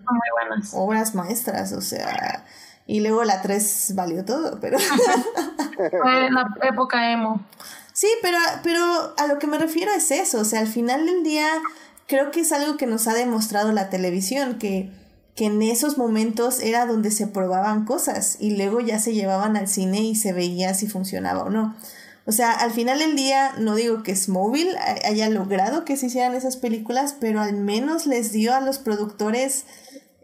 Son 0.05 0.15
muy 0.15 0.47
buenas. 0.47 0.71
obras 0.73 1.15
maestras, 1.15 1.71
o 1.73 1.81
sea, 1.81 2.45
y 2.87 2.99
luego 2.99 3.23
la 3.23 3.41
3 3.41 3.93
valió 3.95 4.25
todo, 4.25 4.59
pero... 4.59 4.77
Fue 5.75 6.29
la 6.31 6.55
época 6.63 7.11
emo. 7.11 7.45
Sí, 7.93 8.07
pero, 8.21 8.37
pero 8.63 9.13
a 9.17 9.27
lo 9.27 9.39
que 9.39 9.47
me 9.47 9.57
refiero 9.57 9.91
es 9.91 10.11
eso, 10.11 10.39
o 10.39 10.45
sea, 10.45 10.59
al 10.59 10.67
final 10.67 11.05
del 11.05 11.23
día 11.23 11.47
creo 12.07 12.31
que 12.31 12.41
es 12.41 12.51
algo 12.51 12.77
que 12.77 12.87
nos 12.87 13.07
ha 13.07 13.13
demostrado 13.13 13.71
la 13.71 13.89
televisión, 13.89 14.57
que, 14.59 14.91
que 15.35 15.45
en 15.45 15.61
esos 15.61 15.97
momentos 15.97 16.59
era 16.61 16.85
donde 16.85 17.11
se 17.11 17.27
probaban 17.27 17.85
cosas 17.85 18.37
y 18.39 18.55
luego 18.55 18.79
ya 18.79 18.99
se 18.99 19.13
llevaban 19.13 19.57
al 19.57 19.67
cine 19.67 20.01
y 20.01 20.15
se 20.15 20.33
veía 20.33 20.73
si 20.73 20.87
funcionaba 20.87 21.43
o 21.43 21.49
no. 21.49 21.75
O 22.27 22.31
sea, 22.31 22.51
al 22.53 22.71
final 22.71 22.99
del 22.99 23.15
día, 23.15 23.53
no 23.59 23.75
digo 23.75 24.01
que 24.01 24.15
Smallville 24.15 24.75
haya 25.05 25.29
logrado 25.29 25.85
que 25.85 25.95
se 25.95 26.07
hicieran 26.07 26.33
esas 26.33 26.57
películas, 26.57 27.15
pero 27.19 27.39
al 27.39 27.53
menos 27.53 28.07
les 28.07 28.31
dio 28.31 28.53
a 28.55 28.61
los 28.61 28.79
productores 28.79 29.65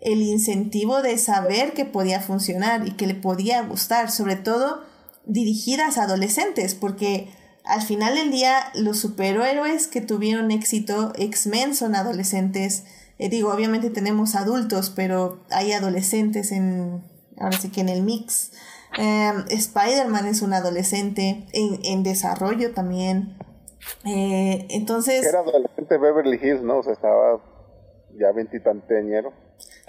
el 0.01 0.21
incentivo 0.21 1.01
de 1.01 1.17
saber 1.17 1.73
que 1.73 1.85
podía 1.85 2.19
funcionar 2.19 2.87
y 2.87 2.91
que 2.91 3.07
le 3.07 3.15
podía 3.15 3.61
gustar, 3.61 4.11
sobre 4.11 4.35
todo 4.35 4.81
dirigidas 5.25 5.97
a 5.97 6.03
adolescentes, 6.03 6.75
porque 6.75 7.29
al 7.63 7.83
final 7.83 8.15
del 8.15 8.31
día 8.31 8.55
los 8.73 8.97
superhéroes 8.97 9.87
que 9.87 10.01
tuvieron 10.01 10.49
éxito, 10.49 11.13
X-Men 11.15 11.75
son 11.75 11.95
adolescentes, 11.95 12.85
eh, 13.19 13.29
digo, 13.29 13.53
obviamente 13.53 13.91
tenemos 13.91 14.33
adultos, 14.33 14.91
pero 14.95 15.45
hay 15.51 15.73
adolescentes 15.73 16.51
en, 16.51 17.03
ahora 17.37 17.57
sí 17.59 17.69
que 17.69 17.81
en 17.81 17.89
el 17.89 18.01
mix. 18.01 18.51
Um, 18.97 19.45
Spider-Man 19.47 20.25
es 20.25 20.41
un 20.41 20.53
adolescente 20.53 21.45
en, 21.53 21.79
en 21.83 22.03
desarrollo 22.03 22.73
también. 22.73 23.37
Eh, 24.05 24.65
entonces... 24.69 25.23
Era 25.25 25.39
adolescente 25.39 25.97
Beverly 25.97 26.39
Hills, 26.41 26.63
¿no? 26.63 26.79
O 26.79 26.83
sea, 26.83 26.93
estaba 26.93 27.39
ya 28.19 28.31
veintitanteñero. 28.31 29.31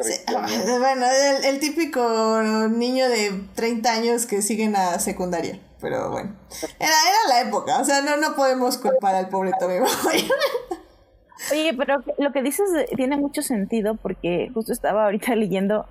Sí, 0.01 0.15
bueno, 0.79 1.07
el, 1.07 1.45
el, 1.45 1.61
típico 1.61 2.43
niño 2.71 3.09
de 3.09 3.43
30 3.55 3.93
años 3.93 4.27
que 4.27 4.43
sigue 4.43 4.65
en 4.65 4.73
la 4.73 4.99
secundaria. 4.99 5.61
Pero 5.81 6.11
bueno, 6.11 6.37
era, 6.79 6.93
era 6.93 7.29
la 7.29 7.41
época, 7.41 7.81
o 7.81 7.85
sea, 7.85 8.03
no, 8.03 8.17
no 8.17 8.37
podemos 8.37 8.79
culpar 8.79 9.17
al 9.17 9.29
pobre 9.29 9.51
Tommy 9.59 9.75
Oye, 11.51 11.75
pero 11.77 12.03
lo 12.19 12.33
que 12.33 12.41
dices 12.41 12.67
tiene 12.95 13.17
mucho 13.17 13.43
sentido 13.43 13.97
porque 13.97 14.49
justo 14.55 14.73
estaba 14.73 15.05
ahorita 15.05 15.35
leyendo 15.37 15.87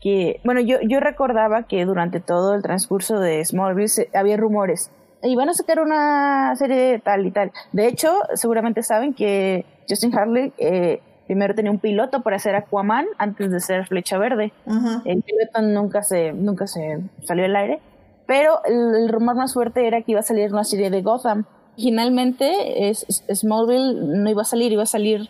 que, 0.00 0.40
bueno, 0.44 0.60
yo, 0.60 0.78
yo 0.82 1.00
recordaba 1.00 1.64
que 1.64 1.84
durante 1.84 2.20
todo 2.20 2.54
el 2.54 2.62
transcurso 2.62 3.18
de 3.18 3.44
Smallville 3.44 3.88
se, 3.88 4.10
había 4.14 4.38
rumores. 4.38 4.90
Iban 5.22 5.48
a 5.48 5.54
sacar 5.54 5.80
una 5.80 6.54
serie 6.56 6.98
tal 7.00 7.26
y 7.26 7.30
tal. 7.30 7.52
De 7.72 7.88
hecho, 7.88 8.14
seguramente 8.34 8.82
saben 8.82 9.12
que 9.12 9.64
Justin 9.88 10.16
Harley 10.16 10.52
eh, 10.58 11.00
primero 11.26 11.54
tenía 11.54 11.70
un 11.70 11.78
piloto 11.78 12.22
para 12.22 12.36
hacer 12.36 12.54
Aquaman 12.54 13.06
antes 13.18 13.50
de 13.50 13.60
ser 13.60 13.86
Flecha 13.86 14.18
Verde. 14.18 14.52
Uh 14.66 14.72
-huh. 14.72 15.02
El 15.04 15.22
piloto 15.22 15.62
nunca 15.62 16.02
se, 16.02 16.32
nunca 16.32 16.66
se 16.66 17.00
salió 17.24 17.44
al 17.44 17.56
aire. 17.56 17.80
Pero 18.26 18.60
el, 18.64 19.02
el, 19.02 19.08
rumor 19.08 19.36
más 19.36 19.54
fuerte 19.54 19.86
era 19.86 20.02
que 20.02 20.12
iba 20.12 20.20
a 20.20 20.24
salir 20.24 20.52
una 20.52 20.64
serie 20.64 20.90
de 20.90 21.02
Gotham. 21.02 21.44
Originalmente 21.74 22.88
es, 22.88 23.04
es, 23.08 23.40
Smallville 23.40 23.94
no 23.94 24.30
iba 24.30 24.42
a 24.42 24.46
salir, 24.46 24.72
iba 24.72 24.82
a 24.82 24.86
salir 24.86 25.28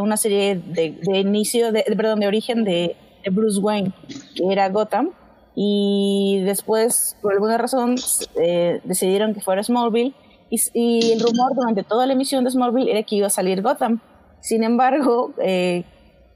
una 0.00 0.16
serie 0.16 0.54
de, 0.56 0.98
de 1.02 1.18
inicio, 1.18 1.72
de, 1.72 1.84
de, 1.86 1.96
perdón, 1.96 2.20
de 2.20 2.26
origen 2.26 2.64
de, 2.64 2.96
de 3.24 3.30
Bruce 3.30 3.60
Wayne, 3.60 3.92
que 4.36 4.52
era 4.52 4.68
Gotham, 4.68 5.10
y 5.56 6.42
después, 6.44 7.16
por 7.20 7.32
alguna 7.32 7.58
razón, 7.58 7.96
eh, 8.40 8.80
decidieron 8.84 9.34
que 9.34 9.40
fuera 9.40 9.62
Smallville, 9.62 10.14
y, 10.50 10.60
y, 10.74 11.12
el 11.12 11.20
rumor 11.20 11.54
durante 11.54 11.82
toda 11.82 12.06
la 12.06 12.12
emisión 12.12 12.44
de 12.44 12.50
Smallville 12.50 12.90
era 12.90 13.02
que 13.02 13.16
iba 13.16 13.26
a 13.26 13.30
salir 13.30 13.62
Gotham. 13.62 14.00
Sin 14.44 14.62
embargo, 14.62 15.32
eh, 15.38 15.84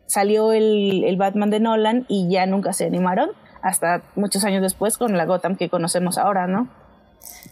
salió 0.07 0.53
el, 0.53 1.05
el, 1.05 1.19
Batman 1.19 1.51
de 1.51 1.61
Nolan 1.61 2.07
y 2.09 2.31
ya 2.31 2.47
nunca 2.47 2.73
se 2.73 2.87
animaron, 2.87 3.33
hasta 3.61 4.01
muchos 4.15 4.45
años 4.45 4.63
después 4.63 4.97
con 4.97 5.19
la 5.19 5.27
Gotham 5.27 5.57
que 5.57 5.69
conocemos 5.69 6.17
ahora, 6.17 6.47
¿no? 6.47 6.71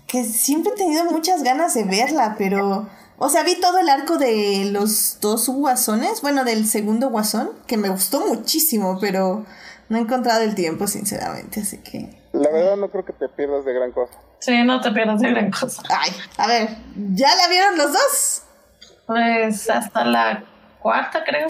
Que 0.07 0.24
siempre 0.24 0.73
he 0.73 0.77
tenido 0.78 1.05
muchas 1.05 1.43
ganas 1.43 1.74
de 1.74 1.85
verla, 1.85 2.37
pero... 2.39 2.89
O 3.19 3.28
sea, 3.28 3.43
vi 3.43 3.61
todo 3.61 3.78
el 3.78 3.91
arco 3.91 4.16
de 4.16 4.70
los 4.73 5.19
dos 5.20 5.47
guasones, 5.47 6.23
bueno, 6.23 6.43
del 6.43 6.66
segundo 6.66 7.11
guasón, 7.11 7.51
que 7.66 7.77
me 7.77 7.91
gustó 7.91 8.27
muchísimo, 8.27 8.97
pero 8.99 9.45
no 9.91 9.99
he 9.99 10.01
encontrado 10.01 10.41
el 10.41 10.55
tiempo, 10.55 10.87
sinceramente, 10.87 11.61
así 11.61 11.83
que... 11.83 12.19
La 12.33 12.51
verdad 12.51 12.77
no 12.77 12.91
creo 12.91 13.05
que 13.05 13.12
te 13.12 13.28
pierdas 13.28 13.66
de 13.66 13.74
gran 13.74 13.93
cosa. 13.93 14.15
Sí, 14.39 14.62
no 14.65 14.81
te 14.81 14.91
pierdas 14.93 15.20
de 15.20 15.31
gran 15.33 15.51
cosa. 15.51 15.83
Ay, 15.91 16.12
a 16.39 16.47
ver, 16.47 16.69
¿ya 17.12 17.37
la 17.37 17.47
vieron 17.49 17.77
los 17.77 17.93
dos? 17.93 18.45
Pues 19.07 19.70
hasta 19.70 20.05
la 20.05 20.45
cuarta, 20.81 21.23
creo. 21.24 21.47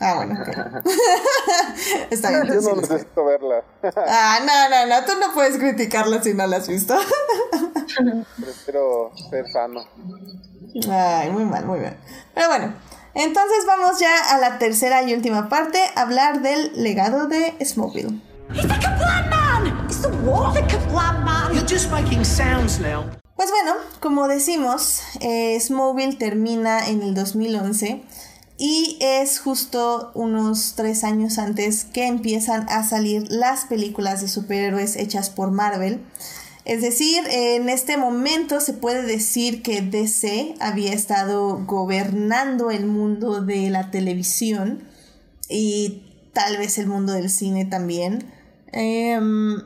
Ah, 0.00 0.14
bueno. 0.16 0.34
Está 2.10 2.30
bien. 2.30 2.46
Yo 2.46 2.60
no 2.60 2.76
necesito 2.76 3.24
verla. 3.24 3.62
ah, 4.08 4.38
no, 4.44 4.68
no, 4.68 4.86
no. 4.86 5.06
Tú 5.06 5.12
no 5.18 5.32
puedes 5.32 5.56
criticarla 5.58 6.22
si 6.22 6.34
no 6.34 6.46
la 6.46 6.56
has 6.56 6.68
visto. 6.68 6.94
Prefiero 8.40 9.12
ser 9.30 9.48
sano. 9.48 9.84
Ay, 10.90 11.30
muy 11.30 11.44
mal, 11.44 11.64
muy 11.64 11.80
mal. 11.80 11.96
Pero 12.34 12.48
bueno, 12.48 12.74
entonces 13.14 13.64
vamos 13.66 13.98
ya 14.00 14.34
a 14.34 14.38
la 14.38 14.58
tercera 14.58 15.02
y 15.04 15.14
última 15.14 15.48
parte, 15.48 15.78
hablar 15.94 16.42
del 16.42 16.72
legado 16.82 17.28
de 17.28 17.54
Smallville. 17.64 18.20
Pues 23.36 23.50
bueno, 23.50 23.74
como 24.00 24.28
decimos, 24.28 25.02
eh, 25.20 25.58
termina 26.18 26.88
en 26.88 27.02
el 27.02 27.14
2011 27.14 28.02
y 28.58 28.96
es 29.00 29.40
justo 29.40 30.12
unos 30.14 30.74
tres 30.76 31.02
años 31.02 31.38
antes 31.38 31.84
que 31.84 32.06
empiezan 32.06 32.68
a 32.68 32.84
salir 32.84 33.26
las 33.30 33.64
películas 33.64 34.20
de 34.20 34.28
superhéroes 34.28 34.96
hechas 34.96 35.30
por 35.30 35.50
Marvel. 35.50 36.00
Es 36.64 36.80
decir, 36.80 37.24
en 37.28 37.68
este 37.68 37.96
momento 37.96 38.60
se 38.60 38.72
puede 38.72 39.02
decir 39.02 39.62
que 39.62 39.82
DC 39.82 40.54
había 40.60 40.92
estado 40.92 41.64
gobernando 41.66 42.70
el 42.70 42.86
mundo 42.86 43.42
de 43.42 43.68
la 43.68 43.90
televisión 43.90 44.84
y 45.48 46.04
tal 46.32 46.56
vez 46.56 46.78
el 46.78 46.86
mundo 46.86 47.12
del 47.12 47.28
cine 47.28 47.64
también. 47.64 48.32
Em, 48.72 49.60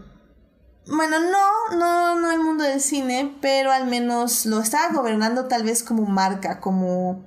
bueno, 0.89 1.19
no, 1.21 1.77
no, 1.77 2.21
no 2.21 2.31
el 2.33 2.41
mundo 2.41 2.65
del 2.65 2.81
cine, 2.81 3.35
pero 3.41 3.71
al 3.73 3.87
menos 3.87 4.47
lo 4.47 4.61
estaba 4.61 4.93
gobernando 4.93 5.47
tal 5.47 5.63
vez 5.63 5.83
como 5.83 6.07
marca, 6.07 6.61
como 6.61 7.25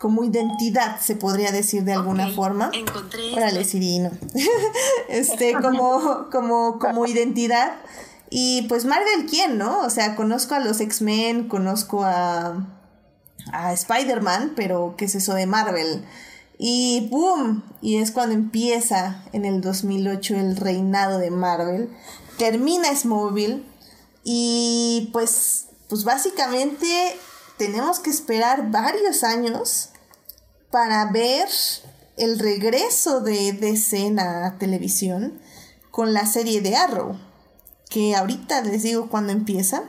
como 0.00 0.24
identidad, 0.24 0.98
se 0.98 1.14
podría 1.14 1.52
decir 1.52 1.84
de 1.84 1.92
alguna 1.92 2.30
forma. 2.30 2.70
Encontré 2.72 3.34
Órale, 3.34 3.64
Sirino. 3.64 4.10
este, 5.10 5.52
como, 5.52 6.30
como, 6.32 6.78
como 6.78 7.04
identidad. 7.04 7.72
Y 8.30 8.62
pues 8.62 8.86
Marvel, 8.86 9.26
¿quién, 9.28 9.58
no? 9.58 9.80
O 9.80 9.90
sea, 9.90 10.16
conozco 10.16 10.54
a 10.54 10.60
los 10.60 10.80
X-Men, 10.80 11.48
conozco 11.48 12.02
a, 12.02 12.66
a 13.52 13.72
Spider-Man, 13.74 14.54
pero 14.56 14.94
¿qué 14.96 15.04
es 15.04 15.16
eso 15.16 15.34
de 15.34 15.44
Marvel? 15.44 16.02
Y 16.56 17.08
¡boom! 17.10 17.62
Y 17.82 17.96
es 17.96 18.10
cuando 18.10 18.34
empieza 18.34 19.24
en 19.34 19.44
el 19.44 19.60
2008 19.60 20.36
el 20.36 20.56
reinado 20.56 21.18
de 21.18 21.30
Marvel. 21.30 21.90
Termina 22.40 22.96
Smallville. 22.96 23.62
Y 24.24 25.10
pues, 25.12 25.66
pues 25.90 26.04
básicamente 26.04 26.86
tenemos 27.58 28.00
que 28.00 28.08
esperar 28.08 28.70
varios 28.70 29.24
años 29.24 29.90
para 30.70 31.10
ver 31.12 31.48
el 32.16 32.38
regreso 32.38 33.20
de 33.20 33.52
DC 33.52 34.06
en 34.06 34.16
la 34.16 34.56
televisión 34.58 35.38
con 35.90 36.14
la 36.14 36.24
serie 36.24 36.62
de 36.62 36.76
Arrow, 36.76 37.18
que 37.90 38.16
ahorita 38.16 38.62
les 38.62 38.84
digo 38.84 39.10
cuándo 39.10 39.32
empieza. 39.32 39.82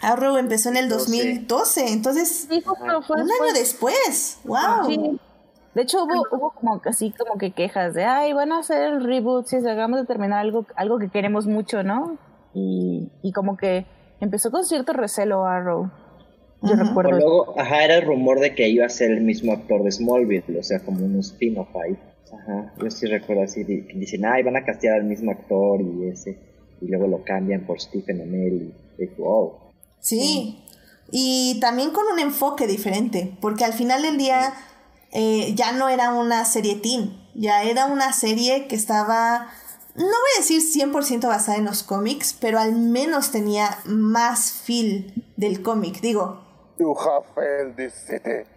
Arrow 0.00 0.38
empezó 0.38 0.70
en 0.70 0.76
el 0.76 0.88
2012, 0.88 1.92
entonces 1.92 2.48
un 2.50 3.30
año 3.30 3.52
después. 3.54 4.38
¡Wow! 4.42 5.20
De 5.78 5.84
hecho 5.84 6.02
hubo, 6.02 6.26
hubo 6.32 6.50
como 6.50 6.82
así 6.86 7.14
como 7.16 7.38
que 7.38 7.52
quejas 7.52 7.94
de, 7.94 8.04
ay, 8.04 8.32
van 8.32 8.50
a 8.50 8.58
hacer 8.58 8.94
el 8.94 9.04
reboot 9.04 9.46
si 9.46 9.58
hagamos 9.58 10.00
de 10.00 10.06
terminar 10.06 10.40
algo, 10.40 10.66
algo 10.74 10.98
que 10.98 11.08
queremos 11.08 11.46
mucho, 11.46 11.84
¿no? 11.84 12.18
Y, 12.52 13.12
y 13.22 13.30
como 13.30 13.56
que 13.56 13.86
empezó 14.18 14.50
con 14.50 14.64
cierto 14.64 14.92
recelo 14.92 15.46
Arrow. 15.46 15.88
Yo 16.62 16.74
recuerdo. 16.74 17.12
luego, 17.12 17.60
ajá, 17.60 17.84
era 17.84 17.94
el 17.94 18.06
rumor 18.06 18.40
de 18.40 18.56
que 18.56 18.68
iba 18.68 18.86
a 18.86 18.88
ser 18.88 19.12
el 19.12 19.20
mismo 19.20 19.52
actor 19.52 19.84
de 19.84 19.92
Smallville, 19.92 20.58
o 20.58 20.62
sea, 20.64 20.80
como 20.80 21.06
un 21.06 21.20
spin-off 21.20 21.68
ahí. 21.76 21.96
Ajá, 22.26 22.74
yo 22.82 22.90
sí 22.90 23.06
recuerdo 23.06 23.44
así, 23.44 23.62
dicen, 23.62 24.24
ay, 24.26 24.42
van 24.42 24.56
a 24.56 24.64
castear 24.64 24.96
al 24.96 25.04
mismo 25.04 25.30
actor 25.30 25.80
y 25.80 26.08
ese, 26.08 26.40
y 26.80 26.88
luego 26.88 27.06
lo 27.06 27.22
cambian 27.22 27.64
por 27.64 27.80
Stephen 27.80 28.20
Amell, 28.20 28.74
y 28.98 29.06
wow. 29.16 29.52
Sí, 30.00 30.64
y 31.12 31.60
también 31.60 31.92
con 31.92 32.04
un 32.12 32.18
enfoque 32.18 32.66
diferente, 32.66 33.38
porque 33.40 33.64
al 33.64 33.74
final 33.74 34.02
del 34.02 34.18
día 34.18 34.52
eh, 35.12 35.54
ya 35.54 35.72
no 35.72 35.88
era 35.88 36.10
una 36.10 36.44
serie 36.44 36.76
teen, 36.76 37.18
ya 37.34 37.62
era 37.62 37.86
una 37.86 38.12
serie 38.12 38.66
que 38.66 38.76
estaba, 38.76 39.50
no 39.94 40.04
voy 40.04 40.30
a 40.36 40.40
decir 40.40 40.62
100% 40.62 41.26
basada 41.28 41.58
en 41.58 41.64
los 41.64 41.82
cómics, 41.82 42.34
pero 42.38 42.58
al 42.58 42.72
menos 42.72 43.30
tenía 43.30 43.78
más 43.84 44.52
feel 44.52 45.24
del 45.36 45.62
cómic. 45.62 46.00
Digo, 46.00 46.40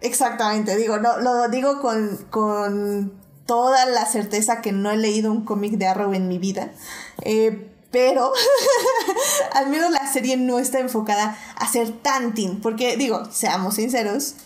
Exactamente, 0.00 0.76
digo, 0.76 0.98
no, 0.98 1.18
lo 1.18 1.48
digo 1.48 1.80
con, 1.80 2.16
con 2.30 3.12
toda 3.46 3.86
la 3.86 4.06
certeza 4.06 4.60
que 4.62 4.72
no 4.72 4.90
he 4.90 4.96
leído 4.96 5.32
un 5.32 5.44
cómic 5.44 5.72
de 5.72 5.86
Arrow 5.86 6.14
en 6.14 6.28
mi 6.28 6.38
vida. 6.38 6.72
Eh, 7.22 7.68
pero 7.90 8.32
al 9.52 9.68
menos 9.68 9.90
la 9.90 10.10
serie 10.10 10.36
no 10.36 10.58
está 10.58 10.78
enfocada 10.78 11.36
a 11.56 11.68
ser 11.68 11.90
tan 11.90 12.34
teen. 12.34 12.60
Porque, 12.60 12.96
digo, 12.96 13.24
seamos 13.30 13.74
sinceros, 13.74 14.36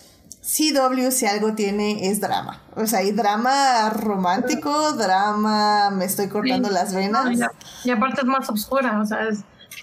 CW 0.47 1.11
si 1.11 1.27
algo 1.27 1.55
tiene 1.55 2.09
es 2.09 2.21
drama. 2.21 2.63
O 2.77 2.87
sea, 2.87 3.01
hay 3.01 3.11
drama 3.11 3.91
romántico, 3.91 4.93
drama, 4.93 5.91
me 5.91 6.05
estoy 6.05 6.29
cortando 6.29 6.71
las 6.71 6.95
venas. 6.95 7.27
y, 7.85 7.91
aparte 7.91 8.21
es 8.21 8.27
más 8.27 8.49
oscura, 8.49 9.01
o 9.01 9.05
sea, 9.05 9.29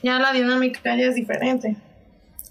ya 0.02 0.19
la 0.19 0.31
dinámica 0.31 0.80
ya 0.95 1.07
es 1.07 1.15
diferente. 1.15 1.76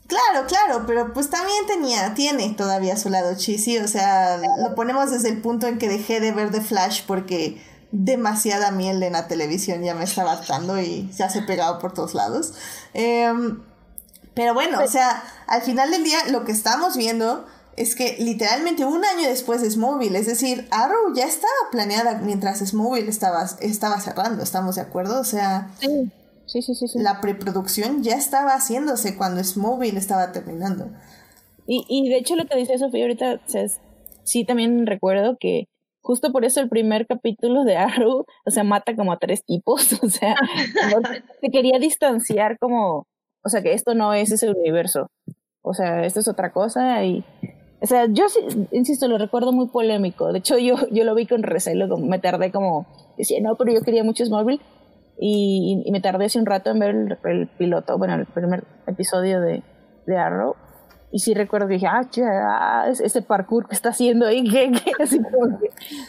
Claro, 0.07 0.47
claro, 0.47 0.85
pero 0.87 1.15
pues 1.15 1.31
también 1.31 1.67
tenía, 1.67 2.13
tiene 2.13 2.51
todavía 2.51 2.99
su 2.99 3.09
lado 3.09 3.35
cheesy, 3.35 3.79
o 3.79 3.89
sea, 3.89 4.39
lo 4.59 4.75
ponemos 4.75 5.11
desde 5.11 5.31
el 5.31 5.41
punto 5.41 5.67
en 5.67 5.79
que 5.79 5.89
dejé 5.89 6.21
de 6.21 6.33
ver 6.33 6.51
The 6.51 6.61
Flash 6.61 7.05
porque 7.07 7.63
demasiada 7.93 8.73
miel 8.73 9.03
en 9.03 9.15
la 9.15 9.27
televisión 9.27 9.83
ya 9.83 9.95
me 9.95 10.05
estaba 10.05 10.33
atando 10.33 10.79
y 10.79 11.11
se 11.15 11.25
hace 11.25 11.41
pegado 11.41 11.79
por 11.79 11.95
todos 11.95 12.13
lados. 12.13 12.53
Em, 12.93 13.63
pero 14.35 14.53
bueno, 14.53 14.81
o 14.83 14.87
sea, 14.87 15.23
al 15.47 15.63
final 15.63 15.91
del 15.91 16.05
día 16.05 16.19
lo 16.31 16.45
que 16.45 16.53
estamos 16.53 16.95
viendo 16.95 17.47
es 17.77 17.95
que 17.95 18.17
literalmente 18.19 18.85
un 18.85 19.05
año 19.05 19.29
después 19.29 19.63
de 19.63 19.71
Smallville, 19.71 20.17
es 20.17 20.27
decir, 20.27 20.67
Arrow 20.71 21.15
ya 21.15 21.27
estaba 21.27 21.53
planeada 21.71 22.19
mientras 22.19 22.59
Smallville 22.59 23.09
estaba, 23.09 23.45
estaba 23.61 24.01
cerrando, 24.01 24.43
¿estamos 24.43 24.77
de 24.77 24.83
acuerdo? 24.83 25.21
O 25.21 25.25
sea... 25.25 25.71
Sí, 26.47 26.61
sí, 26.61 26.75
sí, 26.75 26.87
La 26.99 27.21
preproducción 27.21 28.03
ya 28.03 28.17
estaba 28.17 28.55
haciéndose 28.55 29.17
cuando 29.17 29.43
Smallville 29.43 29.97
estaba 29.97 30.33
terminando. 30.33 30.91
Y, 31.67 31.87
y 31.89 32.11
de 32.11 32.19
hecho 32.19 32.37
lo 32.37 32.45
que 32.47 32.59
dice 32.59 32.77
Sofía 32.79 33.05
ahorita, 33.05 33.41
sí 34.25 34.45
también 34.45 34.87
recuerdo 34.87 35.37
que 35.39 35.69
justo 36.03 36.33
por 36.33 36.45
eso 36.45 36.61
el 36.61 36.69
primer 36.69 37.07
capítulo 37.07 37.65
de 37.65 37.77
Arrow, 37.77 38.27
o 38.45 38.51
sea, 38.51 38.65
mata 38.65 38.95
como 38.95 39.13
a 39.13 39.19
tres 39.19 39.45
tipos, 39.45 39.93
o 40.03 40.09
sea, 40.09 40.35
se 41.41 41.49
quería 41.51 41.79
distanciar 41.79 42.59
como, 42.59 43.07
o 43.43 43.49
sea, 43.49 43.63
que 43.63 43.73
esto 43.73 43.95
no 43.95 44.13
es 44.13 44.33
ese 44.33 44.51
universo, 44.51 45.11
o 45.63 45.75
sea, 45.75 46.05
esto 46.05 46.21
es 46.21 46.29
otra 46.29 46.53
cosa 46.53 47.05
y, 47.05 47.25
o 47.83 47.87
sea, 47.87 48.07
yo 48.09 48.27
insisto, 48.71 49.09
lo 49.09 49.19
recuerdo 49.19 49.53
muy 49.53 49.67
polémico, 49.67 50.33
de 50.33 50.39
hecho 50.39 50.57
yo, 50.57 50.77
yo 50.93 51.03
lo 51.05 51.15
vi 51.17 51.27
con 51.27 51.43
recelo, 51.43 51.99
me 51.99 52.21
tardé 52.21 52.53
como, 52.53 52.87
decía, 53.19 53.41
no, 53.43 53.57
pero 53.57 53.73
yo 53.73 53.81
quería 53.83 54.05
mucho 54.05 54.25
Smallville, 54.25 54.63
y, 55.19 55.85
me 55.91 56.01
tardé 56.01 56.27
hace 56.27 56.39
un 56.39 56.47
rato 56.47 56.71
en 56.71 56.79
ver 56.79 57.19
el, 57.25 57.49
piloto, 57.59 57.99
bueno, 57.99 58.15
el 58.15 58.27
primer 58.27 58.65
episodio 58.87 59.41
de, 59.41 59.63
de 60.07 60.17
Arrow. 60.17 60.57
Y 61.13 61.19
sí 61.19 61.35
recuerdo 61.35 61.69
que 61.69 61.75
dije, 61.75 61.87
ah, 61.87 62.09
ya, 62.11 62.89
este 62.89 63.21
parkour 63.23 63.69
que 63.69 63.75
está 63.75 63.91
haciendo 63.91 64.27
ahí, 64.27 64.43
que, 64.51 64.73
Así 65.01 65.21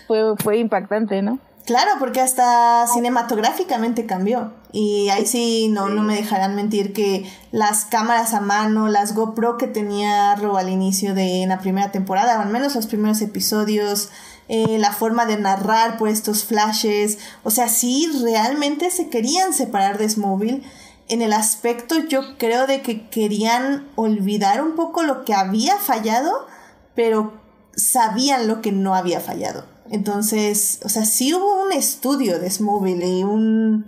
fue, 0.07 0.35
fue 0.37 0.57
impactante, 0.57 1.21
¿no? 1.21 1.39
Claro, 1.65 1.91
porque 1.97 2.19
hasta 2.19 2.85
cinematográficamente 2.87 4.05
cambió. 4.05 4.53
Y 4.73 5.09
ahí 5.09 5.25
sí 5.25 5.69
no, 5.69 5.87
no 5.87 6.01
me 6.03 6.15
dejarán 6.15 6.55
mentir 6.55 6.93
que 6.93 7.31
las 7.51 7.85
cámaras 7.85 8.33
a 8.33 8.41
mano, 8.41 8.89
las 8.89 9.13
GoPro 9.13 9.57
que 9.57 9.67
tenía 9.67 10.31
Arrow 10.31 10.57
al 10.57 10.69
inicio 10.69 11.13
de 11.13 11.45
la 11.47 11.59
primera 11.59 11.91
temporada, 11.91 12.37
o 12.37 12.41
al 12.41 12.49
menos 12.49 12.75
los 12.75 12.87
primeros 12.87 13.21
episodios, 13.21 14.09
eh, 14.49 14.77
la 14.77 14.91
forma 14.91 15.25
de 15.25 15.37
narrar 15.37 15.97
por 15.97 16.09
estos 16.09 16.43
flashes, 16.43 17.17
o 17.43 17.51
sea, 17.51 17.69
sí 17.69 18.09
realmente 18.21 18.91
se 18.91 19.09
querían 19.09 19.53
separar 19.53 19.97
de 19.97 20.09
Smallville 20.09 20.63
en 21.09 21.21
el 21.21 21.33
aspecto 21.33 21.99
yo 21.99 22.37
creo 22.37 22.65
de 22.65 22.81
que 22.81 23.09
querían 23.09 23.87
olvidar 23.95 24.61
un 24.61 24.75
poco 24.75 25.03
lo 25.03 25.25
que 25.25 25.33
había 25.33 25.77
fallado, 25.77 26.47
pero 26.95 27.33
sabían 27.75 28.47
lo 28.47 28.61
que 28.61 28.71
no 28.71 28.95
había 28.95 29.19
fallado. 29.19 29.65
Entonces, 29.93 30.79
o 30.83 30.89
sea, 30.89 31.05
sí 31.05 31.35
hubo 31.35 31.63
un 31.63 31.71
estudio 31.71 32.39
de 32.39 32.49
Smallville 32.49 33.05
y 33.05 33.23
un, 33.23 33.85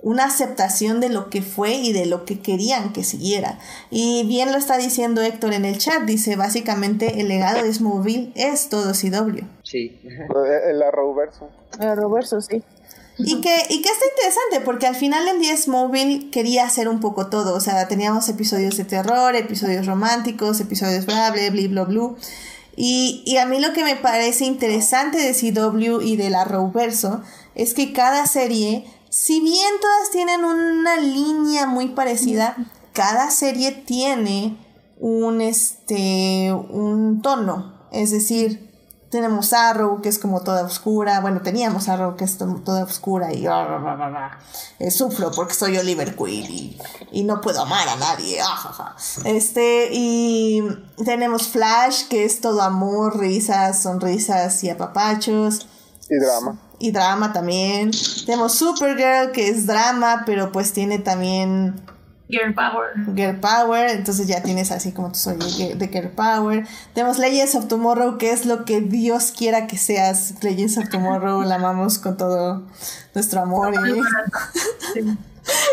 una 0.00 0.26
aceptación 0.26 1.00
de 1.00 1.08
lo 1.08 1.28
que 1.28 1.42
fue 1.42 1.74
y 1.74 1.92
de 1.92 2.06
lo 2.06 2.24
que 2.24 2.38
querían 2.38 2.92
que 2.92 3.02
siguiera. 3.02 3.58
Y 3.90 4.24
bien 4.28 4.52
lo 4.52 4.58
está 4.58 4.78
diciendo 4.78 5.20
Héctor 5.20 5.54
en 5.54 5.64
el 5.64 5.78
chat, 5.78 6.04
dice 6.04 6.36
básicamente 6.36 7.20
el 7.20 7.26
legado 7.26 7.64
de 7.64 7.74
Smallville 7.74 8.30
es 8.36 8.68
todo 8.68 8.92
CW. 8.92 9.44
Sí. 9.64 9.98
El 10.04 10.82
Arrowverso. 10.82 11.50
El 11.80 11.88
Arrowverso, 11.88 12.40
sí. 12.40 12.62
Y 13.18 13.40
que, 13.40 13.56
y 13.70 13.82
que 13.82 13.88
está 13.88 14.04
interesante, 14.16 14.60
porque 14.64 14.86
al 14.86 14.94
final 14.94 15.26
el 15.26 15.40
día 15.40 15.56
Smallville 15.56 16.30
quería 16.30 16.64
hacer 16.64 16.88
un 16.88 17.00
poco 17.00 17.26
todo. 17.26 17.56
O 17.56 17.60
sea, 17.60 17.88
teníamos 17.88 18.28
episodios 18.28 18.76
de 18.76 18.84
terror, 18.84 19.34
episodios 19.34 19.86
románticos, 19.86 20.60
episodios 20.60 21.06
bla, 21.06 21.32
bla, 21.32 21.50
bla, 21.50 21.68
bla, 21.68 21.82
bla. 21.82 22.10
Y, 22.80 23.24
y 23.26 23.38
a 23.38 23.46
mí 23.46 23.58
lo 23.58 23.72
que 23.72 23.82
me 23.82 23.96
parece 23.96 24.44
interesante 24.44 25.18
de 25.18 25.34
CW 25.34 26.00
y 26.00 26.14
de 26.14 26.30
la 26.30 26.42
Arrowverso 26.42 27.22
es 27.56 27.74
que 27.74 27.92
cada 27.92 28.24
serie, 28.28 28.84
si 29.10 29.40
bien 29.40 29.74
todas 29.80 30.12
tienen 30.12 30.44
una 30.44 30.96
línea 30.96 31.66
muy 31.66 31.88
parecida, 31.88 32.56
cada 32.92 33.32
serie 33.32 33.72
tiene 33.72 34.56
un 35.00 35.40
este 35.40 36.52
un 36.52 37.20
tono, 37.20 37.88
es 37.90 38.12
decir, 38.12 38.67
tenemos 39.10 39.52
Arrow, 39.52 40.02
que 40.02 40.08
es 40.08 40.18
como 40.18 40.42
toda 40.42 40.64
oscura. 40.64 41.20
Bueno, 41.20 41.40
teníamos 41.40 41.88
Arrow, 41.88 42.16
que 42.16 42.24
es 42.24 42.36
toda 42.36 42.84
oscura 42.84 43.32
y 43.32 43.46
eh, 44.78 44.90
sufro 44.90 45.30
porque 45.30 45.54
soy 45.54 45.78
Oliver 45.78 46.14
Queen 46.14 46.76
y, 47.12 47.24
no 47.24 47.40
puedo 47.40 47.62
amar 47.62 47.88
a 47.88 47.96
nadie. 47.96 48.40
Este, 49.24 49.88
y 49.92 50.62
tenemos 51.04 51.48
Flash, 51.48 52.08
que 52.08 52.24
es 52.24 52.40
todo 52.40 52.62
amor, 52.62 53.18
risas, 53.18 53.82
sonrisas 53.82 54.62
y 54.64 54.70
apapachos. 54.70 55.66
Y 56.10 56.18
drama. 56.18 56.58
Y 56.78 56.90
drama 56.90 57.32
también. 57.32 57.90
Tenemos 58.24 58.54
Supergirl, 58.54 59.32
que 59.32 59.48
es 59.48 59.66
drama, 59.66 60.22
pero 60.26 60.52
pues 60.52 60.72
tiene 60.72 60.98
también 60.98 61.82
Girl 62.28 62.54
Power. 62.54 62.90
Girl 63.14 63.40
Power, 63.40 63.90
entonces 63.90 64.26
ya 64.26 64.42
tienes 64.42 64.70
así 64.70 64.92
como 64.92 65.10
tú 65.12 65.18
soy 65.18 65.36
de 65.36 65.88
Girl 65.88 66.10
Power. 66.10 66.66
Tenemos 66.94 67.18
Legends 67.18 67.54
of 67.54 67.68
Tomorrow, 67.68 68.18
que 68.18 68.32
es 68.32 68.44
lo 68.44 68.64
que 68.64 68.82
Dios 68.82 69.32
quiera 69.36 69.66
que 69.66 69.78
seas. 69.78 70.34
Legends 70.42 70.76
of 70.76 70.90
Tomorrow 70.90 71.42
la 71.42 71.54
amamos 71.54 71.98
con 71.98 72.18
todo 72.18 72.66
nuestro 73.14 73.40
amor. 73.40 73.72
Y... 73.74 74.02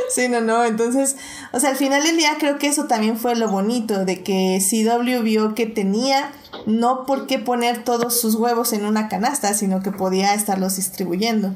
sí, 0.10 0.30
no, 0.30 0.40
no. 0.40 0.64
Entonces, 0.64 1.18
o 1.52 1.60
sea, 1.60 1.72
al 1.72 1.76
final 1.76 2.04
del 2.04 2.16
día 2.16 2.38
creo 2.40 2.58
que 2.58 2.68
eso 2.68 2.86
también 2.86 3.18
fue 3.18 3.36
lo 3.36 3.50
bonito, 3.50 4.06
de 4.06 4.24
que 4.24 4.60
CW 4.62 5.24
vio 5.24 5.56
que 5.56 5.66
tenía 5.66 6.32
no 6.66 7.06
por 7.06 7.28
qué 7.28 7.38
poner 7.38 7.84
todos 7.84 8.20
sus 8.20 8.36
huevos 8.36 8.72
en 8.72 8.86
una 8.86 9.10
canasta, 9.10 9.54
sino 9.54 9.82
que 9.82 9.92
podía 9.92 10.34
estarlos 10.34 10.78
distribuyendo. 10.78 11.54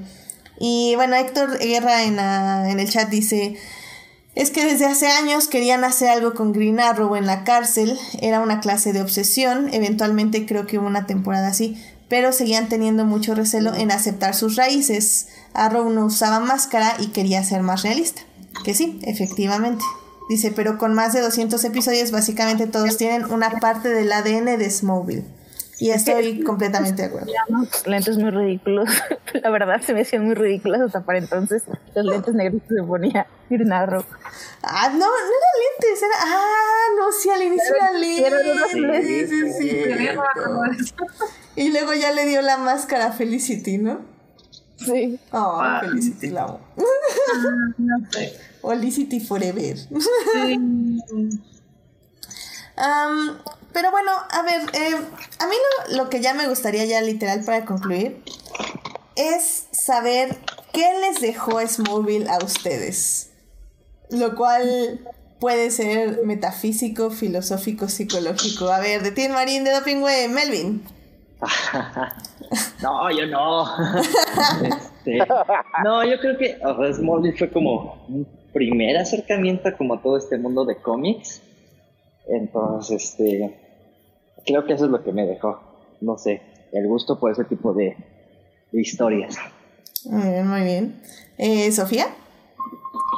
Y 0.59 0.93
bueno, 0.95 1.15
Héctor 1.15 1.57
Guerra 1.57 2.03
en, 2.03 2.19
en 2.19 2.79
el 2.81 2.89
chat 2.89 3.09
dice, 3.09 3.57
es 4.39 4.51
que 4.51 4.63
desde 4.63 4.85
hace 4.85 5.07
años 5.07 5.49
querían 5.49 5.83
hacer 5.83 6.07
algo 6.07 6.33
con 6.33 6.53
Green 6.53 6.79
Arrow 6.79 7.17
en 7.17 7.25
la 7.25 7.43
cárcel, 7.43 7.99
era 8.21 8.39
una 8.39 8.61
clase 8.61 8.93
de 8.93 9.01
obsesión, 9.01 9.67
eventualmente 9.73 10.45
creo 10.45 10.65
que 10.65 10.79
hubo 10.79 10.87
una 10.87 11.05
temporada 11.05 11.49
así, 11.49 11.75
pero 12.07 12.31
seguían 12.31 12.69
teniendo 12.69 13.03
mucho 13.03 13.35
recelo 13.35 13.75
en 13.75 13.91
aceptar 13.91 14.33
sus 14.33 14.55
raíces. 14.55 15.27
Arrow 15.53 15.89
no 15.89 16.05
usaba 16.05 16.39
máscara 16.39 16.95
y 16.99 17.07
quería 17.07 17.43
ser 17.43 17.63
más 17.63 17.83
realista. 17.83 18.21
Que 18.63 18.73
sí, 18.73 19.01
efectivamente. 19.03 19.83
Dice, 20.29 20.53
pero 20.55 20.77
con 20.77 20.93
más 20.93 21.11
de 21.11 21.19
200 21.19 21.61
episodios 21.65 22.11
básicamente 22.11 22.65
todos 22.65 22.95
tienen 22.95 23.25
una 23.25 23.49
parte 23.59 23.89
del 23.89 24.09
ADN 24.09 24.57
de 24.57 24.69
Smallville. 24.69 25.25
Y 25.79 25.91
estoy 25.91 26.43
completamente 26.43 27.03
de 27.03 27.07
acuerdo. 27.07 27.31
Los 27.47 27.87
lentes 27.87 28.17
muy 28.17 28.31
ridículos. 28.31 28.89
La 29.41 29.49
verdad 29.49 29.81
se 29.81 29.93
me 29.93 30.01
hacían 30.01 30.25
muy 30.25 30.35
ridículos 30.35 30.81
hasta 30.81 31.05
para 31.05 31.19
entonces. 31.19 31.63
Los 31.95 32.05
lentes 32.05 32.33
negros 32.33 32.61
que 32.67 32.75
se 32.75 32.83
ponía 32.83 33.27
Arrow. 33.71 34.03
Ah, 34.61 34.89
no, 34.89 34.97
no 34.97 35.05
eran 35.05 35.55
lentes, 35.63 36.03
era. 36.03 36.15
Ah, 36.19 36.87
no, 36.97 37.11
sí, 37.11 37.29
al 37.29 37.43
inicio 37.43 37.75
eran 37.75 38.01
lentes. 38.01 39.07
Sí, 39.07 39.27
sí, 39.27 39.53
sí. 39.57 39.81
Y 41.55 41.71
luego 41.71 41.93
ya 41.93 42.11
le 42.11 42.25
dio 42.25 42.41
la 42.41 42.57
máscara 42.57 43.07
a 43.07 43.11
Felicity, 43.13 43.77
¿no? 43.77 44.01
Sí. 44.77 45.19
Oh, 45.31 45.61
Felicity 45.81 46.29
la 46.29 46.43
amo. 46.43 46.59
no 47.77 48.11
sé. 48.11 48.33
Felicity 48.61 49.19
Forever. 49.19 49.77
Sí. 49.77 49.89
um, 52.77 53.37
pero 53.73 53.91
bueno, 53.91 54.11
a 54.31 54.41
ver, 54.41 54.61
eh, 54.73 54.95
a 55.39 55.47
mí 55.47 55.55
lo, 55.95 56.09
que 56.09 56.21
ya 56.21 56.33
me 56.33 56.47
gustaría 56.47 56.85
ya 56.85 57.01
literal 57.01 57.43
para 57.45 57.65
concluir 57.65 58.21
es 59.15 59.67
saber 59.71 60.37
qué 60.71 60.87
les 61.01 61.21
dejó 61.21 61.59
Smallville 61.65 62.29
a 62.29 62.37
ustedes. 62.43 63.31
Lo 64.09 64.35
cual 64.35 65.01
puede 65.39 65.69
ser 65.71 66.21
metafísico, 66.25 67.11
filosófico, 67.11 67.89
psicológico. 67.89 68.69
A 68.69 68.79
ver, 68.79 69.03
de 69.03 69.11
Tim 69.11 69.31
Marín, 69.31 69.63
de 69.63 69.71
Dopingüe, 69.71 70.27
Melvin. 70.29 70.83
no, 72.81 73.11
yo 73.11 73.25
no. 73.27 73.65
Este, 75.05 75.17
no, 75.83 76.03
yo 76.03 76.19
creo 76.19 76.37
que 76.37 76.59
Smallville 76.93 77.37
fue 77.37 77.49
como 77.49 78.05
un 78.09 78.27
primer 78.53 78.97
acercamiento 78.97 79.69
como 79.77 79.93
a 79.95 80.01
todo 80.01 80.17
este 80.17 80.37
mundo 80.37 80.65
de 80.65 80.75
cómics 80.75 81.41
entonces, 82.29 83.03
este, 83.03 83.55
creo 84.45 84.65
que 84.65 84.73
eso 84.73 84.85
es 84.85 84.91
lo 84.91 85.03
que 85.03 85.11
me 85.11 85.25
dejó, 85.25 85.59
no 86.01 86.17
sé, 86.17 86.41
el 86.71 86.87
gusto 86.87 87.19
por 87.19 87.31
ese 87.31 87.43
tipo 87.45 87.73
de, 87.73 87.97
historias. 88.71 89.37
Muy 90.05 90.29
bien, 90.29 90.47
muy 90.47 90.61
bien. 90.61 91.01
Eh, 91.37 91.71
¿Sofía? 91.71 92.07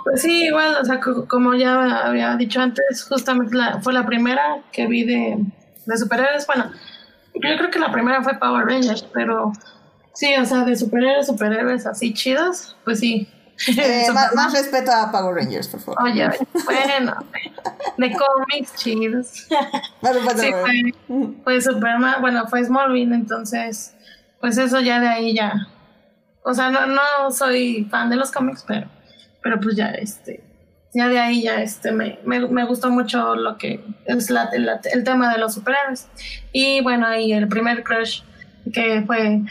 Pues 0.03 0.21
sí, 0.21 0.45
igual, 0.45 0.77
o 0.81 0.85
sea, 0.85 0.99
como 0.99 1.53
ya 1.55 2.07
había 2.07 2.35
dicho 2.37 2.61
antes, 2.61 3.05
justamente 3.07 3.57
fue 3.81 3.93
la 3.93 4.05
primera 4.05 4.63
que 4.71 4.87
vi 4.87 5.03
de, 5.03 5.37
de 5.85 5.97
superhéroes. 5.97 6.47
Bueno, 6.47 6.71
yo 7.33 7.57
creo 7.57 7.69
que 7.69 7.79
la 7.79 7.91
primera 7.91 8.23
fue 8.23 8.39
Power 8.39 8.65
Rangers, 8.65 9.03
pero 9.13 9.51
sí, 10.13 10.33
o 10.39 10.45
sea, 10.45 10.63
de 10.63 10.75
superhéroes, 10.75 11.27
superhéroes 11.27 11.85
así 11.85 12.13
chidos, 12.13 12.75
pues 12.83 12.99
sí, 12.99 13.27
eh, 13.67 14.07
más, 14.35 14.53
respeto 14.53 14.91
a 14.91 15.11
Power 15.11 15.35
Rangers, 15.35 15.67
por 15.67 15.79
favor. 15.81 16.03
Oye, 16.03 16.29
bueno, 16.65 17.15
de 17.97 18.11
cómics 18.13 18.75
chidos. 18.75 19.27
sí, 20.37 20.51
fue, 20.61 21.33
fue 21.43 21.61
Superman, 21.61 22.15
bueno, 22.21 22.47
fue 22.47 22.63
Smallville, 22.63 23.13
entonces, 23.13 23.93
pues 24.39 24.57
eso 24.57 24.79
ya 24.79 24.99
de 24.99 25.07
ahí 25.07 25.35
ya. 25.35 25.67
O 26.43 26.53
sea, 26.53 26.69
no, 26.69 26.87
no 26.87 27.31
soy 27.31 27.87
fan 27.89 28.09
de 28.09 28.15
los 28.15 28.31
cómics, 28.31 28.63
pero, 28.67 28.87
pero 29.43 29.59
pues 29.59 29.75
ya, 29.75 29.89
este, 29.89 30.43
ya 30.93 31.07
de 31.07 31.19
ahí 31.19 31.43
ya, 31.43 31.61
este, 31.61 31.91
me, 31.91 32.19
me, 32.25 32.39
me 32.47 32.65
gustó 32.65 32.89
mucho 32.89 33.35
lo 33.35 33.57
que 33.57 33.83
es 34.05 34.29
la, 34.29 34.49
el 34.53 35.03
tema 35.03 35.31
de 35.31 35.37
los 35.37 35.53
superhéroes. 35.53 36.07
Y 36.51 36.81
bueno, 36.81 37.05
ahí 37.07 37.31
el 37.31 37.47
primer 37.47 37.83
crush 37.83 38.23
que 38.73 39.03
fue, 39.05 39.41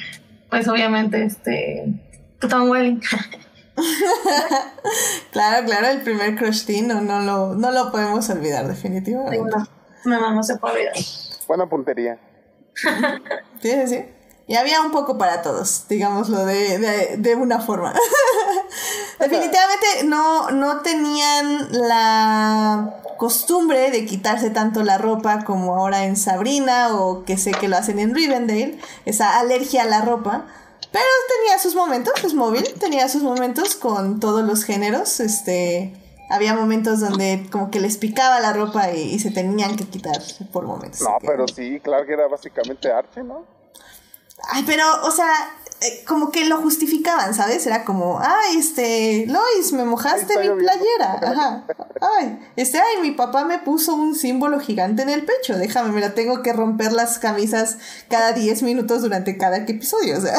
pues 0.49 0.69
obviamente, 0.69 1.23
este, 1.24 1.85
Tom 2.49 2.70
Welling. 2.70 3.01
claro, 5.32 5.66
claro, 5.66 5.89
el 5.89 6.02
primer 6.02 6.36
crush 6.36 6.65
teen 6.65 6.89
no, 6.89 7.01
no, 7.01 7.20
lo, 7.20 7.55
no 7.55 7.70
lo 7.70 7.90
podemos 7.90 8.28
olvidar 8.31 8.66
definitivamente. 8.69 9.57
No, 10.05 10.20
no, 10.20 10.35
no 10.35 10.43
se 10.43 10.57
puede 10.57 10.89
olvidar. 10.89 10.94
Buena 11.47 11.69
puntería. 11.69 12.19
sí, 13.62 13.73
sí, 13.86 14.05
Y 14.47 14.57
había 14.57 14.81
un 14.81 14.93
poco 14.93 15.19
para 15.19 15.43
todos, 15.43 15.86
digámoslo 15.89 16.44
de, 16.44 16.78
de, 16.78 17.16
de 17.19 17.35
una 17.35 17.61
forma. 17.61 17.93
Definitivamente 19.19 19.86
no, 20.05 20.51
no 20.51 20.81
tenían 20.81 21.69
la 21.73 23.01
costumbre 23.19 23.90
de 23.90 24.07
quitarse 24.07 24.48
tanto 24.48 24.82
la 24.82 24.97
ropa 24.97 25.44
como 25.44 25.77
ahora 25.77 26.05
en 26.05 26.16
Sabrina 26.16 26.97
o 26.97 27.24
que 27.24 27.36
sé 27.36 27.51
que 27.51 27.69
lo 27.69 27.77
hacen 27.77 27.98
en 27.98 28.15
Rivendell, 28.15 28.81
esa 29.05 29.39
alergia 29.39 29.82
a 29.82 29.86
la 29.86 30.01
ropa. 30.01 30.47
Pero 30.92 31.04
tenía 31.28 31.58
sus 31.58 31.74
momentos, 31.74 32.12
es 32.24 32.34
móvil, 32.34 32.64
tenía 32.78 33.08
sus 33.08 33.22
momentos 33.22 33.76
con 33.76 34.20
todos 34.20 34.44
los 34.44 34.64
géneros, 34.64 35.20
este 35.20 35.92
había 36.30 36.54
momentos 36.54 37.00
donde 37.00 37.48
como 37.50 37.70
que 37.70 37.80
les 37.80 37.96
picaba 37.96 38.38
la 38.38 38.52
ropa 38.52 38.92
y, 38.92 39.18
se 39.18 39.32
tenían 39.32 39.76
que 39.76 39.84
quitar 39.84 40.22
por 40.52 40.64
momentos. 40.64 41.00
No, 41.00 41.18
pero 41.20 41.48
sí, 41.48 41.80
claro 41.80 42.06
que 42.06 42.12
era 42.12 42.28
básicamente 42.28 42.90
Archie, 42.90 43.24
¿no? 43.24 43.44
Ay, 44.48 44.62
pero, 44.64 44.84
o 45.02 45.10
sea, 45.10 45.32
eh, 45.82 46.05
como 46.07 46.31
que 46.31 46.44
lo 46.44 46.61
justificaban, 46.61 47.32
¿sabes? 47.35 47.66
Era 47.66 47.85
como, 47.85 48.20
ay, 48.20 48.59
este, 48.59 49.24
Lois, 49.27 49.73
me 49.73 49.85
mojaste 49.85 50.39
mi 50.39 50.48
playera. 50.48 51.19
Ajá. 51.23 51.65
Ay, 52.19 52.39
este, 52.57 52.78
ay, 52.78 53.01
mi 53.01 53.12
papá 53.12 53.44
me 53.44 53.59
puso 53.59 53.94
un 53.94 54.15
símbolo 54.15 54.61
gigante 54.61 55.02
en 55.02 55.09
el 55.09 55.24
pecho. 55.24 55.57
Déjame, 55.57 55.93
me 55.93 56.01
la 56.01 56.12
tengo 56.12 56.43
que 56.43 56.52
romper 56.52 56.93
las 56.93 57.19
camisas 57.19 57.78
cada 58.09 58.32
10 58.32 58.62
minutos 58.62 59.01
durante 59.01 59.39
cada 59.39 59.57
episodio. 59.57 60.19
O 60.19 60.20
sea. 60.20 60.39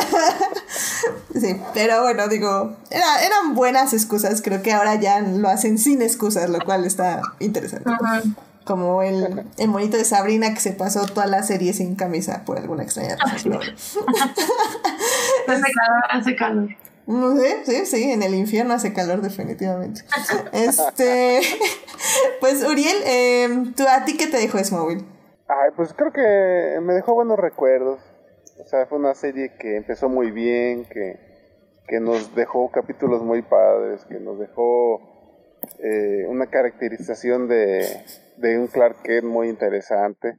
sí, 1.39 1.59
pero 1.73 2.03
bueno, 2.03 2.27
digo, 2.27 2.77
eran 2.91 3.55
buenas 3.55 3.93
excusas. 3.93 4.43
Creo 4.43 4.61
que 4.61 4.73
ahora 4.73 4.95
ya 4.95 5.21
lo 5.21 5.49
hacen 5.49 5.79
sin 5.79 6.03
excusas, 6.03 6.51
lo 6.51 6.59
cual 6.59 6.85
está 6.85 7.21
interesante. 7.39 7.89
Ajá 7.89 8.21
como 8.65 9.01
el, 9.01 9.45
el 9.57 9.67
monito 9.67 9.97
de 9.97 10.05
Sabrina 10.05 10.53
que 10.53 10.59
se 10.59 10.73
pasó 10.73 11.05
toda 11.05 11.25
la 11.25 11.43
serie 11.43 11.73
sin 11.73 11.95
camisa 11.95 12.43
por 12.45 12.57
alguna 12.57 12.83
extraña 12.83 13.15
razón. 13.17 13.53
hace 13.53 13.73
calor, 15.47 16.03
hace 16.09 16.35
calor. 16.35 16.69
No 17.07 17.35
sé, 17.35 17.65
sí, 17.65 17.85
sí, 17.85 18.11
en 18.11 18.23
el 18.23 18.35
infierno 18.35 18.73
hace 18.73 18.93
calor 18.93 19.21
definitivamente. 19.21 20.01
este, 20.53 21.41
pues 22.39 22.63
Uriel, 22.63 22.97
eh, 23.05 23.49
¿tú, 23.75 23.83
¿a 23.89 24.05
ti 24.05 24.17
qué 24.17 24.27
te 24.27 24.37
dejó 24.37 24.59
Smallville? 24.59 25.05
Ay, 25.47 25.71
pues 25.75 25.93
creo 25.93 26.13
que 26.13 26.79
me 26.81 26.93
dejó 26.93 27.13
buenos 27.13 27.39
recuerdos. 27.39 27.99
O 28.59 28.65
sea, 28.65 28.85
fue 28.85 28.99
una 28.99 29.15
serie 29.15 29.53
que 29.59 29.75
empezó 29.75 30.07
muy 30.07 30.31
bien, 30.31 30.85
que, 30.85 31.19
que 31.87 31.99
nos 31.99 32.35
dejó 32.35 32.69
capítulos 32.71 33.23
muy 33.23 33.41
padres, 33.41 34.05
que 34.05 34.19
nos 34.19 34.39
dejó 34.39 35.01
eh, 35.79 36.25
una 36.27 36.47
caracterización 36.47 37.47
de, 37.47 38.05
de 38.41 38.59
un 38.59 38.67
Clark 38.67 39.01
Kent 39.03 39.25
muy 39.25 39.49
interesante. 39.49 40.37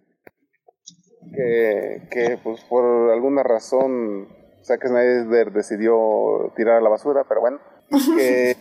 que, 1.35 2.03
que 2.11 2.39
pues 2.43 2.62
por 2.65 3.11
alguna 3.11 3.43
razón 3.43 4.29
Zack 4.65 4.87
Snyder 4.87 5.53
decidió 5.53 6.53
tirar 6.57 6.77
a 6.77 6.81
la 6.81 6.89
basura, 6.89 7.24
pero 7.29 7.41
bueno, 7.41 7.59
que 8.16 8.57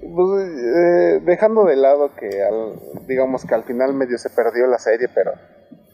pues, 0.00 0.48
eh, 0.48 1.20
dejando 1.24 1.64
de 1.64 1.76
lado 1.76 2.14
que 2.14 2.42
al, 2.42 3.06
digamos 3.06 3.44
que 3.44 3.54
al 3.54 3.64
final 3.64 3.94
medio 3.94 4.18
se 4.18 4.30
perdió 4.30 4.66
la 4.66 4.78
serie, 4.78 5.08
pero 5.14 5.32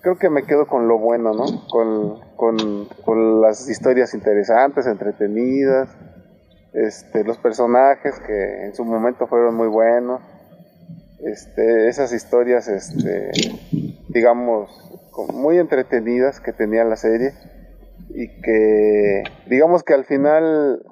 creo 0.02 0.18
que 0.18 0.30
me 0.30 0.44
quedo 0.44 0.66
con 0.66 0.88
lo 0.88 0.98
bueno, 0.98 1.32
¿no? 1.32 1.44
Con, 1.68 2.20
con, 2.36 2.86
con 3.04 3.40
las 3.40 3.68
historias 3.68 4.14
interesantes, 4.14 4.86
entretenidas, 4.86 5.88
este, 6.72 7.24
los 7.24 7.38
personajes 7.38 8.18
que 8.26 8.64
en 8.64 8.74
su 8.74 8.84
momento 8.84 9.26
fueron 9.26 9.54
muy 9.54 9.68
buenos, 9.68 10.20
este, 11.22 11.88
esas 11.88 12.12
historias, 12.12 12.68
este, 12.68 13.30
digamos, 14.08 14.70
muy 15.32 15.58
entretenidas 15.58 16.40
que 16.40 16.52
tenía 16.52 16.84
la 16.84 16.96
serie 16.96 17.32
y 18.10 18.28
que, 18.42 19.22
digamos 19.48 19.82
que 19.82 19.94
al 19.94 20.04
final 20.04 20.82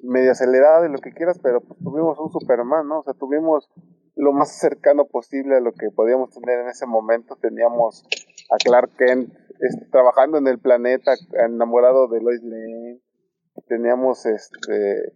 medio 0.00 0.32
acelerada 0.32 0.86
y 0.86 0.92
lo 0.92 0.98
que 0.98 1.12
quieras, 1.12 1.38
pero 1.42 1.60
pues 1.60 1.78
tuvimos 1.80 2.18
un 2.18 2.30
Superman, 2.30 2.88
¿no? 2.88 3.00
O 3.00 3.02
sea, 3.02 3.14
tuvimos 3.14 3.70
lo 4.16 4.32
más 4.32 4.58
cercano 4.58 5.06
posible 5.06 5.56
a 5.56 5.60
lo 5.60 5.72
que 5.72 5.90
podíamos 5.90 6.30
tener 6.30 6.60
en 6.60 6.68
ese 6.68 6.86
momento. 6.86 7.36
Teníamos 7.36 8.04
a 8.50 8.56
Clark 8.56 8.96
Kent 8.96 9.32
este, 9.60 9.86
trabajando 9.90 10.38
en 10.38 10.48
el 10.48 10.58
planeta, 10.58 11.12
enamorado 11.44 12.08
de 12.08 12.20
Lois 12.20 12.42
Lane. 12.42 13.00
Teníamos, 13.68 14.26
este, 14.26 15.12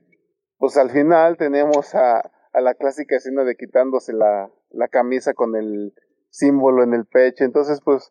pues 0.59 0.77
al 0.77 0.91
final 0.91 1.37
teníamos 1.37 1.95
a, 1.95 2.31
a 2.53 2.61
la 2.61 2.75
clásica 2.75 3.17
escena 3.17 3.45
de 3.45 3.57
quitándose 3.57 4.13
la, 4.13 4.51
la 4.71 4.89
camisa 4.89 5.35
con 5.35 5.57
el 5.57 5.95
símbolo 6.31 6.83
en 6.83 6.95
el 6.95 7.07
pecho. 7.07 7.45
Entonces, 7.45 7.81
pues, 7.85 8.11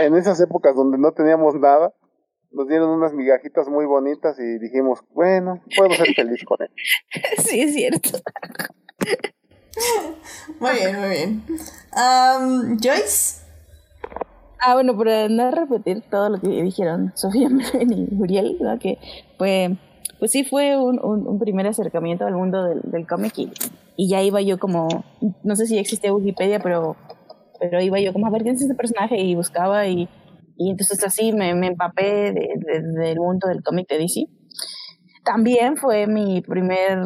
en 0.00 0.16
esas 0.16 0.40
épocas 0.40 0.74
donde 0.74 0.98
no 0.98 1.12
teníamos 1.12 1.54
nada, 1.54 1.92
nos 2.54 2.68
dieron 2.68 2.90
unas 2.90 3.12
migajitas 3.12 3.68
muy 3.68 3.84
bonitas 3.84 4.38
y 4.38 4.58
dijimos, 4.58 5.00
bueno, 5.10 5.60
puedo 5.76 5.92
ser 5.92 6.14
feliz 6.14 6.44
con 6.44 6.58
él. 6.60 6.70
Sí, 7.38 7.60
es 7.60 7.74
cierto. 7.74 8.10
muy 10.60 10.70
bien, 10.72 11.00
muy 11.00 11.08
bien. 11.08 11.42
Um, 11.92 12.78
Joyce. 12.78 13.42
Ah, 14.60 14.74
bueno, 14.74 14.96
para 14.96 15.28
no 15.28 15.50
repetir 15.50 16.02
todo 16.08 16.30
lo 16.30 16.40
que 16.40 16.48
dijeron 16.48 17.12
Sofía 17.16 17.48
y 17.80 18.14
Uriel, 18.14 18.56
que 18.80 18.98
fue, 19.36 19.76
pues 20.24 20.32
sí 20.32 20.42
fue 20.42 20.78
un, 20.78 20.98
un, 21.02 21.38
primer 21.38 21.66
acercamiento 21.66 22.24
al 22.24 22.34
mundo 22.34 22.64
del, 22.64 22.80
del 22.82 23.06
cómic 23.06 23.36
y, 23.36 23.52
y, 23.94 24.08
ya 24.08 24.22
iba 24.22 24.40
yo 24.40 24.58
como, 24.58 24.88
no 25.42 25.54
sé 25.54 25.66
si 25.66 25.76
existía 25.76 26.14
Wikipedia, 26.14 26.60
pero, 26.60 26.96
pero 27.60 27.78
iba 27.82 28.00
yo 28.00 28.14
como 28.14 28.26
a 28.26 28.30
ver 28.30 28.42
quién 28.42 28.54
es 28.54 28.62
este 28.62 28.74
personaje 28.74 29.20
y 29.20 29.34
buscaba 29.34 29.86
y 29.86 30.08
y 30.56 30.70
entonces 30.70 31.04
así 31.04 31.32
me, 31.32 31.54
me 31.54 31.66
empapé 31.66 32.32
de, 32.32 32.48
del 32.56 33.18
mundo 33.18 33.48
del 33.48 33.62
cómic 33.62 33.88
de 33.88 33.98
DC. 33.98 34.26
También 35.24 35.76
fue 35.76 36.06
mi 36.06 36.42
primer 36.42 36.98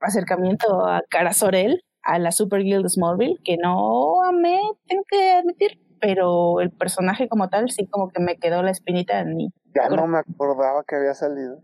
acercamiento 0.00 0.86
a 0.86 1.02
Cara 1.08 1.32
Sorel, 1.32 1.84
a 2.02 2.18
la 2.18 2.32
Super 2.32 2.62
Guild 2.62 2.88
Smallville, 2.88 3.38
que 3.44 3.56
no 3.56 4.22
amé, 4.22 4.60
tengo 4.86 5.04
que 5.08 5.32
admitir, 5.32 5.80
pero 6.00 6.60
el 6.60 6.70
personaje 6.70 7.28
como 7.28 7.48
tal 7.48 7.70
sí 7.70 7.86
como 7.86 8.08
que 8.08 8.20
me 8.20 8.36
quedó 8.36 8.62
la 8.62 8.70
espinita 8.70 9.20
en 9.20 9.36
mí. 9.36 9.52
Ya 9.74 9.88
no 9.88 10.06
me 10.06 10.18
acordaba 10.18 10.84
que 10.86 10.96
había 10.96 11.14
salido. 11.14 11.60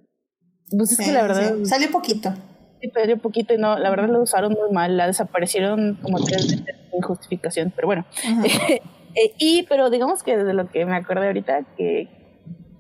Pues 0.71 0.93
es 0.93 0.99
que 0.99 1.13
la 1.13 1.23
verdad... 1.23 1.55
Salió 1.65 1.91
poquito. 1.91 2.33
Sí, 2.81 2.91
salió 2.93 3.19
poquito 3.19 3.55
y 3.55 3.59
no, 3.59 3.79
la 3.79 3.91
verdad 3.91 4.09
lo 4.09 4.23
usaron 4.23 4.53
muy 4.53 4.71
mal, 4.73 4.97
la 4.97 5.07
desaparecieron 5.07 5.99
como 6.03 6.19
tres 6.19 6.51
veces 6.51 6.77
sin 6.91 7.03
justificación, 7.03 7.73
pero 7.75 7.87
bueno. 7.87 8.05
Eh, 9.19 9.33
y, 9.39 9.63
pero 9.63 9.89
digamos 9.89 10.23
que 10.23 10.37
de 10.37 10.53
lo 10.53 10.69
que 10.71 10.85
me 10.85 10.95
acuerdo 10.95 11.25
ahorita, 11.25 11.65
que 11.75 12.07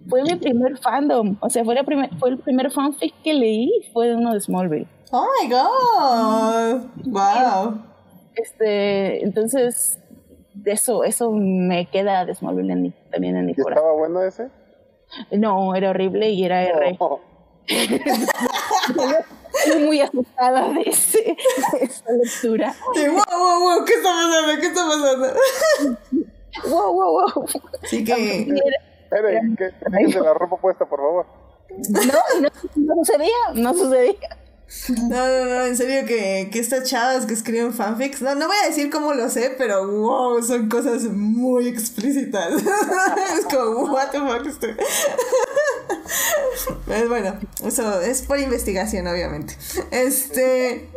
fue 0.06 0.22
mi 0.22 0.36
primer 0.36 0.76
fandom. 0.76 1.38
O 1.40 1.48
sea, 1.48 1.64
fue, 1.64 1.74
la 1.74 1.82
primer, 1.82 2.10
fue 2.18 2.28
el 2.28 2.38
primer 2.38 2.70
fanfic 2.70 3.14
que 3.22 3.32
leí, 3.32 3.72
fue 3.94 4.08
de 4.08 4.16
uno 4.16 4.34
de 4.34 4.40
Smallville. 4.40 4.86
Oh 5.12 5.26
my 5.40 5.48
god. 5.48 6.86
Wow. 7.06 7.82
Este, 8.34 9.24
entonces, 9.24 9.98
eso, 10.64 11.04
eso 11.04 11.30
me 11.30 11.86
queda 11.86 12.26
de 12.26 12.34
Smallville 12.34 12.72
en 12.72 12.94
también 13.10 13.36
en 13.36 13.46
mi 13.46 13.54
corazón. 13.54 13.72
¿Estaba 13.78 13.96
bueno 13.96 14.22
ese? 14.22 14.50
No, 15.30 15.74
era 15.74 15.90
horrible 15.90 16.30
y 16.30 16.44
era 16.44 16.64
R. 16.64 16.98
Estoy 19.64 19.82
muy 19.84 20.00
asustada 20.00 20.68
de, 20.72 20.82
ese, 20.82 21.22
de 21.22 21.84
esa 21.84 22.12
lectura. 22.12 22.74
Sí, 22.94 23.08
wow, 23.08 23.24
wow, 23.28 23.60
wow, 23.60 23.84
¿qué 23.84 23.94
está 23.94 24.10
pasando? 24.10 24.60
¿Qué 24.60 24.66
está 24.66 24.86
pasando? 24.86 25.26
wow, 26.68 26.92
wow, 26.92 27.32
wow. 27.34 27.48
Sí 27.84 28.04
que... 28.04 28.46
Espere, 29.04 29.40
que 29.56 29.72
déjense 29.90 30.20
la 30.20 30.34
ropa 30.34 30.56
puesta, 30.56 30.84
por 30.84 30.98
favor. 30.98 31.26
No, 31.90 32.40
no, 32.40 32.48
no 32.76 32.94
sucedía, 33.04 33.52
no 33.54 33.74
sucedía. 33.74 34.14
No, 34.88 35.28
no, 35.28 35.44
no, 35.44 35.64
en 35.64 35.76
serio 35.76 36.06
que, 36.06 36.48
que 36.52 36.58
estas 36.58 36.88
chavas 36.88 37.24
que 37.26 37.34
escriben 37.34 37.72
fanfics, 37.72 38.20
no, 38.20 38.34
no 38.34 38.48
voy 38.48 38.56
a 38.64 38.68
decir 38.68 38.90
cómo 38.90 39.14
lo 39.14 39.30
sé, 39.30 39.54
pero 39.56 39.86
wow, 39.86 40.42
son 40.42 40.68
cosas 40.68 41.04
muy 41.04 41.68
explícitas. 41.68 42.52
es 43.38 43.44
como, 43.46 43.92
what 43.92 44.10
the 44.10 44.18
fuck 44.18 44.44
estoy. 44.46 44.76
Pues 46.84 47.08
bueno, 47.08 47.38
eso 47.64 48.00
es 48.00 48.22
por 48.22 48.38
investigación, 48.40 49.06
obviamente. 49.06 49.56
Este. 49.92 50.90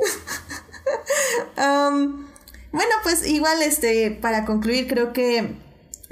bueno, 1.56 2.92
pues 3.04 3.26
igual, 3.28 3.62
este, 3.62 4.12
para 4.12 4.46
concluir, 4.46 4.88
creo 4.88 5.14
que 5.14 5.56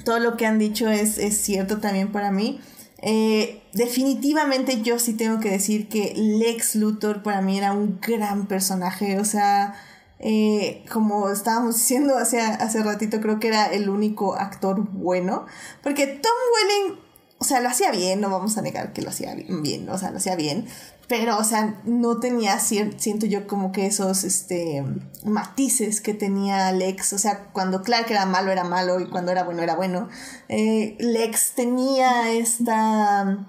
todo 0.04 0.20
lo 0.20 0.38
que 0.38 0.46
han 0.46 0.60
dicho 0.60 0.90
es, 0.90 1.18
es 1.18 1.38
cierto 1.42 1.80
también 1.80 2.12
para 2.12 2.32
mí. 2.32 2.62
Eh, 3.02 3.62
definitivamente 3.74 4.82
yo 4.82 4.98
sí 4.98 5.14
tengo 5.14 5.40
que 5.40 5.52
decir 5.52 5.88
que 5.88 6.14
Lex 6.16 6.76
Luthor 6.76 7.22
para 7.22 7.42
mí 7.42 7.58
era 7.58 7.72
un 7.72 8.00
gran 8.02 8.48
personaje, 8.48 9.20
o 9.20 9.26
sea, 9.26 9.76
eh, 10.20 10.84
como 10.92 11.30
estábamos 11.30 11.76
diciendo 11.76 12.18
hace, 12.18 12.42
hace 12.42 12.82
ratito, 12.82 13.22
creo 13.22 13.40
que 13.40 13.50
era 13.50 13.68
el 13.68 13.90
único 13.90 14.36
actor 14.36 14.80
bueno, 14.92 15.46
porque 15.84 16.08
Tom 16.08 16.32
Welling, 16.56 17.00
o 17.40 17.44
sea, 17.44 17.60
lo 17.62 17.70
hacía 17.70 17.92
bien, 17.92 18.22
no 18.22 18.30
vamos 18.30 18.58
a 18.58 18.62
negar 18.62 18.94
que 18.94 19.02
lo 19.02 19.10
hacía 19.10 19.36
bien, 19.36 19.90
o 19.90 19.98
sea, 19.98 20.12
lo 20.12 20.18
hacía 20.18 20.36
bien, 20.36 20.68
pero, 21.08 21.38
o 21.38 21.44
sea, 21.46 21.80
no 21.86 22.20
tenía, 22.20 22.60
siento 22.60 23.26
yo, 23.28 23.48
como 23.48 23.72
que 23.72 23.86
esos 23.86 24.26
este, 24.26 24.84
matices 25.24 26.02
que 26.02 26.14
tenía 26.14 26.70
Lex. 26.74 27.14
O 27.14 27.18
sea, 27.18 27.46
cuando 27.54 27.82
Clark 27.82 28.12
era 28.12 28.26
malo, 28.26 28.52
era 28.52 28.66
malo, 28.66 29.00
y 29.00 29.08
cuando 29.08 29.32
era 29.32 29.44
bueno, 29.44 29.64
era 29.64 29.76
bueno. 29.76 30.10
Eh, 30.50 30.98
Lex 31.00 31.54
tenía 31.56 32.34
esta, 32.34 33.48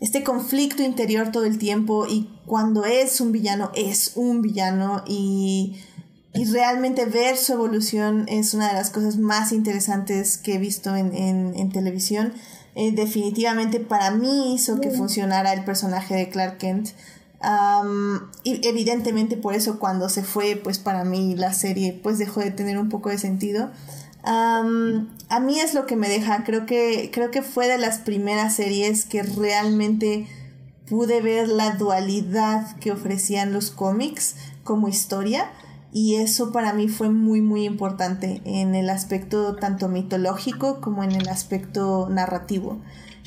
este 0.00 0.24
conflicto 0.24 0.82
interior 0.82 1.30
todo 1.30 1.44
el 1.44 1.58
tiempo, 1.58 2.06
y 2.06 2.40
cuando 2.46 2.86
es 2.86 3.20
un 3.20 3.32
villano, 3.32 3.70
es 3.74 4.12
un 4.14 4.40
villano, 4.40 5.04
y, 5.06 5.78
y 6.32 6.46
realmente 6.46 7.04
ver 7.04 7.36
su 7.36 7.52
evolución 7.52 8.24
es 8.28 8.54
una 8.54 8.68
de 8.68 8.74
las 8.74 8.88
cosas 8.88 9.18
más 9.18 9.52
interesantes 9.52 10.38
que 10.38 10.54
he 10.54 10.58
visto 10.58 10.96
en, 10.96 11.14
en, 11.14 11.54
en 11.54 11.70
televisión. 11.70 12.32
Eh, 12.74 12.92
definitivamente 12.92 13.80
para 13.80 14.10
mí 14.12 14.54
hizo 14.54 14.80
que 14.80 14.90
funcionara 14.90 15.52
el 15.52 15.64
personaje 15.64 16.14
de 16.14 16.28
Clark 16.28 16.58
Kent. 16.58 16.90
y 18.44 18.68
evidentemente 18.68 19.36
por 19.36 19.54
eso 19.54 19.78
cuando 19.78 20.08
se 20.08 20.22
fue, 20.22 20.56
pues 20.56 20.78
para 20.78 21.04
mí 21.04 21.34
la 21.36 21.52
serie 21.52 21.98
pues 22.02 22.18
dejó 22.18 22.40
de 22.40 22.50
tener 22.50 22.78
un 22.78 22.88
poco 22.88 23.08
de 23.08 23.18
sentido. 23.18 23.70
a 24.22 25.40
mí 25.40 25.60
es 25.60 25.74
lo 25.74 25.86
que 25.86 25.96
me 25.96 26.08
deja, 26.08 26.44
creo 26.44 26.66
que, 26.66 27.10
creo 27.12 27.30
que 27.30 27.42
fue 27.42 27.66
de 27.66 27.78
las 27.78 27.98
primeras 27.98 28.56
series 28.56 29.04
que 29.04 29.22
realmente 29.22 30.28
pude 30.88 31.22
ver 31.22 31.48
la 31.48 31.72
dualidad 31.72 32.76
que 32.78 32.92
ofrecían 32.92 33.52
los 33.52 33.70
cómics 33.70 34.34
como 34.64 34.88
historia 34.88 35.50
y 35.92 36.16
eso 36.16 36.52
para 36.52 36.72
mí 36.72 36.88
fue 36.88 37.10
muy 37.10 37.40
muy 37.40 37.64
importante 37.64 38.40
en 38.44 38.74
el 38.74 38.90
aspecto 38.90 39.56
tanto 39.56 39.88
mitológico 39.88 40.80
como 40.80 41.04
en 41.04 41.12
el 41.12 41.28
aspecto 41.28 42.08
narrativo. 42.10 42.80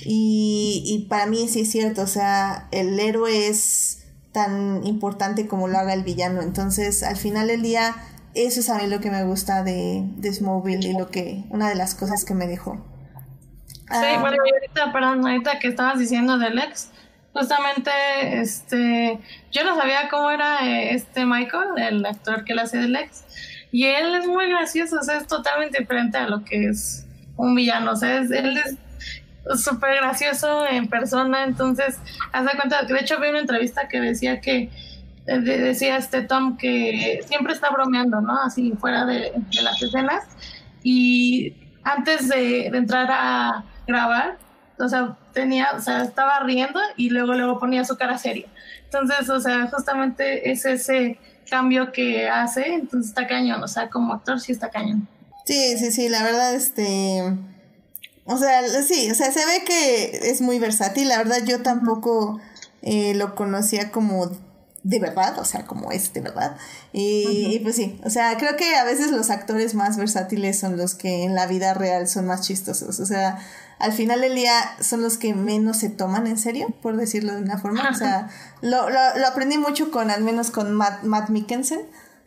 Y, 0.05 0.83
y 0.85 1.07
para 1.07 1.25
mí 1.27 1.47
sí 1.47 1.61
es 1.61 1.71
cierto, 1.71 2.01
o 2.01 2.07
sea, 2.07 2.67
el 2.71 2.99
héroe 2.99 3.47
es 3.47 4.03
tan 4.33 4.85
importante 4.85 5.47
como 5.47 5.69
lo 5.69 5.77
haga 5.77 5.93
el 5.93 6.03
villano. 6.03 6.41
Entonces, 6.41 7.03
al 7.03 7.15
final 7.15 7.47
del 7.47 7.61
día, 7.61 7.95
eso 8.33 8.59
es 8.59 8.69
a 8.69 8.77
mí 8.79 8.87
lo 8.87 8.99
que 8.99 9.11
me 9.11 9.23
gusta 9.23 9.63
de, 9.63 10.03
de 10.17 10.33
Smallville 10.33 10.89
y 10.89 10.97
lo 10.97 11.09
que, 11.09 11.45
una 11.49 11.69
de 11.69 11.75
las 11.75 11.95
cosas 11.95 12.25
que 12.25 12.33
me 12.33 12.47
dejó. 12.47 12.83
Sí, 13.69 13.99
ah. 13.99 14.17
bueno, 14.19 14.37
ahorita, 14.41 14.91
perdón, 14.91 15.25
ahorita 15.25 15.59
que 15.59 15.67
estabas 15.67 15.99
diciendo 15.99 16.37
del 16.37 16.57
ex, 16.57 16.89
justamente 17.33 17.91
este 18.39 19.19
yo 19.51 19.63
no 19.63 19.75
sabía 19.75 20.07
cómo 20.09 20.29
era 20.31 20.65
eh, 20.67 20.93
este 20.93 21.25
Michael 21.25 21.69
el 21.77 22.05
actor 22.05 22.43
que 22.45 22.53
le 22.53 22.61
hace 22.61 22.77
del 22.77 22.95
ex 22.95 23.23
y 23.71 23.85
él 23.85 24.15
es 24.15 24.27
muy 24.27 24.49
gracioso 24.49 24.99
es 24.99 25.27
totalmente 25.27 25.79
diferente 25.79 26.17
a 26.17 26.27
lo 26.27 26.43
que 26.43 26.65
es 26.67 27.05
un 27.35 27.55
villano 27.55 27.91
o 27.91 27.95
sea 27.95 28.17
él 28.17 28.57
es 28.57 28.77
súper 29.61 29.95
gracioso 29.95 30.65
en 30.67 30.87
persona 30.87 31.43
entonces 31.43 31.99
haz 32.31 32.45
de 32.45 32.51
cuenta 32.51 32.83
de 32.83 32.99
hecho 32.99 33.19
vi 33.19 33.29
una 33.29 33.39
entrevista 33.39 33.87
que 33.87 33.99
decía 33.99 34.39
que 34.39 34.69
eh, 35.25 35.39
decía 35.39 35.97
este 35.97 36.21
Tom 36.21 36.57
que 36.57 37.21
siempre 37.25 37.53
está 37.53 37.71
bromeando 37.71 38.21
no 38.21 38.39
así 38.41 38.73
fuera 38.79 39.05
de, 39.05 39.33
de 39.35 39.61
las 39.61 39.81
escenas 39.81 40.23
y 40.83 41.55
antes 41.83 42.29
de, 42.29 42.69
de 42.71 42.77
entrar 42.77 43.09
a 43.11 43.63
grabar, 43.87 44.37
o 44.83 44.89
sea, 44.89 45.17
tenía, 45.33 45.69
o 45.75 45.81
sea, 45.81 46.03
estaba 46.03 46.39
riendo 46.41 46.79
y 46.97 47.09
luego 47.09 47.33
luego 47.33 47.59
ponía 47.59 47.85
su 47.85 47.97
cara 47.97 48.17
seria. 48.17 48.47
Entonces, 48.85 49.29
o 49.29 49.39
sea, 49.39 49.67
justamente 49.67 50.51
es 50.51 50.65
ese 50.65 51.17
cambio 51.49 51.91
que 51.91 52.29
hace, 52.29 52.73
entonces 52.73 53.09
está 53.09 53.27
cañón, 53.27 53.63
o 53.63 53.67
sea, 53.67 53.89
como 53.89 54.13
actor 54.13 54.39
sí 54.39 54.51
está 54.51 54.69
cañón. 54.69 55.07
Sí, 55.45 55.77
sí, 55.77 55.91
sí, 55.91 56.09
la 56.09 56.23
verdad, 56.23 56.53
este... 56.53 57.21
O 58.25 58.37
sea, 58.37 58.63
sí, 58.83 59.11
o 59.11 59.15
sea, 59.15 59.31
se 59.31 59.45
ve 59.45 59.63
que 59.65 60.29
es 60.29 60.39
muy 60.39 60.57
versátil, 60.57 61.09
la 61.09 61.17
verdad 61.17 61.39
yo 61.45 61.61
tampoco 61.61 62.39
eh, 62.81 63.13
lo 63.15 63.35
conocía 63.35 63.91
como 63.91 64.31
de 64.83 64.99
verdad, 64.99 65.39
o 65.39 65.45
sea, 65.45 65.65
como 65.65 65.91
es 65.91 66.13
de 66.13 66.21
verdad. 66.21 66.57
Y, 66.91 67.53
y, 67.53 67.59
pues 67.59 67.75
sí, 67.75 67.99
o 68.03 68.09
sea, 68.09 68.37
creo 68.37 68.55
que 68.57 68.75
a 68.75 68.83
veces 68.83 69.11
los 69.11 69.29
actores 69.29 69.75
más 69.75 69.97
versátiles 69.97 70.59
son 70.59 70.77
los 70.77 70.95
que 70.95 71.23
en 71.23 71.35
la 71.35 71.47
vida 71.47 71.73
real 71.73 72.07
son 72.07 72.27
más 72.27 72.41
chistosos, 72.41 72.99
o 72.99 73.05
sea, 73.05 73.39
al 73.79 73.93
final 73.93 74.21
del 74.21 74.35
día 74.35 74.53
son 74.79 75.01
los 75.01 75.17
que 75.17 75.33
menos 75.33 75.77
se 75.77 75.89
toman 75.89 76.27
en 76.27 76.37
serio, 76.37 76.73
por 76.81 76.97
decirlo 76.97 77.33
de 77.33 77.41
una 77.41 77.57
forma. 77.57 77.89
O 77.89 77.95
sea, 77.95 78.29
lo, 78.61 78.89
lo, 78.89 79.17
lo 79.17 79.27
aprendí 79.27 79.57
mucho 79.57 79.91
con, 79.91 80.09
al 80.09 80.23
menos 80.23 80.51
con 80.51 80.73
Matt, 80.73 81.03
Matt 81.03 81.29
Mikkelsen. 81.29 81.81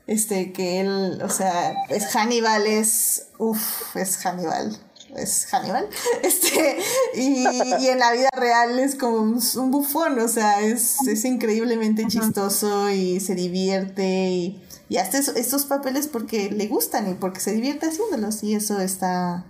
Este, 0.07 0.53
que 0.53 0.81
él, 0.81 1.21
o 1.21 1.29
sea, 1.29 1.75
es 1.89 2.07
Hannibal, 2.15 2.65
es, 2.65 3.27
uff, 3.39 3.97
es 3.97 4.17
Hannibal, 4.19 4.79
es 5.17 5.47
Hannibal, 5.47 5.89
este, 6.23 6.79
y, 7.15 7.45
y, 7.81 7.89
en 7.89 7.99
la 7.99 8.13
vida 8.13 8.29
real 8.37 8.79
es 8.79 8.95
como 8.95 9.17
un, 9.17 9.43
un 9.57 9.71
bufón, 9.73 10.17
o 10.21 10.29
sea, 10.29 10.61
es, 10.61 11.03
es, 11.09 11.25
increíblemente 11.25 12.07
chistoso 12.07 12.89
y 12.91 13.19
se 13.19 13.35
divierte 13.35 14.31
y, 14.31 14.63
y 14.89 14.99
hace 14.99 15.19
estos 15.41 15.65
papeles 15.65 16.07
porque 16.07 16.53
le 16.53 16.69
gustan 16.69 17.11
y 17.11 17.15
porque 17.15 17.41
se 17.41 17.51
divierte 17.51 17.87
haciéndolos 17.87 18.45
y 18.45 18.55
eso 18.55 18.79
está, 18.79 19.45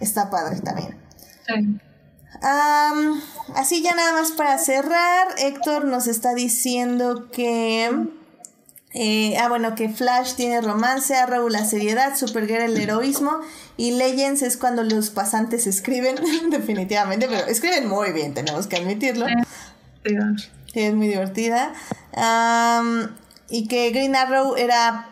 está 0.00 0.30
padre 0.30 0.60
también. 0.60 1.05
Um, 1.54 3.20
así 3.54 3.82
ya 3.82 3.94
nada 3.94 4.12
más 4.12 4.32
para 4.32 4.58
cerrar, 4.58 5.28
Héctor 5.38 5.84
nos 5.84 6.06
está 6.06 6.34
diciendo 6.34 7.28
que... 7.30 7.90
Eh, 8.98 9.36
ah, 9.36 9.48
bueno, 9.48 9.74
que 9.74 9.90
Flash 9.90 10.36
tiene 10.36 10.62
romance, 10.62 11.14
Arrow 11.14 11.50
la 11.50 11.66
seriedad, 11.66 12.16
Supergirl 12.16 12.62
el 12.62 12.80
heroísmo 12.80 13.40
y 13.76 13.90
Legends 13.90 14.40
es 14.40 14.56
cuando 14.56 14.84
los 14.84 15.10
pasantes 15.10 15.66
escriben, 15.66 16.16
definitivamente, 16.50 17.26
pero 17.28 17.46
escriben 17.46 17.88
muy 17.88 18.12
bien, 18.12 18.32
tenemos 18.32 18.66
que 18.66 18.76
admitirlo. 18.76 19.26
Sí, 20.02 20.80
es 20.80 20.94
muy 20.94 21.08
divertida. 21.08 21.74
Um, 22.12 23.08
y 23.50 23.68
que 23.68 23.90
Green 23.90 24.16
Arrow 24.16 24.56
era 24.56 25.10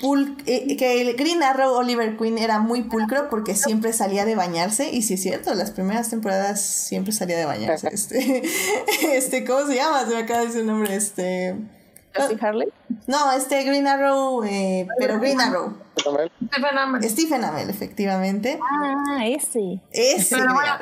pul 0.00 0.36
eh, 0.46 0.76
que 0.76 1.00
el 1.00 1.16
Green 1.16 1.42
Arrow 1.42 1.72
Oliver 1.74 2.16
Queen 2.16 2.38
era 2.38 2.58
muy 2.58 2.82
pulcro 2.82 3.28
porque 3.28 3.54
siempre 3.54 3.92
salía 3.92 4.24
de 4.24 4.34
bañarse 4.34 4.90
y 4.90 5.02
si 5.02 5.14
es 5.14 5.22
cierto 5.22 5.54
las 5.54 5.70
primeras 5.70 6.10
temporadas 6.10 6.60
siempre 6.60 7.12
salía 7.12 7.36
de 7.36 7.44
bañarse 7.44 7.88
este 7.92 8.42
este 9.14 9.44
cómo 9.44 9.66
se 9.66 9.76
llama 9.76 10.04
se 10.06 10.14
me 10.14 10.18
acaba 10.18 10.40
de 10.40 10.46
decir 10.46 10.60
el 10.60 10.66
nombre 10.66 10.94
este 10.94 11.56
Steve 12.14 12.38
Harley 12.40 12.68
no 13.06 13.32
este 13.32 13.62
Green 13.64 13.86
Arrow 13.86 14.42
eh, 14.44 14.86
pero 14.98 15.20
Green 15.20 15.40
Arrow. 15.40 15.76
Stephen 15.96 16.78
Amell. 16.78 17.02
Stephen 17.04 17.44
Amell. 17.44 17.70
Efectivamente. 17.70 18.58
Ah 18.62 19.26
ese. 19.26 19.80
Ese. 19.92 20.36
Pero 20.36 20.54
bueno, 20.54 20.72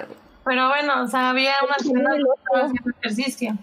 pero 0.45 0.69
bueno 0.69 1.03
o 1.05 1.09
sea 1.09 1.31
había 1.31 1.55
una 1.63 1.77
haciendo 1.77 2.91
ejercicio 3.03 3.59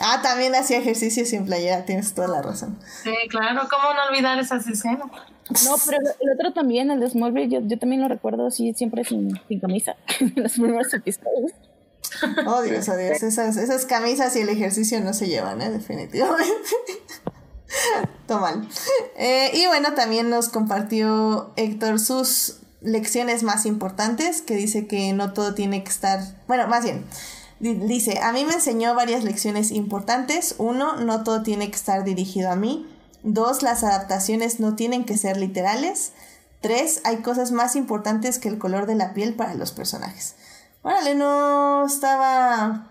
Ah, 0.00 0.20
también 0.22 0.54
hacía 0.54 0.78
ejercicio 0.78 1.26
sin 1.26 1.44
playera, 1.44 1.84
tienes 1.84 2.14
toda 2.14 2.28
la 2.28 2.42
razón. 2.42 2.78
Sí, 3.02 3.12
claro, 3.28 3.68
¿cómo 3.70 3.94
no 3.94 4.00
olvidar 4.08 4.38
esas 4.38 4.66
escenas? 4.66 5.10
No, 5.64 5.74
pero 5.86 5.98
el 6.20 6.30
otro 6.32 6.52
también, 6.52 6.90
el 6.90 7.00
de 7.00 7.10
Smallville, 7.10 7.48
yo, 7.48 7.60
yo 7.62 7.78
también 7.78 8.00
lo 8.00 8.08
recuerdo 8.08 8.46
así, 8.46 8.72
siempre 8.72 9.04
sin, 9.04 9.38
sin 9.48 9.60
camisa, 9.60 9.96
en 10.20 10.32
los 10.36 10.52
primeros 10.52 10.92
episodios. 10.94 11.52
Oh, 12.46 12.62
Dios, 12.62 12.88
oh, 12.88 12.96
Dios, 12.96 13.22
esas, 13.22 13.56
esas 13.56 13.86
camisas 13.86 14.34
y 14.36 14.40
el 14.40 14.48
ejercicio 14.48 15.00
no 15.00 15.12
se 15.12 15.28
llevan, 15.28 15.60
¿eh? 15.60 15.70
Definitivamente. 15.70 16.70
Tomal. 18.26 18.66
Eh, 19.16 19.50
y 19.54 19.66
bueno, 19.66 19.94
también 19.94 20.30
nos 20.30 20.48
compartió 20.48 21.52
Héctor 21.56 21.98
sus 21.98 22.60
lecciones 22.80 23.42
más 23.42 23.66
importantes, 23.66 24.42
que 24.42 24.54
dice 24.54 24.86
que 24.86 25.12
no 25.12 25.32
todo 25.32 25.54
tiene 25.54 25.84
que 25.84 25.90
estar, 25.90 26.20
bueno, 26.46 26.66
más 26.68 26.84
bien, 26.84 27.04
Dice, 27.60 28.20
a 28.20 28.32
mí 28.32 28.46
me 28.46 28.54
enseñó 28.54 28.94
varias 28.94 29.22
lecciones 29.22 29.70
importantes. 29.70 30.54
Uno, 30.56 30.96
no 30.96 31.22
todo 31.24 31.42
tiene 31.42 31.68
que 31.70 31.76
estar 31.76 32.04
dirigido 32.04 32.50
a 32.50 32.56
mí. 32.56 32.88
Dos, 33.22 33.62
las 33.62 33.84
adaptaciones 33.84 34.60
no 34.60 34.76
tienen 34.76 35.04
que 35.04 35.18
ser 35.18 35.36
literales. 35.36 36.12
Tres, 36.62 37.02
hay 37.04 37.18
cosas 37.18 37.52
más 37.52 37.76
importantes 37.76 38.38
que 38.38 38.48
el 38.48 38.58
color 38.58 38.86
de 38.86 38.94
la 38.94 39.12
piel 39.12 39.34
para 39.34 39.54
los 39.54 39.72
personajes. 39.72 40.36
Órale, 40.82 41.14
no 41.14 41.84
estaba 41.84 42.90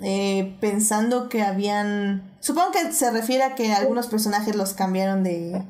eh, 0.00 0.56
pensando 0.60 1.30
que 1.30 1.42
habían... 1.42 2.36
Supongo 2.40 2.72
que 2.72 2.92
se 2.92 3.10
refiere 3.10 3.44
a 3.44 3.54
que 3.54 3.72
algunos 3.72 4.08
personajes 4.08 4.54
los 4.54 4.74
cambiaron 4.74 5.24
de, 5.24 5.62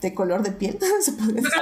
de 0.00 0.14
color 0.14 0.42
de 0.42 0.52
piel, 0.52 0.78
se 1.00 1.12
podría 1.12 1.42
decir. 1.42 1.60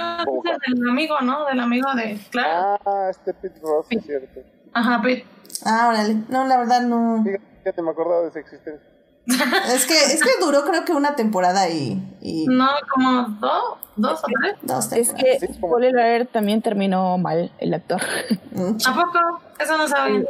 Del 0.66 0.88
amigo, 0.88 1.20
¿no? 1.22 1.46
Del 1.46 1.60
amigo 1.60 1.92
de 1.94 2.18
Claro. 2.30 2.78
Ah, 2.84 3.08
este 3.10 3.34
Pete 3.34 3.60
Ross, 3.62 3.86
es 3.90 4.04
cierto. 4.04 4.40
Ajá, 4.72 5.00
Pete. 5.02 5.26
Ah, 5.64 5.88
órale. 5.88 6.22
No, 6.28 6.46
la 6.46 6.58
verdad 6.58 6.82
no. 6.82 7.24
Fíjate, 7.24 7.82
me 7.82 7.90
acordaba 7.90 8.22
de 8.22 8.32
su 8.32 8.38
existencia. 8.38 8.90
es 9.74 9.86
que 9.86 9.94
es 9.94 10.22
que 10.22 10.30
duró 10.40 10.64
creo 10.64 10.84
que 10.84 10.92
una 10.92 11.14
temporada 11.14 11.68
y, 11.68 12.02
y... 12.20 12.46
no 12.46 12.68
como 12.92 13.28
dos 13.38 13.78
dos 13.96 14.20
o 14.20 14.26
tres 14.40 14.56
dos 14.62 14.92
es 14.92 15.12
que 15.12 15.38
sí, 15.38 15.46
Spoiler 15.54 16.26
también 16.26 16.62
terminó 16.62 17.18
mal 17.18 17.52
el 17.58 17.74
actor 17.74 18.00
a 18.00 18.94
poco 18.94 19.42
eso 19.58 19.76
no 19.76 19.86
sabía 19.86 20.24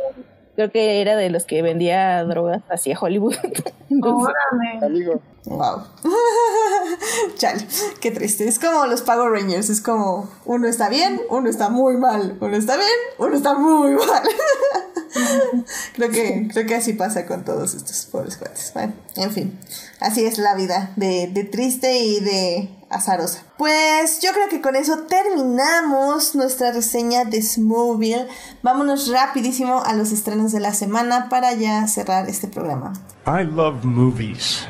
creo 0.61 0.73
que 0.73 1.01
era 1.01 1.17
de 1.17 1.31
los 1.31 1.47
que 1.47 1.63
vendía 1.63 2.23
drogas 2.25 2.63
hacia 2.69 2.99
Hollywood 2.99 3.35
Entonces, 3.91 4.35
amigo 4.83 5.23
Wow. 5.47 5.85
Chal, 7.39 7.67
qué 7.99 8.11
triste. 8.11 8.47
Es 8.47 8.59
como 8.59 8.85
los 8.85 9.01
Power 9.01 9.33
Rangers. 9.33 9.71
Es 9.71 9.81
como 9.81 10.29
uno 10.45 10.69
está 10.69 10.91
bien, 10.91 11.19
uno 11.31 11.49
está 11.49 11.71
muy 11.71 11.97
mal. 11.97 12.37
Uno 12.41 12.55
está 12.55 12.77
bien, 12.77 12.91
uno 13.17 13.35
está 13.35 13.55
muy 13.55 13.93
mal. 13.95 14.23
creo, 15.95 16.11
que, 16.11 16.47
creo 16.53 16.67
que 16.67 16.75
así 16.75 16.93
pasa 16.93 17.25
con 17.25 17.43
todos 17.43 17.73
estos 17.73 18.05
pobres 18.13 18.37
cuates. 18.37 18.71
Bueno, 18.75 18.93
en 19.17 19.31
fin. 19.31 19.59
Así 19.99 20.27
es 20.27 20.37
la 20.37 20.55
vida 20.55 20.93
de, 20.97 21.29
de 21.33 21.45
triste 21.45 22.01
y 22.01 22.21
de 22.21 22.80
azarosa. 22.91 23.45
Pues 23.57 24.21
yo 24.21 24.33
creo 24.33 24.49
que 24.49 24.61
con 24.61 24.77
eso 24.77 24.99
terminamos 25.09 26.35
nuestra 26.35 26.73
reseña 26.73 27.25
de 27.25 27.41
Smallville. 27.41 28.29
Vámonos 28.63 29.09
rapidísimo 29.09 29.83
a 29.85 29.95
los 29.95 30.13
estrenos 30.13 30.53
de 30.53 30.61
la 30.61 30.75
semana 30.75 31.29
para 31.29 31.55
ya 31.55 31.87
cerrar 31.87 32.29
este 32.29 32.49
programa. 32.49 32.93
I 33.27 33.45
love 33.45 33.85
movies. 33.85 34.67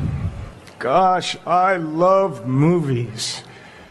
Gosh, 0.81 1.37
I 1.47 1.79
love 1.79 2.47
movies. 2.47 3.43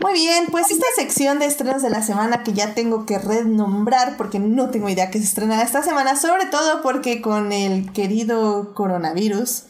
Muy 0.01 0.13
bien, 0.13 0.45
pues 0.49 0.71
esta 0.71 0.85
sección 0.95 1.39
de 1.39 1.45
estrenos 1.45 1.81
de 1.81 1.89
la 1.89 2.01
semana 2.01 2.43
que 2.43 2.53
ya 2.53 2.73
tengo 2.73 3.05
que 3.05 3.19
renombrar 3.19 4.15
porque 4.15 4.39
no 4.39 4.69
tengo 4.69 4.87
idea 4.87 5.11
que 5.11 5.19
se 5.19 5.25
estrena 5.25 5.61
esta 5.61 5.83
semana, 5.83 6.15
sobre 6.15 6.45
todo 6.45 6.81
porque 6.81 7.21
con 7.21 7.51
el 7.51 7.91
querido 7.91 8.73
coronavirus 8.73 9.63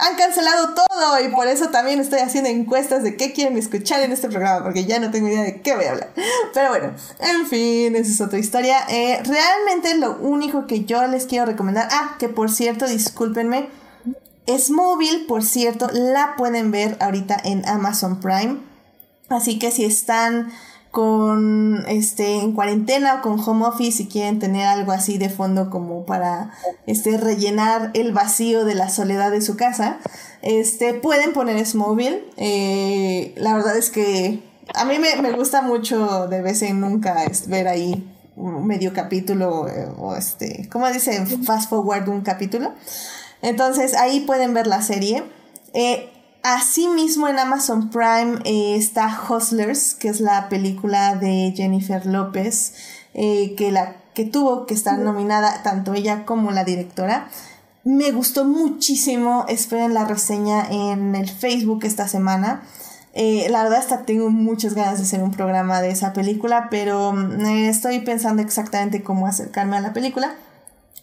han 0.00 0.16
cancelado 0.16 0.74
todo 0.74 1.20
y 1.20 1.28
por 1.28 1.46
eso 1.46 1.68
también 1.68 2.00
estoy 2.00 2.20
haciendo 2.20 2.48
encuestas 2.48 3.02
de 3.02 3.16
qué 3.16 3.32
quieren 3.32 3.58
escuchar 3.58 4.00
en 4.00 4.12
este 4.12 4.28
programa 4.28 4.64
porque 4.64 4.84
ya 4.84 4.98
no 4.98 5.10
tengo 5.10 5.28
idea 5.28 5.42
de 5.42 5.60
qué 5.60 5.76
voy 5.76 5.84
a 5.84 5.92
hablar. 5.92 6.12
Pero 6.54 6.70
bueno, 6.70 6.92
en 7.18 7.46
fin, 7.46 7.94
esa 7.94 8.10
es 8.10 8.20
otra 8.20 8.38
historia. 8.38 8.78
Eh, 8.88 9.22
realmente 9.24 9.94
lo 9.96 10.16
único 10.18 10.66
que 10.66 10.84
yo 10.84 11.06
les 11.06 11.26
quiero 11.26 11.46
recomendar, 11.46 11.88
ah, 11.90 12.16
que 12.18 12.28
por 12.28 12.50
cierto, 12.50 12.86
discúlpenme, 12.86 13.68
es 14.46 14.70
móvil, 14.70 15.26
por 15.26 15.44
cierto, 15.44 15.88
la 15.92 16.34
pueden 16.36 16.70
ver 16.70 16.96
ahorita 17.00 17.36
en 17.44 17.68
Amazon 17.68 18.20
Prime. 18.20 18.58
Así 19.28 19.58
que 19.58 19.70
si 19.70 19.84
están 19.84 20.50
con 20.90 21.84
este 21.88 22.38
en 22.38 22.52
cuarentena 22.52 23.16
o 23.16 23.22
con 23.22 23.38
home 23.38 23.66
office 23.66 24.02
y 24.02 24.06
quieren 24.06 24.38
tener 24.38 24.66
algo 24.66 24.92
así 24.92 25.18
de 25.18 25.28
fondo 25.28 25.70
como 25.70 26.04
para 26.04 26.50
este 26.86 27.16
rellenar 27.16 27.90
el 27.94 28.12
vacío 28.12 28.64
de 28.64 28.74
la 28.74 28.88
soledad 28.88 29.30
de 29.30 29.40
su 29.40 29.56
casa, 29.56 29.98
este 30.42 30.94
pueden 30.94 31.32
poner 31.32 31.64
Smallville. 31.64 32.24
Eh, 32.36 33.34
la 33.36 33.54
verdad 33.54 33.76
es 33.76 33.90
que 33.90 34.42
a 34.74 34.84
mí 34.84 34.98
me, 34.98 35.20
me, 35.22 35.32
gusta 35.32 35.62
mucho 35.62 36.26
de 36.26 36.42
vez 36.42 36.62
en 36.62 36.80
nunca 36.80 37.24
ver 37.46 37.68
ahí 37.68 38.06
un 38.36 38.66
medio 38.66 38.92
capítulo 38.92 39.68
eh, 39.68 39.88
o 39.98 40.16
este, 40.16 40.68
¿cómo 40.70 40.90
dicen? 40.90 41.26
Fast 41.44 41.70
forward 41.70 42.08
un 42.08 42.22
capítulo. 42.22 42.72
Entonces 43.42 43.94
ahí 43.94 44.20
pueden 44.20 44.54
ver 44.54 44.66
la 44.66 44.82
serie. 44.82 45.22
Eh, 45.72 46.10
asimismo 46.42 47.28
en 47.28 47.38
Amazon 47.38 47.90
Prime 47.90 48.38
eh, 48.44 48.76
está 48.76 49.08
Hustlers, 49.28 49.94
que 49.94 50.08
es 50.08 50.20
la 50.20 50.48
película 50.48 51.16
de 51.16 51.52
Jennifer 51.56 52.04
López, 52.06 52.74
eh, 53.14 53.54
que, 53.56 53.72
la, 53.72 53.96
que 54.14 54.24
tuvo 54.24 54.66
que 54.66 54.74
estar 54.74 54.98
nominada 54.98 55.62
tanto 55.62 55.94
ella 55.94 56.24
como 56.24 56.50
la 56.50 56.64
directora. 56.64 57.28
Me 57.84 58.12
gustó 58.12 58.44
muchísimo, 58.44 59.46
esperen 59.48 59.94
la 59.94 60.04
reseña 60.04 60.68
en 60.70 61.14
el 61.14 61.28
Facebook 61.28 61.84
esta 61.84 62.08
semana. 62.08 62.62
Eh, 63.12 63.48
la 63.50 63.64
verdad 63.64 63.80
hasta 63.80 64.02
tengo 64.02 64.30
muchas 64.30 64.74
ganas 64.74 64.98
de 64.98 65.04
hacer 65.04 65.22
un 65.22 65.32
programa 65.32 65.80
de 65.80 65.90
esa 65.90 66.12
película, 66.12 66.68
pero 66.70 67.12
mm, 67.12 67.44
estoy 67.68 68.00
pensando 68.00 68.42
exactamente 68.42 69.02
cómo 69.02 69.26
acercarme 69.26 69.76
a 69.76 69.80
la 69.80 69.92
película. 69.92 70.36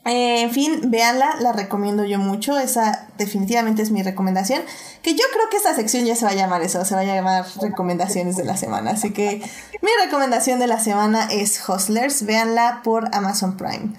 Eh, 0.08 0.42
en 0.42 0.52
fin, 0.52 0.90
véanla, 0.90 1.36
la 1.42 1.52
recomiendo 1.52 2.06
yo 2.06 2.18
mucho. 2.18 2.58
Esa 2.58 3.10
definitivamente 3.18 3.82
es 3.82 3.92
mi 3.92 4.04
recomendación. 4.04 4.62
Que 5.02 5.14
yo 5.14 5.24
creo 5.34 5.50
que 5.50 5.58
esta 5.58 5.76
sección 5.76 6.06
ya 6.06 6.16
se 6.16 6.26
va 6.26 6.32
a 6.32 6.36
llamar 6.36 6.62
eso, 6.62 6.84
se 6.86 6.96
va 6.96 7.02
a 7.02 7.04
llamar 7.04 7.46
recomendaciones 7.62 8.38
de 8.38 8.46
la 8.46 8.56
semana. 8.56 8.92
Así 8.92 9.12
que 9.12 9.42
mi 9.82 9.90
recomendación 10.06 10.60
de 10.60 10.68
la 10.68 10.80
semana 10.80 11.28
es 11.32 11.62
Hustlers. 11.68 12.26
Véanla 12.26 12.82
por 12.84 13.14
Amazon 13.14 13.58
Prime. 13.58 13.94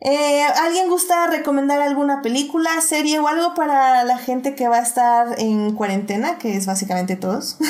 Eh, 0.00 0.44
¿Alguien 0.44 0.88
gusta 0.88 1.26
recomendar 1.26 1.82
alguna 1.82 2.22
película, 2.22 2.80
serie 2.80 3.18
o 3.18 3.26
algo 3.26 3.54
para 3.54 4.04
la 4.04 4.18
gente 4.18 4.54
que 4.54 4.68
va 4.68 4.76
a 4.76 4.82
estar 4.82 5.40
en 5.40 5.74
cuarentena? 5.74 6.38
Que 6.38 6.56
es 6.56 6.66
básicamente 6.66 7.16
todos. 7.16 7.58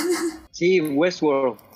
Sí, 0.51 0.81
Westworld. 0.81 1.68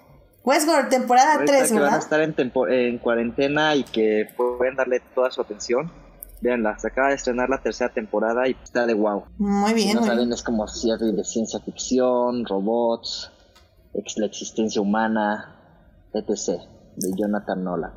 Westworld, 0.45 0.89
temporada 0.89 1.35
Ahorita 1.35 1.53
3, 1.53 1.69
que 1.69 1.75
van 1.75 1.83
a 1.83 1.85
¿verdad? 1.87 1.99
estar 2.01 2.21
en, 2.21 2.35
tempo- 2.35 2.67
en 2.69 2.99
cuarentena 2.99 3.75
y 3.77 3.85
que 3.85 4.27
pueden 4.37 4.75
darle 4.77 5.01
toda 5.15 5.31
su 5.31 5.41
atención. 5.41 5.91
Veanla, 6.41 6.77
se 6.79 6.89
acaba 6.89 7.11
de 7.11 7.15
estrenar 7.15 7.49
la 7.49 7.63
tercera 7.63 7.93
temporada 7.93 8.49
y 8.49 8.57
está 8.63 8.85
de 8.87 8.95
wow. 8.95 9.25
Muy 9.39 9.69
Si 9.71 9.75
bien, 9.77 9.95
no 9.97 10.05
saben, 10.05 10.33
es 10.33 10.43
como 10.43 10.67
cierre 10.67 11.13
de 11.13 11.23
ciencia 11.23 11.61
ficción, 11.61 12.45
robots, 12.45 13.31
ex- 13.95 14.19
la 14.19 14.27
existencia 14.27 14.83
humana, 14.83 15.55
etc. 16.13 16.61
De 16.97 17.11
Jonathan 17.17 17.63
Nolan. 17.63 17.93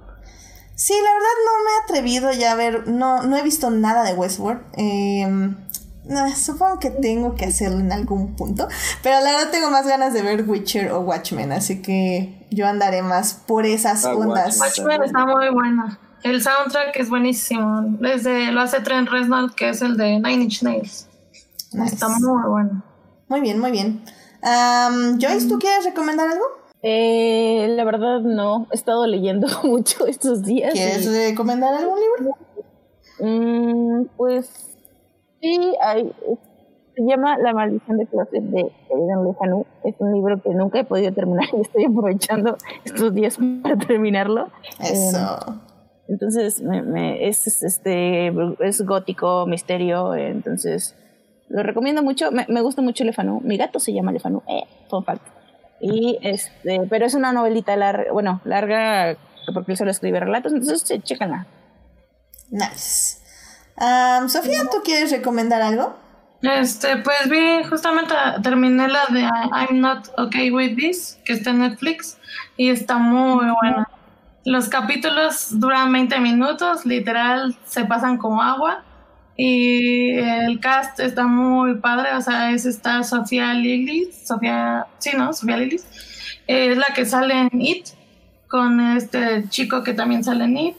Sí, 0.75 0.93
la 0.93 1.09
verdad 1.13 1.35
no 1.45 1.63
me 1.63 1.71
he 1.71 1.83
atrevido 1.85 2.31
ya 2.33 2.51
a 2.51 2.55
ver, 2.55 2.87
no, 2.87 3.23
no 3.23 3.35
he 3.37 3.41
visto 3.41 3.71
nada 3.71 4.03
de 4.03 4.13
Westworld. 4.13 4.61
Eh, 4.77 5.25
no, 6.07 6.35
supongo 6.35 6.79
que 6.79 6.89
tengo 6.91 7.35
que 7.35 7.45
hacerlo 7.45 7.79
en 7.79 7.91
algún 7.91 8.35
punto, 8.35 8.67
pero 9.03 9.19
la 9.21 9.31
verdad 9.31 9.51
tengo 9.51 9.69
más 9.71 9.87
ganas 9.87 10.13
de 10.13 10.21
ver 10.21 10.47
Witcher 10.47 10.91
o 10.91 11.01
Watchmen, 11.01 11.51
así 11.51 11.81
que 11.81 12.45
yo 12.51 12.67
andaré 12.67 13.01
más 13.01 13.33
por 13.33 13.65
esas 13.65 14.05
Ah, 14.05 14.15
ondas. 14.15 14.59
Watchmen. 14.59 15.03
Está 15.03 15.25
muy 15.25 15.49
buena. 15.49 15.99
El 16.23 16.41
soundtrack 16.41 16.95
es 16.95 17.09
buenísimo. 17.09 17.83
Desde 17.99 18.51
lo 18.51 18.61
hace 18.61 18.79
Trent 18.81 19.09
Reznor, 19.09 19.53
que 19.55 19.69
es 19.69 19.81
el 19.81 19.95
de 19.97 20.13
Nine 20.19 20.43
Inch 20.43 20.63
Nails. 20.63 21.07
Nice. 21.73 21.93
Está 21.93 22.07
muy 22.09 22.41
bueno. 22.49 22.83
Muy 23.27 23.41
bien, 23.41 23.59
muy 23.59 23.71
bien. 23.71 24.03
Am, 24.41 25.19
Joyce, 25.19 25.47
¿tú 25.47 25.59
quieres 25.59 25.85
recomendar 25.85 26.27
algo? 26.29 26.45
Eh, 26.81 27.67
la 27.69 27.83
verdad 27.83 28.19
no, 28.21 28.67
he 28.71 28.75
estado 28.75 29.05
leyendo 29.07 29.47
mucho 29.63 30.05
estos 30.05 30.43
días. 30.43 30.73
y- 30.73 30.77
¿Quieres 30.77 31.05
recomendar 31.29 31.73
algún 31.73 31.97
libro? 31.99 32.37
Mm, 33.19 34.05
pues 34.17 34.49
sí, 35.45 35.75
hay, 35.81 36.11
se 36.95 37.03
llama 37.05 37.37
La 37.37 37.53
maldición 37.53 37.97
de 37.97 38.05
Closet 38.07 38.43
de 38.43 38.61
Aidan 38.93 39.25
Lefanu. 39.27 39.65
Es 39.83 39.95
un 39.99 40.13
libro 40.13 40.41
que 40.41 40.49
nunca 40.49 40.79
he 40.79 40.83
podido 40.83 41.11
terminar 41.13 41.45
y 41.57 41.61
estoy 41.61 41.85
aprovechando 41.85 42.57
estos 42.83 43.13
días 43.13 43.37
para 43.63 43.77
terminarlo. 43.77 44.49
Eso. 44.79 45.61
Entonces, 46.07 46.61
me, 46.61 46.81
me- 46.83 47.27
es, 47.27 47.47
es, 47.47 47.63
este, 47.63 48.31
es 48.59 48.81
gótico, 48.85 49.45
misterio, 49.47 50.13
eh, 50.13 50.29
entonces 50.29 50.95
lo 51.49 51.63
recomiendo 51.63 52.03
mucho. 52.03 52.31
Me, 52.31 52.45
me 52.47 52.61
gusta 52.61 52.81
mucho 52.81 53.03
Lefanu. 53.03 53.41
Mi 53.43 53.57
gato 53.57 53.79
se 53.79 53.91
llama 53.93 54.11
Lefanu, 54.11 54.41
eh, 54.47 54.63
fun 54.89 55.03
fact. 55.03 55.25
Y 55.81 56.17
este, 56.21 56.81
pero 56.89 57.05
es 57.05 57.15
una 57.15 57.33
novelita 57.33 57.75
larga, 57.75 58.11
bueno, 58.13 58.39
larga 58.45 59.17
porque 59.53 59.73
él 59.73 59.77
solo 59.77 59.91
escribe 59.91 60.19
relatos, 60.19 60.53
entonces 60.53 60.81
sí, 60.81 60.99
chécanla. 61.01 61.45
Nice. 62.49 63.17
Am, 63.77 64.29
Sofía, 64.29 64.61
¿tú 64.71 64.77
quieres 64.83 65.11
recomendar 65.11 65.61
algo? 65.61 65.97
Este, 66.41 66.97
pues 66.97 67.29
vi, 67.29 67.63
justamente 67.69 68.13
terminé 68.43 68.87
la 68.87 69.05
de 69.09 69.21
I'm 69.21 69.79
Not 69.79 70.09
Okay 70.17 70.51
With 70.51 70.75
This, 70.75 71.19
que 71.25 71.33
está 71.33 71.49
en 71.49 71.59
Netflix, 71.59 72.17
y 72.55 72.69
está 72.69 72.97
muy 72.97 73.45
buena. 73.61 73.89
Los 74.45 74.69
capítulos 74.69 75.59
duran 75.59 75.91
20 75.91 76.19
minutos, 76.19 76.85
literal, 76.85 77.57
se 77.65 77.85
pasan 77.85 78.17
como 78.17 78.41
agua, 78.41 78.83
y 79.35 80.11
el 80.19 80.59
cast 80.59 80.99
está 80.99 81.25
muy 81.25 81.75
padre, 81.79 82.13
o 82.13 82.21
sea, 82.21 82.51
es 82.51 82.65
esta 82.65 83.03
Sofía 83.03 83.53
Lilis, 83.53 84.27
Sofía, 84.27 84.85
sí, 84.99 85.11
¿no? 85.17 85.33
Sofía 85.33 85.57
Lilis, 85.57 85.85
es 86.47 86.77
la 86.77 86.87
que 86.93 87.05
sale 87.05 87.49
en 87.51 87.61
It, 87.61 87.87
con 88.47 88.79
este 88.95 89.49
chico 89.49 89.83
que 89.83 89.93
también 89.93 90.23
sale 90.23 90.45
en 90.45 90.57
It, 90.57 90.75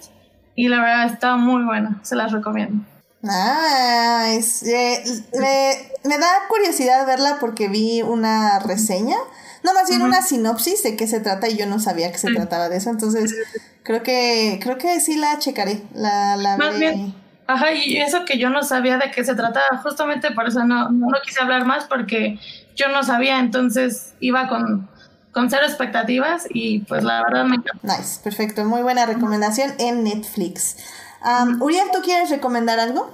y 0.56 0.68
la 0.68 0.80
verdad 0.80 1.06
está 1.12 1.36
muy 1.36 1.62
buena, 1.64 2.00
se 2.02 2.16
las 2.16 2.32
recomiendo. 2.32 2.84
Ah, 3.28 4.26
eh, 4.28 5.04
me, 5.38 5.70
me 6.08 6.18
da 6.18 6.28
curiosidad 6.48 7.06
verla 7.06 7.38
porque 7.40 7.68
vi 7.68 8.02
una 8.02 8.58
reseña, 8.60 9.16
no 9.64 9.74
más 9.74 9.88
bien 9.88 10.02
una 10.02 10.22
sinopsis 10.22 10.82
de 10.82 10.96
qué 10.96 11.06
se 11.06 11.20
trata 11.20 11.48
y 11.48 11.56
yo 11.56 11.66
no 11.66 11.78
sabía 11.80 12.12
que 12.12 12.18
se 12.18 12.32
trataba 12.32 12.68
de 12.68 12.76
eso, 12.76 12.90
entonces 12.90 13.34
creo 13.82 14.02
que 14.02 14.60
creo 14.62 14.78
que 14.78 15.00
sí 15.00 15.16
la 15.16 15.38
checaré, 15.38 15.82
la, 15.94 16.36
la 16.36 16.56
Más 16.56 16.78
veré. 16.78 16.92
bien, 16.92 17.14
ajá, 17.48 17.72
y 17.72 17.96
eso 17.96 18.24
que 18.24 18.38
yo 18.38 18.48
no 18.50 18.62
sabía 18.62 18.96
de 18.98 19.10
qué 19.10 19.24
se 19.24 19.34
trataba, 19.34 19.78
justamente 19.82 20.30
por 20.32 20.46
eso 20.46 20.64
no, 20.64 20.90
no 20.90 21.08
quise 21.24 21.40
hablar 21.42 21.64
más 21.64 21.84
porque 21.84 22.38
yo 22.76 22.88
no 22.90 23.02
sabía, 23.02 23.40
entonces 23.40 24.12
iba 24.20 24.46
con, 24.48 24.88
con 25.36 25.50
cero 25.50 25.64
expectativas 25.66 26.46
y 26.48 26.80
pues 26.86 27.04
la 27.04 27.22
verdad 27.22 27.44
me 27.44 27.56
encantó. 27.56 27.86
Nice, 27.86 28.22
perfecto, 28.24 28.64
muy 28.64 28.80
buena 28.80 29.04
recomendación 29.04 29.70
en 29.78 30.02
Netflix. 30.02 30.78
Am, 31.20 31.60
Uriel, 31.60 31.90
¿tú 31.92 31.98
quieres 32.02 32.30
recomendar 32.30 32.78
algo? 32.80 33.10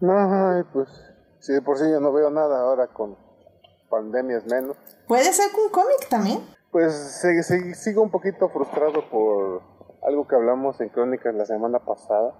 No, 0.00 0.66
pues, 0.74 0.88
si 1.40 1.54
de 1.54 1.62
por 1.62 1.78
sí 1.78 1.84
yo 1.90 1.98
no 1.98 2.12
veo 2.12 2.28
nada 2.28 2.60
ahora 2.60 2.88
con 2.88 3.16
pandemias 3.88 4.44
menos. 4.44 4.76
Puede 5.08 5.32
ser 5.32 5.46
un 5.64 5.70
cómic 5.70 6.08
también. 6.10 6.40
Pues 6.70 6.92
se- 6.92 7.42
se- 7.42 7.74
sigo 7.74 8.02
un 8.02 8.10
poquito 8.10 8.50
frustrado 8.50 9.08
por 9.08 9.62
algo 10.06 10.28
que 10.28 10.34
hablamos 10.34 10.78
en 10.82 10.90
Crónicas 10.90 11.34
la 11.34 11.46
semana 11.46 11.78
pasada. 11.78 12.34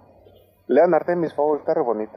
Lean 0.67 0.93
Artemis 0.93 1.33
Fowl, 1.33 1.59
está 1.59 1.73
re 1.73 1.81
bonito. 1.81 2.13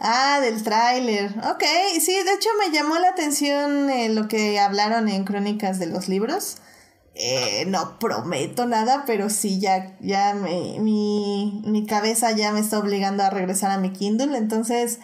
Ah, 0.00 0.40
del 0.40 0.62
tráiler. 0.62 1.30
Ok, 1.50 1.62
sí, 2.00 2.12
de 2.12 2.32
hecho 2.34 2.50
me 2.58 2.70
llamó 2.74 2.98
la 2.98 3.08
atención 3.08 3.88
eh, 3.90 4.08
lo 4.10 4.28
que 4.28 4.58
hablaron 4.60 5.08
en 5.08 5.24
Crónicas 5.24 5.78
de 5.78 5.86
los 5.86 6.08
libros. 6.08 6.58
Eh, 7.14 7.64
no 7.66 7.98
prometo 7.98 8.66
nada, 8.66 9.04
pero 9.06 9.30
sí, 9.30 9.58
ya, 9.58 9.96
ya 10.00 10.34
me- 10.34 10.78
mi, 10.80 11.62
mi 11.66 11.86
cabeza 11.86 12.32
ya 12.32 12.52
me 12.52 12.60
está 12.60 12.78
obligando 12.78 13.22
a 13.22 13.30
regresar 13.30 13.70
a 13.70 13.78
mi 13.78 13.90
Kindle. 13.90 14.36
Entonces, 14.36 15.00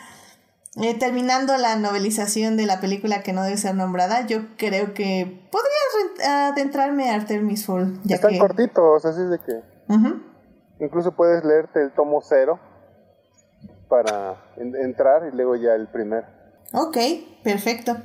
eh, 0.76 0.92
terminando 0.98 1.56
la 1.56 1.76
novelización 1.76 2.58
de 2.58 2.66
la 2.66 2.80
película 2.80 3.22
que 3.22 3.32
no 3.32 3.42
debe 3.42 3.56
ser 3.56 3.74
nombrada, 3.74 4.26
yo 4.26 4.40
creo 4.58 4.92
que 4.92 5.40
podría 5.50 6.48
adentrarme 6.48 7.10
a 7.10 7.14
Artemis 7.14 7.64
Fowl. 7.64 7.98
Ya 8.04 8.16
Están 8.16 8.32
que... 8.32 8.38
cortitos, 8.38 9.06
así 9.06 9.22
de 9.22 9.38
que 9.38 9.92
Ujú. 9.94 10.20
Incluso 10.84 11.12
puedes 11.12 11.44
leerte 11.44 11.80
el 11.82 11.92
tomo 11.92 12.20
cero 12.22 12.58
para 13.88 14.36
en- 14.56 14.74
entrar 14.76 15.22
y 15.32 15.36
luego 15.36 15.56
ya 15.56 15.74
el 15.74 15.88
primer. 15.88 16.24
Ok, 16.72 16.96
perfecto. 17.42 17.96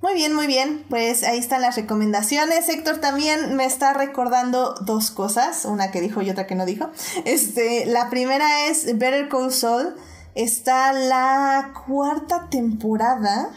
Muy 0.00 0.14
bien, 0.14 0.34
muy 0.34 0.46
bien. 0.46 0.84
Pues 0.90 1.24
ahí 1.24 1.38
están 1.38 1.62
las 1.62 1.76
recomendaciones. 1.76 2.68
Héctor 2.68 2.98
también 2.98 3.56
me 3.56 3.64
está 3.64 3.94
recordando 3.94 4.74
dos 4.82 5.10
cosas, 5.10 5.64
una 5.64 5.90
que 5.90 6.00
dijo 6.02 6.20
y 6.22 6.28
otra 6.30 6.46
que 6.46 6.54
no 6.54 6.66
dijo. 6.66 6.90
Este, 7.24 7.86
la 7.86 8.10
primera 8.10 8.66
es 8.66 8.84
Better 8.98 9.28
Call 9.28 9.50
Saul. 9.50 9.96
Está 10.34 10.92
la 10.92 11.72
cuarta 11.86 12.48
temporada. 12.50 13.48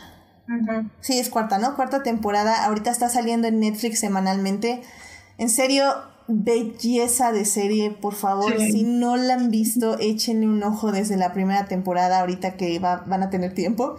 Sí, 1.01 1.19
es 1.19 1.29
cuarta, 1.29 1.57
¿no? 1.57 1.75
Cuarta 1.75 2.01
temporada. 2.01 2.63
Ahorita 2.65 2.91
está 2.91 3.09
saliendo 3.09 3.49
en 3.49 3.59
Netflix 3.59 3.99
semanalmente. 3.99 4.81
En 5.37 5.49
serio, 5.49 5.93
belleza 6.27 7.31
de 7.31 7.45
serie, 7.45 7.91
por 7.91 8.13
favor. 8.13 8.57
Sí. 8.59 8.71
Si 8.71 8.83
no 8.83 9.15
la 9.17 9.35
han 9.35 9.49
visto, 9.51 9.97
échenle 9.99 10.47
un 10.47 10.63
ojo 10.63 10.91
desde 10.91 11.17
la 11.17 11.33
primera 11.33 11.65
temporada, 11.65 12.19
ahorita 12.19 12.55
que 12.57 12.79
va- 12.79 13.03
van 13.05 13.23
a 13.23 13.29
tener 13.29 13.53
tiempo. 13.53 13.95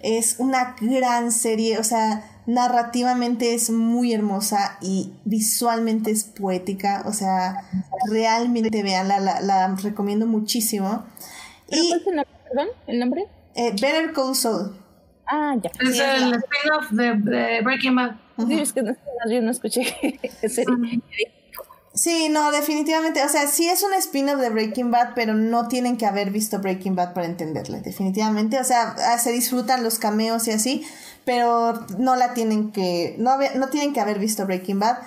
Es 0.00 0.36
una 0.38 0.74
gran 0.80 1.30
serie, 1.32 1.78
o 1.78 1.84
sea, 1.84 2.24
narrativamente 2.46 3.54
es 3.54 3.70
muy 3.70 4.12
hermosa 4.12 4.76
y 4.80 5.12
visualmente 5.24 6.10
es 6.10 6.24
poética. 6.24 7.04
O 7.06 7.12
sea, 7.12 7.68
realmente 8.10 8.82
veanla, 8.82 9.20
la, 9.20 9.40
la 9.40 9.74
recomiendo 9.76 10.26
muchísimo. 10.26 11.04
¿Pero 11.70 11.82
Y 11.82 11.88
cuál 11.88 12.00
es 12.00 12.06
el 12.06 12.14
nombre? 12.16 12.32
Perdón, 12.48 12.68
¿el 12.88 12.98
nombre? 12.98 13.26
eh, 13.54 13.70
Better 13.80 14.12
Call 14.12 14.34
Saul. 14.34 14.76
Ah, 15.26 15.54
ya. 15.62 15.70
Es 15.80 15.96
Sí, 15.96 16.02
el 16.02 16.34
spin-off 16.34 16.90
de, 16.90 17.14
de 17.30 17.60
Breaking 17.62 17.94
Bad. 17.94 18.16
Sí, 18.48 18.54
es 18.60 18.72
que 18.72 18.82
no, 18.82 18.92
yo 19.30 19.40
no 19.40 19.50
escuché 19.50 19.82
ese. 20.42 20.64
Sí, 21.94 22.28
no, 22.30 22.50
definitivamente. 22.52 23.22
O 23.22 23.28
sea, 23.28 23.46
sí 23.46 23.68
es 23.68 23.82
un 23.82 23.92
spin-off 23.94 24.40
de 24.40 24.48
Breaking 24.48 24.90
Bad, 24.90 25.10
pero 25.14 25.34
no 25.34 25.68
tienen 25.68 25.98
que 25.98 26.06
haber 26.06 26.30
visto 26.30 26.58
Breaking 26.58 26.96
Bad 26.96 27.12
para 27.12 27.26
entenderle, 27.26 27.80
definitivamente. 27.80 28.58
O 28.58 28.64
sea, 28.64 28.96
ah, 28.98 29.18
se 29.18 29.30
disfrutan 29.30 29.84
los 29.84 29.98
cameos 29.98 30.48
y 30.48 30.52
así, 30.52 30.86
pero 31.24 31.86
no 31.98 32.16
la 32.16 32.32
tienen 32.32 32.72
que, 32.72 33.14
no, 33.18 33.36
no 33.56 33.68
tienen 33.68 33.92
que 33.92 34.00
haber 34.00 34.18
visto 34.18 34.46
Breaking 34.46 34.78
Bad. 34.78 34.98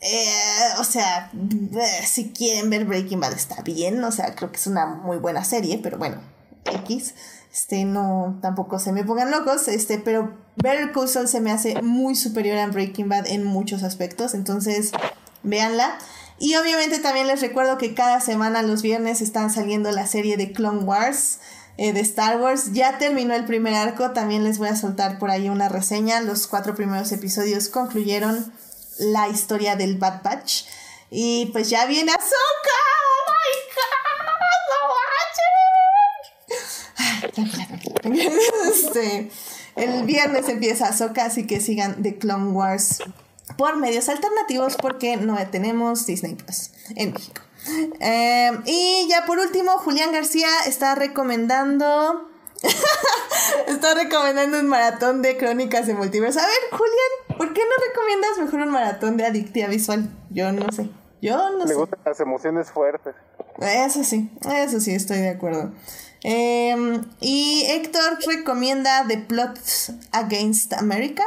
Eh, 0.00 0.78
o 0.78 0.84
sea, 0.84 1.32
eh, 1.34 2.06
si 2.06 2.30
quieren 2.30 2.70
ver 2.70 2.84
Breaking 2.84 3.18
Bad 3.18 3.32
está 3.32 3.62
bien, 3.62 4.02
o 4.04 4.12
sea, 4.12 4.36
creo 4.36 4.52
que 4.52 4.58
es 4.58 4.66
una 4.68 4.86
muy 4.86 5.16
buena 5.18 5.42
serie, 5.42 5.80
pero 5.82 5.98
bueno, 5.98 6.18
X. 6.64 7.14
Este, 7.52 7.84
no, 7.84 8.38
tampoco 8.40 8.78
se 8.78 8.92
me 8.92 9.02
pongan 9.02 9.32
locos, 9.32 9.66
este, 9.66 9.98
pero 9.98 10.36
Better 10.56 10.92
Call 10.92 11.08
Saul 11.08 11.26
se 11.26 11.40
me 11.40 11.50
hace 11.50 11.82
muy 11.82 12.14
superior 12.14 12.58
a 12.58 12.66
Breaking 12.68 13.08
Bad 13.08 13.26
en 13.26 13.42
muchos 13.42 13.82
aspectos, 13.82 14.34
entonces 14.34 14.92
véanla. 15.42 15.98
Y 16.40 16.54
obviamente 16.56 16.98
también 17.00 17.26
les 17.26 17.40
recuerdo 17.40 17.78
que 17.78 17.94
cada 17.94 18.20
semana 18.20 18.62
los 18.62 18.82
viernes 18.82 19.20
están 19.20 19.52
saliendo 19.52 19.90
la 19.90 20.06
serie 20.06 20.36
de 20.36 20.52
Clone 20.52 20.84
Wars 20.84 21.38
eh, 21.76 21.92
de 21.92 22.00
Star 22.00 22.40
Wars. 22.40 22.72
Ya 22.72 22.98
terminó 22.98 23.34
el 23.34 23.44
primer 23.44 23.74
arco, 23.74 24.12
también 24.12 24.44
les 24.44 24.58
voy 24.58 24.68
a 24.68 24.76
soltar 24.76 25.18
por 25.18 25.30
ahí 25.30 25.48
una 25.48 25.68
reseña. 25.68 26.20
Los 26.20 26.46
cuatro 26.46 26.76
primeros 26.76 27.10
episodios 27.10 27.68
concluyeron 27.68 28.52
la 28.98 29.28
historia 29.28 29.74
del 29.74 29.96
Bad 29.96 30.22
Batch. 30.22 30.64
Y 31.10 31.46
pues 31.46 31.70
ya 31.70 31.86
viene 31.86 32.12
Ahsoka. 32.12 32.34
¡Oh 33.08 33.32
my 33.32 33.48
god! 33.74 34.08
¡No 38.04 38.28
Este, 38.70 39.30
el 39.74 40.04
viernes 40.04 40.48
empieza 40.48 40.88
Ahsoka, 40.88 41.24
así 41.24 41.46
que 41.46 41.60
sigan 41.60 42.02
The 42.02 42.18
Clone 42.18 42.50
Wars 42.50 43.02
por 43.56 43.76
medios 43.76 44.08
alternativos 44.08 44.76
porque 44.76 45.16
no 45.16 45.36
tenemos 45.50 46.06
Disney 46.06 46.34
Plus 46.34 46.70
en 46.96 47.12
México. 47.12 47.40
Eh, 48.00 48.50
y 48.66 49.06
ya 49.08 49.24
por 49.26 49.38
último, 49.38 49.72
Julián 49.78 50.12
García 50.12 50.48
está 50.66 50.94
recomendando. 50.94 52.28
está 53.68 53.94
recomendando 53.94 54.58
un 54.58 54.66
maratón 54.68 55.22
de 55.22 55.36
crónicas 55.36 55.86
de 55.86 55.94
multiverso. 55.94 56.40
A 56.40 56.46
ver, 56.46 56.56
Julián, 56.70 57.38
¿por 57.38 57.52
qué 57.52 57.60
no 57.60 57.86
recomiendas 57.88 58.38
mejor 58.40 58.60
un 58.60 58.70
maratón 58.70 59.16
de 59.16 59.26
adictiva 59.26 59.68
visual? 59.68 60.10
Yo 60.30 60.50
no 60.52 60.70
sé. 60.72 60.88
Yo 61.20 61.50
no 61.50 61.58
Le 61.64 61.68
sé. 61.68 61.74
gustan 61.74 61.98
las 62.04 62.20
emociones 62.20 62.70
fuertes. 62.70 63.14
Eso 63.60 64.04
sí, 64.04 64.30
eso 64.54 64.80
sí, 64.80 64.94
estoy 64.94 65.18
de 65.18 65.30
acuerdo. 65.30 65.72
Eh, 66.24 67.00
y 67.20 67.64
Héctor 67.68 68.18
recomienda 68.26 69.04
The 69.06 69.18
Plots 69.18 69.92
Against 70.12 70.72
America, 70.74 71.24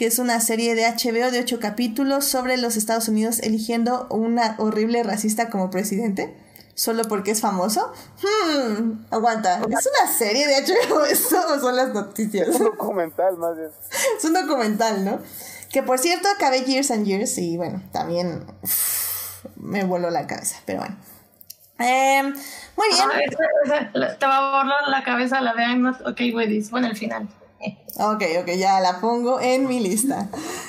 que 0.00 0.06
es 0.06 0.18
una 0.18 0.40
serie 0.40 0.74
de 0.74 0.86
HBO 0.88 1.30
de 1.30 1.40
ocho 1.40 1.60
capítulos 1.60 2.24
sobre 2.24 2.56
los 2.56 2.78
Estados 2.78 3.06
Unidos 3.08 3.38
eligiendo 3.40 4.06
una 4.08 4.54
horrible 4.56 5.02
racista 5.02 5.50
como 5.50 5.68
presidente. 5.68 6.34
Solo 6.74 7.02
porque 7.04 7.32
es 7.32 7.42
famoso. 7.42 7.92
Hmm, 8.22 9.04
aguanta. 9.10 9.56
¿Es 9.58 9.62
una 9.66 10.10
serie 10.10 10.46
de 10.46 10.54
HBO 10.64 11.04
esto 11.04 11.36
o 11.54 11.60
son 11.60 11.76
las 11.76 11.92
noticias? 11.92 12.48
Es 12.48 12.56
un 12.56 12.64
documental 12.64 13.36
más 13.36 13.54
bien. 13.58 13.68
es 14.16 14.24
un 14.24 14.32
documental, 14.32 15.04
¿no? 15.04 15.18
Que 15.70 15.82
por 15.82 15.98
cierto 15.98 16.28
acabé 16.34 16.62
Years 16.64 16.90
and 16.92 17.04
Years 17.04 17.36
y 17.36 17.58
bueno, 17.58 17.82
también 17.92 18.42
me 19.56 19.84
voló 19.84 20.08
la 20.08 20.26
cabeza, 20.26 20.56
pero 20.64 20.78
bueno. 20.78 20.96
Eh, 21.78 22.22
muy 22.22 22.88
bien. 22.88 23.04
Ah, 23.12 23.20
esa- 23.66 23.90
esa- 24.06 24.18
te 24.18 24.24
va 24.26 24.38
a 24.38 24.62
borrar 24.64 24.88
la 24.88 25.04
cabeza 25.04 25.42
la 25.42 25.52
de 25.52 25.62
I'm 25.62 25.82
not 25.82 26.00
okay 26.06 26.34
with 26.34 26.48
this. 26.48 26.70
Bueno, 26.70 26.86
el 26.86 26.96
final. 26.96 27.28
Ok, 27.96 28.22
ok, 28.40 28.48
ya 28.56 28.80
la 28.80 29.00
pongo 29.00 29.40
en 29.40 29.66
mi 29.66 29.80
lista. 29.80 30.28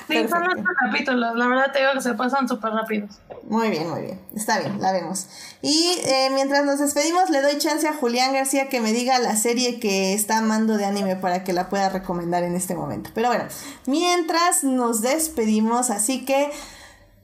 Sí, 0.09 0.27
son 0.27 0.43
ocho 0.43 0.63
capítulos. 0.83 1.35
La 1.35 1.47
verdad 1.47 1.71
te 1.71 1.79
digo 1.79 1.91
que 1.93 2.01
se 2.01 2.13
pasan 2.15 2.49
súper 2.49 2.73
rápidos. 2.73 3.11
Muy 3.43 3.69
bien, 3.69 3.89
muy 3.89 4.01
bien. 4.01 4.19
Está 4.35 4.59
bien, 4.59 4.81
la 4.81 4.91
vemos. 4.91 5.27
Y 5.61 5.93
eh, 6.03 6.29
mientras 6.33 6.65
nos 6.65 6.79
despedimos, 6.79 7.29
le 7.29 7.41
doy 7.41 7.57
chance 7.57 7.87
a 7.87 7.93
Julián 7.93 8.33
García 8.33 8.67
que 8.67 8.81
me 8.81 8.91
diga 8.91 9.19
la 9.19 9.37
serie 9.37 9.79
que 9.79 10.13
está 10.13 10.39
amando 10.39 10.75
de 10.75 10.83
anime 10.83 11.15
para 11.15 11.45
que 11.45 11.53
la 11.53 11.69
pueda 11.69 11.87
recomendar 11.87 12.43
en 12.43 12.55
este 12.55 12.75
momento. 12.75 13.11
Pero 13.13 13.29
bueno, 13.29 13.45
mientras 13.85 14.65
nos 14.65 15.01
despedimos, 15.01 15.89
así 15.89 16.25
que 16.25 16.51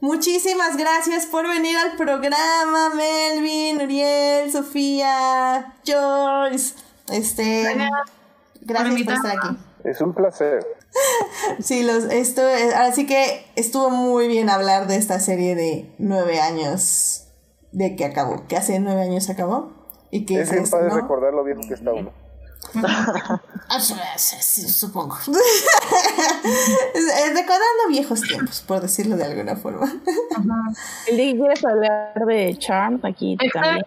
muchísimas 0.00 0.78
gracias 0.78 1.26
por 1.26 1.46
venir 1.46 1.76
al 1.76 1.96
programa, 1.96 2.94
Melvin, 2.94 3.82
Uriel, 3.82 4.50
Sofía, 4.50 5.74
Joyce. 5.84 6.74
Este, 7.10 7.62
Gracias 7.62 8.17
gracias 8.68 9.02
por 9.02 9.14
estar 9.14 9.36
aquí. 9.38 9.56
Es 9.84 10.00
un 10.00 10.14
placer. 10.14 10.64
Sí, 11.60 11.82
los, 11.82 12.04
esto, 12.04 12.42
así 12.76 13.06
que 13.06 13.44
estuvo 13.56 13.90
muy 13.90 14.26
bien 14.26 14.48
hablar 14.48 14.86
de 14.86 14.96
esta 14.96 15.20
serie 15.20 15.54
de 15.54 15.94
nueve 15.98 16.40
años 16.40 17.26
de 17.72 17.94
que 17.94 18.04
acabó, 18.06 18.46
que 18.48 18.56
hace 18.56 18.80
nueve 18.80 19.02
años 19.02 19.28
acabó 19.28 19.72
y 20.10 20.24
que 20.24 20.40
Es 20.40 20.48
se 20.48 20.56
bien 20.56 20.70
padre 20.70 20.86
estrenó. 20.86 21.02
recordar 21.02 21.34
lo 21.34 21.44
viejo 21.44 21.60
que 21.68 21.74
está 21.74 21.92
uno. 21.92 22.10
Supongo. 23.78 25.16
Es- 26.94 27.06
es 27.06 27.28
Recordando 27.34 27.88
viejos 27.88 28.20
tiempos, 28.22 28.62
por 28.66 28.80
decirlo 28.80 29.16
de 29.16 29.24
alguna 29.24 29.56
forma. 29.56 29.86
El 31.06 31.16
día 31.16 31.32
que 31.32 31.38
quieres 31.38 31.64
hablar 31.64 32.14
de 32.26 32.56
Charm, 32.58 33.00
aquí 33.04 33.36
también. 33.52 33.84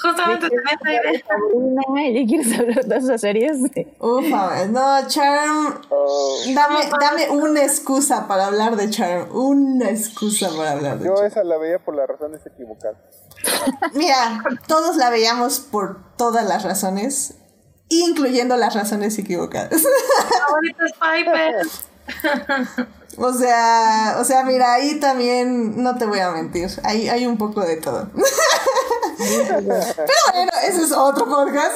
Justamente 0.00 0.48
tenés 0.48 0.72
esa 0.80 0.90
idea. 0.90 2.22
¿ya 2.22 2.26
quieres 2.26 2.58
hablar 2.58 2.84
de 2.84 2.96
esas 2.96 3.20
series? 3.20 3.58
Ufa, 3.98 4.66
no, 4.66 5.08
Charm. 5.08 5.80
Oh, 5.90 6.36
Dame, 6.54 6.80
dame 7.00 7.30
una 7.30 7.62
excusa 7.62 8.26
para 8.26 8.46
hablar 8.46 8.76
de 8.76 8.90
Charm. 8.90 9.28
Una 9.34 9.90
excusa 9.90 10.48
para 10.56 10.72
hablar 10.72 10.98
de 10.98 11.06
yo 11.06 11.14
Charm. 11.14 11.26
esa 11.26 11.44
la 11.44 11.58
veía 11.58 11.78
por 11.78 11.94
las 11.96 12.08
razones 12.08 12.40
equivocadas. 12.46 12.96
Mira, 13.94 14.42
todos 14.66 14.96
la 14.96 15.10
veíamos 15.10 15.60
por 15.60 16.16
todas 16.16 16.46
las 16.46 16.62
razones, 16.62 17.34
incluyendo 17.88 18.56
las 18.56 18.74
razones 18.74 19.18
equivocadas. 19.18 19.82
Favorito 20.46 20.84
es 20.84 20.92
Piper. 20.92 21.66
O 23.18 23.32
sea, 23.34 24.16
o 24.18 24.24
sea, 24.24 24.42
mira, 24.44 24.72
ahí 24.74 24.98
también 24.98 25.82
no 25.82 25.96
te 25.98 26.06
voy 26.06 26.18
a 26.20 26.30
mentir. 26.30 26.68
Hay, 26.82 27.08
hay 27.10 27.26
un 27.26 27.36
poco 27.36 27.60
de 27.60 27.76
todo. 27.76 28.08
Pero 28.14 29.68
bueno, 30.32 30.50
ese 30.66 30.82
es 30.82 30.92
otro 30.92 31.26
podcast. 31.26 31.74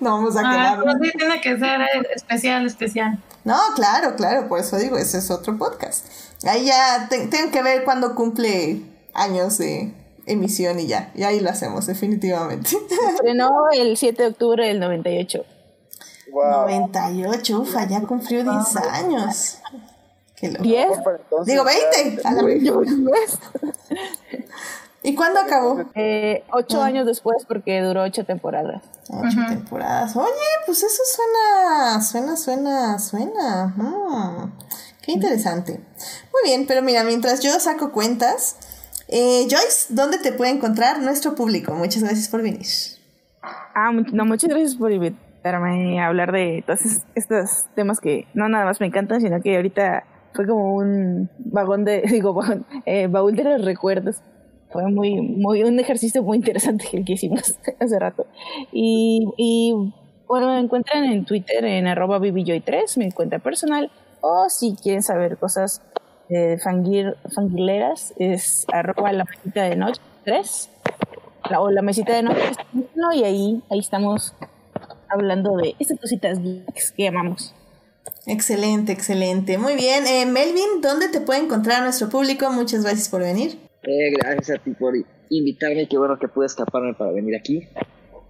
No 0.00 0.16
vamos 0.16 0.36
a 0.36 0.40
Ah, 0.40 0.50
quedar. 0.52 0.78
pero 0.84 0.92
sí 1.04 1.10
tiene 1.16 1.40
que 1.40 1.58
ser 1.58 1.80
especial, 2.14 2.66
especial. 2.66 3.22
No, 3.44 3.56
claro, 3.76 4.16
claro, 4.16 4.48
por 4.48 4.58
eso 4.58 4.76
digo, 4.76 4.98
ese 4.98 5.18
es 5.18 5.30
otro 5.30 5.56
podcast. 5.56 6.06
Ahí 6.44 6.66
ya 6.66 7.06
te- 7.08 7.28
tengo 7.28 7.52
que 7.52 7.62
ver 7.62 7.84
cuándo 7.84 8.14
cumple 8.16 8.82
años 9.14 9.58
de 9.58 9.94
emisión 10.26 10.80
y 10.80 10.88
ya. 10.88 11.12
Y 11.14 11.22
ahí 11.22 11.38
lo 11.40 11.50
hacemos, 11.50 11.86
definitivamente. 11.86 12.70
Estrenó 13.12 13.48
el 13.72 13.96
7 13.96 14.22
de 14.24 14.28
octubre 14.30 14.66
del 14.66 14.80
98. 14.80 15.44
Wow. 16.32 16.62
98, 16.62 17.60
ufa, 17.60 17.86
ya 17.86 18.00
cumplió 18.00 18.42
10 18.42 18.76
años. 18.90 19.58
Qué 20.34 20.50
loco. 20.50 20.64
¿10? 20.64 21.04
Para 21.04 21.16
entonces 21.18 21.46
Digo, 21.46 21.64
ya- 21.64 22.00
20. 22.00 22.28
a 22.28 22.32
la 22.32 22.42
vez. 22.42 23.38
¿Y 25.04 25.14
cuándo 25.16 25.40
acabó? 25.40 25.84
Eh, 25.94 26.44
ocho 26.52 26.80
años 26.80 27.06
después 27.06 27.44
porque 27.46 27.80
duró 27.82 28.02
ocho 28.02 28.24
temporadas. 28.24 28.82
Ocho 29.08 29.38
temporadas. 29.48 30.16
Oye, 30.16 30.28
pues 30.64 30.82
eso 30.82 31.02
suena, 31.14 32.00
suena, 32.00 32.36
suena, 32.36 32.98
suena. 33.00 33.66
Mm, 33.76 34.52
qué 35.02 35.12
interesante. 35.12 35.80
Muy 36.32 36.42
bien, 36.44 36.66
pero 36.68 36.82
mira, 36.82 37.02
mientras 37.02 37.40
yo 37.40 37.58
saco 37.58 37.90
cuentas, 37.90 38.56
eh, 39.08 39.48
Joyce, 39.50 39.86
¿dónde 39.90 40.18
te 40.18 40.32
puede 40.32 40.52
encontrar 40.52 41.00
nuestro 41.00 41.34
público? 41.34 41.74
Muchas 41.74 42.04
gracias 42.04 42.28
por 42.28 42.42
venir. 42.42 42.66
Ah, 43.42 43.90
no, 44.12 44.24
muchas 44.24 44.48
gracias 44.50 44.76
por 44.76 44.90
invitarme 45.42 46.00
a 46.00 46.06
hablar 46.06 46.30
de 46.32 46.62
todos 46.66 46.82
es- 46.82 47.06
estos 47.14 47.66
temas 47.74 48.00
que 48.00 48.26
no 48.34 48.48
nada 48.48 48.64
más 48.64 48.80
me 48.80 48.86
encantan, 48.86 49.20
sino 49.20 49.40
que 49.40 49.56
ahorita 49.56 50.04
fue 50.34 50.46
como 50.46 50.74
un 50.76 51.28
vagón 51.38 51.84
de, 51.84 52.02
digo, 52.06 52.38
eh, 52.86 53.08
baúl 53.08 53.34
de 53.34 53.44
los 53.44 53.64
recuerdos. 53.64 54.16
Fue 54.70 54.88
muy, 54.90 55.20
muy, 55.20 55.62
un 55.64 55.78
ejercicio 55.80 56.22
muy 56.22 56.38
interesante 56.38 56.86
que 57.04 57.12
hicimos 57.12 57.58
hace 57.80 57.98
rato. 57.98 58.26
Y, 58.72 59.74
bueno, 60.26 60.46
me 60.48 60.60
encuentran 60.60 61.04
en 61.04 61.26
Twitter 61.26 61.62
en 61.64 61.86
arroba 61.86 62.18
BBJoy3, 62.18 62.96
mi 62.96 63.10
cuenta 63.10 63.38
personal. 63.38 63.90
O 64.22 64.48
si 64.48 64.76
quieren 64.76 65.02
saber 65.02 65.36
cosas 65.36 65.82
eh, 66.30 66.56
fangir, 66.62 67.16
fangileras, 67.34 68.14
es 68.16 68.64
arroba 68.72 69.12
la 69.12 69.24
mesita 69.24 69.64
de 69.64 69.76
noche 69.76 70.00
3 70.24 70.70
la, 71.50 71.60
o 71.60 71.70
la 71.70 71.82
mesita 71.82 72.14
de 72.14 72.22
noche 72.22 72.40
no, 72.94 73.12
y 73.12 73.24
ahí, 73.24 73.62
ahí 73.68 73.80
estamos 73.80 74.32
hablando 75.12 75.56
de 75.56 75.74
esas 75.78 75.98
cositas 75.98 76.40
geeks 76.42 76.92
que 76.92 77.08
amamos. 77.08 77.54
Excelente, 78.26 78.92
excelente. 78.92 79.58
Muy 79.58 79.74
bien. 79.74 80.06
Eh, 80.06 80.26
Melvin, 80.26 80.80
¿dónde 80.80 81.08
te 81.08 81.20
puede 81.20 81.40
encontrar 81.40 81.82
nuestro 81.82 82.08
público? 82.08 82.50
Muchas 82.50 82.82
gracias 82.82 83.08
por 83.08 83.20
venir. 83.22 83.58
Eh, 83.82 84.10
gracias 84.12 84.58
a 84.58 84.62
ti 84.62 84.70
por 84.72 84.94
invitarme, 85.28 85.88
qué 85.88 85.98
bueno 85.98 86.18
que 86.18 86.28
pude 86.28 86.46
escaparme 86.46 86.94
para 86.94 87.10
venir 87.12 87.36
aquí. 87.36 87.66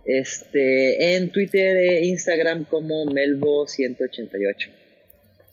Este, 0.05 1.17
en 1.17 1.31
Twitter 1.31 1.77
e 1.77 2.07
Instagram 2.07 2.65
como 2.65 3.05
Melvo188. 3.07 4.71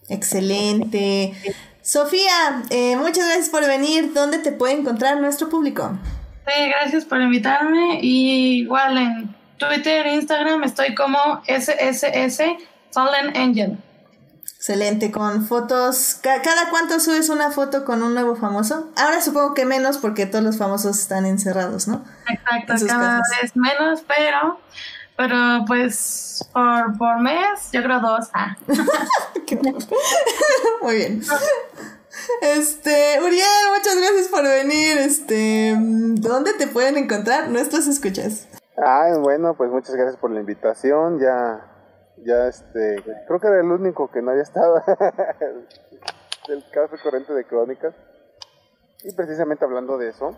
Excelente. 0.10 1.34
Sofía, 1.82 2.64
eh, 2.72 2.96
muchas 2.96 3.26
gracias 3.26 3.50
por 3.50 3.66
venir. 3.68 4.14
¿Dónde 4.14 4.40
te 4.40 4.52
puede 4.52 4.74
encontrar 4.74 5.20
nuestro 5.20 5.50
público? 5.50 5.98
Sí, 6.48 6.70
gracias 6.70 7.06
por 7.06 7.22
invitarme. 7.22 8.00
Y 8.02 8.62
igual 8.62 8.98
en 8.98 9.39
Twitter 9.60 10.08
Instagram 10.08 10.64
estoy 10.64 10.96
como 10.96 11.20
SSS 11.48 12.42
Fallen 12.92 13.38
Angel. 13.38 13.78
Excelente, 14.56 15.12
con 15.12 15.48
fotos. 15.48 16.18
ca- 16.22 16.42
¿Cada 16.42 16.70
cuánto 16.70 17.00
subes 17.00 17.30
una 17.30 17.50
foto 17.52 17.86
con 17.86 18.04
un 18.04 18.14
nuevo 18.14 18.36
famoso? 18.36 18.90
Ahora 18.98 19.22
supongo 19.22 19.54
que 19.54 19.64
menos 19.66 19.98
porque 20.00 20.26
todos 20.26 20.44
los 20.44 20.58
famosos 20.58 21.00
están 21.00 21.26
encerrados, 21.26 21.88
¿no? 21.88 22.04
Exacto, 22.30 22.74
En 22.74 22.88
cada 22.88 23.20
casas. 23.22 23.42
vez 23.42 23.56
menos, 23.56 24.02
pero 24.08 24.60
pero 25.16 25.64
pues 25.68 26.46
por, 26.54 26.98
por 26.98 27.20
mes, 27.20 27.70
yo 27.72 27.84
creo 27.84 28.00
dos. 28.00 28.28
Ah. 28.34 28.56
Muy 30.82 30.96
bien. 30.96 31.22
Este, 32.42 33.20
Uriel, 33.22 33.46
muchas 33.78 33.96
gracias 33.98 34.28
por 34.30 34.44
venir. 34.44 34.98
Este, 34.98 35.76
¿dónde 35.78 36.54
te 36.54 36.68
pueden 36.68 36.98
encontrar 36.98 37.50
nuestros 37.50 37.88
escuchas? 37.88 38.48
Ah, 38.82 39.14
bueno, 39.22 39.56
pues 39.56 39.70
muchas 39.72 39.96
gracias 39.96 40.18
por 40.18 40.32
la 40.32 40.40
invitación. 40.40 41.20
Ya, 41.20 41.66
ya, 42.18 42.48
este, 42.48 43.04
creo 43.28 43.40
que 43.40 43.48
era 43.48 43.60
el 43.60 43.72
único 43.72 44.10
que 44.10 44.22
no 44.22 44.32
había 44.32 44.44
estado 44.44 44.76
del 46.48 46.64
caso 46.72 46.96
corriente 47.04 47.34
de 47.34 47.46
crónicas. 47.46 47.94
Y 49.04 49.14
precisamente 49.14 49.66
hablando 49.66 49.98
de 49.98 50.10
eso, 50.10 50.32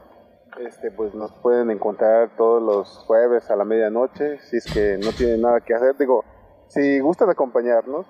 este, 0.60 0.92
pues 0.92 1.14
nos 1.14 1.32
pueden 1.34 1.70
encontrar 1.72 2.36
todos 2.36 2.62
los 2.62 3.06
jueves 3.06 3.50
a 3.52 3.56
la 3.56 3.66
medianoche, 3.66 4.40
si 4.40 4.58
es 4.58 4.66
que 4.66 4.98
no 4.98 5.12
tienen 5.12 5.42
nada 5.42 5.62
que 5.62 5.76
hacer. 5.76 5.96
Digo, 5.98 6.24
si 6.68 7.00
gustan 7.00 7.30
acompañarnos, 7.30 8.08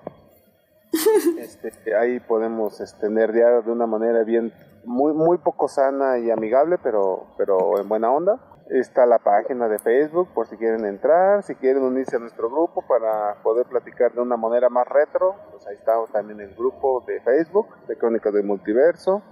este, 1.38 1.94
ahí 1.94 2.20
podemos 2.20 2.80
este, 2.80 3.10
nerdear 3.10 3.64
de 3.64 3.70
una 3.70 3.86
manera 3.86 4.24
bien, 4.24 4.52
muy, 4.84 5.12
muy 5.12 5.38
poco 5.38 5.68
sana 5.68 6.18
y 6.18 6.30
amigable, 6.30 6.78
pero, 6.82 7.26
pero 7.36 7.78
en 7.78 7.88
buena 7.88 8.10
onda. 8.10 8.51
Está 8.72 9.04
la 9.04 9.18
página 9.18 9.68
de 9.68 9.78
Facebook 9.78 10.30
por 10.32 10.46
si 10.46 10.56
quieren 10.56 10.86
entrar, 10.86 11.42
si 11.42 11.54
quieren 11.54 11.82
unirse 11.82 12.16
a 12.16 12.18
nuestro 12.18 12.48
grupo 12.48 12.80
para 12.88 13.42
poder 13.42 13.66
platicar 13.66 14.14
de 14.14 14.22
una 14.22 14.38
manera 14.38 14.70
más 14.70 14.88
retro, 14.88 15.34
pues 15.50 15.66
ahí 15.66 15.74
está 15.74 15.92
también 16.10 16.40
el 16.40 16.54
grupo 16.54 17.04
de 17.06 17.20
Facebook 17.20 17.66
de 17.86 17.98
Crónicas 17.98 18.32
del 18.32 18.44
Multiverso. 18.44 19.22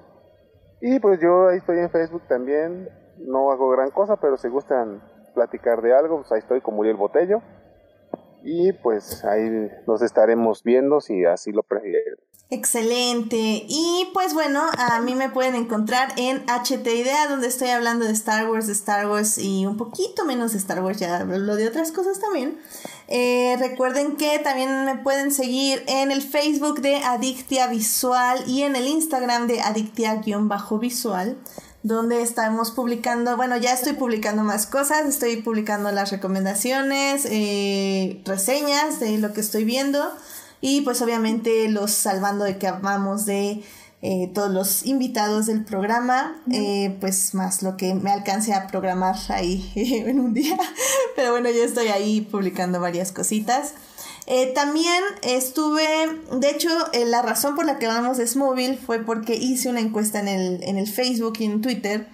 Y 0.82 1.00
pues 1.00 1.20
yo 1.20 1.48
ahí 1.48 1.56
estoy 1.56 1.78
en 1.78 1.88
Facebook 1.88 2.22
también, 2.28 2.90
no 3.16 3.50
hago 3.50 3.70
gran 3.70 3.90
cosa, 3.90 4.16
pero 4.20 4.36
si 4.36 4.48
gustan 4.48 5.02
platicar 5.32 5.80
de 5.80 5.94
algo, 5.94 6.16
pues 6.18 6.30
ahí 6.32 6.40
estoy 6.40 6.60
con 6.60 6.74
Muriel 6.74 6.96
Botello. 6.96 7.40
Y 8.42 8.74
pues 8.74 9.24
ahí 9.24 9.70
nos 9.86 10.02
estaremos 10.02 10.62
viendo 10.62 11.00
si 11.00 11.24
así 11.24 11.50
lo 11.50 11.62
prefieren. 11.62 12.16
Excelente. 12.52 13.64
Y 13.68 14.09
pues 14.12 14.35
bueno, 14.35 14.64
a 14.77 15.01
mí 15.01 15.14
me 15.14 15.31
pueden 15.31 15.55
encontrar 15.55 16.12
en 16.16 16.43
HT 16.48 16.85
Idea, 16.85 17.28
donde 17.28 17.47
estoy 17.47 17.68
hablando 17.68 18.05
de 18.05 18.10
Star 18.10 18.51
Wars, 18.51 18.66
de 18.66 18.72
Star 18.72 19.09
Wars 19.09 19.39
y 19.39 19.66
un 19.66 19.77
poquito 19.77 20.24
menos 20.24 20.51
de 20.51 20.59
Star 20.59 20.82
Wars, 20.82 20.98
ya 20.98 21.18
hablo 21.18 21.55
de 21.55 21.68
otras 21.68 21.93
cosas 21.93 22.18
también. 22.18 22.59
Eh, 23.06 23.56
recuerden 23.60 24.16
que 24.16 24.40
también 24.40 24.85
me 24.85 24.97
pueden 24.97 25.31
seguir 25.31 25.85
en 25.86 26.10
el 26.10 26.22
Facebook 26.22 26.81
de 26.81 26.97
Adictia 26.97 27.68
Visual 27.68 28.43
y 28.48 28.62
en 28.62 28.74
el 28.74 28.89
Instagram 28.89 29.47
de 29.47 29.60
Adictia-Visual 29.60 31.39
donde 31.82 32.20
estamos 32.20 32.72
publicando, 32.72 33.39
bueno, 33.39 33.56
ya 33.56 33.72
estoy 33.72 33.94
publicando 33.94 34.43
más 34.43 34.66
cosas, 34.66 35.06
estoy 35.06 35.36
publicando 35.36 35.90
las 35.93 36.10
recomendaciones, 36.10 37.27
eh, 37.31 38.20
reseñas 38.27 39.01
de 39.01 39.16
lo 39.16 39.32
que 39.32 39.40
estoy 39.40 39.64
viendo 39.64 40.12
y 40.60 40.82
pues 40.82 41.00
obviamente 41.02 41.68
los 41.68 41.90
salvando 41.90 42.44
de 42.44 42.58
que 42.58 42.66
hablamos 42.66 43.26
de 43.26 43.62
eh, 44.02 44.30
todos 44.34 44.50
los 44.50 44.86
invitados 44.86 45.46
del 45.46 45.64
programa, 45.64 46.42
eh, 46.50 46.96
pues 47.00 47.34
más 47.34 47.62
lo 47.62 47.76
que 47.76 47.94
me 47.94 48.10
alcance 48.10 48.54
a 48.54 48.66
programar 48.66 49.16
ahí 49.28 49.70
en 49.74 50.20
un 50.20 50.34
día, 50.34 50.56
pero 51.16 51.32
bueno, 51.32 51.50
yo 51.50 51.64
estoy 51.64 51.88
ahí 51.88 52.20
publicando 52.20 52.80
varias 52.80 53.12
cositas. 53.12 53.74
Eh, 54.32 54.52
también 54.54 55.02
estuve, 55.22 55.84
de 56.38 56.50
hecho, 56.50 56.68
eh, 56.92 57.04
la 57.04 57.20
razón 57.20 57.56
por 57.56 57.64
la 57.64 57.80
que 57.80 57.86
hablamos 57.86 58.16
de 58.16 58.28
Smóvil 58.28 58.78
fue 58.78 59.00
porque 59.00 59.34
hice 59.34 59.68
una 59.68 59.80
encuesta 59.80 60.20
en 60.20 60.28
el, 60.28 60.62
en 60.62 60.78
el 60.78 60.86
Facebook 60.86 61.34
y 61.40 61.46
en 61.46 61.60
Twitter, 61.60 62.06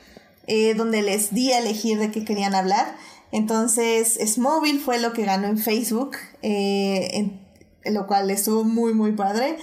eh, 0.47 0.73
donde 0.73 1.03
les 1.03 1.35
di 1.35 1.53
a 1.53 1.59
elegir 1.59 1.99
de 1.99 2.11
qué 2.11 2.25
querían 2.25 2.55
hablar. 2.55 2.97
Entonces, 3.33 4.19
Smóvil 4.33 4.81
fue 4.81 4.99
lo 4.99 5.13
que 5.13 5.27
ganó 5.27 5.47
en 5.47 5.59
Facebook, 5.59 6.17
en, 6.41 7.39
lo 7.95 8.07
cual 8.07 8.31
estuvo 8.31 8.65
muy, 8.65 8.95
muy 8.95 9.13
padre. 9.13 9.59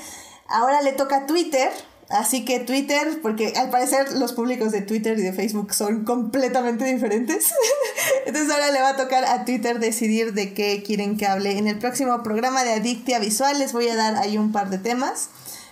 Ahora 0.48 0.82
le 0.82 0.94
toca 0.94 1.26
Twitter, 1.26 1.72
Así 2.14 2.46
que 2.46 2.60
Twitter, 2.60 3.20
porque 3.24 3.54
al 3.56 3.72
parecer 3.72 4.14
los 4.14 4.34
públicos 4.34 4.72
de 4.72 4.82
Twitter 4.82 5.18
y 5.18 5.24
de 5.24 5.34
Facebook 5.34 5.74
son 5.74 6.04
completamente 6.04 6.86
diferentes. 6.86 7.52
Entonces 8.28 8.54
ahora 8.54 8.72
le 8.72 8.82
va 8.82 8.90
a 8.90 8.98
tocar 8.98 9.26
a 9.26 9.46
Twitter 9.46 9.80
decidir 9.80 10.34
de 10.34 10.54
qué 10.54 10.84
quieren 10.86 11.18
que 11.18 11.26
hable. 11.26 11.58
En 11.58 11.68
el 11.68 11.80
próximo 11.80 12.22
programa 12.22 12.64
de 12.64 12.74
Adictia 12.74 13.18
Visual 13.18 13.58
les 13.58 13.74
voy 13.74 13.88
a 13.88 13.96
dar 13.96 14.16
ahí 14.18 14.38
un 14.38 14.52
par 14.52 14.70
de 14.70 14.78
temas. 14.78 15.30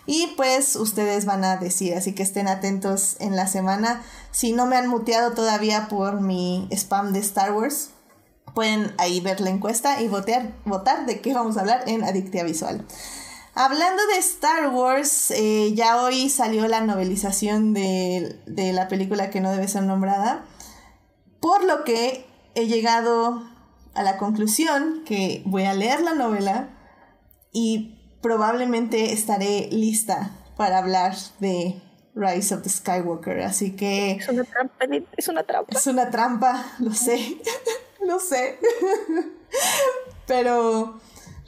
Y 0.07 0.33
pues 0.35 0.75
ustedes 0.77 1.25
van 1.25 1.43
a 1.43 1.57
decir, 1.57 1.93
así 1.93 2.13
que 2.13 2.23
estén 2.23 2.47
atentos 2.47 3.17
en 3.19 3.35
la 3.35 3.45
semana. 3.45 4.01
Si 4.31 4.51
no 4.51 4.65
me 4.65 4.77
han 4.77 4.87
muteado 4.87 5.33
todavía 5.33 5.89
por 5.89 6.21
mi 6.21 6.67
spam 6.71 7.13
de 7.13 7.19
Star 7.19 7.53
Wars, 7.53 7.91
pueden 8.53 8.93
ahí 8.97 9.19
ver 9.19 9.41
la 9.41 9.49
encuesta 9.49 10.01
y 10.01 10.07
votar, 10.07 10.53
votar 10.65 11.05
de 11.05 11.21
qué 11.21 11.33
vamos 11.33 11.57
a 11.57 11.61
hablar 11.61 11.83
en 11.87 12.03
Adictia 12.03 12.43
Visual. 12.43 12.85
Hablando 13.53 14.01
de 14.07 14.17
Star 14.19 14.69
Wars, 14.69 15.31
eh, 15.31 15.73
ya 15.73 16.01
hoy 16.01 16.29
salió 16.29 16.67
la 16.69 16.81
novelización 16.81 17.73
de, 17.73 18.39
la 18.73 18.87
película 18.87 19.29
que 19.29 19.41
no 19.41 19.51
debe 19.51 19.67
ser 19.67 19.83
nombrada, 19.83 20.45
por 21.41 21.63
lo 21.65 21.83
que 21.83 22.25
he 22.55 22.67
llegado 22.67 23.43
a 23.93 24.03
la 24.03 24.17
conclusión 24.17 25.03
que 25.05 25.41
voy 25.45 25.63
a 25.63 25.73
leer 25.73 26.01
la 26.01 26.13
novela 26.13 26.69
y 27.51 27.99
probablemente 28.21 29.11
estaré 29.11 29.67
lista 29.69 30.31
para 30.55 30.77
hablar 30.77 31.15
de 31.39 31.81
Rise 32.15 32.55
of 32.55 32.61
the 32.61 32.69
Skywalker, 32.69 33.41
así 33.41 33.75
que... 33.75 34.11
Es 34.11 34.29
una 34.29 34.43
trampa, 34.45 34.85
es 35.17 35.27
una 35.27 35.43
trampa. 35.43 35.77
Es 35.77 35.87
una 35.87 36.09
trampa, 36.09 36.65
lo 36.79 36.93
sé, 36.93 37.37
lo 38.05 38.19
sé. 38.19 38.59
Pero 40.27 40.99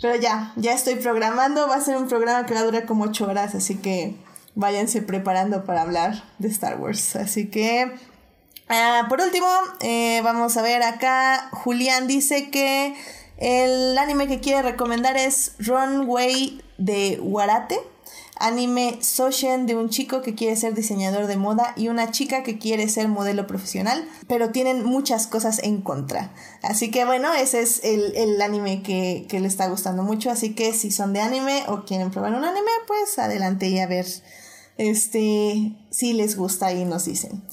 pero 0.04 0.18
ya, 0.18 0.52
ya 0.58 0.74
estoy 0.74 0.96
programando. 0.96 1.66
Va 1.70 1.76
a 1.76 1.82
ser 1.82 1.96
un 1.96 2.10
programa 2.10 2.46
que 2.46 2.54
va 2.54 2.60
a 2.60 2.64
durar 2.64 2.86
como 2.86 3.06
8 3.06 3.26
horas, 3.26 3.56
así 3.56 3.78
que 3.78 4.16
váyanse 4.54 5.02
preparando 5.02 5.64
para 5.64 5.82
hablar 5.82 6.26
de 6.40 6.50
Star 6.50 6.78
Wars. 6.78 7.16
Así 7.16 7.50
que, 7.50 7.90
ah, 8.68 9.06
por 9.08 9.22
último, 9.22 9.48
eh, 9.80 10.20
vamos 10.22 10.58
a 10.58 10.62
ver 10.62 10.84
acá. 10.84 11.50
Julián 11.54 12.08
dice 12.08 12.50
que 12.50 12.96
el 13.38 13.98
anime 13.98 14.28
que 14.28 14.42
quiere 14.42 14.62
recomendar 14.62 15.16
es 15.16 15.54
Runway 15.60 16.62
de 16.78 17.18
Warate 17.22 17.80
anime 18.36 18.98
Soshen 19.02 19.66
de 19.66 19.76
un 19.76 19.90
chico 19.90 20.22
que 20.22 20.36
quiere 20.36 20.56
ser 20.56 20.74
diseñador 20.74 21.28
de 21.28 21.38
moda 21.38 21.74
y 21.76 21.88
una 21.88 22.12
chica 22.12 22.44
que 22.44 22.58
quiere 22.58 22.90
ser 22.90 23.08
modelo 23.08 23.48
profesional, 23.48 24.08
pero 24.28 24.52
tienen 24.52 24.84
muchas 24.84 25.28
cosas 25.28 25.60
en 25.64 25.82
contra. 25.82 26.34
Así 26.62 26.92
que 26.92 27.06
bueno, 27.06 27.34
ese 27.34 27.62
es 27.62 27.82
el, 27.84 28.42
anime 28.42 28.82
que, 28.84 29.28
le 29.30 29.48
está 29.48 29.68
gustando 29.68 30.04
mucho, 30.04 30.30
así 30.30 30.54
que 30.56 30.74
si 30.74 30.92
son 30.92 31.14
de 31.14 31.22
anime 31.22 31.64
o 31.68 31.86
quieren 31.86 32.12
probar 32.12 32.34
un 32.34 32.44
anime, 32.44 32.72
pues 32.88 33.18
adelante 33.20 33.68
y 33.68 33.80
a 33.80 33.88
ver 33.88 34.08
este 34.78 35.74
si 35.92 36.14
les 36.14 36.36
gusta 36.36 36.74
y 36.74 36.86
nos 36.86 37.06
dicen. 37.06 37.44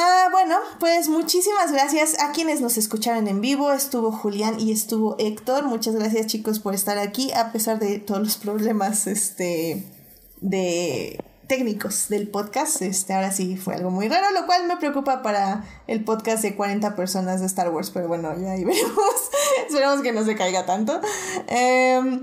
Ah, 0.00 0.28
bueno, 0.30 0.54
pues 0.78 1.08
muchísimas 1.08 1.72
gracias 1.72 2.20
a 2.20 2.30
quienes 2.30 2.60
nos 2.60 2.78
escucharon 2.78 3.26
en 3.26 3.40
vivo. 3.40 3.72
Estuvo 3.72 4.12
Julián 4.12 4.60
y 4.60 4.70
estuvo 4.70 5.16
Héctor. 5.18 5.64
Muchas 5.64 5.96
gracias 5.96 6.28
chicos 6.28 6.60
por 6.60 6.72
estar 6.72 6.98
aquí 6.98 7.32
a 7.32 7.50
pesar 7.50 7.80
de 7.80 7.98
todos 7.98 8.20
los 8.20 8.36
problemas 8.36 9.08
este, 9.08 9.82
de 10.40 11.18
técnicos 11.48 12.08
del 12.10 12.28
podcast. 12.28 12.80
Este, 12.80 13.12
ahora 13.12 13.32
sí 13.32 13.56
fue 13.56 13.74
algo 13.74 13.90
muy 13.90 14.06
raro, 14.06 14.30
lo 14.30 14.46
cual 14.46 14.68
me 14.68 14.76
preocupa 14.76 15.20
para 15.20 15.64
el 15.88 16.04
podcast 16.04 16.44
de 16.44 16.54
40 16.54 16.94
personas 16.94 17.40
de 17.40 17.46
Star 17.46 17.70
Wars. 17.70 17.90
Pero 17.90 18.06
bueno, 18.06 18.32
ya 18.40 18.52
ahí 18.52 18.62
veremos. 18.64 19.14
Esperemos 19.66 20.00
que 20.02 20.12
no 20.12 20.24
se 20.24 20.36
caiga 20.36 20.64
tanto. 20.64 21.00
Eh, 21.48 22.20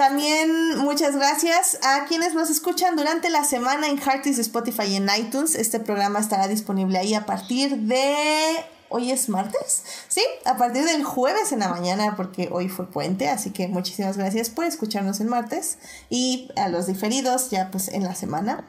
también 0.00 0.78
muchas 0.78 1.14
gracias 1.14 1.78
a 1.82 2.06
quienes 2.06 2.32
nos 2.32 2.48
escuchan 2.48 2.96
durante 2.96 3.28
la 3.28 3.44
semana 3.44 3.86
en 3.86 3.98
Heartis, 3.98 4.38
Spotify 4.38 4.84
y 4.84 4.96
en 4.96 5.10
iTunes. 5.14 5.54
Este 5.54 5.78
programa 5.78 6.20
estará 6.20 6.48
disponible 6.48 6.96
ahí 6.96 7.12
a 7.12 7.26
partir 7.26 7.76
de... 7.76 8.64
¿Hoy 8.88 9.10
es 9.10 9.28
martes? 9.28 9.82
Sí, 10.08 10.22
a 10.46 10.56
partir 10.56 10.86
del 10.86 11.04
jueves 11.04 11.52
en 11.52 11.58
la 11.58 11.68
mañana 11.68 12.16
porque 12.16 12.48
hoy 12.50 12.70
fue 12.70 12.90
puente, 12.90 13.28
así 13.28 13.50
que 13.50 13.68
muchísimas 13.68 14.16
gracias 14.16 14.48
por 14.48 14.64
escucharnos 14.64 15.20
el 15.20 15.26
martes 15.26 15.76
y 16.08 16.50
a 16.56 16.70
los 16.70 16.86
diferidos 16.86 17.50
ya 17.50 17.70
pues 17.70 17.88
en 17.88 18.02
la 18.04 18.14
semana. 18.14 18.64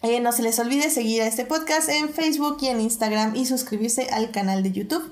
Eh, 0.00 0.20
no 0.20 0.32
se 0.32 0.42
les 0.42 0.58
olvide 0.58 0.88
seguir 0.88 1.20
a 1.20 1.26
este 1.26 1.44
podcast 1.44 1.90
en 1.90 2.08
Facebook 2.08 2.56
y 2.62 2.68
en 2.68 2.80
Instagram 2.80 3.36
y 3.36 3.44
suscribirse 3.44 4.08
al 4.10 4.30
canal 4.30 4.62
de 4.62 4.72
YouTube. 4.72 5.04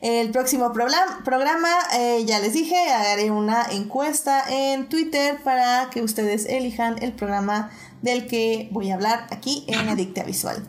El 0.00 0.30
próximo 0.30 0.72
programa, 0.72 1.68
eh, 1.92 2.24
ya 2.24 2.38
les 2.38 2.54
dije, 2.54 2.74
haré 2.90 3.30
una 3.30 3.66
encuesta 3.70 4.42
en 4.48 4.88
Twitter 4.88 5.38
para 5.44 5.90
que 5.90 6.00
ustedes 6.00 6.46
elijan 6.46 7.02
el 7.02 7.12
programa 7.12 7.70
del 8.00 8.26
que 8.26 8.70
voy 8.70 8.90
a 8.90 8.94
hablar 8.94 9.26
aquí 9.30 9.66
en 9.68 9.90
Adicta 9.90 10.24
Visual. 10.24 10.66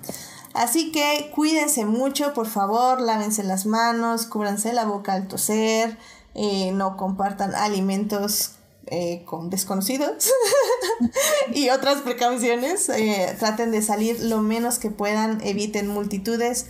Así 0.54 0.92
que 0.92 1.32
cuídense 1.34 1.86
mucho, 1.86 2.34
por 2.34 2.46
favor, 2.48 3.00
lávense 3.00 3.42
las 3.44 3.66
manos, 3.66 4.26
cúbranse 4.26 4.74
la 4.74 4.84
boca 4.84 5.14
al 5.14 5.30
toser, 5.30 5.98
eh, 6.36 6.74
no 6.74 6.98
compartan 6.98 7.56
alimentos 7.56 8.56
eh, 8.88 9.24
con 9.24 9.50
desconocidos 9.50 10.30
y 11.54 11.70
otras 11.70 12.02
precauciones. 12.02 12.92
traten 13.40 13.72
de 13.72 13.82
salir 13.82 14.20
lo 14.20 14.42
menos 14.42 14.78
que 14.78 14.90
puedan, 14.90 15.40
eviten 15.40 15.88
multitudes 15.88 16.66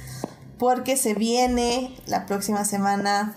porque 0.62 0.96
se 0.96 1.16
viene 1.16 1.92
la 2.06 2.28
próxima 2.28 2.66
semana 2.66 3.36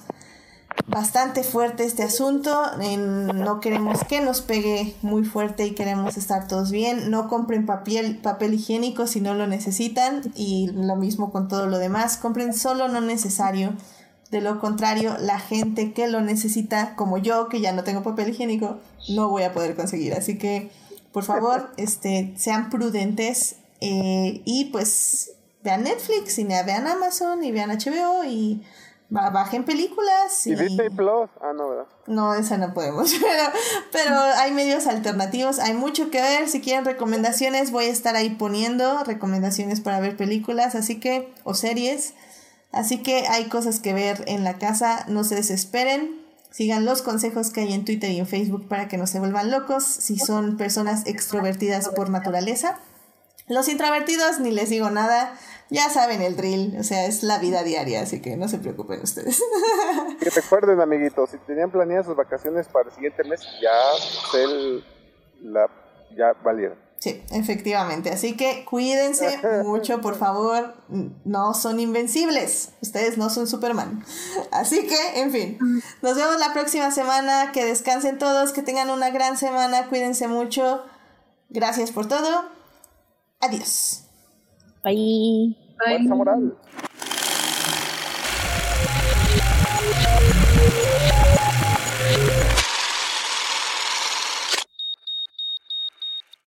bastante 0.86 1.42
fuerte 1.42 1.86
este 1.86 2.02
asunto. 2.02 2.62
no 2.76 3.60
queremos 3.60 4.05
que 4.05 4.20
nos 4.20 4.42
pegue 4.42 4.94
muy 5.01 5.24
fuerte 5.24 5.64
y 5.64 5.70
queremos 5.70 6.18
estar 6.18 6.46
todos 6.48 6.70
bien. 6.70 7.10
No 7.10 7.30
compren 7.30 7.64
papel, 7.64 8.18
papel 8.18 8.52
higiénico 8.52 9.06
si 9.06 9.22
no 9.22 9.32
lo 9.32 9.46
necesitan. 9.46 10.20
Y 10.34 10.68
lo 10.74 10.96
mismo 10.96 11.32
con 11.32 11.48
todo 11.48 11.66
lo 11.66 11.78
demás. 11.78 12.18
Compren 12.18 12.52
solo 12.52 12.88
no 12.88 13.01
necesario. 13.01 13.72
De 14.30 14.42
lo 14.42 14.60
contrario, 14.60 15.16
la 15.18 15.38
gente 15.38 15.94
que 15.94 16.09
lo 16.09 16.20
necesita, 16.20 16.94
como 16.94 17.16
yo, 17.16 17.48
que 17.48 17.62
ya 17.62 17.72
no 17.72 17.84
tengo 17.84 18.02
papel 18.02 18.28
higiénico, 18.28 18.80
no 19.09 19.30
voy 19.30 19.44
a 19.44 19.55
poder 19.55 19.76
conseguir. 19.76 20.12
Así 20.12 20.36
que, 20.36 20.70
por 21.10 21.24
favor, 21.24 21.72
este, 21.78 22.34
sean 22.36 22.68
prudentes 22.68 23.56
eh, 23.80 24.42
y 24.44 24.66
pues 24.66 25.34
vean 25.64 25.82
Netflix 25.82 26.38
y 26.38 26.44
vean 26.44 26.86
Amazon 26.86 27.42
y 27.42 27.50
vean 27.50 27.70
HBO 27.70 28.22
y 28.24 28.62
bajen 29.08 29.64
películas. 29.64 30.46
Y, 30.46 30.54
Disney 30.54 30.90
Plus. 30.90 31.30
Ah, 31.40 31.52
no, 31.54 31.68
¿verdad? 31.68 31.86
No, 32.06 32.34
esa 32.34 32.58
no 32.58 32.74
podemos. 32.74 33.12
Pero, 33.20 33.42
pero 33.92 34.16
hay 34.38 34.52
medios 34.52 34.86
alternativos. 34.86 35.58
Hay 35.58 35.74
mucho 35.74 36.10
que 36.10 36.20
ver. 36.20 36.48
Si 36.48 36.60
quieren 36.60 36.84
recomendaciones, 36.84 37.70
voy 37.70 37.86
a 37.86 37.90
estar 37.90 38.16
ahí 38.16 38.30
poniendo 38.30 39.02
recomendaciones 39.04 39.80
para 39.80 40.00
ver 40.00 40.16
películas. 40.16 40.74
Así 40.74 41.00
que, 41.00 41.32
o 41.44 41.54
series. 41.54 42.14
Así 42.72 43.02
que 43.02 43.26
hay 43.28 43.48
cosas 43.48 43.80
que 43.80 43.94
ver 43.94 44.24
en 44.26 44.44
la 44.44 44.58
casa. 44.58 45.06
No 45.08 45.24
se 45.24 45.36
desesperen. 45.36 46.22
Sigan 46.50 46.84
los 46.84 47.02
consejos 47.02 47.50
que 47.50 47.62
hay 47.62 47.72
en 47.72 47.84
Twitter 47.84 48.10
y 48.10 48.18
en 48.18 48.26
Facebook 48.26 48.68
para 48.68 48.86
que 48.88 48.96
no 48.96 49.06
se 49.06 49.18
vuelvan 49.18 49.50
locos 49.50 49.84
si 49.84 50.18
son 50.18 50.56
personas 50.56 51.06
extrovertidas 51.06 51.88
por 51.88 52.10
naturaleza. 52.10 52.78
Los 53.46 53.68
introvertidos, 53.68 54.40
ni 54.40 54.50
les 54.50 54.70
digo 54.70 54.90
nada 54.90 55.38
ya 55.70 55.88
saben 55.90 56.22
el 56.22 56.36
drill, 56.36 56.76
o 56.78 56.84
sea, 56.84 57.06
es 57.06 57.22
la 57.22 57.38
vida 57.38 57.62
diaria, 57.62 58.02
así 58.02 58.20
que 58.20 58.36
no 58.36 58.48
se 58.48 58.58
preocupen 58.58 59.00
ustedes. 59.02 59.42
Que 60.20 60.30
recuerden, 60.30 60.80
amiguitos, 60.80 61.30
si 61.30 61.38
tenían 61.38 61.70
planeadas 61.70 62.06
sus 62.06 62.16
vacaciones 62.16 62.68
para 62.68 62.88
el 62.88 62.94
siguiente 62.94 63.24
mes, 63.24 63.40
ya 63.60 64.38
el, 64.38 64.84
la, 65.42 65.68
ya 66.16 66.32
valieron. 66.44 66.78
Sí, 66.98 67.22
efectivamente. 67.32 68.10
Así 68.10 68.36
que 68.36 68.64
cuídense 68.64 69.38
mucho, 69.64 70.00
por 70.00 70.16
favor. 70.16 70.74
No 71.24 71.52
son 71.52 71.80
invencibles. 71.80 72.70
Ustedes 72.80 73.18
no 73.18 73.28
son 73.28 73.46
Superman. 73.46 74.02
Así 74.52 74.86
que, 74.86 75.20
en 75.20 75.30
fin. 75.30 75.58
Nos 76.00 76.16
vemos 76.16 76.38
la 76.38 76.54
próxima 76.54 76.90
semana. 76.90 77.52
Que 77.52 77.66
descansen 77.66 78.16
todos. 78.16 78.52
Que 78.52 78.62
tengan 78.62 78.88
una 78.88 79.10
gran 79.10 79.36
semana. 79.36 79.88
Cuídense 79.88 80.28
mucho. 80.28 80.82
Gracias 81.50 81.90
por 81.90 82.08
todo. 82.08 82.48
Adiós. 83.44 84.08
Bye. 84.82 85.54
Bye. 85.78 86.84